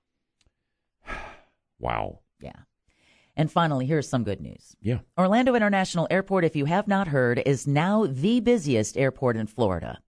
Wow. 1.79 2.21
Yeah. 2.41 2.53
And 3.37 3.51
finally, 3.51 3.87
here's 3.87 4.09
some 4.09 4.23
good 4.23 4.41
news. 4.41 4.77
Yeah. 4.81 5.01
Orlando 5.19 5.57
International 5.57 6.07
Airport, 6.13 6.45
if 6.45 6.55
you 6.55 6.67
have 6.67 6.87
not 6.87 7.09
heard, 7.09 7.43
is 7.45 7.67
now 7.67 8.07
the 8.07 8.39
busiest 8.39 8.97
airport 8.97 9.37
in 9.37 9.49
Florida. 9.49 9.99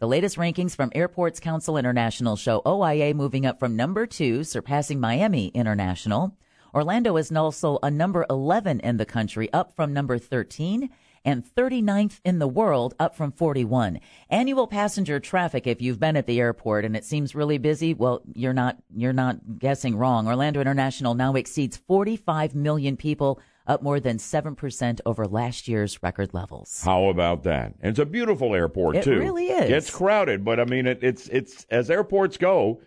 The 0.00 0.08
latest 0.08 0.38
rankings 0.38 0.74
from 0.74 0.90
Airports 0.92 1.38
Council 1.38 1.76
International 1.76 2.34
show 2.34 2.62
OIA 2.66 3.14
moving 3.14 3.46
up 3.46 3.60
from 3.60 3.76
number 3.76 4.06
two, 4.06 4.42
surpassing 4.42 4.98
Miami 4.98 5.48
International. 5.48 6.36
Orlando 6.74 7.16
is 7.16 7.32
also 7.32 7.78
a 7.82 7.90
number 7.90 8.24
11 8.30 8.80
in 8.80 8.96
the 8.96 9.06
country, 9.06 9.52
up 9.52 9.74
from 9.74 9.92
number 9.92 10.18
13, 10.18 10.90
and 11.24 11.44
39th 11.44 12.20
in 12.24 12.38
the 12.38 12.48
world, 12.48 12.94
up 12.98 13.14
from 13.14 13.32
41. 13.32 14.00
Annual 14.30 14.66
passenger 14.68 15.20
traffic, 15.20 15.66
if 15.66 15.82
you've 15.82 16.00
been 16.00 16.16
at 16.16 16.26
the 16.26 16.40
airport 16.40 16.84
and 16.84 16.96
it 16.96 17.04
seems 17.04 17.34
really 17.34 17.58
busy, 17.58 17.92
well, 17.92 18.22
you're 18.34 18.54
not, 18.54 18.78
you're 18.94 19.12
not 19.12 19.58
guessing 19.58 19.96
wrong. 19.96 20.26
Orlando 20.26 20.60
International 20.60 21.14
now 21.14 21.34
exceeds 21.34 21.76
45 21.76 22.54
million 22.54 22.96
people, 22.96 23.40
up 23.66 23.82
more 23.82 24.00
than 24.00 24.16
7% 24.16 25.00
over 25.06 25.26
last 25.26 25.68
year's 25.68 26.02
record 26.02 26.34
levels. 26.34 26.82
How 26.82 27.08
about 27.08 27.44
that? 27.44 27.74
And 27.80 27.90
it's 27.90 27.98
a 27.98 28.06
beautiful 28.06 28.54
airport 28.54 28.96
It 28.96 29.04
too. 29.04 29.12
It 29.12 29.18
really 29.18 29.46
is. 29.48 29.70
It's 29.70 29.90
crowded, 29.90 30.44
but 30.44 30.58
I 30.58 30.64
mean, 30.64 30.86
it, 30.86 31.00
it's 31.02 31.28
it's 31.28 31.66
as 31.70 31.90
airports 31.90 32.36
go, 32.36 32.80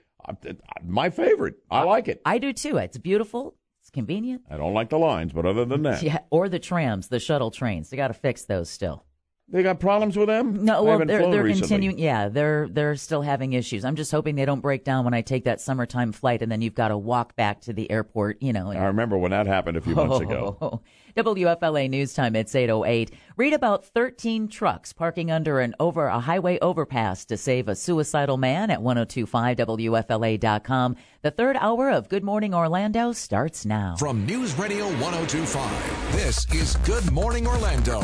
my 0.84 1.10
favorite. 1.10 1.56
I 1.70 1.84
like 1.84 2.08
it. 2.08 2.22
I 2.26 2.38
do 2.38 2.52
too. 2.54 2.78
It's 2.78 2.98
beautiful. 2.98 3.56
Convenient. 3.94 4.42
I 4.50 4.58
don't 4.58 4.74
like 4.74 4.90
the 4.90 4.98
lines, 4.98 5.34
but 5.34 5.46
other 5.46 5.66
than 5.66 5.84
that, 5.84 6.02
Yeah, 6.04 6.20
or 6.32 6.50
the 6.50 6.60
trams, 6.60 7.08
the 7.08 7.20
shuttle 7.20 7.52
trains. 7.52 7.90
They 7.90 7.98
got 7.98 8.08
to 8.08 8.14
fix 8.14 8.44
those 8.44 8.70
still. 8.70 9.06
They 9.50 9.62
got 9.62 9.80
problems 9.80 10.18
with 10.18 10.28
them. 10.28 10.64
No, 10.66 10.84
well, 10.84 10.98
they're 11.00 11.30
they're 11.30 11.44
recently. 11.44 11.68
continuing. 11.68 12.00
Yeah, 12.00 12.30
they're 12.30 12.68
they're 12.70 12.96
still 12.96 13.22
having 13.22 13.54
issues. 13.54 13.86
I'm 13.86 13.96
just 13.96 14.12
hoping 14.12 14.34
they 14.36 14.46
don't 14.46 14.62
break 14.62 14.84
down 14.84 15.06
when 15.06 15.14
I 15.14 15.22
take 15.22 15.44
that 15.44 15.62
summertime 15.62 16.12
flight, 16.12 16.42
and 16.42 16.52
then 16.52 16.62
you've 16.62 16.74
got 16.76 16.88
to 16.88 16.98
walk 16.98 17.36
back 17.36 17.62
to 17.62 17.74
the 17.74 17.90
airport. 17.92 18.42
You 18.42 18.54
know. 18.54 18.72
and- 18.72 18.80
I 18.80 18.86
remember 18.86 19.18
when 19.18 19.30
that 19.32 19.46
happened 19.48 19.78
a 19.78 19.82
few 19.82 19.94
months 19.96 20.20
ago. 20.20 20.82
WFLA 21.18 21.90
News 21.92 22.14
Time. 22.16 22.36
It's 22.36 22.54
8:08. 22.54 23.12
Read 23.38 23.54
about 23.54 23.86
13 23.86 24.48
trucks 24.48 24.94
parking 24.94 25.30
under 25.30 25.60
an 25.60 25.76
over 25.80 26.08
a 26.08 26.20
highway 26.20 26.58
overpass 26.60 27.24
to 27.26 27.38
save 27.38 27.68
a 27.68 27.76
suicidal 27.76 28.38
man 28.38 28.72
at 28.72 28.80
1025wfla.com. 28.80 30.96
The 31.22 31.32
third 31.32 31.58
hour 31.60 31.92
of 31.92 32.10
Good 32.10 32.24
Morning 32.24 32.56
Orlando 32.56 33.12
starts 33.12 33.64
now. 33.66 33.96
From 34.00 34.26
News 34.26 34.58
Radio 34.58 34.86
1025, 34.86 36.12
this 36.14 36.52
is 36.52 36.78
Good 36.78 37.12
Morning 37.12 37.46
Orlando. 37.46 38.02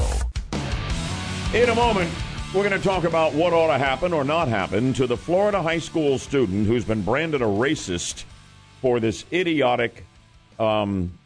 In 1.54 1.68
a 1.68 1.74
moment, 1.76 2.12
we're 2.54 2.68
going 2.68 2.80
to 2.80 2.88
talk 2.88 3.06
about 3.06 3.34
what 3.34 3.54
ought 3.54 3.68
to 3.76 3.80
happen 3.80 4.14
or 4.14 4.24
not 4.24 4.48
happen 4.48 4.94
to 4.94 5.08
the 5.08 5.18
Florida 5.18 5.62
high 5.62 5.80
school 5.80 6.20
student 6.20 6.68
who's 6.68 6.86
been 6.86 7.02
branded 7.02 7.42
a 7.42 7.46
racist 7.46 8.24
for 8.82 9.00
this 9.00 9.26
idiotic 9.34 10.06
um, 10.60 11.18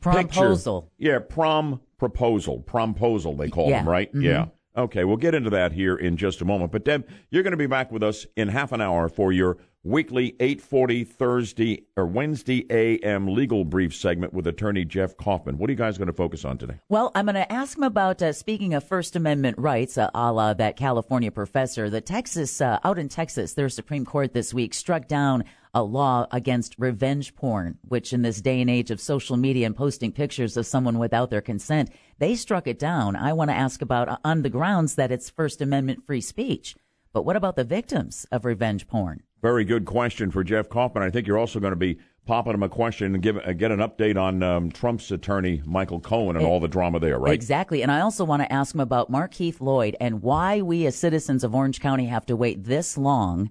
picture. 0.00 0.82
Yeah, 0.98 1.20
prom 1.20 1.80
proposal. 1.98 2.64
Promposal, 2.66 3.38
they 3.38 3.48
call 3.48 3.70
Yeah. 3.70 3.78
them, 3.78 3.88
right? 3.88 4.12
Mhm. 4.12 4.24
Yeah. 4.24 4.46
Okay, 4.74 5.04
we'll 5.04 5.18
get 5.18 5.34
into 5.34 5.50
that 5.50 5.72
here 5.72 5.96
in 5.96 6.16
just 6.16 6.40
a 6.40 6.46
moment. 6.46 6.72
But 6.72 6.84
Deb, 6.84 7.06
you're 7.30 7.42
going 7.42 7.50
to 7.50 7.58
be 7.58 7.66
back 7.66 7.92
with 7.92 8.02
us 8.02 8.26
in 8.36 8.48
half 8.48 8.72
an 8.72 8.80
hour 8.80 9.10
for 9.10 9.30
your 9.30 9.58
weekly 9.84 10.32
8:40 10.40 11.06
Thursday 11.06 11.84
or 11.94 12.06
Wednesday 12.06 12.64
AM 12.70 13.28
legal 13.28 13.66
brief 13.66 13.94
segment 13.94 14.32
with 14.32 14.46
attorney 14.46 14.86
Jeff 14.86 15.16
Kaufman. 15.18 15.58
What 15.58 15.68
are 15.68 15.72
you 15.72 15.76
guys 15.76 15.98
going 15.98 16.06
to 16.06 16.14
focus 16.14 16.46
on 16.46 16.56
today? 16.56 16.76
Well, 16.88 17.12
I'm 17.14 17.26
going 17.26 17.34
to 17.34 17.52
ask 17.52 17.76
him 17.76 17.82
about 17.82 18.22
uh, 18.22 18.32
speaking 18.32 18.72
of 18.72 18.82
First 18.82 19.14
Amendment 19.14 19.58
rights, 19.58 19.98
uh, 19.98 20.08
a 20.14 20.32
la 20.32 20.54
that 20.54 20.76
California 20.76 21.30
professor. 21.30 21.90
The 21.90 22.00
Texas, 22.00 22.60
uh, 22.60 22.78
out 22.82 22.98
in 22.98 23.10
Texas, 23.10 23.52
their 23.52 23.68
Supreme 23.68 24.06
Court 24.06 24.32
this 24.32 24.54
week 24.54 24.72
struck 24.72 25.06
down 25.06 25.44
a 25.74 25.82
law 25.82 26.26
against 26.30 26.74
revenge 26.78 27.34
porn, 27.34 27.78
which 27.88 28.12
in 28.12 28.22
this 28.22 28.40
day 28.40 28.60
and 28.60 28.68
age 28.68 28.90
of 28.90 29.00
social 29.00 29.36
media 29.36 29.66
and 29.66 29.74
posting 29.74 30.12
pictures 30.12 30.56
of 30.56 30.66
someone 30.66 30.98
without 30.98 31.30
their 31.30 31.40
consent, 31.40 31.90
they 32.22 32.36
struck 32.36 32.68
it 32.68 32.78
down. 32.78 33.16
I 33.16 33.32
want 33.32 33.50
to 33.50 33.56
ask 33.56 33.82
about 33.82 34.08
uh, 34.08 34.16
on 34.24 34.42
the 34.42 34.48
grounds 34.48 34.94
that 34.94 35.10
it's 35.10 35.28
First 35.28 35.60
Amendment 35.60 36.06
free 36.06 36.20
speech. 36.20 36.76
But 37.12 37.24
what 37.24 37.34
about 37.34 37.56
the 37.56 37.64
victims 37.64 38.26
of 38.30 38.44
revenge 38.44 38.86
porn? 38.86 39.24
Very 39.42 39.64
good 39.64 39.84
question 39.84 40.30
for 40.30 40.44
Jeff 40.44 40.68
Kaufman. 40.68 41.02
I 41.02 41.10
think 41.10 41.26
you're 41.26 41.36
also 41.36 41.58
going 41.58 41.72
to 41.72 41.76
be 41.76 41.98
popping 42.24 42.54
him 42.54 42.62
a 42.62 42.68
question 42.68 43.14
and 43.14 43.22
give 43.22 43.36
uh, 43.38 43.52
get 43.54 43.72
an 43.72 43.80
update 43.80 44.16
on 44.16 44.40
um, 44.44 44.70
Trump's 44.70 45.10
attorney 45.10 45.62
Michael 45.66 45.98
Cohen 45.98 46.36
and 46.36 46.44
E- 46.44 46.48
all 46.48 46.60
the 46.60 46.68
drama 46.68 47.00
there, 47.00 47.18
right? 47.18 47.34
Exactly. 47.34 47.82
And 47.82 47.90
I 47.90 48.00
also 48.00 48.24
want 48.24 48.40
to 48.40 48.52
ask 48.52 48.72
him 48.72 48.80
about 48.80 49.10
Markeith 49.10 49.60
Lloyd 49.60 49.96
and 50.00 50.22
why 50.22 50.62
we 50.62 50.86
as 50.86 50.94
citizens 50.94 51.42
of 51.42 51.56
Orange 51.56 51.80
County 51.80 52.06
have 52.06 52.24
to 52.26 52.36
wait 52.36 52.62
this 52.62 52.96
long 52.96 53.50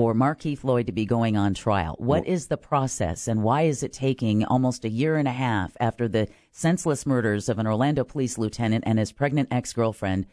for 0.00 0.14
Markeith 0.14 0.64
Lloyd 0.64 0.86
to 0.86 0.92
be 0.92 1.04
going 1.04 1.36
on 1.36 1.52
trial. 1.52 1.94
What 1.98 2.26
is 2.26 2.46
the 2.46 2.56
process 2.56 3.28
and 3.28 3.42
why 3.42 3.64
is 3.64 3.82
it 3.82 3.92
taking 3.92 4.46
almost 4.46 4.86
a 4.86 4.88
year 4.88 5.18
and 5.18 5.28
a 5.28 5.30
half 5.30 5.76
after 5.78 6.08
the 6.08 6.26
senseless 6.52 7.04
murders 7.04 7.50
of 7.50 7.58
an 7.58 7.66
Orlando 7.66 8.02
police 8.02 8.38
lieutenant 8.38 8.84
and 8.86 8.98
his 8.98 9.12
pregnant 9.12 9.48
ex-girlfriend? 9.50 10.24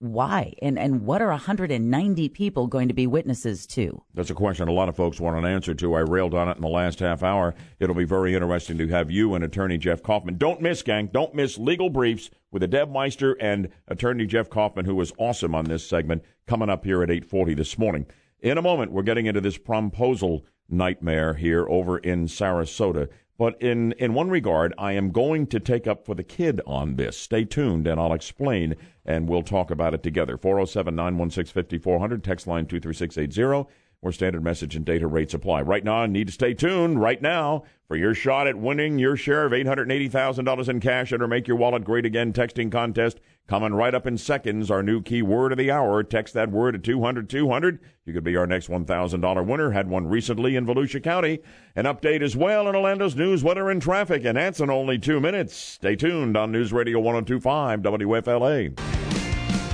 Why? 0.00 0.54
And 0.60 0.76
and 0.76 1.02
what 1.02 1.22
are 1.22 1.28
190 1.28 2.28
people 2.30 2.66
going 2.66 2.88
to 2.88 2.94
be 2.94 3.06
witnesses 3.06 3.64
to? 3.68 4.02
That's 4.12 4.30
a 4.30 4.34
question 4.34 4.66
a 4.66 4.72
lot 4.72 4.88
of 4.88 4.96
folks 4.96 5.20
want 5.20 5.38
an 5.38 5.44
answer 5.44 5.72
to. 5.72 5.94
I 5.94 6.00
railed 6.00 6.34
on 6.34 6.48
it 6.48 6.56
in 6.56 6.62
the 6.62 6.68
last 6.68 6.98
half 6.98 7.22
hour. 7.22 7.54
It'll 7.78 7.94
be 7.94 8.02
very 8.02 8.34
interesting 8.34 8.76
to 8.78 8.88
have 8.88 9.08
you 9.08 9.36
and 9.36 9.44
attorney 9.44 9.78
Jeff 9.78 10.02
Kaufman. 10.02 10.36
Don't 10.36 10.60
miss, 10.60 10.82
gang. 10.82 11.10
Don't 11.12 11.32
miss 11.32 11.58
legal 11.58 11.90
briefs 11.90 12.28
with 12.50 12.64
a 12.64 12.66
Deb 12.66 12.90
Meister 12.90 13.36
and 13.40 13.68
attorney 13.86 14.26
Jeff 14.26 14.50
Kaufman, 14.50 14.84
who 14.84 14.96
was 14.96 15.12
awesome 15.16 15.54
on 15.54 15.66
this 15.66 15.86
segment, 15.88 16.24
coming 16.48 16.68
up 16.68 16.84
here 16.84 17.04
at 17.04 17.10
840 17.10 17.54
this 17.54 17.78
morning. 17.78 18.06
In 18.46 18.58
a 18.58 18.62
moment, 18.62 18.92
we're 18.92 19.02
getting 19.02 19.26
into 19.26 19.40
this 19.40 19.58
promposal 19.58 20.44
nightmare 20.68 21.34
here 21.34 21.66
over 21.68 21.98
in 21.98 22.26
Sarasota. 22.28 23.08
But 23.36 23.60
in, 23.60 23.90
in 23.98 24.14
one 24.14 24.30
regard, 24.30 24.72
I 24.78 24.92
am 24.92 25.10
going 25.10 25.48
to 25.48 25.58
take 25.58 25.88
up 25.88 26.06
for 26.06 26.14
the 26.14 26.22
kid 26.22 26.60
on 26.64 26.94
this. 26.94 27.18
Stay 27.18 27.44
tuned 27.44 27.88
and 27.88 27.98
I'll 27.98 28.12
explain 28.12 28.76
and 29.04 29.28
we'll 29.28 29.42
talk 29.42 29.72
about 29.72 29.94
it 29.94 30.04
together. 30.04 30.36
407 30.36 30.94
916 30.94 31.52
5400, 31.52 32.22
text 32.22 32.46
line 32.46 32.66
23680, 32.66 33.68
where 33.98 34.12
standard 34.12 34.44
message 34.44 34.76
and 34.76 34.84
data 34.84 35.08
rates 35.08 35.34
apply. 35.34 35.62
Right 35.62 35.82
now, 35.82 35.96
I 35.96 36.06
need 36.06 36.28
to 36.28 36.32
stay 36.32 36.54
tuned 36.54 37.00
right 37.00 37.20
now 37.20 37.64
for 37.88 37.96
your 37.96 38.14
shot 38.14 38.46
at 38.46 38.56
winning 38.56 39.00
your 39.00 39.16
share 39.16 39.44
of 39.44 39.50
$880,000 39.50 40.68
in 40.68 40.78
cash 40.78 41.10
and 41.10 41.20
or 41.20 41.26
make 41.26 41.48
your 41.48 41.56
wallet 41.56 41.82
great 41.82 42.06
again 42.06 42.32
texting 42.32 42.70
contest. 42.70 43.18
Coming 43.48 43.74
right 43.74 43.94
up 43.94 44.08
in 44.08 44.18
seconds, 44.18 44.72
our 44.72 44.82
new 44.82 45.00
key 45.00 45.22
word 45.22 45.52
of 45.52 45.58
the 45.58 45.70
hour. 45.70 46.02
Text 46.02 46.34
that 46.34 46.50
word 46.50 46.72
to 46.72 46.78
200 46.80 47.30
200. 47.30 47.78
You 48.04 48.12
could 48.12 48.24
be 48.24 48.36
our 48.36 48.46
next 48.46 48.68
$1,000 48.68 49.46
winner. 49.46 49.70
Had 49.70 49.88
one 49.88 50.08
recently 50.08 50.56
in 50.56 50.66
Volusia 50.66 51.00
County. 51.00 51.38
An 51.76 51.84
update 51.84 52.22
as 52.22 52.36
well 52.36 52.68
in 52.68 52.74
Orlando's 52.74 53.14
news, 53.14 53.44
weather, 53.44 53.70
and 53.70 53.80
traffic. 53.80 54.24
And 54.24 54.36
that's 54.36 54.58
in 54.58 54.68
only 54.68 54.98
two 54.98 55.20
minutes. 55.20 55.54
Stay 55.54 55.94
tuned 55.94 56.36
on 56.36 56.50
News 56.50 56.72
Radio 56.72 56.98
1025 56.98 57.82
WFLA. 57.82 58.76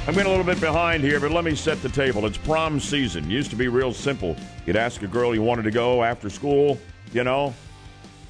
I'm 0.07 0.14
getting 0.14 0.27
a 0.27 0.29
little 0.29 0.45
bit 0.45 0.61
behind 0.61 1.03
here, 1.03 1.19
but 1.19 1.31
let 1.31 1.44
me 1.44 1.55
set 1.55 1.81
the 1.81 1.89
table. 1.89 2.27
It's 2.27 2.36
prom 2.36 2.78
season. 2.78 3.31
Used 3.31 3.49
to 3.51 3.57
be 3.57 3.69
real 3.69 3.94
simple. 3.94 4.36
You'd 4.66 4.77
ask 4.77 5.01
a 5.03 5.07
girl 5.07 5.35
you 5.35 5.43
wanted 5.43 5.62
to 5.62 5.70
go 5.70 6.05
after 6.05 6.28
school, 6.28 6.78
you 7.15 7.24
know, 7.24 7.55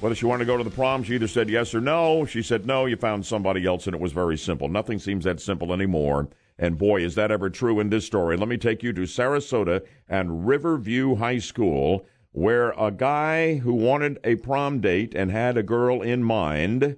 whether 0.03 0.15
she 0.15 0.25
wanted 0.25 0.43
to 0.43 0.51
go 0.51 0.57
to 0.57 0.65
the 0.65 0.69
prom. 0.69 1.01
She 1.01 1.15
either 1.15 1.29
said 1.29 1.49
yes 1.49 1.73
or 1.73 1.79
no. 1.79 2.25
She 2.25 2.41
said 2.41 2.65
no. 2.65 2.85
You 2.85 2.97
found 2.97 3.25
somebody 3.25 3.65
else, 3.65 3.87
and 3.87 3.95
it 3.95 4.01
was 4.01 4.11
very 4.11 4.37
simple. 4.37 4.67
Nothing 4.67 4.99
seems 4.99 5.23
that 5.23 5.39
simple 5.39 5.71
anymore. 5.71 6.27
And 6.59 6.77
boy, 6.77 7.05
is 7.05 7.15
that 7.15 7.31
ever 7.31 7.49
true 7.49 7.79
in 7.79 7.89
this 7.89 8.05
story. 8.05 8.35
Let 8.35 8.49
me 8.49 8.57
take 8.57 8.83
you 8.83 8.91
to 8.91 9.03
Sarasota 9.03 9.81
and 10.09 10.45
Riverview 10.45 11.15
High 11.15 11.37
School, 11.37 12.05
where 12.33 12.71
a 12.71 12.91
guy 12.91 13.55
who 13.55 13.73
wanted 13.73 14.19
a 14.25 14.35
prom 14.35 14.81
date 14.81 15.15
and 15.15 15.31
had 15.31 15.55
a 15.55 15.63
girl 15.63 16.01
in 16.01 16.21
mind 16.21 16.97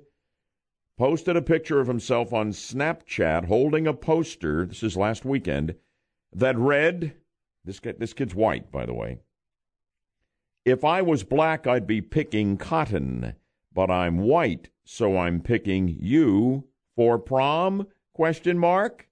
posted 0.97 1.35
a 1.35 1.43
picture 1.43 1.79
of 1.79 1.87
himself 1.87 2.33
on 2.33 2.53
Snapchat 2.53 3.45
holding 3.45 3.85
a 3.85 3.93
poster. 3.93 4.65
This 4.65 4.81
is 4.81 4.97
last 4.97 5.23
weekend 5.23 5.75
that 6.33 6.57
read, 6.57 7.13
"This 7.63 7.79
guy, 7.79 7.91
this 7.91 8.13
kid's 8.13 8.33
white, 8.33 8.71
by 8.71 8.87
the 8.87 8.95
way. 8.95 9.19
If 10.65 10.83
I 10.83 11.03
was 11.03 11.23
black, 11.23 11.67
I'd 11.67 11.85
be 11.85 12.01
picking 12.01 12.57
cotton, 12.57 13.35
but 13.71 13.91
I'm 13.91 14.17
white, 14.17 14.69
so 14.83 15.15
I'm 15.15 15.39
picking 15.39 15.95
you 15.99 16.63
for 16.95 17.19
prom? 17.19 17.85
Question 18.13 18.57
mark. 18.57 19.07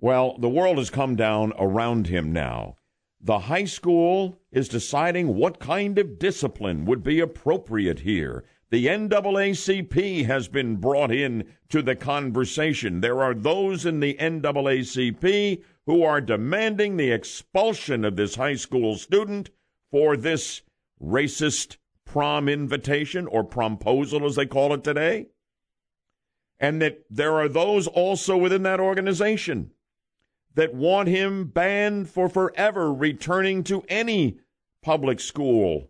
Well, 0.00 0.38
the 0.38 0.48
world 0.48 0.78
has 0.78 0.88
come 0.88 1.14
down 1.14 1.52
around 1.58 2.06
him 2.06 2.32
now. 2.32 2.76
The 3.20 3.40
high 3.40 3.66
school 3.66 4.38
is 4.50 4.66
deciding 4.66 5.36
what 5.36 5.60
kind 5.60 5.98
of 5.98 6.18
discipline 6.18 6.86
would 6.86 7.02
be 7.02 7.20
appropriate 7.20 8.00
here. 8.00 8.44
The 8.70 8.86
NAACP 8.86 10.24
has 10.24 10.48
been 10.48 10.76
brought 10.76 11.12
in 11.12 11.44
to 11.68 11.82
the 11.82 11.96
conversation. 11.96 13.02
There 13.02 13.20
are 13.20 13.34
those 13.34 13.84
in 13.84 14.00
the 14.00 14.14
NAACP 14.14 15.62
who 15.86 16.02
are 16.02 16.20
demanding 16.20 16.96
the 16.96 17.10
expulsion 17.10 18.04
of 18.04 18.16
this 18.16 18.34
high 18.34 18.54
school 18.54 18.96
student 18.96 19.50
for 19.90 20.16
this 20.16 20.62
racist 21.02 21.76
prom 22.04 22.48
invitation 22.48 23.26
or 23.26 23.44
promposal, 23.44 24.26
as 24.26 24.36
they 24.36 24.46
call 24.46 24.74
it 24.74 24.84
today. 24.84 25.26
And 26.58 26.82
that 26.82 27.04
there 27.08 27.34
are 27.34 27.48
those 27.48 27.86
also 27.86 28.36
within 28.36 28.62
that 28.64 28.80
organization 28.80 29.70
that 30.54 30.74
want 30.74 31.08
him 31.08 31.46
banned 31.46 32.08
for 32.10 32.28
forever 32.28 32.92
returning 32.92 33.64
to 33.64 33.84
any 33.88 34.38
public 34.82 35.20
school 35.20 35.88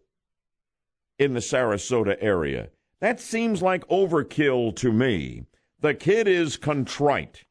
in 1.18 1.34
the 1.34 1.40
Sarasota 1.40 2.16
area. 2.20 2.68
That 3.00 3.20
seems 3.20 3.62
like 3.62 3.86
overkill 3.88 4.76
to 4.76 4.92
me. 4.92 5.44
The 5.80 5.94
kid 5.94 6.28
is 6.28 6.56
contrite. 6.56 7.44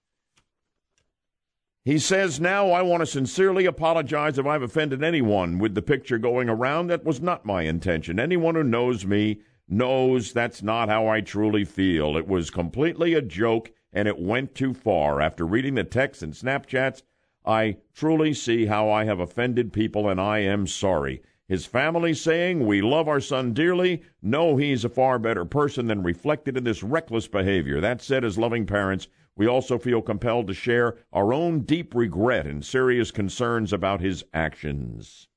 He 1.89 1.97
says, 1.97 2.39
Now 2.39 2.69
I 2.69 2.83
want 2.83 3.01
to 3.01 3.07
sincerely 3.07 3.65
apologize 3.65 4.37
if 4.37 4.45
I've 4.45 4.61
offended 4.61 5.03
anyone 5.03 5.57
with 5.57 5.73
the 5.73 5.81
picture 5.81 6.19
going 6.19 6.47
around. 6.47 6.85
That 6.85 7.03
was 7.03 7.19
not 7.19 7.47
my 7.47 7.63
intention. 7.63 8.19
Anyone 8.19 8.53
who 8.53 8.63
knows 8.63 9.07
me 9.07 9.39
knows 9.67 10.31
that's 10.31 10.61
not 10.61 10.89
how 10.89 11.07
I 11.07 11.21
truly 11.21 11.65
feel. 11.65 12.15
It 12.15 12.27
was 12.27 12.51
completely 12.51 13.15
a 13.15 13.23
joke 13.23 13.71
and 13.91 14.07
it 14.07 14.19
went 14.19 14.53
too 14.53 14.75
far. 14.75 15.19
After 15.19 15.47
reading 15.47 15.73
the 15.73 15.83
texts 15.83 16.21
and 16.21 16.33
Snapchats, 16.33 17.01
I 17.43 17.77
truly 17.95 18.35
see 18.35 18.67
how 18.67 18.91
I 18.91 19.05
have 19.05 19.19
offended 19.19 19.73
people 19.73 20.09
and 20.09 20.21
I 20.21 20.41
am 20.41 20.67
sorry. 20.67 21.23
His 21.47 21.65
family 21.65 22.13
saying, 22.13 22.67
We 22.67 22.83
love 22.83 23.07
our 23.07 23.19
son 23.19 23.51
dearly, 23.51 24.03
know 24.21 24.57
he's 24.57 24.85
a 24.85 24.89
far 24.89 25.17
better 25.17 25.43
person 25.43 25.87
than 25.87 26.03
reflected 26.03 26.55
in 26.55 26.65
this 26.65 26.83
reckless 26.83 27.27
behavior. 27.27 27.81
That 27.81 28.03
said, 28.03 28.23
as 28.23 28.37
loving 28.37 28.67
parents, 28.67 29.07
we 29.39 29.47
also 29.47 29.77
feel 29.77 30.01
compelled 30.01 30.47
to 30.47 30.53
share 30.53 30.97
our 31.13 31.31
own 31.31 31.61
deep 31.61 31.95
regret 31.95 32.45
and 32.45 32.65
serious 32.65 33.09
concerns 33.09 33.71
about 33.71 34.01
his 34.01 34.21
actions. 34.33 35.29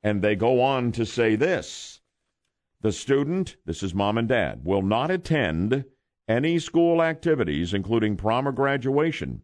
And 0.00 0.22
they 0.22 0.36
go 0.36 0.62
on 0.62 0.92
to 0.92 1.04
say 1.04 1.34
this 1.34 2.02
The 2.82 2.92
student, 2.92 3.56
this 3.66 3.82
is 3.82 3.92
mom 3.92 4.16
and 4.16 4.28
dad, 4.28 4.64
will 4.64 4.82
not 4.82 5.10
attend 5.10 5.86
any 6.28 6.60
school 6.60 7.02
activities, 7.02 7.74
including 7.74 8.16
prom 8.16 8.46
or 8.46 8.52
graduation. 8.52 9.42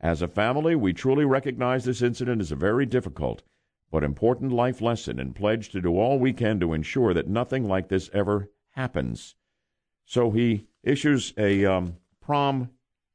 As 0.00 0.20
a 0.20 0.26
family, 0.26 0.74
we 0.74 0.92
truly 0.92 1.24
recognize 1.24 1.84
this 1.84 2.02
incident 2.02 2.40
as 2.40 2.50
a 2.50 2.56
very 2.56 2.84
difficult 2.84 3.44
but 3.92 4.02
important 4.02 4.50
life 4.50 4.82
lesson 4.82 5.20
and 5.20 5.36
pledge 5.36 5.68
to 5.68 5.80
do 5.80 5.96
all 5.96 6.18
we 6.18 6.32
can 6.32 6.58
to 6.58 6.72
ensure 6.72 7.14
that 7.14 7.28
nothing 7.28 7.68
like 7.68 7.88
this 7.88 8.10
ever 8.12 8.50
happens. 8.70 9.36
So 10.04 10.32
he 10.32 10.66
issues 10.82 11.32
a 11.38 11.64
um, 11.64 11.98
prom 12.20 12.70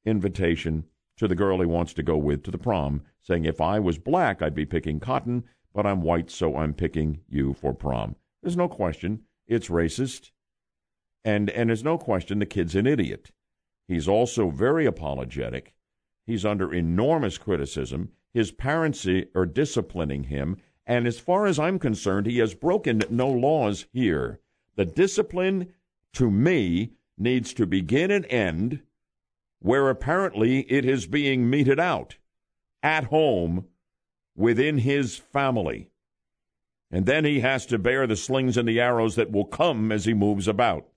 invitation 0.09 0.85
to 1.17 1.27
the 1.27 1.35
girl 1.35 1.59
he 1.59 1.65
wants 1.65 1.93
to 1.93 2.03
go 2.03 2.17
with 2.17 2.43
to 2.43 2.51
the 2.51 2.57
prom, 2.57 3.03
saying, 3.21 3.45
If 3.45 3.61
I 3.61 3.79
was 3.79 3.97
black, 3.97 4.41
I'd 4.41 4.55
be 4.55 4.65
picking 4.65 4.99
cotton, 4.99 5.43
but 5.73 5.85
I'm 5.85 6.01
white, 6.01 6.29
so 6.29 6.57
I'm 6.57 6.73
picking 6.73 7.21
you 7.29 7.53
for 7.53 7.73
prom. 7.73 8.15
There's 8.41 8.57
no 8.57 8.67
question 8.67 9.21
it's 9.47 9.67
racist. 9.67 10.31
And, 11.25 11.49
and 11.49 11.69
there's 11.69 11.83
no 11.83 11.97
question 11.97 12.39
the 12.39 12.45
kid's 12.45 12.75
an 12.75 12.87
idiot. 12.87 13.31
He's 13.87 14.07
also 14.07 14.49
very 14.49 14.85
apologetic. 14.85 15.73
He's 16.25 16.45
under 16.45 16.71
enormous 16.71 17.37
criticism. 17.37 18.11
His 18.33 18.51
parents 18.51 19.07
are 19.35 19.45
disciplining 19.45 20.25
him. 20.25 20.57
And 20.85 21.07
as 21.07 21.19
far 21.19 21.47
as 21.47 21.59
I'm 21.59 21.79
concerned, 21.79 22.27
he 22.27 22.37
has 22.37 22.53
broken 22.53 23.03
no 23.09 23.27
laws 23.27 23.87
here. 23.91 24.39
The 24.75 24.85
discipline, 24.85 25.73
to 26.13 26.29
me, 26.29 26.91
needs 27.17 27.53
to 27.55 27.65
begin 27.65 28.11
and 28.11 28.25
end 28.27 28.81
where 29.59 29.89
apparently 29.89 30.61
it 30.71 30.85
is 30.85 31.05
being 31.05 31.49
meted 31.49 31.79
out 31.79 32.17
at 32.81 33.05
home 33.05 33.65
within 34.35 34.79
his 34.79 35.17
family. 35.17 35.89
And 36.91 37.05
then 37.05 37.25
he 37.25 37.41
has 37.41 37.65
to 37.67 37.77
bear 37.77 38.07
the 38.07 38.15
slings 38.15 38.57
and 38.57 38.67
the 38.67 38.79
arrows 38.79 39.15
that 39.15 39.31
will 39.31 39.45
come 39.45 39.91
as 39.91 40.05
he 40.05 40.13
moves 40.13 40.47
about. 40.47 40.87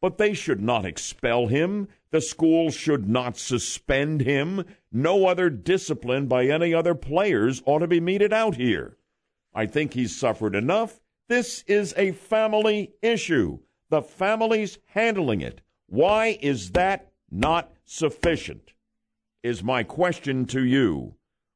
But 0.00 0.18
they 0.18 0.32
should 0.32 0.62
not 0.62 0.86
expel 0.86 1.46
him. 1.46 1.88
The 2.10 2.22
school 2.22 2.70
should 2.70 3.08
not 3.08 3.36
suspend 3.36 4.22
him. 4.22 4.64
No 4.90 5.26
other 5.26 5.50
discipline 5.50 6.26
by 6.26 6.46
any 6.46 6.72
other 6.72 6.94
players 6.94 7.62
ought 7.66 7.80
to 7.80 7.86
be 7.86 8.00
meted 8.00 8.32
out 8.32 8.56
here. 8.56 8.96
I 9.54 9.66
think 9.66 9.92
he's 9.92 10.18
suffered 10.18 10.54
enough. 10.54 11.00
This 11.28 11.62
is 11.66 11.94
a 11.96 12.12
family 12.12 12.94
issue. 13.02 13.58
The 13.90 14.02
family's 14.02 14.78
handling 14.86 15.42
it. 15.42 15.60
Why 15.86 16.38
is 16.40 16.70
that 16.72 17.09
not 17.30 17.72
sufficient? 17.84 18.72
Is 19.42 19.62
my 19.62 19.82
question 19.82 20.44
to 20.46 20.62
you. 20.62 21.14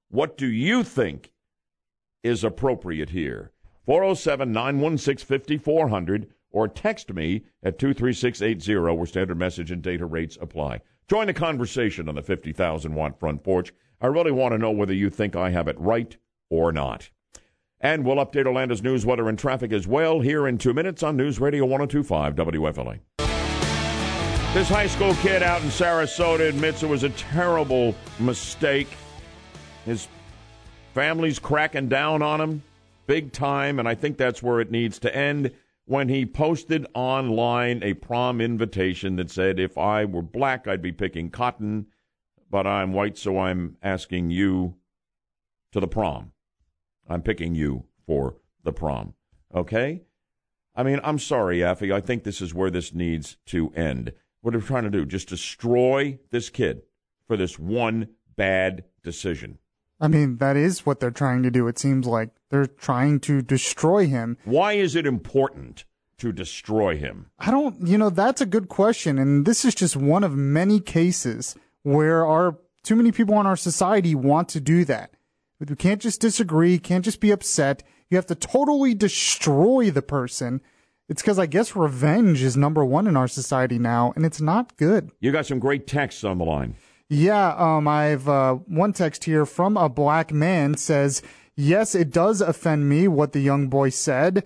What 0.09 0.39
do 0.39 0.47
you 0.47 0.83
think 0.83 1.33
is 2.23 2.45
appropriate 2.45 3.11
here? 3.11 3.53
407 3.87 4.53
916 4.53 5.27
5400 5.27 6.31
or 6.51 6.69
text 6.69 7.13
me 7.13 7.43
at 7.63 7.79
23680 7.79 8.97
where 8.97 9.07
standard 9.07 9.39
message 9.39 9.71
and 9.71 9.83
data 9.83 10.07
rates 10.07 10.39
apply. 10.41 10.81
Join 11.09 11.27
the 11.27 11.35
conversation 11.35 12.09
on 12.09 12.15
the 12.15 12.23
50,000 12.23 12.95
watt 12.95 13.19
front 13.19 13.43
porch. 13.43 13.75
I 14.01 14.07
really 14.07 14.31
want 14.31 14.53
to 14.53 14.59
know 14.59 14.71
whether 14.71 14.95
you 14.95 15.11
think 15.11 15.37
I 15.37 15.51
have 15.51 15.69
it 15.69 15.79
right 15.79 16.17
or 16.49 16.73
not. 16.73 17.11
And 17.81 18.05
we'll 18.05 18.25
update 18.25 18.47
Orlando's 18.47 18.83
news, 18.83 19.05
weather, 19.05 19.29
and 19.29 19.39
traffic 19.39 19.73
as 19.73 19.87
well 19.87 20.21
here 20.21 20.47
in 20.47 20.57
two 20.57 20.73
minutes 20.73 21.03
on 21.03 21.17
News 21.17 21.39
Radio 21.39 21.67
1025 21.67 22.35
WFLA. 22.35 23.01
This 24.55 24.68
high 24.68 24.86
school 24.86 25.14
kid 25.14 25.43
out 25.43 25.62
in 25.62 25.68
Sarasota 25.68 26.48
admits 26.48 26.85
it 26.85 26.89
was 26.89 27.02
a 27.02 27.10
terrible 27.10 27.93
mistake. 28.20 28.86
His 29.85 30.06
family's 30.94 31.40
cracking 31.40 31.89
down 31.89 32.22
on 32.22 32.40
him 32.40 32.62
big 33.09 33.32
time, 33.32 33.81
and 33.81 33.89
I 33.89 33.97
think 33.97 34.16
that's 34.16 34.44
where 34.44 34.60
it 34.60 34.70
needs 34.70 35.01
to 35.01 35.12
end 35.12 35.51
when 35.86 36.09
he 36.09 36.24
posted 36.24 36.86
online 36.94 37.82
a 37.82 37.94
prom 37.94 38.40
invitation 38.40 39.16
that 39.16 39.28
said, 39.28 39.59
If 39.59 39.76
I 39.76 40.05
were 40.05 40.22
black, 40.22 40.68
I'd 40.68 40.81
be 40.81 40.93
picking 40.93 41.31
cotton, 41.31 41.86
but 42.48 42.64
I'm 42.64 42.93
white, 42.93 43.18
so 43.18 43.40
I'm 43.40 43.76
asking 43.82 44.31
you 44.31 44.76
to 45.72 45.81
the 45.81 45.89
prom. 45.89 46.31
I'm 47.09 47.22
picking 47.22 47.56
you 47.56 47.86
for 48.06 48.36
the 48.62 48.72
prom. 48.72 49.14
Okay? 49.52 50.02
I 50.76 50.85
mean, 50.85 51.01
I'm 51.02 51.18
sorry, 51.18 51.59
Yaffee. 51.59 51.93
I 51.93 52.01
think 52.01 52.22
this 52.22 52.40
is 52.40 52.55
where 52.55 52.70
this 52.70 52.94
needs 52.94 53.36
to 53.47 53.72
end. 53.74 54.12
What 54.45 54.55
are 54.55 54.59
we 54.59 54.66
trying 54.66 54.83
to 54.83 54.91
do? 54.91 55.07
Just 55.07 55.31
destroy 55.31 56.19
this 56.31 56.51
kid 56.51 56.83
for 57.27 57.35
this 57.35 57.59
one 57.59 58.09
bad 58.37 58.85
decision. 59.03 59.57
I 59.99 60.09
mean, 60.09 60.37
that 60.37 60.55
is 60.55 60.85
what 60.85 61.01
they're 61.01 61.11
trying 61.11 61.43
to 61.45 61.51
do. 61.51 61.66
It 61.66 61.79
seems 61.79 62.07
like 62.07 62.29
they're 62.51 62.66
trying 62.66 63.21
to 63.21 63.41
destroy 63.41 64.07
him. 64.07 64.37
Why 64.45 64.75
is 64.75 64.97
it 64.97 65.07
important 65.07 65.87
to 66.19 66.31
destroy 66.31 66.99
him? 66.99 67.31
I 67.39 67.51
don't, 67.51 67.87
you 67.87 67.97
know, 67.97 68.11
that's 68.11 68.43
a 68.43 68.47
good 68.47 68.69
question. 68.69 69.19
And 69.19 69.47
this 69.47 69.65
is 69.65 69.75
just 69.75 69.97
one 69.97 70.23
of 70.23 70.37
many 70.37 70.79
cases 70.79 71.57
where 71.83 72.27
our 72.27 72.59
too 72.83 72.97
many 72.97 73.12
people 73.12 73.41
in 73.41 73.47
our 73.47 73.57
society 73.57 74.15
want 74.15 74.51
to 74.51 74.61
do 74.61 74.85
that. 74.85 75.15
You 75.66 75.75
can't 75.75 76.03
just 76.03 76.21
disagree, 76.21 76.79
can't 76.79 77.07
just 77.07 77.21
be 77.21 77.31
upset. 77.31 77.83
You 78.11 78.19
have 78.19 78.27
to 78.27 78.35
totally 78.35 78.93
destroy 78.93 79.91
the 79.91 80.03
person. 80.03 80.61
It's 81.09 81.20
because 81.20 81.39
I 81.39 81.47
guess 81.47 81.76
revenge 81.76 82.43
is 82.43 82.56
number 82.56 82.85
one 82.85 83.06
in 83.06 83.16
our 83.16 83.28
society 83.28 83.78
now, 83.78 84.12
and 84.16 84.24
it's 84.24 84.40
not 84.40 84.76
good. 84.76 85.10
You 85.20 85.32
got 85.32 85.47
some 85.47 85.59
great 85.59 85.86
texts 85.86 86.24
on 86.24 86.39
the 86.39 86.44
line. 86.44 86.76
Yeah, 87.10 87.55
um, 87.59 87.86
I've 87.86 88.28
uh, 88.28 88.55
one 88.55 88.94
text 88.94 89.24
here 89.24 89.44
from 89.44 89.76
a 89.76 89.90
black 89.90 90.32
man 90.32 90.76
says, 90.76 91.22
"Yes, 91.56 91.94
it 91.94 92.10
does 92.10 92.40
offend 92.40 92.89
me 92.89 93.06
what 93.06 93.32
the 93.32 93.40
young 93.40 93.68
boy 93.68 93.90
said, 93.90 94.44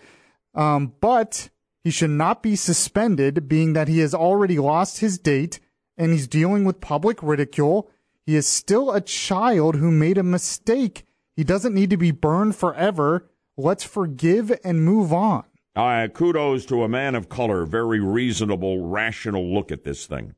um, 0.55 0.93
but 1.01 1.49
he 1.85 1.91
should 1.91 2.11
not 2.11 2.43
be 2.43 2.57
suspended, 2.57 3.49
being 3.49 3.75
that 3.75 3.87
he 3.87 4.01
has 4.01 4.13
already 4.13 4.59
lost 4.59 4.99
his 4.99 5.19
date 5.19 5.61
and 5.97 6.13
he's 6.13 6.27
dealing 6.27 6.65
with 6.65 6.81
public 6.81 7.23
ridicule. 7.23 7.91
He 8.27 8.37
is 8.37 8.47
still 8.47 8.93
a 8.93 9.01
child 9.01 9.77
who 9.77 9.91
made 9.91 10.19
a 10.19 10.23
mistake. 10.23 11.05
He 11.37 11.45
doesn't 11.45 11.75
need 11.75 11.91
to 11.91 11.97
be 11.97 12.11
burned 12.11 12.57
forever. 12.57 13.31
Let's 13.57 13.85
forgive 13.85 14.59
and 14.65 14.85
move 14.85 15.13
on." 15.13 15.45
Uh, 15.79 16.09
kudos 16.09 16.67
to 16.67 16.83
a 16.83 16.89
man 16.89 17.15
of 17.15 17.29
color. 17.29 17.65
Very 17.65 18.01
reasonable, 18.01 18.85
rational 18.89 19.55
look 19.55 19.71
at 19.71 19.85
this 19.85 20.07
thing. 20.07 20.35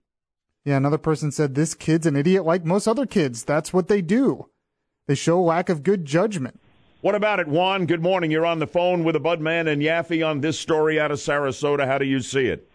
Yeah, 0.67 0.77
another 0.77 0.99
person 0.99 1.33
said 1.33 1.55
this 1.55 1.73
kid's 1.73 2.05
an 2.05 2.15
idiot 2.15 2.45
like 2.45 2.67
most 2.67 2.87
other 2.87 3.07
kids. 3.07 3.43
That's 3.43 3.73
what 3.73 3.89
they 3.89 4.03
do. 4.03 4.51
They 5.07 5.15
show 5.15 5.41
lack 5.41 5.71
of 5.71 5.83
good 5.83 6.05
judgment. 6.05 6.61
What 7.01 7.15
about 7.15 7.41
it, 7.41 7.49
Juan? 7.49 7.87
Good 7.87 8.03
morning. 8.03 8.31
You're 8.31 8.45
on 8.45 8.59
the 8.59 8.67
phone 8.67 9.03
with 9.03 9.15
the 9.15 9.21
Budman 9.21 9.67
and 9.67 9.81
Yaffee 9.81 10.23
on 10.23 10.43
this 10.43 10.61
story 10.61 11.01
out 11.01 11.11
of 11.11 11.19
Sarasota. 11.19 11.87
How 11.87 11.97
do 11.97 12.05
you 12.05 12.21
see 12.21 12.45
it? 12.45 12.69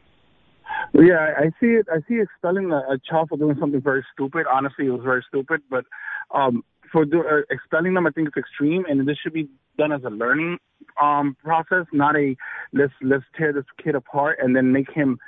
Well, 0.92 1.04
yeah, 1.04 1.36
I 1.38 1.44
I 1.44 1.50
see 1.60 1.68
it. 1.68 1.86
I 1.94 2.00
see 2.08 2.20
expelling 2.20 2.72
a, 2.72 2.78
a 2.78 2.98
child 3.08 3.30
for 3.30 3.38
doing 3.38 3.58
something 3.60 3.80
very 3.80 4.04
stupid. 4.12 4.48
Honestly, 4.52 4.88
it 4.88 4.90
was 4.90 5.04
very 5.04 5.24
stupid. 5.28 5.62
But 5.70 5.86
um, 6.32 6.64
for 6.92 7.06
do, 7.06 7.22
uh, 7.22 7.42
expelling 7.52 7.94
them, 7.94 8.08
I 8.08 8.10
think 8.10 8.30
it's 8.30 8.38
extreme, 8.38 8.86
and 8.90 9.08
this 9.08 9.18
should 9.22 9.34
be 9.34 9.50
done 9.78 9.92
as 9.92 10.04
a 10.04 10.10
learning 10.10 10.58
um, 11.02 11.36
process, 11.44 11.86
not 11.92 12.16
a 12.16 12.36
let's 12.74 12.94
let's 13.02 13.24
tear 13.38 13.54
this 13.54 13.66
kid 13.84 13.96
apart 13.96 14.40
and 14.42 14.56
then 14.56 14.72
make 14.72 14.92
him 14.92 15.20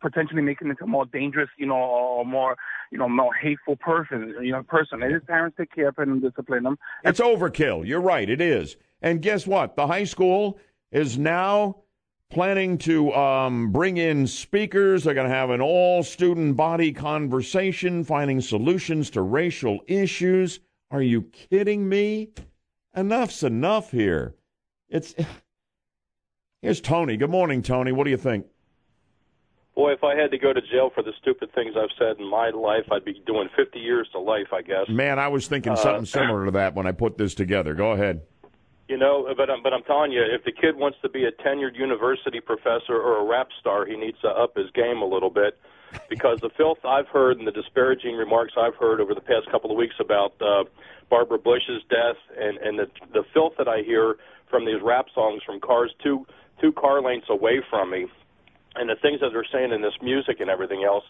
potentially 0.00 0.42
make 0.42 0.60
him 0.60 0.70
into 0.70 0.84
a 0.84 0.86
more 0.86 1.06
dangerous, 1.06 1.48
you 1.58 1.66
know, 1.66 1.76
or 1.76 2.24
more 2.24 2.56
you 2.90 2.98
know 2.98 3.08
more 3.08 3.34
hateful 3.34 3.76
person. 3.76 4.34
You 4.42 4.52
know, 4.52 4.62
person. 4.62 5.02
And 5.02 5.12
his 5.12 5.22
parents 5.26 5.56
take 5.58 5.74
care 5.74 5.88
of 5.88 5.98
him 5.98 6.12
and 6.12 6.22
discipline 6.22 6.66
him. 6.66 6.78
It's 7.04 7.20
overkill. 7.20 7.86
You're 7.86 8.00
right. 8.00 8.28
It 8.28 8.40
is. 8.40 8.76
And 9.02 9.22
guess 9.22 9.46
what? 9.46 9.76
The 9.76 9.86
high 9.86 10.04
school 10.04 10.58
is 10.90 11.18
now 11.18 11.76
planning 12.30 12.76
to 12.76 13.12
um, 13.14 13.70
bring 13.70 13.98
in 13.98 14.26
speakers. 14.26 15.04
They're 15.04 15.14
going 15.14 15.28
to 15.28 15.34
have 15.34 15.50
an 15.50 15.60
all 15.60 16.02
student 16.02 16.56
body 16.56 16.92
conversation, 16.92 18.04
finding 18.04 18.40
solutions 18.40 19.10
to 19.10 19.22
racial 19.22 19.80
issues. 19.86 20.60
Are 20.90 21.02
you 21.02 21.22
kidding 21.22 21.88
me? 21.88 22.30
Enough's 22.96 23.42
enough 23.42 23.90
here. 23.90 24.34
It's. 24.88 25.14
Here's 26.62 26.80
Tony. 26.80 27.16
Good 27.16 27.30
morning, 27.30 27.62
Tony. 27.62 27.92
What 27.92 28.04
do 28.04 28.10
you 28.10 28.16
think? 28.16 28.46
Boy, 29.74 29.92
if 29.92 30.02
I 30.02 30.16
had 30.16 30.30
to 30.30 30.38
go 30.38 30.54
to 30.54 30.60
jail 30.62 30.90
for 30.94 31.02
the 31.02 31.12
stupid 31.20 31.52
things 31.54 31.74
I've 31.76 31.90
said 31.98 32.18
in 32.18 32.26
my 32.28 32.48
life, 32.48 32.84
I'd 32.90 33.04
be 33.04 33.22
doing 33.26 33.50
50 33.54 33.78
years 33.78 34.08
to 34.12 34.18
life, 34.18 34.46
I 34.50 34.62
guess. 34.62 34.88
Man, 34.88 35.18
I 35.18 35.28
was 35.28 35.46
thinking 35.46 35.72
Uh, 35.72 35.76
something 35.76 36.06
similar 36.06 36.46
to 36.46 36.50
that 36.52 36.74
when 36.74 36.86
I 36.86 36.92
put 36.92 37.18
this 37.18 37.34
together. 37.34 37.74
Go 37.74 37.92
ahead. 37.92 38.22
You 38.88 38.96
know, 38.96 39.28
but 39.36 39.50
I'm, 39.50 39.62
but 39.62 39.74
I'm 39.74 39.82
telling 39.82 40.12
you, 40.12 40.22
if 40.22 40.44
the 40.44 40.52
kid 40.52 40.76
wants 40.76 40.96
to 41.02 41.10
be 41.10 41.24
a 41.26 41.32
tenured 41.32 41.76
university 41.76 42.40
professor 42.40 42.94
or 42.94 43.18
a 43.18 43.24
rap 43.24 43.48
star, 43.60 43.84
he 43.84 43.96
needs 43.96 44.18
to 44.22 44.28
up 44.28 44.56
his 44.56 44.70
game 44.70 45.02
a 45.02 45.06
little 45.06 45.28
bit, 45.28 45.58
because 46.08 46.38
the 46.40 46.50
filth 46.56 46.78
I've 46.84 47.08
heard 47.08 47.38
and 47.38 47.46
the 47.46 47.52
disparaging 47.52 48.16
remarks 48.16 48.54
I've 48.58 48.74
heard 48.74 49.00
over 49.00 49.14
the 49.14 49.20
past 49.20 49.50
couple 49.50 49.70
of 49.70 49.76
weeks 49.76 49.94
about 50.00 50.34
uh, 50.40 50.64
Barbara 51.10 51.38
Bush's 51.38 51.82
death 51.90 52.16
and 52.38 52.58
and 52.58 52.78
the 52.78 52.86
the 53.12 53.24
filth 53.32 53.54
that 53.58 53.68
I 53.68 53.82
hear 53.82 54.16
from 54.50 54.64
these 54.64 54.80
rap 54.82 55.06
songs 55.14 55.42
from 55.44 55.60
cars 55.60 55.92
two 56.02 56.26
two 56.60 56.72
car 56.72 57.02
lengths 57.02 57.28
away 57.30 57.60
from 57.68 57.90
me, 57.90 58.06
and 58.74 58.88
the 58.88 58.96
things 59.00 59.20
that 59.20 59.30
they're 59.32 59.46
saying 59.52 59.72
in 59.72 59.82
this 59.82 59.94
music 60.02 60.40
and 60.40 60.48
everything 60.48 60.84
else, 60.84 61.04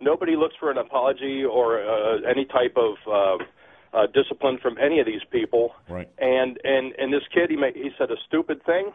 nobody 0.00 0.36
looks 0.36 0.54
for 0.58 0.70
an 0.70 0.78
apology 0.78 1.44
or 1.44 1.80
uh, 1.80 2.18
any 2.28 2.44
type 2.44 2.76
of. 2.76 2.96
Uh, 3.06 3.44
uh, 3.90 4.06
discipline 4.12 4.58
from 4.60 4.76
any 4.76 5.00
of 5.00 5.06
these 5.06 5.22
people, 5.32 5.72
right? 5.88 6.10
And 6.18 6.58
and 6.62 6.92
and 6.98 7.10
this 7.10 7.22
kid, 7.32 7.48
he 7.48 7.56
made, 7.56 7.74
he 7.74 7.88
said 7.96 8.10
a 8.10 8.16
stupid 8.26 8.62
thing, 8.66 8.92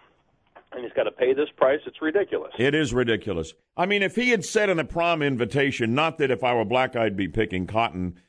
and 0.73 0.83
he's 0.83 0.93
got 0.93 1.03
to 1.03 1.11
pay 1.11 1.33
this 1.33 1.49
price. 1.57 1.79
It's 1.85 2.01
ridiculous. 2.01 2.51
It 2.57 2.75
is 2.75 2.93
ridiculous. 2.93 3.53
I 3.77 3.85
mean, 3.85 4.01
if 4.01 4.15
he 4.15 4.29
had 4.29 4.45
said 4.45 4.69
in 4.69 4.77
the 4.77 4.83
prom 4.83 5.21
invitation, 5.21 5.93
not 5.93 6.17
that 6.17 6.31
if 6.31 6.43
I 6.43 6.53
were 6.53 6.65
black 6.65 6.95
I'd 6.95 7.17
be 7.17 7.27
picking 7.27 7.67
cotton, 7.67 8.19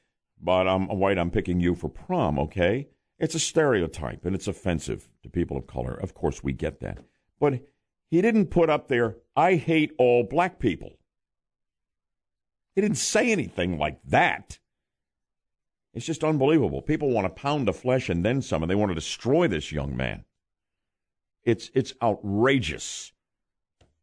but 0.41 0.69
I'm 0.69 0.89
white, 0.89 1.19
I'm 1.19 1.31
picking 1.31 1.61
you 1.61 1.75
for 1.75 1.89
prom, 1.89 2.39
okay? 2.39 2.89
It's 3.19 3.35
a 3.35 3.41
stereotype 3.41 4.25
and 4.25 4.35
it's 4.35 4.49
offensive 4.49 5.09
to 5.23 5.29
people 5.29 5.57
of 5.57 5.67
color. 5.67 5.95
Of 5.95 6.15
course, 6.15 6.43
we 6.43 6.53
get 6.53 6.81
that. 6.81 6.99
But 7.41 7.61
he 8.11 8.21
didn't 8.21 8.47
put 8.47 8.71
up 8.71 8.89
there, 8.89 9.17
I 9.35 9.55
hate 9.55 9.93
all 9.99 10.25
black 10.25 10.59
people. 10.59 10.99
He 12.75 12.81
didn't 12.81 12.99
say 12.99 13.31
anything 13.31 13.79
like 13.79 14.01
that. 14.05 14.59
It's 15.95 16.07
just 16.07 16.25
unbelievable. 16.25 16.83
People 16.83 17.11
want 17.11 17.27
a 17.27 17.31
pound 17.31 17.69
of 17.69 17.77
flesh 17.77 18.09
and 18.09 18.25
then 18.25 18.43
some, 18.43 18.63
and 18.63 18.71
they 18.71 18.75
want 18.75 18.91
to 18.91 18.97
destroy 18.97 19.47
this 19.47 19.71
young 19.71 19.97
man. 19.97 20.25
It's 21.45 21.71
it's 21.75 21.95
outrageous. 22.03 23.13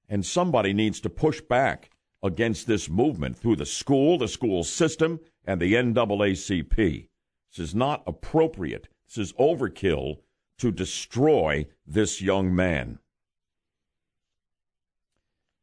And 0.08 0.26
somebody 0.26 0.74
needs 0.74 1.00
to 1.02 1.10
push 1.10 1.42
back 1.42 1.90
against 2.22 2.68
this 2.68 2.90
movement 2.90 3.38
through 3.38 3.56
the 3.56 3.66
school, 3.66 4.18
the 4.18 4.28
school 4.28 4.64
system, 4.64 5.20
and 5.46 5.60
the 5.60 5.74
NAACP. 5.74 7.08
This 7.52 7.60
is 7.60 7.76
not 7.76 8.04
appropriate. 8.06 8.88
This 9.08 9.18
is 9.18 9.34
overkill 9.34 10.18
to 10.60 10.72
destroy 10.72 11.66
this 11.88 12.22
young 12.22 12.54
man. 12.54 13.00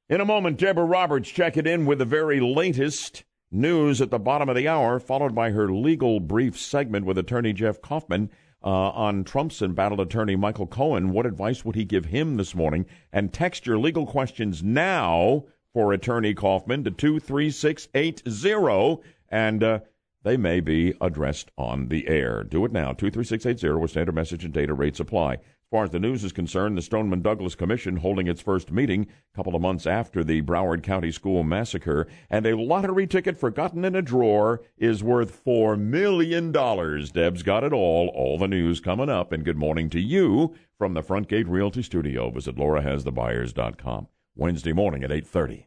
In 0.08 0.20
a 0.20 0.24
moment, 0.24 0.58
Deborah 0.58 0.84
Roberts 0.84 1.28
checking 1.28 1.66
in 1.66 1.84
with 1.84 1.98
the 1.98 2.04
very 2.04 2.40
latest 2.40 3.24
news 3.50 4.00
at 4.00 4.10
the 4.10 4.18
bottom 4.18 4.48
of 4.48 4.56
the 4.56 4.66
hour, 4.66 4.98
followed 4.98 5.34
by 5.34 5.50
her 5.50 5.70
legal 5.70 6.18
brief 6.18 6.58
segment 6.58 7.04
with 7.06 7.18
attorney 7.18 7.52
Jeff 7.52 7.80
Kaufman 7.80 8.30
uh, 8.62 8.90
on 8.90 9.24
Trump's 9.24 9.62
embattled 9.62 10.00
attorney 10.00 10.36
Michael 10.36 10.66
Cohen. 10.66 11.12
What 11.12 11.26
advice 11.26 11.64
would 11.64 11.76
he 11.76 11.84
give 11.84 12.06
him 12.06 12.36
this 12.36 12.54
morning? 12.54 12.86
And 13.12 13.32
text 13.32 13.66
your 13.66 13.78
legal 13.78 14.06
questions 14.06 14.62
now 14.62 15.44
for 15.72 15.92
attorney 15.92 16.34
Kaufman 16.34 16.84
to 16.84 16.90
23680, 16.90 19.02
and 19.28 19.62
uh, 19.62 19.80
they 20.24 20.36
may 20.36 20.60
be 20.60 20.94
addressed 21.00 21.50
on 21.56 21.88
the 21.88 22.08
air. 22.08 22.42
Do 22.42 22.64
it 22.64 22.72
now, 22.72 22.92
23680, 22.92 23.80
with 23.80 23.92
standard 23.92 24.14
message 24.14 24.44
and 24.44 24.52
data 24.52 24.74
rates 24.74 25.00
apply. 25.00 25.38
As 25.68 25.76
far 25.76 25.84
as 25.84 25.90
the 25.90 26.00
news 26.00 26.24
is 26.24 26.32
concerned, 26.32 26.78
the 26.78 26.82
Stoneman 26.82 27.20
Douglas 27.20 27.54
Commission 27.54 27.98
holding 27.98 28.26
its 28.26 28.40
first 28.40 28.72
meeting 28.72 29.02
a 29.02 29.36
couple 29.36 29.54
of 29.54 29.60
months 29.60 29.86
after 29.86 30.24
the 30.24 30.40
Broward 30.40 30.82
County 30.82 31.12
School 31.12 31.42
massacre, 31.42 32.08
and 32.30 32.46
a 32.46 32.56
lottery 32.56 33.06
ticket 33.06 33.36
forgotten 33.36 33.84
in 33.84 33.94
a 33.94 34.00
drawer 34.00 34.62
is 34.78 35.04
worth 35.04 35.44
$4 35.44 35.78
million. 35.78 36.52
Deb's 36.52 37.42
got 37.42 37.64
it 37.64 37.74
all. 37.74 38.08
All 38.14 38.38
the 38.38 38.48
news 38.48 38.80
coming 38.80 39.10
up, 39.10 39.30
and 39.30 39.44
good 39.44 39.58
morning 39.58 39.90
to 39.90 40.00
you 40.00 40.54
from 40.78 40.94
the 40.94 41.02
Front 41.02 41.28
Gate 41.28 41.46
Realty 41.46 41.82
Studio. 41.82 42.30
Visit 42.30 42.56
laurahasthebuyers.com. 42.56 44.08
Wednesday 44.36 44.72
morning 44.72 45.04
at 45.04 45.10
8.30. 45.10 45.64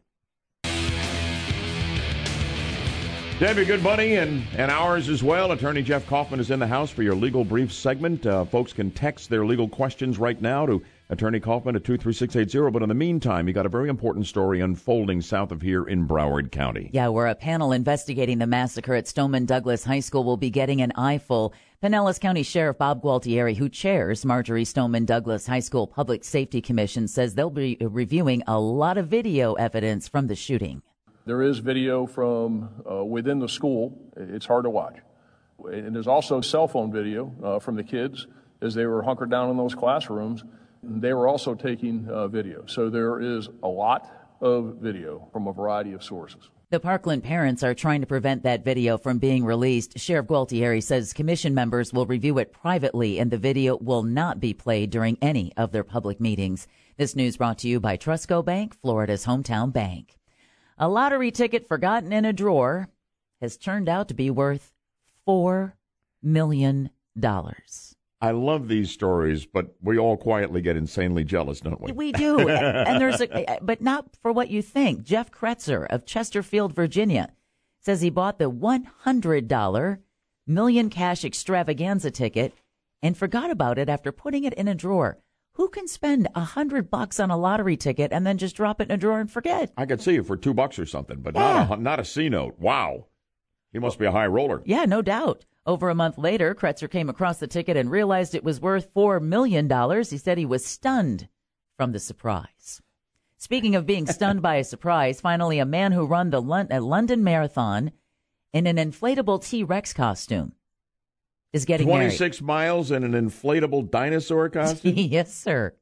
Debbie, 3.42 3.64
good 3.64 3.82
buddy, 3.82 4.14
and, 4.14 4.44
and 4.56 4.70
ours 4.70 5.08
as 5.08 5.20
well. 5.20 5.50
Attorney 5.50 5.82
Jeff 5.82 6.06
Kaufman 6.06 6.38
is 6.38 6.52
in 6.52 6.60
the 6.60 6.66
house 6.68 6.92
for 6.92 7.02
your 7.02 7.16
legal 7.16 7.44
brief 7.44 7.72
segment. 7.72 8.24
Uh, 8.24 8.44
folks 8.44 8.72
can 8.72 8.92
text 8.92 9.28
their 9.28 9.44
legal 9.44 9.68
questions 9.68 10.16
right 10.16 10.40
now 10.40 10.64
to 10.64 10.80
Attorney 11.10 11.40
Kaufman 11.40 11.74
at 11.74 11.82
23680. 11.82 12.70
But 12.70 12.84
in 12.84 12.88
the 12.88 12.94
meantime, 12.94 13.48
you 13.48 13.52
got 13.52 13.66
a 13.66 13.68
very 13.68 13.88
important 13.88 14.28
story 14.28 14.60
unfolding 14.60 15.20
south 15.20 15.50
of 15.50 15.60
here 15.60 15.82
in 15.82 16.06
Broward 16.06 16.52
County. 16.52 16.88
Yeah, 16.92 17.08
where 17.08 17.26
a 17.26 17.34
panel 17.34 17.72
investigating 17.72 18.38
the 18.38 18.46
massacre 18.46 18.94
at 18.94 19.08
Stoneman 19.08 19.46
Douglas 19.46 19.82
High 19.82 19.98
School 19.98 20.22
will 20.22 20.36
be 20.36 20.48
getting 20.48 20.80
an 20.80 20.92
eyeful. 20.94 21.52
Pinellas 21.82 22.20
County 22.20 22.44
Sheriff 22.44 22.78
Bob 22.78 23.02
Gualtieri, 23.02 23.56
who 23.56 23.68
chairs 23.68 24.24
Marjory 24.24 24.64
Stoneman 24.64 25.04
Douglas 25.04 25.48
High 25.48 25.58
School 25.58 25.88
Public 25.88 26.22
Safety 26.22 26.60
Commission, 26.60 27.08
says 27.08 27.34
they'll 27.34 27.50
be 27.50 27.76
reviewing 27.80 28.44
a 28.46 28.60
lot 28.60 28.98
of 28.98 29.08
video 29.08 29.54
evidence 29.54 30.06
from 30.06 30.28
the 30.28 30.36
shooting. 30.36 30.80
There 31.24 31.42
is 31.42 31.58
video 31.58 32.06
from 32.06 32.68
uh, 32.90 33.04
within 33.04 33.38
the 33.38 33.48
school. 33.48 33.96
It's 34.16 34.46
hard 34.46 34.64
to 34.64 34.70
watch. 34.70 34.98
And 35.64 35.94
there's 35.94 36.08
also 36.08 36.40
cell 36.40 36.66
phone 36.66 36.90
video 36.90 37.32
uh, 37.42 37.58
from 37.60 37.76
the 37.76 37.84
kids 37.84 38.26
as 38.60 38.74
they 38.74 38.86
were 38.86 39.02
hunkered 39.02 39.30
down 39.30 39.48
in 39.50 39.56
those 39.56 39.74
classrooms. 39.74 40.42
They 40.82 41.12
were 41.12 41.28
also 41.28 41.54
taking 41.54 42.08
uh, 42.08 42.26
video. 42.26 42.64
So 42.66 42.90
there 42.90 43.20
is 43.20 43.48
a 43.62 43.68
lot 43.68 44.10
of 44.40 44.78
video 44.80 45.28
from 45.32 45.46
a 45.46 45.52
variety 45.52 45.92
of 45.92 46.02
sources. 46.02 46.50
The 46.70 46.80
Parkland 46.80 47.22
parents 47.22 47.62
are 47.62 47.74
trying 47.74 48.00
to 48.00 48.06
prevent 48.06 48.42
that 48.42 48.64
video 48.64 48.98
from 48.98 49.18
being 49.18 49.44
released. 49.44 49.98
Sheriff 50.00 50.26
Gualtieri 50.26 50.82
says 50.82 51.12
commission 51.12 51.54
members 51.54 51.92
will 51.92 52.06
review 52.06 52.38
it 52.38 52.52
privately 52.52 53.20
and 53.20 53.30
the 53.30 53.38
video 53.38 53.76
will 53.76 54.02
not 54.02 54.40
be 54.40 54.54
played 54.54 54.90
during 54.90 55.18
any 55.22 55.52
of 55.56 55.70
their 55.70 55.84
public 55.84 56.20
meetings. 56.20 56.66
This 56.96 57.14
news 57.14 57.36
brought 57.36 57.58
to 57.58 57.68
you 57.68 57.78
by 57.78 57.96
Trustco 57.96 58.44
Bank, 58.44 58.74
Florida's 58.80 59.26
hometown 59.26 59.72
bank. 59.72 60.16
A 60.82 60.88
lottery 60.88 61.30
ticket 61.30 61.68
forgotten 61.68 62.12
in 62.12 62.24
a 62.24 62.32
drawer 62.32 62.88
has 63.40 63.56
turned 63.56 63.88
out 63.88 64.08
to 64.08 64.14
be 64.14 64.30
worth 64.30 64.72
$4 65.28 65.74
million. 66.20 66.90
I 68.20 68.30
love 68.32 68.66
these 68.66 68.90
stories, 68.90 69.46
but 69.46 69.76
we 69.80 69.96
all 69.96 70.16
quietly 70.16 70.60
get 70.60 70.76
insanely 70.76 71.22
jealous, 71.22 71.60
don't 71.60 71.80
we? 71.80 71.92
We 71.92 72.10
do. 72.10 72.48
and 72.48 73.00
there's 73.00 73.20
a, 73.20 73.60
but 73.62 73.80
not 73.80 74.16
for 74.20 74.32
what 74.32 74.50
you 74.50 74.60
think. 74.60 75.04
Jeff 75.04 75.30
Kretzer 75.30 75.86
of 75.86 76.04
Chesterfield, 76.04 76.74
Virginia 76.74 77.30
says 77.78 78.00
he 78.00 78.10
bought 78.10 78.40
the 78.40 78.50
$100 78.50 79.98
million 80.48 80.90
cash 80.90 81.24
extravaganza 81.24 82.10
ticket 82.10 82.54
and 83.00 83.16
forgot 83.16 83.52
about 83.52 83.78
it 83.78 83.88
after 83.88 84.10
putting 84.10 84.42
it 84.42 84.54
in 84.54 84.66
a 84.66 84.74
drawer. 84.74 85.18
Who 85.54 85.68
can 85.68 85.86
spend 85.86 86.28
a 86.34 86.40
hundred 86.40 86.90
bucks 86.90 87.20
on 87.20 87.30
a 87.30 87.36
lottery 87.36 87.76
ticket 87.76 88.10
and 88.12 88.26
then 88.26 88.38
just 88.38 88.56
drop 88.56 88.80
it 88.80 88.88
in 88.88 88.94
a 88.94 88.96
drawer 88.96 89.20
and 89.20 89.30
forget? 89.30 89.70
I 89.76 89.84
could 89.86 90.00
see 90.00 90.16
it 90.16 90.26
for 90.26 90.36
two 90.36 90.54
bucks 90.54 90.78
or 90.78 90.86
something, 90.86 91.20
but 91.20 91.34
Yeah. 91.34 91.66
not 91.68 91.78
a 91.78 91.82
not 91.82 92.00
a 92.00 92.04
C 92.04 92.28
note. 92.28 92.58
Wow, 92.58 93.06
he 93.72 93.78
must 93.78 93.98
be 93.98 94.06
a 94.06 94.12
high 94.12 94.26
roller. 94.26 94.62
Yeah, 94.64 94.86
no 94.86 95.02
doubt. 95.02 95.44
Over 95.66 95.90
a 95.90 95.94
month 95.94 96.18
later, 96.18 96.54
Kretzer 96.54 96.90
came 96.90 97.08
across 97.08 97.38
the 97.38 97.46
ticket 97.46 97.76
and 97.76 97.90
realized 97.90 98.34
it 98.34 98.42
was 98.42 98.60
worth 98.60 98.92
$4 98.94 99.22
million. 99.22 99.70
He 100.04 100.18
said 100.18 100.36
he 100.38 100.46
was 100.46 100.64
stunned 100.64 101.28
from 101.76 101.92
the 101.92 102.00
surprise. 102.00 102.82
Speaking 103.36 103.76
of 103.76 103.86
being 103.86 104.06
stunned 104.06 104.42
by 104.42 104.56
a 104.56 104.64
surprise, 104.64 105.20
finally, 105.20 105.58
a 105.60 105.64
man 105.66 105.92
who 105.92 106.06
ran 106.06 106.30
the 106.30 106.40
London 106.40 107.22
Marathon 107.22 107.92
in 108.52 108.66
an 108.66 108.76
inflatable 108.76 109.44
T 109.44 109.62
Rex 109.64 109.92
costume 109.92 110.54
is 111.52 111.64
getting 111.64 111.86
Twenty 111.86 112.04
married. 112.06 112.16
six 112.18 112.40
miles 112.40 112.90
in 112.90 113.04
an 113.04 113.12
inflatable 113.12 113.90
dinosaur 113.90 114.48
costume. 114.50 114.94
yes, 114.96 115.34
sir. 115.34 115.74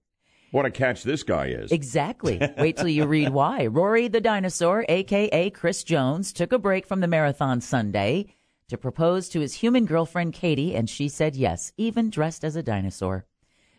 What 0.51 0.66
a 0.66 0.70
catch 0.70 1.05
this 1.05 1.22
guy 1.22 1.47
is. 1.47 1.70
Exactly. 1.70 2.40
Wait 2.59 2.76
till 2.76 2.88
you 2.88 3.06
read 3.06 3.28
why. 3.28 3.66
Rory 3.66 4.09
the 4.09 4.20
dinosaur, 4.20 4.84
aka 4.88 5.48
Chris 5.51 5.84
Jones, 5.84 6.32
took 6.32 6.52
a 6.52 6.59
break 6.59 6.86
from 6.86 7.01
the 7.01 7.06
marathon 7.06 7.60
Sunday 7.60 8.34
to 8.68 8.76
propose 8.76 9.28
to 9.28 9.40
his 9.40 9.55
human 9.55 9.84
girlfriend 9.86 10.32
Katie, 10.32 10.74
and 10.74 10.90
she 10.90 11.09
said 11.09 11.36
yes, 11.36 11.72
even 11.76 12.10
dressed 12.10 12.42
as 12.44 12.56
a 12.56 12.62
dinosaur. 12.64 13.26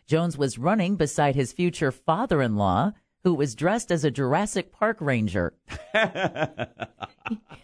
Jones 0.06 0.36
was 0.38 0.58
running 0.58 0.96
beside 0.96 1.34
his 1.34 1.52
future 1.52 1.92
father 1.92 2.40
in 2.42 2.56
law, 2.56 2.92
who 3.24 3.34
was 3.34 3.54
dressed 3.54 3.90
as 3.90 4.04
a 4.04 4.10
Jurassic 4.10 4.72
Park 4.72 4.98
ranger. 5.00 5.54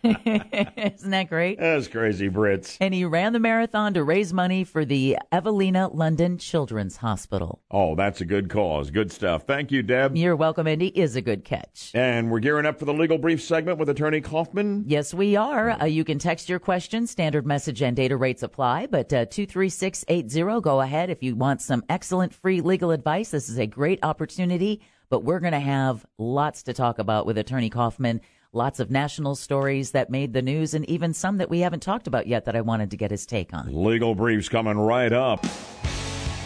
Isn't 0.05 1.11
that 1.11 1.27
great? 1.29 1.59
That's 1.59 1.89
crazy, 1.89 2.29
Brits. 2.31 2.77
And 2.81 2.95
he 2.95 3.05
ran 3.05 3.33
the 3.33 3.41
marathon 3.41 3.95
to 3.95 4.05
raise 4.05 4.33
money 4.33 4.63
for 4.65 4.85
the 4.85 5.19
Evelina 5.33 5.89
London 5.89 6.39
Children's 6.39 6.99
Hospital. 6.99 7.61
Oh, 7.71 7.97
that's 7.97 8.21
a 8.21 8.25
good 8.25 8.49
cause. 8.49 8.91
Good 8.91 9.11
stuff. 9.11 9.43
Thank 9.47 9.73
you, 9.73 9.83
Deb. 9.83 10.17
You're 10.17 10.37
welcome, 10.37 10.67
Andy. 10.67 10.89
Is 10.89 11.17
a 11.17 11.21
good 11.23 11.45
catch. 11.45 11.91
And 11.95 12.31
we're 12.31 12.39
gearing 12.39 12.67
up 12.67 12.79
for 12.79 12.85
the 12.85 12.95
legal 12.95 13.19
brief 13.19 13.43
segment 13.43 13.79
with 13.79 13.89
Attorney 13.89 14.21
Kaufman. 14.21 14.85
Yes, 14.87 15.13
we 15.13 15.35
are. 15.37 15.71
Uh, 15.71 15.85
you 15.87 16.05
can 16.05 16.19
text 16.19 16.49
your 16.49 16.61
questions. 16.61 17.11
Standard 17.11 17.47
message 17.47 17.83
and 17.83 17.97
data 17.97 18.17
rates 18.17 18.43
apply, 18.43 18.87
but 18.87 19.13
uh, 19.13 19.27
23680, 19.27 20.61
go 20.61 20.81
ahead 20.81 21.11
if 21.11 21.23
you 21.23 21.35
want 21.35 21.61
some 21.61 21.83
excellent 21.89 22.33
free 22.33 22.61
legal 22.61 22.91
advice. 22.93 23.31
This 23.31 23.49
is 23.49 23.59
a 23.59 23.67
great 23.67 23.99
opportunity, 24.05 24.81
but 25.11 25.25
we're 25.25 25.41
going 25.41 25.53
to 25.53 25.61
have 25.61 26.05
lots 26.19 26.63
to 26.65 26.73
talk 26.73 26.99
about 26.99 27.27
with 27.27 27.39
Attorney 27.39 27.71
Kaufman. 27.71 28.21
Lots 28.53 28.81
of 28.81 28.91
national 28.91 29.35
stories 29.35 29.91
that 29.91 30.11
made 30.11 30.33
the 30.33 30.43
news 30.43 30.75
and 30.75 30.89
even 30.89 31.13
some 31.13 31.39
that 31.39 31.51
we 31.51 31.61
haven't 31.61 31.83
talked 31.83 32.07
about 32.07 32.27
yet 32.27 32.47
that 32.47 32.57
I 32.57 32.61
wanted 32.63 32.91
to 32.93 32.97
get 32.97 33.11
his 33.11 33.27
take 33.27 33.53
on. 33.53 33.69
Legal 33.85 34.15
briefs 34.15 34.49
coming 34.49 34.79
right 34.79 35.13
up. 35.13 35.45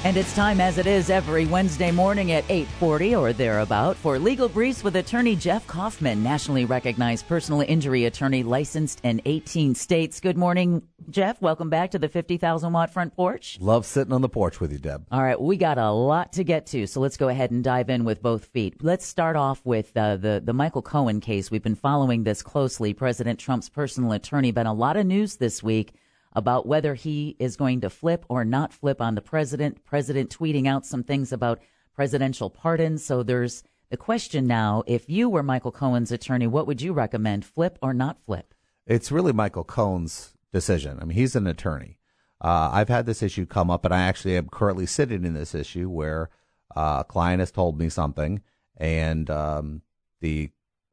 And 0.04 0.16
it's 0.16 0.34
time 0.34 0.60
as 0.60 0.78
it 0.78 0.88
is 0.88 1.10
every 1.10 1.46
Wednesday 1.46 1.92
morning 1.92 2.32
at 2.32 2.44
8:40 2.48 3.14
or 3.14 3.32
thereabout 3.32 3.96
for 3.96 4.18
legal 4.18 4.48
briefs 4.48 4.82
with 4.82 4.96
attorney 4.96 5.36
Jeff 5.36 5.64
Kaufman, 5.68 6.24
nationally 6.24 6.64
recognized 6.64 7.28
personal 7.28 7.60
injury 7.60 8.06
attorney 8.06 8.42
licensed 8.42 9.00
in 9.04 9.22
18 9.26 9.76
states. 9.76 10.18
Good 10.18 10.36
morning, 10.36 10.82
Jeff. 11.08 11.40
Welcome 11.40 11.70
back 11.70 11.92
to 11.92 12.00
the 12.00 12.08
50,000 12.08 12.72
watt 12.72 12.92
front 12.92 13.14
porch. 13.14 13.58
Love 13.60 13.86
sitting 13.86 14.12
on 14.12 14.22
the 14.22 14.28
porch 14.28 14.58
with 14.58 14.72
you, 14.72 14.78
Deb. 14.78 15.06
All 15.12 15.22
right, 15.22 15.40
we 15.40 15.56
got 15.56 15.78
a 15.78 15.92
lot 15.92 16.32
to 16.32 16.42
get 16.42 16.66
to, 16.66 16.88
so 16.88 16.98
let's 16.98 17.16
go 17.16 17.28
ahead 17.28 17.52
and 17.52 17.62
dive 17.62 17.88
in 17.88 18.02
with 18.04 18.20
both 18.20 18.46
feet. 18.46 18.82
Let's 18.82 19.06
start 19.06 19.36
off 19.36 19.64
with 19.64 19.96
uh, 19.96 20.16
the 20.16 20.42
the 20.44 20.52
Michael 20.52 20.82
Cohen 20.82 21.20
case. 21.20 21.48
We've 21.48 21.62
been 21.62 21.76
following 21.76 22.24
this 22.24 22.42
closely. 22.42 22.92
President 22.92 23.38
Trump's 23.38 23.68
personal 23.68 24.10
attorney. 24.10 24.50
Been 24.50 24.66
a 24.66 24.74
lot 24.74 24.96
of 24.96 25.06
news 25.06 25.36
this 25.36 25.62
week 25.62 25.92
about 26.34 26.66
whether 26.66 26.94
he 26.94 27.36
is 27.38 27.56
going 27.56 27.80
to 27.80 27.90
flip 27.90 28.24
or 28.28 28.44
not 28.44 28.72
flip 28.72 29.00
on 29.00 29.14
the 29.14 29.22
president. 29.22 29.84
President 29.84 30.30
tweeting 30.30 30.66
out 30.66 30.86
some 30.86 31.02
things 31.02 31.32
about 31.32 31.60
presidential 31.94 32.50
pardons. 32.50 33.04
So 33.04 33.22
there's 33.22 33.62
the 33.90 33.96
question 33.96 34.46
now: 34.46 34.82
If 34.86 35.08
you 35.08 35.28
were 35.28 35.42
Michael 35.42 35.72
Cohen's 35.72 36.12
attorney, 36.12 36.46
what 36.46 36.66
would 36.66 36.80
you 36.80 36.92
recommend, 36.92 37.44
flip 37.44 37.78
or 37.82 37.92
not 37.92 38.18
flip? 38.24 38.54
It's 38.86 39.12
really 39.12 39.32
Michael 39.32 39.64
Cohen's 39.64 40.34
decision. 40.52 40.98
I 41.00 41.04
mean, 41.04 41.16
he's 41.16 41.36
an 41.36 41.46
attorney. 41.46 41.98
Uh, 42.40 42.70
I've 42.72 42.88
had 42.88 43.06
this 43.06 43.22
issue 43.22 43.46
come 43.46 43.70
up, 43.70 43.84
and 43.84 43.94
I 43.94 44.02
actually 44.02 44.36
am 44.36 44.48
currently 44.48 44.86
sitting 44.86 45.24
in 45.24 45.34
this 45.34 45.54
issue 45.54 45.88
where 45.88 46.30
uh, 46.74 46.98
a 47.00 47.04
client 47.04 47.40
has 47.40 47.52
told 47.52 47.78
me 47.78 47.88
something, 47.88 48.42
and 48.76 49.30
um, 49.30 49.82
the 50.20 50.50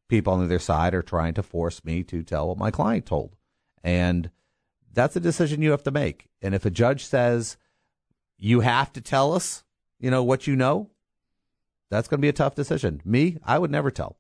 people 0.10 0.34
on 0.34 0.40
the 0.40 0.46
other 0.46 0.60
side 0.60 0.94
are 0.94 1.02
trying 1.02 1.34
to 1.36 1.44
force 1.44 1.84
me 1.84 2.04
to 2.04 2.22
tell 2.22 2.48
what 2.48 2.58
my 2.58 2.70
client 2.70 3.06
told. 3.06 3.36
And 3.84 4.30
that's 4.94 5.16
a 5.16 5.20
decision 5.20 5.62
you 5.62 5.72
have 5.72 5.84
to 5.84 5.92
make. 5.92 6.28
And 6.42 6.56
if 6.56 6.66
a 6.66 6.70
judge 6.70 7.06
says 7.06 7.58
you 8.38 8.62
have 8.62 8.92
to 8.94 9.02
tell 9.02 9.34
us, 9.34 9.64
you 10.00 10.10
know, 10.10 10.24
what 10.24 10.48
you 10.48 10.56
know, 10.56 10.90
that's 11.90 12.08
going 12.08 12.20
to 12.20 12.22
be 12.22 12.30
a 12.30 12.34
tough 12.34 12.56
decision. 12.56 13.02
Me, 13.04 13.38
I 13.44 13.58
would 13.58 13.72
never 13.72 13.92
tell. 13.92 14.18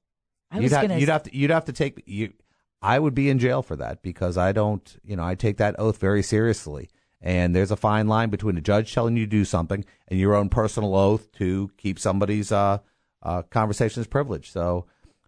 I 0.51 0.55
you'd, 0.55 0.63
was 0.63 0.71
have, 0.71 0.81
gonna 0.81 0.97
you'd 0.99 1.09
have 1.09 1.23
to 1.23 1.35
you'd 1.35 1.51
have 1.51 1.65
to 1.65 1.73
take 1.73 2.03
you. 2.05 2.33
I 2.81 2.97
would 2.97 3.13
be 3.13 3.29
in 3.29 3.39
jail 3.39 3.61
for 3.61 3.75
that 3.75 4.01
because 4.01 4.37
I 4.37 4.51
don't, 4.51 4.97
you 5.03 5.15
know, 5.15 5.23
I 5.23 5.35
take 5.35 5.57
that 5.57 5.79
oath 5.79 5.97
very 5.97 6.23
seriously. 6.23 6.89
And 7.21 7.53
there's 7.53 7.71
a 7.71 7.75
fine 7.75 8.07
line 8.07 8.29
between 8.29 8.57
a 8.57 8.61
judge 8.61 8.93
telling 8.93 9.17
you 9.17 9.25
to 9.25 9.29
do 9.29 9.43
something 9.43 9.83
and 10.07 10.19
your 10.19 10.35
own 10.35 10.47
personal 10.47 10.95
oath 10.95 11.31
to 11.33 11.69
keep 11.77 11.99
somebody's 11.99 12.51
uh, 12.51 12.77
uh, 13.21 13.41
conversations 13.43 14.07
privileged. 14.07 14.53
So 14.53 14.85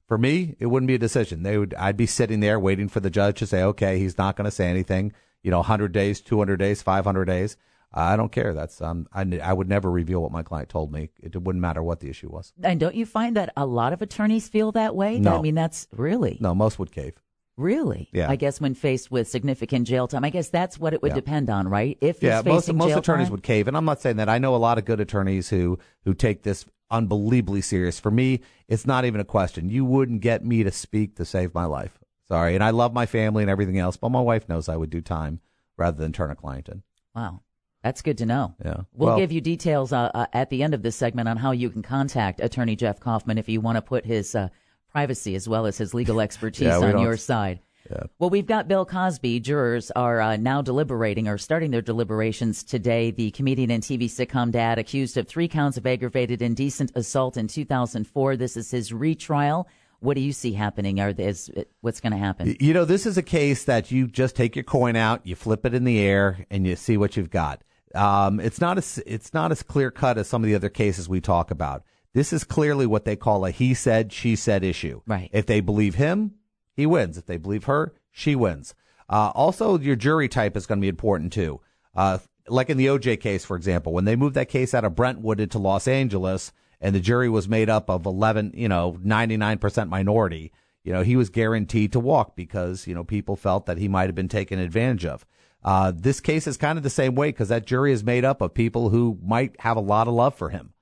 for 0.07 0.17
me, 0.17 0.55
it 0.59 0.67
wouldn't 0.67 0.87
be 0.87 0.95
a 0.95 0.99
decision. 0.99 1.43
They 1.43 1.57
would, 1.57 1.73
I'd 1.73 1.97
be 1.97 2.05
sitting 2.05 2.39
there 2.39 2.59
waiting 2.59 2.87
for 2.87 3.01
the 3.01 3.09
judge 3.09 3.39
to 3.39 3.45
say, 3.45 3.63
okay, 3.63 3.99
he's 3.99 4.17
not 4.17 4.37
going 4.37 4.45
to 4.45 4.51
say 4.51 4.67
anything. 4.67 5.11
You 5.43 5.51
know, 5.51 5.57
100 5.57 5.91
days, 5.91 6.21
200 6.21 6.57
days, 6.57 6.81
500 6.81 7.25
days. 7.25 7.57
I 7.93 8.15
don't 8.15 8.31
care. 8.31 8.53
That's 8.53 8.81
um, 8.81 9.07
I, 9.11 9.25
I 9.43 9.51
would 9.51 9.67
never 9.67 9.91
reveal 9.91 10.21
what 10.21 10.31
my 10.31 10.43
client 10.43 10.69
told 10.69 10.93
me. 10.93 11.09
It 11.21 11.35
wouldn't 11.35 11.61
matter 11.61 11.83
what 11.83 11.99
the 11.99 12.09
issue 12.09 12.29
was. 12.29 12.53
And 12.63 12.79
don't 12.79 12.95
you 12.95 13.05
find 13.05 13.35
that 13.35 13.51
a 13.57 13.65
lot 13.65 13.91
of 13.91 14.01
attorneys 14.01 14.47
feel 14.47 14.71
that 14.73 14.95
way? 14.95 15.19
No. 15.19 15.37
I 15.37 15.41
mean, 15.41 15.55
that's 15.55 15.87
really, 15.91 16.37
No, 16.39 16.55
most 16.55 16.79
would 16.79 16.91
cave. 16.93 17.15
really. 17.57 18.07
Yeah. 18.13 18.29
I 18.29 18.37
guess 18.37 18.61
when 18.61 18.75
faced 18.75 19.11
with 19.11 19.27
significant 19.27 19.87
jail 19.87 20.07
time, 20.07 20.23
I 20.23 20.29
guess 20.29 20.47
that's 20.49 20.79
what 20.79 20.93
it 20.93 21.01
would 21.01 21.09
Yeah. 21.11 21.15
depend 21.15 21.49
on, 21.49 21.67
right? 21.67 21.97
If 21.99 22.23
yeah, 22.23 22.41
most 22.45 22.71
most 22.71 22.95
attorneys 22.95 23.27
time, 23.27 23.31
would 23.33 23.43
cave, 23.43 23.67
and 23.67 23.75
I'm 23.75 23.83
not 23.85 23.99
saying 24.01 24.17
that. 24.17 24.29
I 24.29 24.37
know 24.37 24.55
a 24.55 24.57
lot 24.57 24.77
of 24.77 24.85
good 24.85 25.01
attorneys 25.01 25.49
who 25.49 25.77
who 26.05 26.13
take 26.13 26.43
this 26.43 26.65
unbelievably 26.91 27.61
serious. 27.61 27.99
For 27.99 28.11
me, 28.11 28.39
it's 28.69 28.85
not 28.85 29.03
even 29.05 29.19
a 29.19 29.25
question. 29.25 29.69
You 29.69 29.83
wouldn't 29.85 30.21
get 30.21 30.45
me 30.45 30.63
to 30.63 30.71
speak 30.71 31.15
to 31.17 31.25
save 31.25 31.53
my 31.53 31.65
life. 31.65 31.97
Sorry, 32.31 32.55
and 32.55 32.63
I 32.63 32.69
love 32.69 32.93
my 32.93 33.05
family 33.05 33.43
and 33.43 33.49
everything 33.49 33.77
else, 33.77 33.97
but 33.97 34.09
my 34.09 34.21
wife 34.21 34.47
knows 34.47 34.69
I 34.69 34.77
would 34.77 34.89
do 34.89 35.01
time 35.01 35.41
rather 35.75 35.97
than 35.97 36.13
turn 36.13 36.31
a 36.31 36.35
client 36.35 36.69
in. 36.69 36.81
Wow. 37.13 37.41
That's 37.83 38.01
good 38.01 38.17
to 38.19 38.25
know. 38.25 38.55
Yeah. 38.63 38.81
We'll 38.93 39.09
Well- 39.09 39.17
give 39.17 39.33
you 39.33 39.41
details 39.41 39.91
uh, 39.91 40.11
uh, 40.13 40.27
at 40.31 40.49
the 40.49 40.63
end 40.63 40.73
of 40.73 40.81
this 40.81 40.95
segment 40.95 41.27
on 41.27 41.35
how 41.35 41.51
you 41.51 41.69
can 41.69 41.81
contact 41.81 42.39
Attorney 42.39 42.77
Jeff 42.77 43.01
Kaufman 43.01 43.37
if 43.37 43.49
you 43.49 43.59
want 43.59 43.75
to 43.75 43.81
put 43.81 44.05
his 44.05 44.33
uh, 44.33 44.47
privacy 44.89 45.35
as 45.35 45.49
well 45.49 45.65
as 45.65 45.77
his 45.77 45.93
legal 45.93 46.21
expertise 46.27 46.67
Yeah, 46.67 46.77
on 46.79 46.99
your 46.99 47.17
side. 47.17 47.59
Yeah. 47.89 48.03
Well, 48.19 48.29
we've 48.29 48.45
got 48.45 48.69
Bill 48.69 48.85
Cosby. 48.85 49.39
Jurors 49.41 49.91
are 49.91 50.21
uh, 50.21 50.37
now 50.37 50.61
deliberating 50.61 51.27
or 51.27 51.37
starting 51.37 51.71
their 51.71 51.81
deliberations 51.81 52.63
today. 52.63 53.11
The 53.11 53.31
comedian 53.31 53.71
and 53.71 53.83
TV 53.83 54.03
sitcom 54.05 54.51
dad 54.51 54.77
accused 54.79 55.17
of 55.17 55.27
three 55.27 55.49
counts 55.49 55.75
of 55.77 55.85
aggravated 55.85 56.41
indecent 56.41 56.91
assault 56.95 57.35
in 57.35 57.47
2004. 57.47 58.37
This 58.37 58.55
is 58.55 58.71
his 58.71 58.93
retrial. 58.93 59.67
What 60.01 60.15
do 60.15 60.21
you 60.21 60.33
see 60.33 60.53
happening? 60.53 60.99
Are 60.99 61.13
is 61.15 61.49
what's 61.81 62.01
going 62.01 62.11
to 62.11 62.17
happen? 62.17 62.57
You 62.59 62.73
know, 62.73 62.85
this 62.85 63.05
is 63.05 63.17
a 63.17 63.23
case 63.23 63.63
that 63.65 63.91
you 63.91 64.07
just 64.07 64.35
take 64.35 64.55
your 64.55 64.63
coin 64.63 64.95
out, 64.95 65.25
you 65.25 65.35
flip 65.35 65.65
it 65.65 65.73
in 65.73 65.83
the 65.83 65.99
air, 65.99 66.45
and 66.49 66.65
you 66.65 66.75
see 66.75 66.97
what 66.97 67.15
you've 67.15 67.29
got. 67.29 67.63
Um, 67.93 68.39
it's 68.39 68.59
not 68.59 68.77
as 68.77 69.01
it's 69.05 69.33
not 69.33 69.51
as 69.51 69.63
clear 69.63 69.91
cut 69.91 70.17
as 70.17 70.27
some 70.27 70.43
of 70.43 70.47
the 70.47 70.55
other 70.55 70.69
cases 70.69 71.07
we 71.07 71.21
talk 71.21 71.51
about. 71.51 71.83
This 72.13 72.33
is 72.33 72.43
clearly 72.43 72.85
what 72.85 73.05
they 73.05 73.15
call 73.15 73.45
a 73.45 73.51
he 73.51 73.73
said 73.73 74.11
she 74.11 74.35
said 74.35 74.63
issue. 74.63 75.01
Right. 75.05 75.29
If 75.31 75.45
they 75.45 75.61
believe 75.61 75.95
him, 75.95 76.33
he 76.75 76.85
wins. 76.85 77.17
If 77.17 77.25
they 77.25 77.37
believe 77.37 77.65
her, 77.65 77.93
she 78.11 78.35
wins. 78.35 78.73
Uh, 79.09 79.31
also, 79.35 79.77
your 79.77 79.95
jury 79.95 80.27
type 80.27 80.57
is 80.57 80.65
going 80.65 80.79
to 80.79 80.81
be 80.81 80.89
important 80.89 81.31
too. 81.31 81.61
Uh, 81.95 82.17
like 82.47 82.69
in 82.69 82.77
the 82.77 82.87
OJ 82.87 83.19
case, 83.19 83.45
for 83.45 83.55
example, 83.55 83.93
when 83.93 84.05
they 84.05 84.15
moved 84.15 84.35
that 84.35 84.49
case 84.49 84.73
out 84.73 84.85
of 84.85 84.95
Brentwood 84.95 85.39
into 85.39 85.59
Los 85.59 85.87
Angeles, 85.87 86.51
and 86.81 86.95
the 86.95 86.99
jury 86.99 87.29
was 87.29 87.47
made 87.47 87.69
up 87.69 87.89
of 87.89 88.05
eleven, 88.05 88.51
you 88.55 88.67
know, 88.67 88.97
ninety 89.01 89.37
nine 89.37 89.57
percent 89.57 89.89
minority. 89.89 90.51
You 90.83 90.91
know, 90.91 91.03
he 91.03 91.15
was 91.15 91.29
guaranteed 91.29 91.93
to 91.93 91.99
walk 91.99 92.35
because 92.35 92.87
you 92.87 92.95
know 92.95 93.03
people 93.03 93.35
felt 93.35 93.67
that 93.67 93.77
he 93.77 93.87
might 93.87 94.07
have 94.07 94.15
been 94.15 94.27
taken 94.27 94.59
advantage 94.59 95.05
of. 95.05 95.25
Uh, 95.63 95.91
this 95.95 96.19
case 96.19 96.47
is 96.47 96.57
kind 96.57 96.77
of 96.77 96.83
the 96.83 96.89
same 96.89 97.15
way 97.15 97.29
because 97.29 97.49
that 97.49 97.65
jury 97.65 97.91
is 97.91 98.03
made 98.03 98.25
up 98.25 98.41
of 98.41 98.53
people 98.53 98.89
who 98.89 99.17
might 99.23 99.55
have 99.59 99.77
a 99.77 99.81
lot 99.81 100.07
of 100.07 100.13
love 100.13 100.35
for 100.35 100.49
him. 100.49 100.73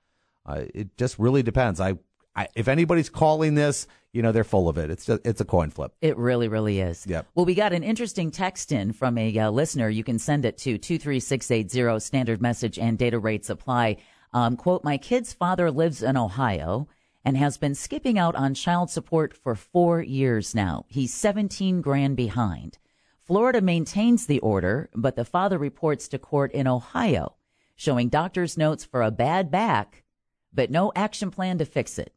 Uh, 0.46 0.64
it 0.74 0.96
just 0.98 1.20
really 1.20 1.44
depends. 1.44 1.82
I, 1.82 1.96
I, 2.36 2.48
if 2.56 2.68
anybody's 2.68 3.10
calling 3.10 3.56
this, 3.56 3.88
you 4.14 4.22
know, 4.22 4.32
they're 4.32 4.44
full 4.44 4.70
of 4.70 4.78
it. 4.78 4.90
It's 4.90 5.06
just, 5.06 5.22
it's 5.26 5.42
a 5.42 5.46
coin 5.46 5.70
flip. 5.70 5.94
It 6.02 6.18
really, 6.18 6.48
really 6.48 6.80
is. 6.80 7.06
Yep. 7.06 7.28
Well, 7.36 7.46
we 7.46 7.54
got 7.54 7.74
an 7.74 7.84
interesting 7.84 8.32
text 8.32 8.72
in 8.72 8.94
from 8.94 9.18
a 9.18 9.38
uh, 9.38 9.52
listener. 9.52 9.90
You 9.90 10.04
can 10.04 10.18
send 10.18 10.46
it 10.46 10.58
to 10.60 10.78
23680, 10.78 12.00
standard 12.00 12.42
message 12.42 12.80
and 12.80 12.98
data 12.98 13.20
rates 13.20 13.50
apply. 13.50 13.98
Um, 14.34 14.58
quote, 14.58 14.84
my 14.84 14.98
kid's 14.98 15.34
father 15.34 15.72
lives 15.72 16.04
in 16.04 16.16
Ohio 16.18 16.88
and 17.26 17.38
has 17.38 17.58
been 17.58 17.76
skipping 17.76 18.18
out 18.18 18.36
on 18.36 18.54
child 18.54 18.90
support 18.90 19.36
for 19.36 19.56
four 19.56 20.02
years 20.02 20.56
now. 20.56 20.86
He's 20.88 21.14
17 21.14 21.82
grand 21.82 22.16
behind. 22.16 22.78
Florida 23.24 23.62
maintains 23.62 24.26
the 24.26 24.40
order, 24.40 24.90
but 24.96 25.16
the 25.16 25.26
father 25.26 25.58
reports 25.58 26.08
to 26.10 26.18
court 26.20 26.52
in 26.52 26.68
Ohio, 26.68 27.36
showing 27.76 28.10
doctor's 28.10 28.58
notes 28.58 28.86
for 28.86 29.02
a 29.02 29.12
bad 29.12 29.52
back, 29.52 30.04
but 30.54 30.72
no 30.72 30.92
action 30.96 31.30
plan 31.30 31.58
to 31.60 31.66
fix 31.66 32.00
it. 32.00 32.14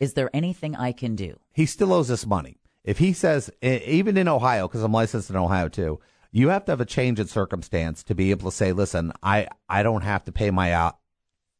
Is 0.00 0.14
there 0.14 0.30
anything 0.34 0.74
I 0.74 0.92
can 0.92 1.16
do? 1.16 1.38
he 1.52 1.66
still 1.66 1.92
owes 1.92 2.10
us 2.10 2.26
money. 2.26 2.58
If 2.82 2.98
he 2.98 3.12
says, 3.12 3.50
even 3.62 4.16
in 4.16 4.28
Ohio, 4.28 4.68
because 4.68 4.82
I'm 4.82 4.92
licensed 4.92 5.30
in 5.30 5.36
Ohio 5.36 5.68
too, 5.68 6.00
you 6.32 6.48
have 6.48 6.64
to 6.66 6.72
have 6.72 6.80
a 6.80 6.84
change 6.84 7.20
in 7.20 7.26
circumstance 7.26 8.02
to 8.04 8.14
be 8.14 8.30
able 8.30 8.50
to 8.50 8.56
say, 8.56 8.72
listen, 8.72 9.12
I, 9.22 9.48
I 9.68 9.82
don't 9.82 10.02
have 10.02 10.24
to 10.24 10.32
pay 10.32 10.50
my 10.50 10.72
out, 10.72 10.98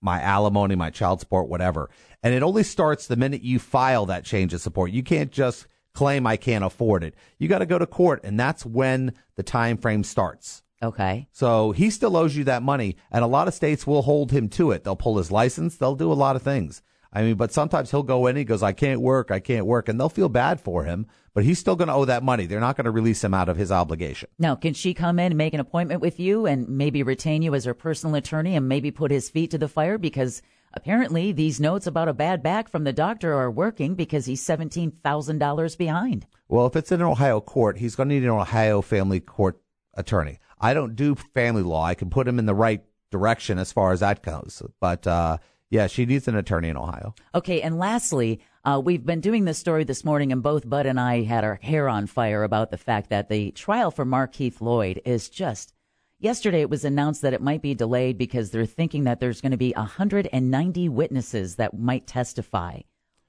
my 0.04 0.20
alimony, 0.20 0.76
my 0.76 0.90
child 0.90 1.20
support, 1.20 1.48
whatever. 1.48 1.90
And 2.22 2.34
it 2.34 2.42
only 2.42 2.62
starts 2.62 3.06
the 3.06 3.16
minute 3.16 3.42
you 3.42 3.58
file 3.58 4.06
that 4.06 4.24
change 4.24 4.54
of 4.54 4.60
support. 4.60 4.92
You 4.92 5.02
can't 5.02 5.32
just 5.32 5.66
claim 5.94 6.26
I 6.26 6.36
can't 6.36 6.64
afford 6.64 7.02
it. 7.02 7.14
You 7.38 7.48
got 7.48 7.58
to 7.58 7.66
go 7.66 7.78
to 7.78 7.86
court, 7.86 8.20
and 8.24 8.38
that's 8.38 8.66
when 8.66 9.14
the 9.36 9.42
time 9.42 9.78
frame 9.78 10.04
starts. 10.04 10.62
Okay. 10.82 11.28
So 11.32 11.72
he 11.72 11.88
still 11.90 12.16
owes 12.16 12.36
you 12.36 12.44
that 12.44 12.62
money, 12.62 12.96
and 13.10 13.24
a 13.24 13.28
lot 13.28 13.48
of 13.48 13.54
states 13.54 13.86
will 13.86 14.02
hold 14.02 14.30
him 14.30 14.48
to 14.50 14.70
it. 14.70 14.84
They'll 14.84 14.96
pull 14.96 15.16
his 15.16 15.32
license. 15.32 15.76
They'll 15.76 15.96
do 15.96 16.12
a 16.12 16.14
lot 16.14 16.36
of 16.36 16.42
things. 16.42 16.82
I 17.12 17.22
mean, 17.22 17.36
but 17.36 17.52
sometimes 17.52 17.90
he'll 17.90 18.02
go 18.02 18.26
in 18.26 18.30
and 18.30 18.38
he 18.38 18.44
goes, 18.44 18.62
I 18.62 18.72
can't 18.72 19.00
work, 19.00 19.30
I 19.30 19.38
can't 19.38 19.66
work, 19.66 19.88
and 19.88 19.98
they'll 19.98 20.08
feel 20.08 20.28
bad 20.28 20.60
for 20.60 20.82
him, 20.82 21.06
but 21.34 21.44
he's 21.44 21.58
still 21.58 21.76
going 21.76 21.88
to 21.88 21.94
owe 21.94 22.04
that 22.04 22.22
money. 22.22 22.46
They're 22.46 22.60
not 22.60 22.76
going 22.76 22.84
to 22.84 22.90
release 22.90 23.22
him 23.22 23.34
out 23.34 23.48
of 23.48 23.56
his 23.56 23.72
obligation. 23.72 24.28
Now, 24.38 24.54
can 24.54 24.72
she 24.72 24.94
come 24.94 25.18
in 25.18 25.26
and 25.32 25.36
make 25.36 25.52
an 25.52 25.60
appointment 25.60 26.00
with 26.00 26.18
you 26.20 26.46
and 26.46 26.68
maybe 26.68 27.02
retain 27.02 27.42
you 27.42 27.54
as 27.54 27.64
her 27.64 27.74
personal 27.74 28.14
attorney 28.14 28.56
and 28.56 28.68
maybe 28.68 28.90
put 28.90 29.10
his 29.10 29.28
feet 29.28 29.50
to 29.50 29.58
the 29.58 29.68
fire? 29.68 29.98
Because 29.98 30.42
apparently 30.72 31.32
these 31.32 31.60
notes 31.60 31.86
about 31.86 32.08
a 32.08 32.14
bad 32.14 32.42
back 32.42 32.68
from 32.68 32.84
the 32.84 32.92
doctor 32.92 33.34
are 33.34 33.50
working 33.50 33.94
because 33.94 34.26
he's 34.26 34.44
$17,000 34.46 35.78
behind. 35.78 36.26
Well, 36.48 36.66
if 36.66 36.76
it's 36.76 36.92
in 36.92 37.00
an 37.00 37.06
Ohio 37.06 37.40
court, 37.40 37.78
he's 37.78 37.96
going 37.96 38.08
to 38.10 38.14
need 38.14 38.24
an 38.24 38.30
Ohio 38.30 38.80
family 38.80 39.20
court 39.20 39.60
attorney. 39.94 40.38
I 40.60 40.72
don't 40.72 40.94
do 40.94 41.14
family 41.14 41.62
law. 41.62 41.84
I 41.84 41.94
can 41.94 42.10
put 42.10 42.28
him 42.28 42.38
in 42.38 42.46
the 42.46 42.54
right 42.54 42.82
direction 43.10 43.58
as 43.58 43.72
far 43.72 43.92
as 43.92 44.00
that 44.00 44.22
goes. 44.22 44.62
But 44.80 45.06
uh, 45.06 45.38
yeah, 45.70 45.88
she 45.88 46.06
needs 46.06 46.28
an 46.28 46.36
attorney 46.36 46.68
in 46.68 46.76
Ohio. 46.76 47.14
Okay, 47.34 47.60
and 47.60 47.78
lastly, 47.78 48.40
uh, 48.64 48.80
we've 48.82 49.04
been 49.04 49.20
doing 49.20 49.44
this 49.44 49.58
story 49.58 49.84
this 49.84 50.04
morning, 50.04 50.32
and 50.32 50.42
both 50.42 50.68
Bud 50.68 50.86
and 50.86 50.98
I 50.98 51.22
had 51.22 51.44
our 51.44 51.58
hair 51.62 51.88
on 51.88 52.06
fire 52.06 52.42
about 52.42 52.70
the 52.70 52.78
fact 52.78 53.10
that 53.10 53.28
the 53.28 53.50
trial 53.50 53.90
for 53.90 54.04
Markeith 54.04 54.60
Lloyd 54.60 55.00
is 55.04 55.28
just. 55.28 55.74
Yesterday, 56.18 56.62
it 56.62 56.70
was 56.70 56.84
announced 56.84 57.22
that 57.22 57.34
it 57.34 57.42
might 57.42 57.60
be 57.60 57.74
delayed 57.74 58.16
because 58.16 58.50
they're 58.50 58.64
thinking 58.64 59.04
that 59.04 59.20
there's 59.20 59.42
going 59.42 59.52
to 59.52 59.58
be 59.58 59.72
190 59.76 60.88
witnesses 60.88 61.56
that 61.56 61.78
might 61.78 62.06
testify. 62.06 62.80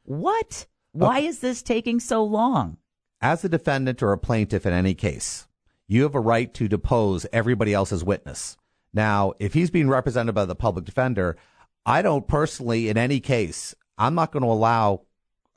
What? 0.04 0.66
Why 0.94 1.20
is 1.20 1.40
this 1.40 1.62
taking 1.62 2.00
so 2.00 2.24
long? 2.24 2.78
As 3.22 3.44
a 3.44 3.50
defendant 3.50 4.02
or 4.02 4.14
a 4.14 4.18
plaintiff 4.18 4.66
in 4.66 4.72
any 4.72 4.94
case, 4.94 5.48
you 5.88 6.04
have 6.04 6.16
a 6.16 6.20
right 6.22 6.54
to 6.54 6.70
depose 6.70 7.26
everybody 7.34 7.74
else's 7.74 8.04
witness. 8.04 8.56
Now, 8.94 9.34
if 9.40 9.54
he's 9.54 9.70
being 9.70 9.90
represented 9.90 10.34
by 10.34 10.46
the 10.46 10.56
public 10.56 10.86
defender, 10.86 11.36
I 11.86 12.02
don't 12.02 12.28
personally, 12.28 12.88
in 12.88 12.98
any 12.98 13.20
case, 13.20 13.76
I'm 13.98 14.16
not 14.16 14.32
going 14.32 14.44
to 14.44 14.50
allow, 14.50 15.02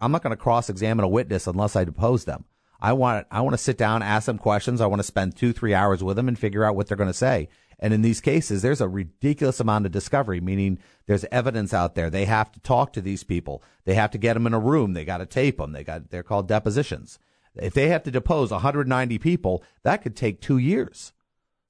I'm 0.01 0.13
not 0.13 0.23
going 0.23 0.31
to 0.31 0.37
cross 0.37 0.71
examine 0.71 1.05
a 1.05 1.09
witness 1.09 1.47
unless 1.47 1.77
I 1.77 1.85
depose 1.85 2.25
them. 2.25 2.45
I 2.81 2.93
want, 2.93 3.27
I 3.31 3.41
want 3.41 3.55
to 3.55 3.59
sit 3.59 3.77
down, 3.77 4.03
ask 4.03 4.27
them 4.27 4.39
questions. 4.39 4.81
I 4.81 4.87
want 4.87 5.01
to 5.01 5.05
spend 5.05 5.37
two, 5.37 5.53
three 5.53 5.75
hours 5.75 6.05
with 6.05 6.17
them 6.17 6.29
and 6.29 6.39
figure 6.39 6.65
out 6.65 6.77
what 6.77 6.87
they're 6.87 6.97
going 6.97 7.11
to 7.11 7.15
say. 7.15 7.49
And 7.81 7.93
in 7.93 8.03
these 8.03 8.21
cases, 8.21 8.63
there's 8.63 8.81
a 8.81 8.89
ridiculous 8.89 9.61
amount 9.61 9.87
of 9.87 9.93
discovery, 9.93 10.41
meaning 10.41 10.79
there's 11.07 11.25
evidence 11.31 11.73
out 11.73 11.95
there. 11.95 12.11
They 12.11 12.25
have 12.25 12.53
to 12.53 12.61
talk 12.61 12.93
to 12.93 13.01
these 13.01 13.25
people. 13.25 13.63
They 13.85 13.95
have 13.95 14.11
to 14.13 14.19
get 14.19 14.35
them 14.35 14.47
in 14.47 14.55
a 14.55 14.61
room. 14.61 14.93
They 14.93 15.05
got 15.05 15.19
to 15.19 15.27
tape 15.27 15.59
them. 15.59 15.73
They 15.73 15.85
got, 15.85 16.11
they're 16.11 16.23
called 16.23 16.49
depositions. 16.49 17.19
If 17.55 17.75
they 17.75 17.89
have 17.89 18.05
to 18.05 18.11
depose 18.11 18.51
190 18.51 19.19
people, 19.19 19.65
that 19.83 20.03
could 20.03 20.17
take 20.17 20.41
two 20.41 20.59
years. 20.59 21.13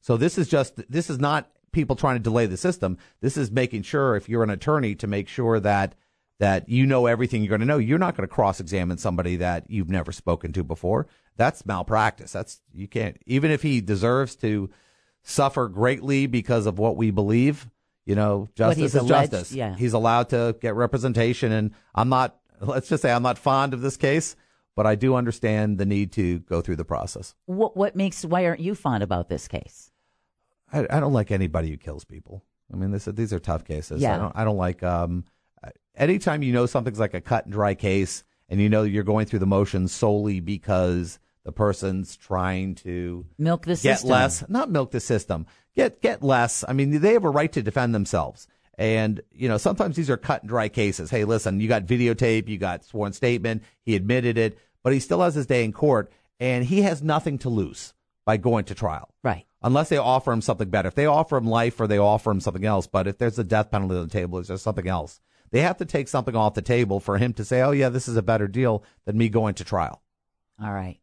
So 0.00 0.16
this 0.16 0.38
is 0.38 0.48
just, 0.48 0.80
this 0.90 1.10
is 1.10 1.18
not 1.18 1.50
people 1.72 1.96
trying 1.96 2.16
to 2.16 2.22
delay 2.22 2.46
the 2.46 2.56
system. 2.56 2.98
This 3.20 3.36
is 3.36 3.50
making 3.50 3.82
sure 3.82 4.16
if 4.16 4.28
you're 4.28 4.42
an 4.42 4.50
attorney 4.50 4.94
to 4.96 5.06
make 5.06 5.28
sure 5.28 5.60
that 5.60 5.94
that 6.38 6.68
you 6.68 6.86
know 6.86 7.06
everything 7.06 7.42
you're 7.42 7.48
going 7.48 7.60
to 7.60 7.66
know. 7.66 7.78
You're 7.78 7.98
not 7.98 8.16
going 8.16 8.28
to 8.28 8.32
cross 8.32 8.60
examine 8.60 8.98
somebody 8.98 9.36
that 9.36 9.68
you've 9.68 9.90
never 9.90 10.12
spoken 10.12 10.52
to 10.52 10.64
before. 10.64 11.06
That's 11.36 11.66
malpractice. 11.66 12.32
That's 12.32 12.60
you 12.72 12.88
can't 12.88 13.16
even 13.26 13.50
if 13.50 13.62
he 13.62 13.80
deserves 13.80 14.36
to 14.36 14.70
suffer 15.22 15.68
greatly 15.68 16.26
because 16.26 16.66
of 16.66 16.78
what 16.78 16.96
we 16.96 17.10
believe, 17.10 17.68
you 18.06 18.14
know, 18.14 18.48
justice 18.54 18.94
is 18.94 18.94
alleged- 18.94 19.32
justice. 19.32 19.52
yeah. 19.52 19.74
He's 19.76 19.92
allowed 19.92 20.30
to 20.30 20.56
get 20.60 20.74
representation 20.74 21.52
and 21.52 21.72
I'm 21.94 22.08
not 22.08 22.38
let's 22.60 22.88
just 22.88 23.02
say 23.02 23.12
I'm 23.12 23.22
not 23.22 23.38
fond 23.38 23.74
of 23.74 23.80
this 23.80 23.96
case, 23.96 24.36
but 24.74 24.86
I 24.86 24.94
do 24.94 25.14
understand 25.14 25.78
the 25.78 25.86
need 25.86 26.12
to 26.12 26.40
go 26.40 26.60
through 26.60 26.76
the 26.76 26.84
process. 26.84 27.34
What, 27.46 27.76
what 27.76 27.96
makes, 27.96 28.24
why 28.24 28.46
aren't 28.46 28.60
you 28.60 28.74
fond 28.74 29.02
about 29.02 29.28
this 29.28 29.48
case? 29.48 29.90
I, 30.72 30.86
I 30.90 31.00
don't 31.00 31.12
like 31.12 31.30
anybody 31.30 31.70
who 31.70 31.76
kills 31.76 32.04
people. 32.04 32.44
I 32.72 32.76
mean, 32.76 32.90
this, 32.90 33.06
these 33.06 33.32
are 33.32 33.38
tough 33.38 33.64
cases. 33.64 34.02
Yeah. 34.02 34.14
I 34.14 34.18
don't, 34.18 34.36
I 34.36 34.44
don't 34.44 34.56
like, 34.56 34.82
um, 34.82 35.24
anytime 35.98 36.42
you 36.42 36.52
know 36.52 36.66
something's 36.66 37.00
like 37.00 37.14
a 37.14 37.20
cut 37.20 37.44
and 37.44 37.52
dry 37.52 37.74
case 37.74 38.24
and 38.48 38.60
you 38.60 38.68
know 38.68 38.82
you're 38.82 39.04
going 39.04 39.26
through 39.26 39.40
the 39.40 39.46
motions 39.46 39.92
solely 39.92 40.40
because 40.40 41.18
the 41.44 41.52
person's 41.52 42.16
trying 42.16 42.74
to 42.76 43.26
Milk 43.38 43.64
the 43.64 43.76
system 43.76 43.90
get 43.90 43.96
system. 43.96 44.10
less, 44.10 44.44
not 44.48 44.70
milk 44.70 44.90
the 44.90 45.00
system, 45.00 45.46
get, 45.74 46.00
get 46.00 46.22
less. 46.22 46.64
I 46.66 46.72
mean, 46.72 47.00
they 47.00 47.12
have 47.12 47.24
a 47.24 47.30
right 47.30 47.52
to 47.52 47.62
defend 47.62 47.94
themselves. 47.94 48.46
And, 48.76 49.20
you 49.32 49.48
know, 49.48 49.58
sometimes 49.58 49.96
these 49.96 50.08
are 50.08 50.16
cut 50.16 50.42
and 50.42 50.48
dry 50.48 50.68
cases. 50.68 51.10
Hey, 51.10 51.24
listen, 51.24 51.60
you 51.60 51.66
got 51.66 51.86
videotape, 51.86 52.48
you 52.48 52.58
got 52.58 52.84
sworn 52.84 53.12
statement, 53.12 53.64
he 53.84 53.96
admitted 53.96 54.38
it, 54.38 54.56
but 54.84 54.92
he 54.92 55.00
still 55.00 55.22
has 55.22 55.34
his 55.34 55.46
day 55.46 55.64
in 55.64 55.72
court 55.72 56.12
and 56.38 56.64
he 56.64 56.82
has 56.82 57.02
nothing 57.02 57.38
to 57.38 57.48
lose 57.48 57.92
by 58.24 58.36
going 58.36 58.64
to 58.66 58.74
trial. 58.74 59.08
Right. 59.24 59.46
Unless 59.62 59.88
they 59.88 59.96
offer 59.96 60.32
him 60.32 60.42
something 60.42 60.68
better. 60.68 60.88
If 60.88 60.94
they 60.94 61.06
offer 61.06 61.36
him 61.36 61.46
life 61.46 61.80
or 61.80 61.88
they 61.88 61.98
offer 61.98 62.30
him 62.30 62.40
something 62.40 62.64
else, 62.64 62.86
but 62.86 63.08
if 63.08 63.18
there's 63.18 63.38
a 63.38 63.44
death 63.44 63.70
penalty 63.70 63.96
on 63.96 64.02
the 64.02 64.12
table, 64.12 64.38
is 64.38 64.48
there 64.48 64.56
something 64.58 64.86
else? 64.86 65.20
They 65.50 65.60
have 65.60 65.78
to 65.78 65.84
take 65.84 66.08
something 66.08 66.36
off 66.36 66.54
the 66.54 66.62
table 66.62 67.00
for 67.00 67.18
him 67.18 67.32
to 67.34 67.44
say, 67.44 67.62
oh, 67.62 67.70
yeah, 67.70 67.88
this 67.88 68.08
is 68.08 68.16
a 68.16 68.22
better 68.22 68.48
deal 68.48 68.84
than 69.04 69.16
me 69.16 69.28
going 69.28 69.54
to 69.54 69.64
trial. 69.64 70.02
All 70.62 70.72
right. 70.72 70.98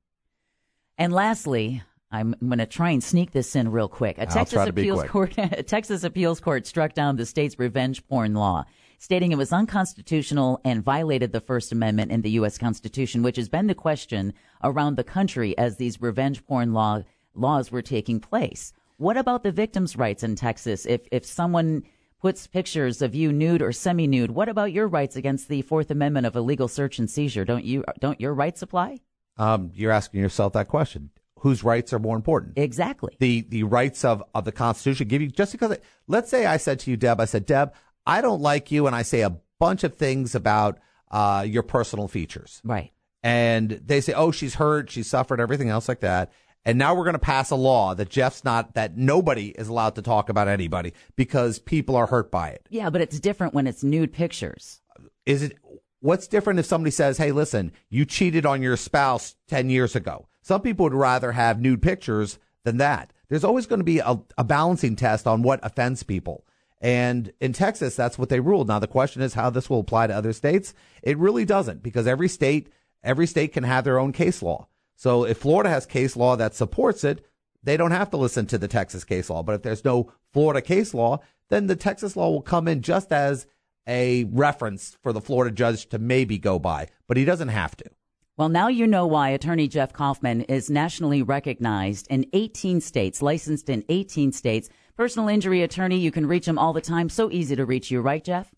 And 0.97 1.11
lastly, 1.11 1.81
I'm 2.11 2.35
going 2.39 2.59
to 2.59 2.65
try 2.65 2.91
and 2.91 3.03
sneak 3.03 3.31
this 3.31 3.55
in 3.55 3.71
real 3.71 3.89
quick. 3.89 4.17
A 4.17 4.25
Texas 4.25 4.53
try 4.53 4.65
to 4.65 4.73
be 4.73 4.83
appeals 4.83 5.03
court, 5.05 5.33
a 5.37 5.63
Texas 5.63 6.03
appeals 6.03 6.39
court 6.39 6.65
struck 6.65 6.93
down 6.93 7.17
the 7.17 7.25
state's 7.25 7.59
revenge 7.59 8.05
porn 8.07 8.33
law, 8.33 8.65
stating 8.99 9.31
it 9.31 9.37
was 9.37 9.51
unconstitutional 9.51 10.61
and 10.63 10.83
violated 10.83 11.31
the 11.31 11.41
First 11.41 11.71
Amendment 11.71 12.11
in 12.11 12.21
the 12.21 12.31
U.S. 12.31 12.57
Constitution, 12.57 13.23
which 13.23 13.35
has 13.35 13.49
been 13.49 13.67
the 13.67 13.75
question 13.75 14.33
around 14.63 14.95
the 14.95 15.03
country 15.03 15.57
as 15.57 15.77
these 15.77 16.01
revenge 16.01 16.45
porn 16.45 16.73
law 16.73 17.03
laws 17.33 17.71
were 17.71 17.81
taking 17.81 18.19
place. 18.19 18.71
What 18.97 19.17
about 19.17 19.43
the 19.43 19.51
victims' 19.51 19.97
rights 19.97 20.23
in 20.23 20.35
Texas? 20.35 20.85
If 20.85 21.01
if 21.11 21.25
someone 21.25 21.83
puts 22.25 22.47
pictures 22.47 23.03
of 23.03 23.13
you 23.13 23.31
nude 23.31 23.61
or 23.61 23.71
semi-nude, 23.71 24.31
what 24.31 24.49
about 24.49 24.71
your 24.71 24.87
rights 24.87 25.15
against 25.15 25.47
the 25.47 25.61
Fourth 25.61 25.91
Amendment 25.91 26.25
of 26.25 26.35
illegal 26.35 26.67
search 26.67 26.97
and 26.97 27.07
seizure? 27.07 27.45
Don't 27.45 27.63
you 27.63 27.85
don't 27.99 28.19
your 28.19 28.33
rights 28.33 28.63
apply? 28.63 29.01
Um, 29.37 29.69
you're 29.75 29.91
asking 29.91 30.21
yourself 30.21 30.53
that 30.53 30.67
question. 30.67 31.11
Whose 31.41 31.63
rights 31.63 31.93
are 31.93 31.99
more 31.99 32.15
important? 32.15 32.53
Exactly. 32.57 33.15
The 33.19 33.41
the 33.41 33.61
rights 33.61 34.03
of, 34.03 34.23
of 34.33 34.43
the 34.43 34.51
Constitution 34.51 35.07
give 35.07 35.21
you 35.21 35.27
just 35.27 35.51
because 35.51 35.69
it, 35.69 35.83
let's 36.07 36.31
say 36.31 36.47
I 36.47 36.57
said 36.57 36.79
to 36.79 36.89
you, 36.89 36.97
Deb, 36.97 37.19
I 37.19 37.25
said, 37.25 37.45
Deb, 37.45 37.75
I 38.07 38.21
don't 38.21 38.41
like 38.41 38.71
you 38.71 38.87
and 38.87 38.95
I 38.95 39.03
say 39.03 39.21
a 39.21 39.37
bunch 39.59 39.83
of 39.83 39.93
things 39.93 40.33
about 40.33 40.79
uh, 41.11 41.45
your 41.47 41.61
personal 41.61 42.07
features. 42.07 42.59
Right. 42.63 42.91
And 43.21 43.69
they 43.69 44.01
say, 44.01 44.13
Oh, 44.13 44.31
she's 44.31 44.55
hurt, 44.55 44.89
she's 44.89 45.05
suffered, 45.05 45.39
everything 45.39 45.69
else 45.69 45.87
like 45.87 45.99
that. 45.99 46.31
And 46.65 46.79
now 46.79 46.95
we're 46.95 47.03
going 47.03 47.13
to 47.13 47.19
pass 47.19 47.51
a 47.51 47.55
law 47.55 47.93
that 47.93 48.09
Jeff's 48.09 48.43
not, 48.43 48.73
that 48.73 48.97
nobody 48.97 49.49
is 49.49 49.67
allowed 49.67 49.95
to 49.95 50.01
talk 50.01 50.29
about 50.29 50.47
anybody 50.47 50.93
because 51.15 51.59
people 51.59 51.95
are 51.95 52.07
hurt 52.07 52.31
by 52.31 52.49
it. 52.49 52.67
Yeah, 52.69 52.89
but 52.89 53.01
it's 53.01 53.19
different 53.19 53.53
when 53.53 53.67
it's 53.67 53.83
nude 53.83 54.11
pictures. 54.11 54.81
Is 55.27 55.43
it, 55.43 55.57
what's 55.99 56.27
different 56.27 56.59
if 56.59 56.65
somebody 56.65 56.91
says, 56.91 57.19
Hey, 57.19 57.31
listen, 57.31 57.71
you 57.89 58.03
cheated 58.03 58.45
on 58.45 58.63
your 58.63 58.77
spouse 58.77 59.35
10 59.47 59.69
years 59.69 59.95
ago? 59.95 60.27
Some 60.41 60.61
people 60.61 60.85
would 60.85 60.93
rather 60.93 61.33
have 61.33 61.61
nude 61.61 61.83
pictures 61.83 62.39
than 62.63 62.77
that. 62.77 63.13
There's 63.29 63.43
always 63.43 63.67
going 63.67 63.79
to 63.79 63.85
be 63.85 63.99
a, 63.99 64.19
a 64.37 64.43
balancing 64.43 64.95
test 64.95 65.27
on 65.27 65.43
what 65.43 65.59
offends 65.63 66.03
people. 66.03 66.45
And 66.81 67.31
in 67.39 67.53
Texas, 67.53 67.95
that's 67.95 68.19
what 68.19 68.29
they 68.29 68.39
ruled. 68.39 68.67
Now, 68.67 68.79
the 68.79 68.87
question 68.87 69.21
is 69.21 69.33
how 69.33 69.49
this 69.49 69.69
will 69.69 69.79
apply 69.79 70.07
to 70.07 70.15
other 70.15 70.33
states. 70.33 70.73
It 71.01 71.17
really 71.17 71.45
doesn't 71.45 71.81
because 71.81 72.05
every 72.05 72.27
state, 72.27 72.69
every 73.03 73.25
state 73.25 73.53
can 73.53 73.63
have 73.63 73.83
their 73.83 73.97
own 73.97 74.11
case 74.11 74.43
law. 74.43 74.67
So 74.95 75.25
if 75.25 75.37
Florida 75.37 75.69
has 75.69 75.85
case 75.85 76.15
law 76.15 76.35
that 76.35 76.55
supports 76.55 77.03
it, 77.03 77.25
they 77.63 77.77
don't 77.77 77.91
have 77.91 78.09
to 78.11 78.17
listen 78.17 78.45
to 78.47 78.57
the 78.57 78.67
Texas 78.67 79.03
case 79.03 79.29
law. 79.29 79.43
But 79.43 79.55
if 79.55 79.63
there's 79.63 79.85
no 79.85 80.11
Florida 80.31 80.61
case 80.61 80.93
law, 80.93 81.19
then 81.49 81.67
the 81.67 81.75
Texas 81.75 82.15
law 82.15 82.29
will 82.29 82.41
come 82.41 82.67
in 82.67 82.81
just 82.81 83.11
as 83.11 83.47
a 83.87 84.23
reference 84.25 84.97
for 85.01 85.13
the 85.13 85.21
Florida 85.21 85.53
judge 85.53 85.87
to 85.89 85.99
maybe 85.99 86.37
go 86.37 86.57
by, 86.57 86.87
but 87.07 87.17
he 87.17 87.25
doesn't 87.25 87.49
have 87.49 87.75
to. 87.77 87.85
Well, 88.37 88.49
now 88.49 88.67
you 88.67 88.85
know 88.85 89.07
why 89.07 89.29
attorney 89.29 89.67
Jeff 89.67 89.93
Kaufman 89.93 90.41
is 90.41 90.69
nationally 90.69 91.21
recognized 91.21 92.07
in 92.09 92.25
18 92.33 92.81
states, 92.81 93.21
licensed 93.21 93.69
in 93.69 93.85
18 93.87 94.31
states. 94.31 94.69
Personal 94.97 95.29
injury 95.29 95.61
attorney, 95.61 95.97
you 95.97 96.11
can 96.11 96.25
reach 96.25 96.47
him 96.47 96.57
all 96.57 96.73
the 96.73 96.81
time. 96.81 97.07
So 97.07 97.31
easy 97.31 97.55
to 97.55 97.65
reach 97.65 97.91
you, 97.91 98.01
right, 98.01 98.23
Jeff? 98.23 98.53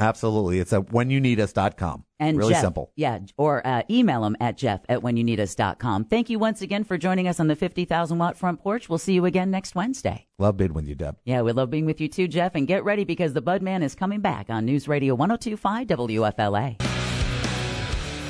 Absolutely. 0.00 0.58
It's 0.60 0.72
at 0.72 0.86
whenyouneedus.com. 0.86 2.04
And 2.18 2.38
really 2.38 2.54
Jeff, 2.54 2.62
simple. 2.62 2.90
Yeah, 2.96 3.18
or 3.36 3.66
uh, 3.66 3.82
email 3.90 4.22
them 4.22 4.36
at 4.40 4.56
jeff 4.56 4.80
at 4.88 5.00
whenyouneedus.com. 5.00 6.06
Thank 6.06 6.30
you 6.30 6.38
once 6.38 6.62
again 6.62 6.84
for 6.84 6.98
joining 6.98 7.28
us 7.28 7.38
on 7.38 7.48
the 7.48 7.56
50,000 7.56 8.18
watt 8.18 8.36
front 8.36 8.60
porch. 8.60 8.88
We'll 8.88 8.98
see 8.98 9.12
you 9.12 9.26
again 9.26 9.50
next 9.50 9.74
Wednesday. 9.74 10.26
Love 10.38 10.56
being 10.56 10.72
with 10.72 10.86
you, 10.86 10.94
Deb. 10.94 11.16
Yeah, 11.24 11.42
we 11.42 11.52
love 11.52 11.70
being 11.70 11.84
with 11.84 12.00
you 12.00 12.08
too, 12.08 12.28
Jeff. 12.28 12.54
And 12.54 12.66
get 12.66 12.82
ready 12.84 13.04
because 13.04 13.34
the 13.34 13.42
Budman 13.42 13.82
is 13.82 13.94
coming 13.94 14.20
back 14.20 14.48
on 14.48 14.64
News 14.64 14.88
Radio 14.88 15.14
1025 15.14 15.86
WFLA. 15.86 16.80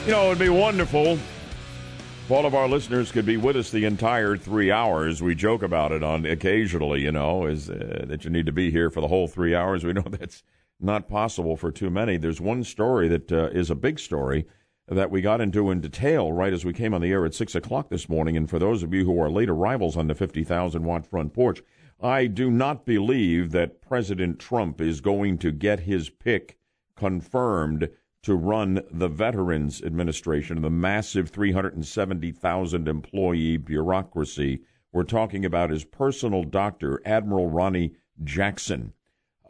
You 0.07 0.13
know, 0.13 0.27
it'd 0.27 0.39
be 0.39 0.49
wonderful 0.49 1.07
if 1.07 2.31
all 2.31 2.47
of 2.47 2.55
our 2.55 2.69
listeners 2.69 3.13
could 3.13 3.27
be 3.27 3.37
with 3.37 3.57
us 3.57 3.71
the 3.71 3.85
entire 3.85 4.37
three 4.37 4.71
hours. 4.71 5.23
We 5.23 5.35
joke 5.35 5.63
about 5.63 5.93
it 5.93 6.03
on 6.03 6.25
occasionally, 6.27 7.03
you 7.03 7.13
know, 7.13 7.47
is 7.47 7.69
uh, 7.71 8.05
that 8.07 8.25
you 8.25 8.31
need 8.31 8.47
to 8.47 8.53
be 8.53 8.71
here 8.71 8.91
for 8.91 9.01
the 9.01 9.09
whole 9.09 9.29
three 9.29 9.55
hours. 9.55 9.85
We 9.85 9.93
know 9.93 10.03
that's 10.11 10.43
not 10.83 11.09
possible 11.09 11.57
for 11.57 11.71
too 11.71 11.91
many. 11.91 12.17
There's 12.17 12.41
one 12.41 12.65
story 12.65 13.09
that 13.09 13.33
uh, 13.33 13.49
is 13.49 13.71
a 13.71 13.75
big 13.75 13.99
story 13.99 14.47
that 14.89 15.11
we 15.11 15.21
got 15.21 15.41
into 15.41 15.71
in 15.71 15.81
detail 15.81 16.33
right 16.33 16.53
as 16.53 16.65
we 16.65 16.73
came 16.73 16.93
on 16.93 17.01
the 17.01 17.13
air 17.13 17.25
at 17.25 17.35
six 17.35 17.55
o'clock 17.55 17.91
this 17.91 18.09
morning. 18.09 18.37
And 18.37 18.51
for 18.51 18.59
those 18.59 18.83
of 18.83 18.93
you 18.93 19.05
who 19.05 19.21
are 19.21 19.31
late 19.31 19.49
arrivals 19.49 19.97
on 19.97 20.09
the 20.09 20.15
50,000 20.15 20.83
watt 20.83 21.07
front 21.07 21.33
porch, 21.33 21.63
I 22.01 22.27
do 22.27 22.51
not 22.51 22.85
believe 22.85 23.53
that 23.53 23.83
President 23.83 24.39
Trump 24.39 24.81
is 24.81 25.01
going 25.01 25.39
to 25.39 25.53
get 25.53 25.81
his 25.81 26.11
pick 26.11 26.59
confirmed 26.97 27.89
to 28.23 28.35
run 28.35 28.83
the 28.91 29.09
Veterans 29.09 29.83
Administration, 29.83 30.61
the 30.61 30.71
massive 30.71 31.31
370,000 31.31 32.89
employee 32.89 33.57
bureaucracy. 33.57 34.63
We're 34.93 35.05
talking 35.05 35.45
about 35.45 35.71
his 35.71 35.85
personal 35.85 36.43
doctor, 36.43 37.01
Admiral 37.05 37.49
Ronny 37.49 37.95
Jackson. 38.25 38.93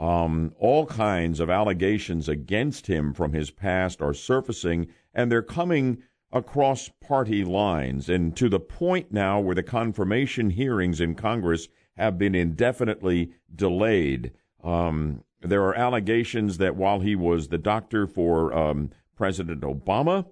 Um, 0.00 0.54
all 0.58 0.86
kinds 0.86 1.40
of 1.40 1.50
allegations 1.50 2.26
against 2.26 2.86
him 2.86 3.12
from 3.12 3.34
his 3.34 3.50
past 3.50 4.00
are 4.00 4.14
surfacing, 4.14 4.88
and 5.12 5.30
they're 5.30 5.42
coming 5.42 6.02
across 6.32 6.88
party 7.00 7.44
lines 7.44 8.08
and 8.08 8.34
to 8.36 8.48
the 8.48 8.60
point 8.60 9.12
now 9.12 9.38
where 9.38 9.54
the 9.54 9.62
confirmation 9.62 10.50
hearings 10.50 11.00
in 11.00 11.14
Congress 11.14 11.68
have 11.96 12.16
been 12.16 12.34
indefinitely 12.34 13.32
delayed. 13.54 14.32
Um, 14.64 15.22
there 15.42 15.64
are 15.64 15.74
allegations 15.74 16.56
that 16.58 16.76
while 16.76 17.00
he 17.00 17.14
was 17.14 17.48
the 17.48 17.58
doctor 17.58 18.06
for 18.06 18.56
um, 18.56 18.90
President 19.16 19.60
Obama 19.62 20.26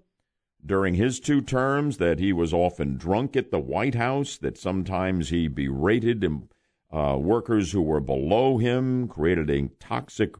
during 0.64 0.94
his 0.94 1.20
two 1.20 1.42
terms, 1.42 1.98
that 1.98 2.18
he 2.18 2.32
was 2.32 2.54
often 2.54 2.96
drunk 2.96 3.36
at 3.36 3.50
the 3.50 3.58
White 3.58 3.94
House, 3.94 4.38
that 4.38 4.56
sometimes 4.56 5.28
he 5.28 5.46
berated 5.46 6.20
uh, 6.92 7.16
workers 7.18 7.72
who 7.72 7.82
were 7.82 8.00
below 8.00 8.58
him, 8.58 9.08
created 9.08 9.50
a 9.50 9.68
toxic 9.78 10.34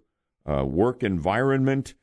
uh, 0.47 0.65
work 0.65 1.03
environment, 1.03 1.95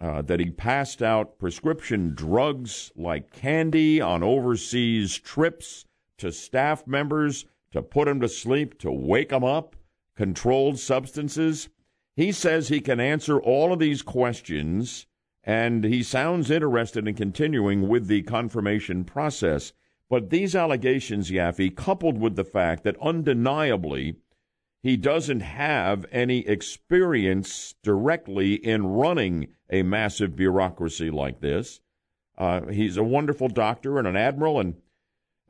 uh, 0.00 0.22
that 0.22 0.40
he 0.40 0.50
passed 0.50 1.02
out 1.02 1.38
prescription 1.38 2.14
drugs 2.14 2.90
like 2.96 3.32
candy 3.32 4.00
on 4.00 4.22
overseas 4.22 5.16
trips 5.18 5.84
to 6.18 6.32
staff 6.32 6.86
members 6.86 7.46
to 7.72 7.82
put 7.82 8.06
them 8.06 8.20
to 8.20 8.28
sleep, 8.28 8.78
to 8.78 8.90
wake 8.90 9.28
them 9.28 9.44
up, 9.44 9.76
controlled 10.16 10.78
substances. 10.78 11.68
He 12.16 12.32
says 12.32 12.68
he 12.68 12.80
can 12.80 13.00
answer 13.00 13.40
all 13.40 13.72
of 13.72 13.80
these 13.80 14.02
questions, 14.02 15.06
and 15.42 15.84
he 15.84 16.02
sounds 16.02 16.50
interested 16.50 17.06
in 17.06 17.14
continuing 17.14 17.88
with 17.88 18.06
the 18.06 18.22
confirmation 18.22 19.04
process. 19.04 19.72
But 20.14 20.30
these 20.30 20.54
allegations, 20.54 21.28
Yaffee, 21.28 21.74
coupled 21.74 22.18
with 22.18 22.36
the 22.36 22.44
fact 22.44 22.84
that 22.84 22.96
undeniably 23.02 24.14
he 24.80 24.96
doesn't 24.96 25.40
have 25.40 26.06
any 26.12 26.46
experience 26.46 27.74
directly 27.82 28.54
in 28.54 28.86
running 28.86 29.48
a 29.68 29.82
massive 29.82 30.36
bureaucracy 30.36 31.10
like 31.10 31.40
this. 31.40 31.80
Uh, 32.38 32.66
he's 32.66 32.96
a 32.96 33.02
wonderful 33.02 33.48
doctor 33.48 33.98
and 33.98 34.06
an 34.06 34.14
admiral, 34.14 34.60
and 34.60 34.76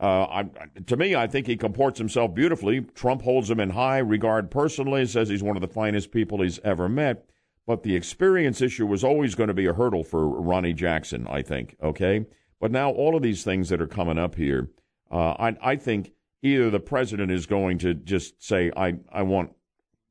uh, 0.00 0.22
I, 0.30 0.50
to 0.86 0.96
me, 0.96 1.14
I 1.14 1.26
think 1.26 1.46
he 1.46 1.58
comports 1.58 1.98
himself 1.98 2.34
beautifully. 2.34 2.80
Trump 2.80 3.20
holds 3.20 3.50
him 3.50 3.60
in 3.60 3.68
high 3.68 3.98
regard 3.98 4.50
personally, 4.50 5.04
says 5.04 5.28
he's 5.28 5.42
one 5.42 5.58
of 5.58 5.60
the 5.60 5.68
finest 5.68 6.10
people 6.10 6.40
he's 6.40 6.58
ever 6.60 6.88
met. 6.88 7.28
But 7.66 7.82
the 7.82 7.96
experience 7.96 8.62
issue 8.62 8.86
was 8.86 9.04
always 9.04 9.34
going 9.34 9.48
to 9.48 9.52
be 9.52 9.66
a 9.66 9.74
hurdle 9.74 10.04
for 10.04 10.26
Ronny 10.26 10.72
Jackson, 10.72 11.26
I 11.28 11.42
think. 11.42 11.76
Okay, 11.82 12.24
but 12.64 12.72
now 12.72 12.90
all 12.90 13.14
of 13.14 13.20
these 13.20 13.44
things 13.44 13.68
that 13.68 13.82
are 13.82 13.86
coming 13.86 14.16
up 14.16 14.36
here, 14.36 14.70
uh, 15.10 15.32
I, 15.32 15.56
I 15.60 15.76
think 15.76 16.12
either 16.40 16.70
the 16.70 16.80
president 16.80 17.30
is 17.30 17.44
going 17.44 17.76
to 17.80 17.92
just 17.92 18.42
say, 18.42 18.72
"I 18.74 18.94
I 19.12 19.20
want 19.20 19.54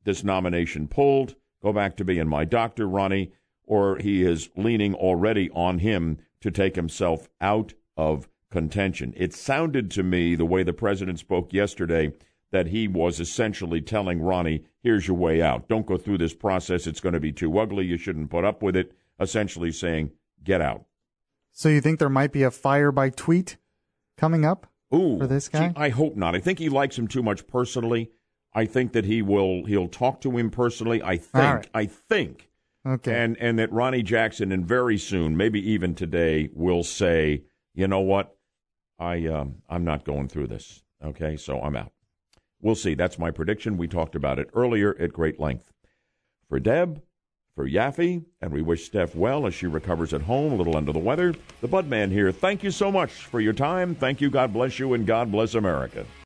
this 0.04 0.22
nomination 0.22 0.86
pulled, 0.86 1.34
go 1.60 1.72
back 1.72 1.96
to 1.96 2.04
being 2.04 2.28
my 2.28 2.44
doctor, 2.44 2.86
Ronny," 2.86 3.32
or 3.64 3.96
he 3.96 4.22
is 4.22 4.50
leaning 4.56 4.94
already 4.94 5.50
on 5.50 5.80
him 5.80 6.18
to 6.42 6.52
take 6.52 6.76
himself 6.76 7.28
out 7.40 7.74
of 7.96 8.28
contention. 8.50 9.14
It 9.16 9.34
sounded 9.34 9.90
to 9.90 10.04
me, 10.04 10.36
the 10.36 10.46
way 10.46 10.62
the 10.62 10.72
president 10.72 11.18
spoke 11.18 11.52
yesterday, 11.52 12.12
that 12.52 12.68
he 12.68 12.86
was 12.86 13.18
essentially 13.18 13.80
telling 13.80 14.22
Ronny, 14.22 14.62
here's 14.80 15.08
your 15.08 15.16
way 15.16 15.42
out. 15.42 15.66
Don't 15.66 15.86
go 15.86 15.96
through 15.96 16.18
this 16.18 16.34
process. 16.34 16.86
It's 16.86 17.00
going 17.00 17.14
to 17.14 17.18
be 17.18 17.32
too 17.32 17.58
ugly. 17.58 17.86
You 17.86 17.96
shouldn't 17.96 18.30
put 18.30 18.44
up 18.44 18.62
with 18.62 18.76
it. 18.76 18.92
Essentially 19.18 19.72
saying, 19.72 20.12
get 20.44 20.60
out. 20.60 20.84
So 21.56 21.68
you 21.68 21.80
think 21.80 22.00
there 22.00 22.10
might 22.10 22.32
be 22.32 22.42
a 22.42 22.50
fire 22.50 22.90
by 22.90 23.10
tweet 23.10 23.56
coming 24.18 24.44
up 24.44 24.66
Ooh, 24.92 25.18
for 25.18 25.28
this 25.28 25.48
guy? 25.48 25.68
Gee, 25.68 25.74
I 25.76 25.88
hope 25.88 26.16
not. 26.16 26.34
I 26.34 26.40
think 26.40 26.58
he 26.58 26.68
likes 26.68 26.98
him 26.98 27.06
too 27.06 27.22
much 27.22 27.46
personally. 27.46 28.10
I 28.52 28.66
think 28.66 28.92
that 28.92 29.04
he 29.04 29.22
will 29.22 29.64
he'll 29.64 29.88
talk 29.88 30.20
to 30.22 30.36
him 30.36 30.50
personally. 30.50 31.00
I 31.00 31.16
think 31.16 31.34
right. 31.34 31.70
I 31.72 31.86
think. 31.86 32.50
Okay. 32.84 33.14
And 33.14 33.36
and 33.38 33.58
that 33.60 33.72
Ronny 33.72 34.02
Jackson 34.02 34.50
and 34.50 34.66
very 34.66 34.98
soon, 34.98 35.36
maybe 35.36 35.60
even 35.70 35.94
today, 35.94 36.50
will 36.52 36.82
say, 36.82 37.44
you 37.72 37.86
know 37.86 38.00
what? 38.00 38.36
I 38.98 39.24
um, 39.26 39.62
I'm 39.68 39.84
not 39.84 40.04
going 40.04 40.28
through 40.28 40.48
this. 40.48 40.82
Okay, 41.04 41.36
so 41.36 41.60
I'm 41.60 41.76
out. 41.76 41.92
We'll 42.60 42.74
see. 42.74 42.94
That's 42.94 43.18
my 43.18 43.30
prediction. 43.30 43.76
We 43.76 43.86
talked 43.86 44.16
about 44.16 44.40
it 44.40 44.50
earlier 44.54 44.96
at 44.98 45.12
great 45.12 45.38
length. 45.38 45.72
For 46.48 46.58
Deb, 46.58 47.00
for 47.54 47.68
Yaffee, 47.68 48.24
and 48.40 48.52
we 48.52 48.62
wish 48.62 48.84
Steph 48.84 49.14
well 49.14 49.46
as 49.46 49.54
she 49.54 49.66
recovers 49.66 50.12
at 50.12 50.22
home, 50.22 50.52
a 50.52 50.56
little 50.56 50.76
under 50.76 50.92
the 50.92 50.98
weather. 50.98 51.34
The 51.60 51.68
Budman 51.68 52.10
here. 52.10 52.32
Thank 52.32 52.64
you 52.64 52.70
so 52.70 52.90
much 52.90 53.10
for 53.10 53.40
your 53.40 53.52
time. 53.52 53.94
Thank 53.94 54.20
you. 54.20 54.28
God 54.28 54.52
bless 54.52 54.78
you, 54.78 54.94
and 54.94 55.06
God 55.06 55.30
bless 55.30 55.54
America. 55.54 56.04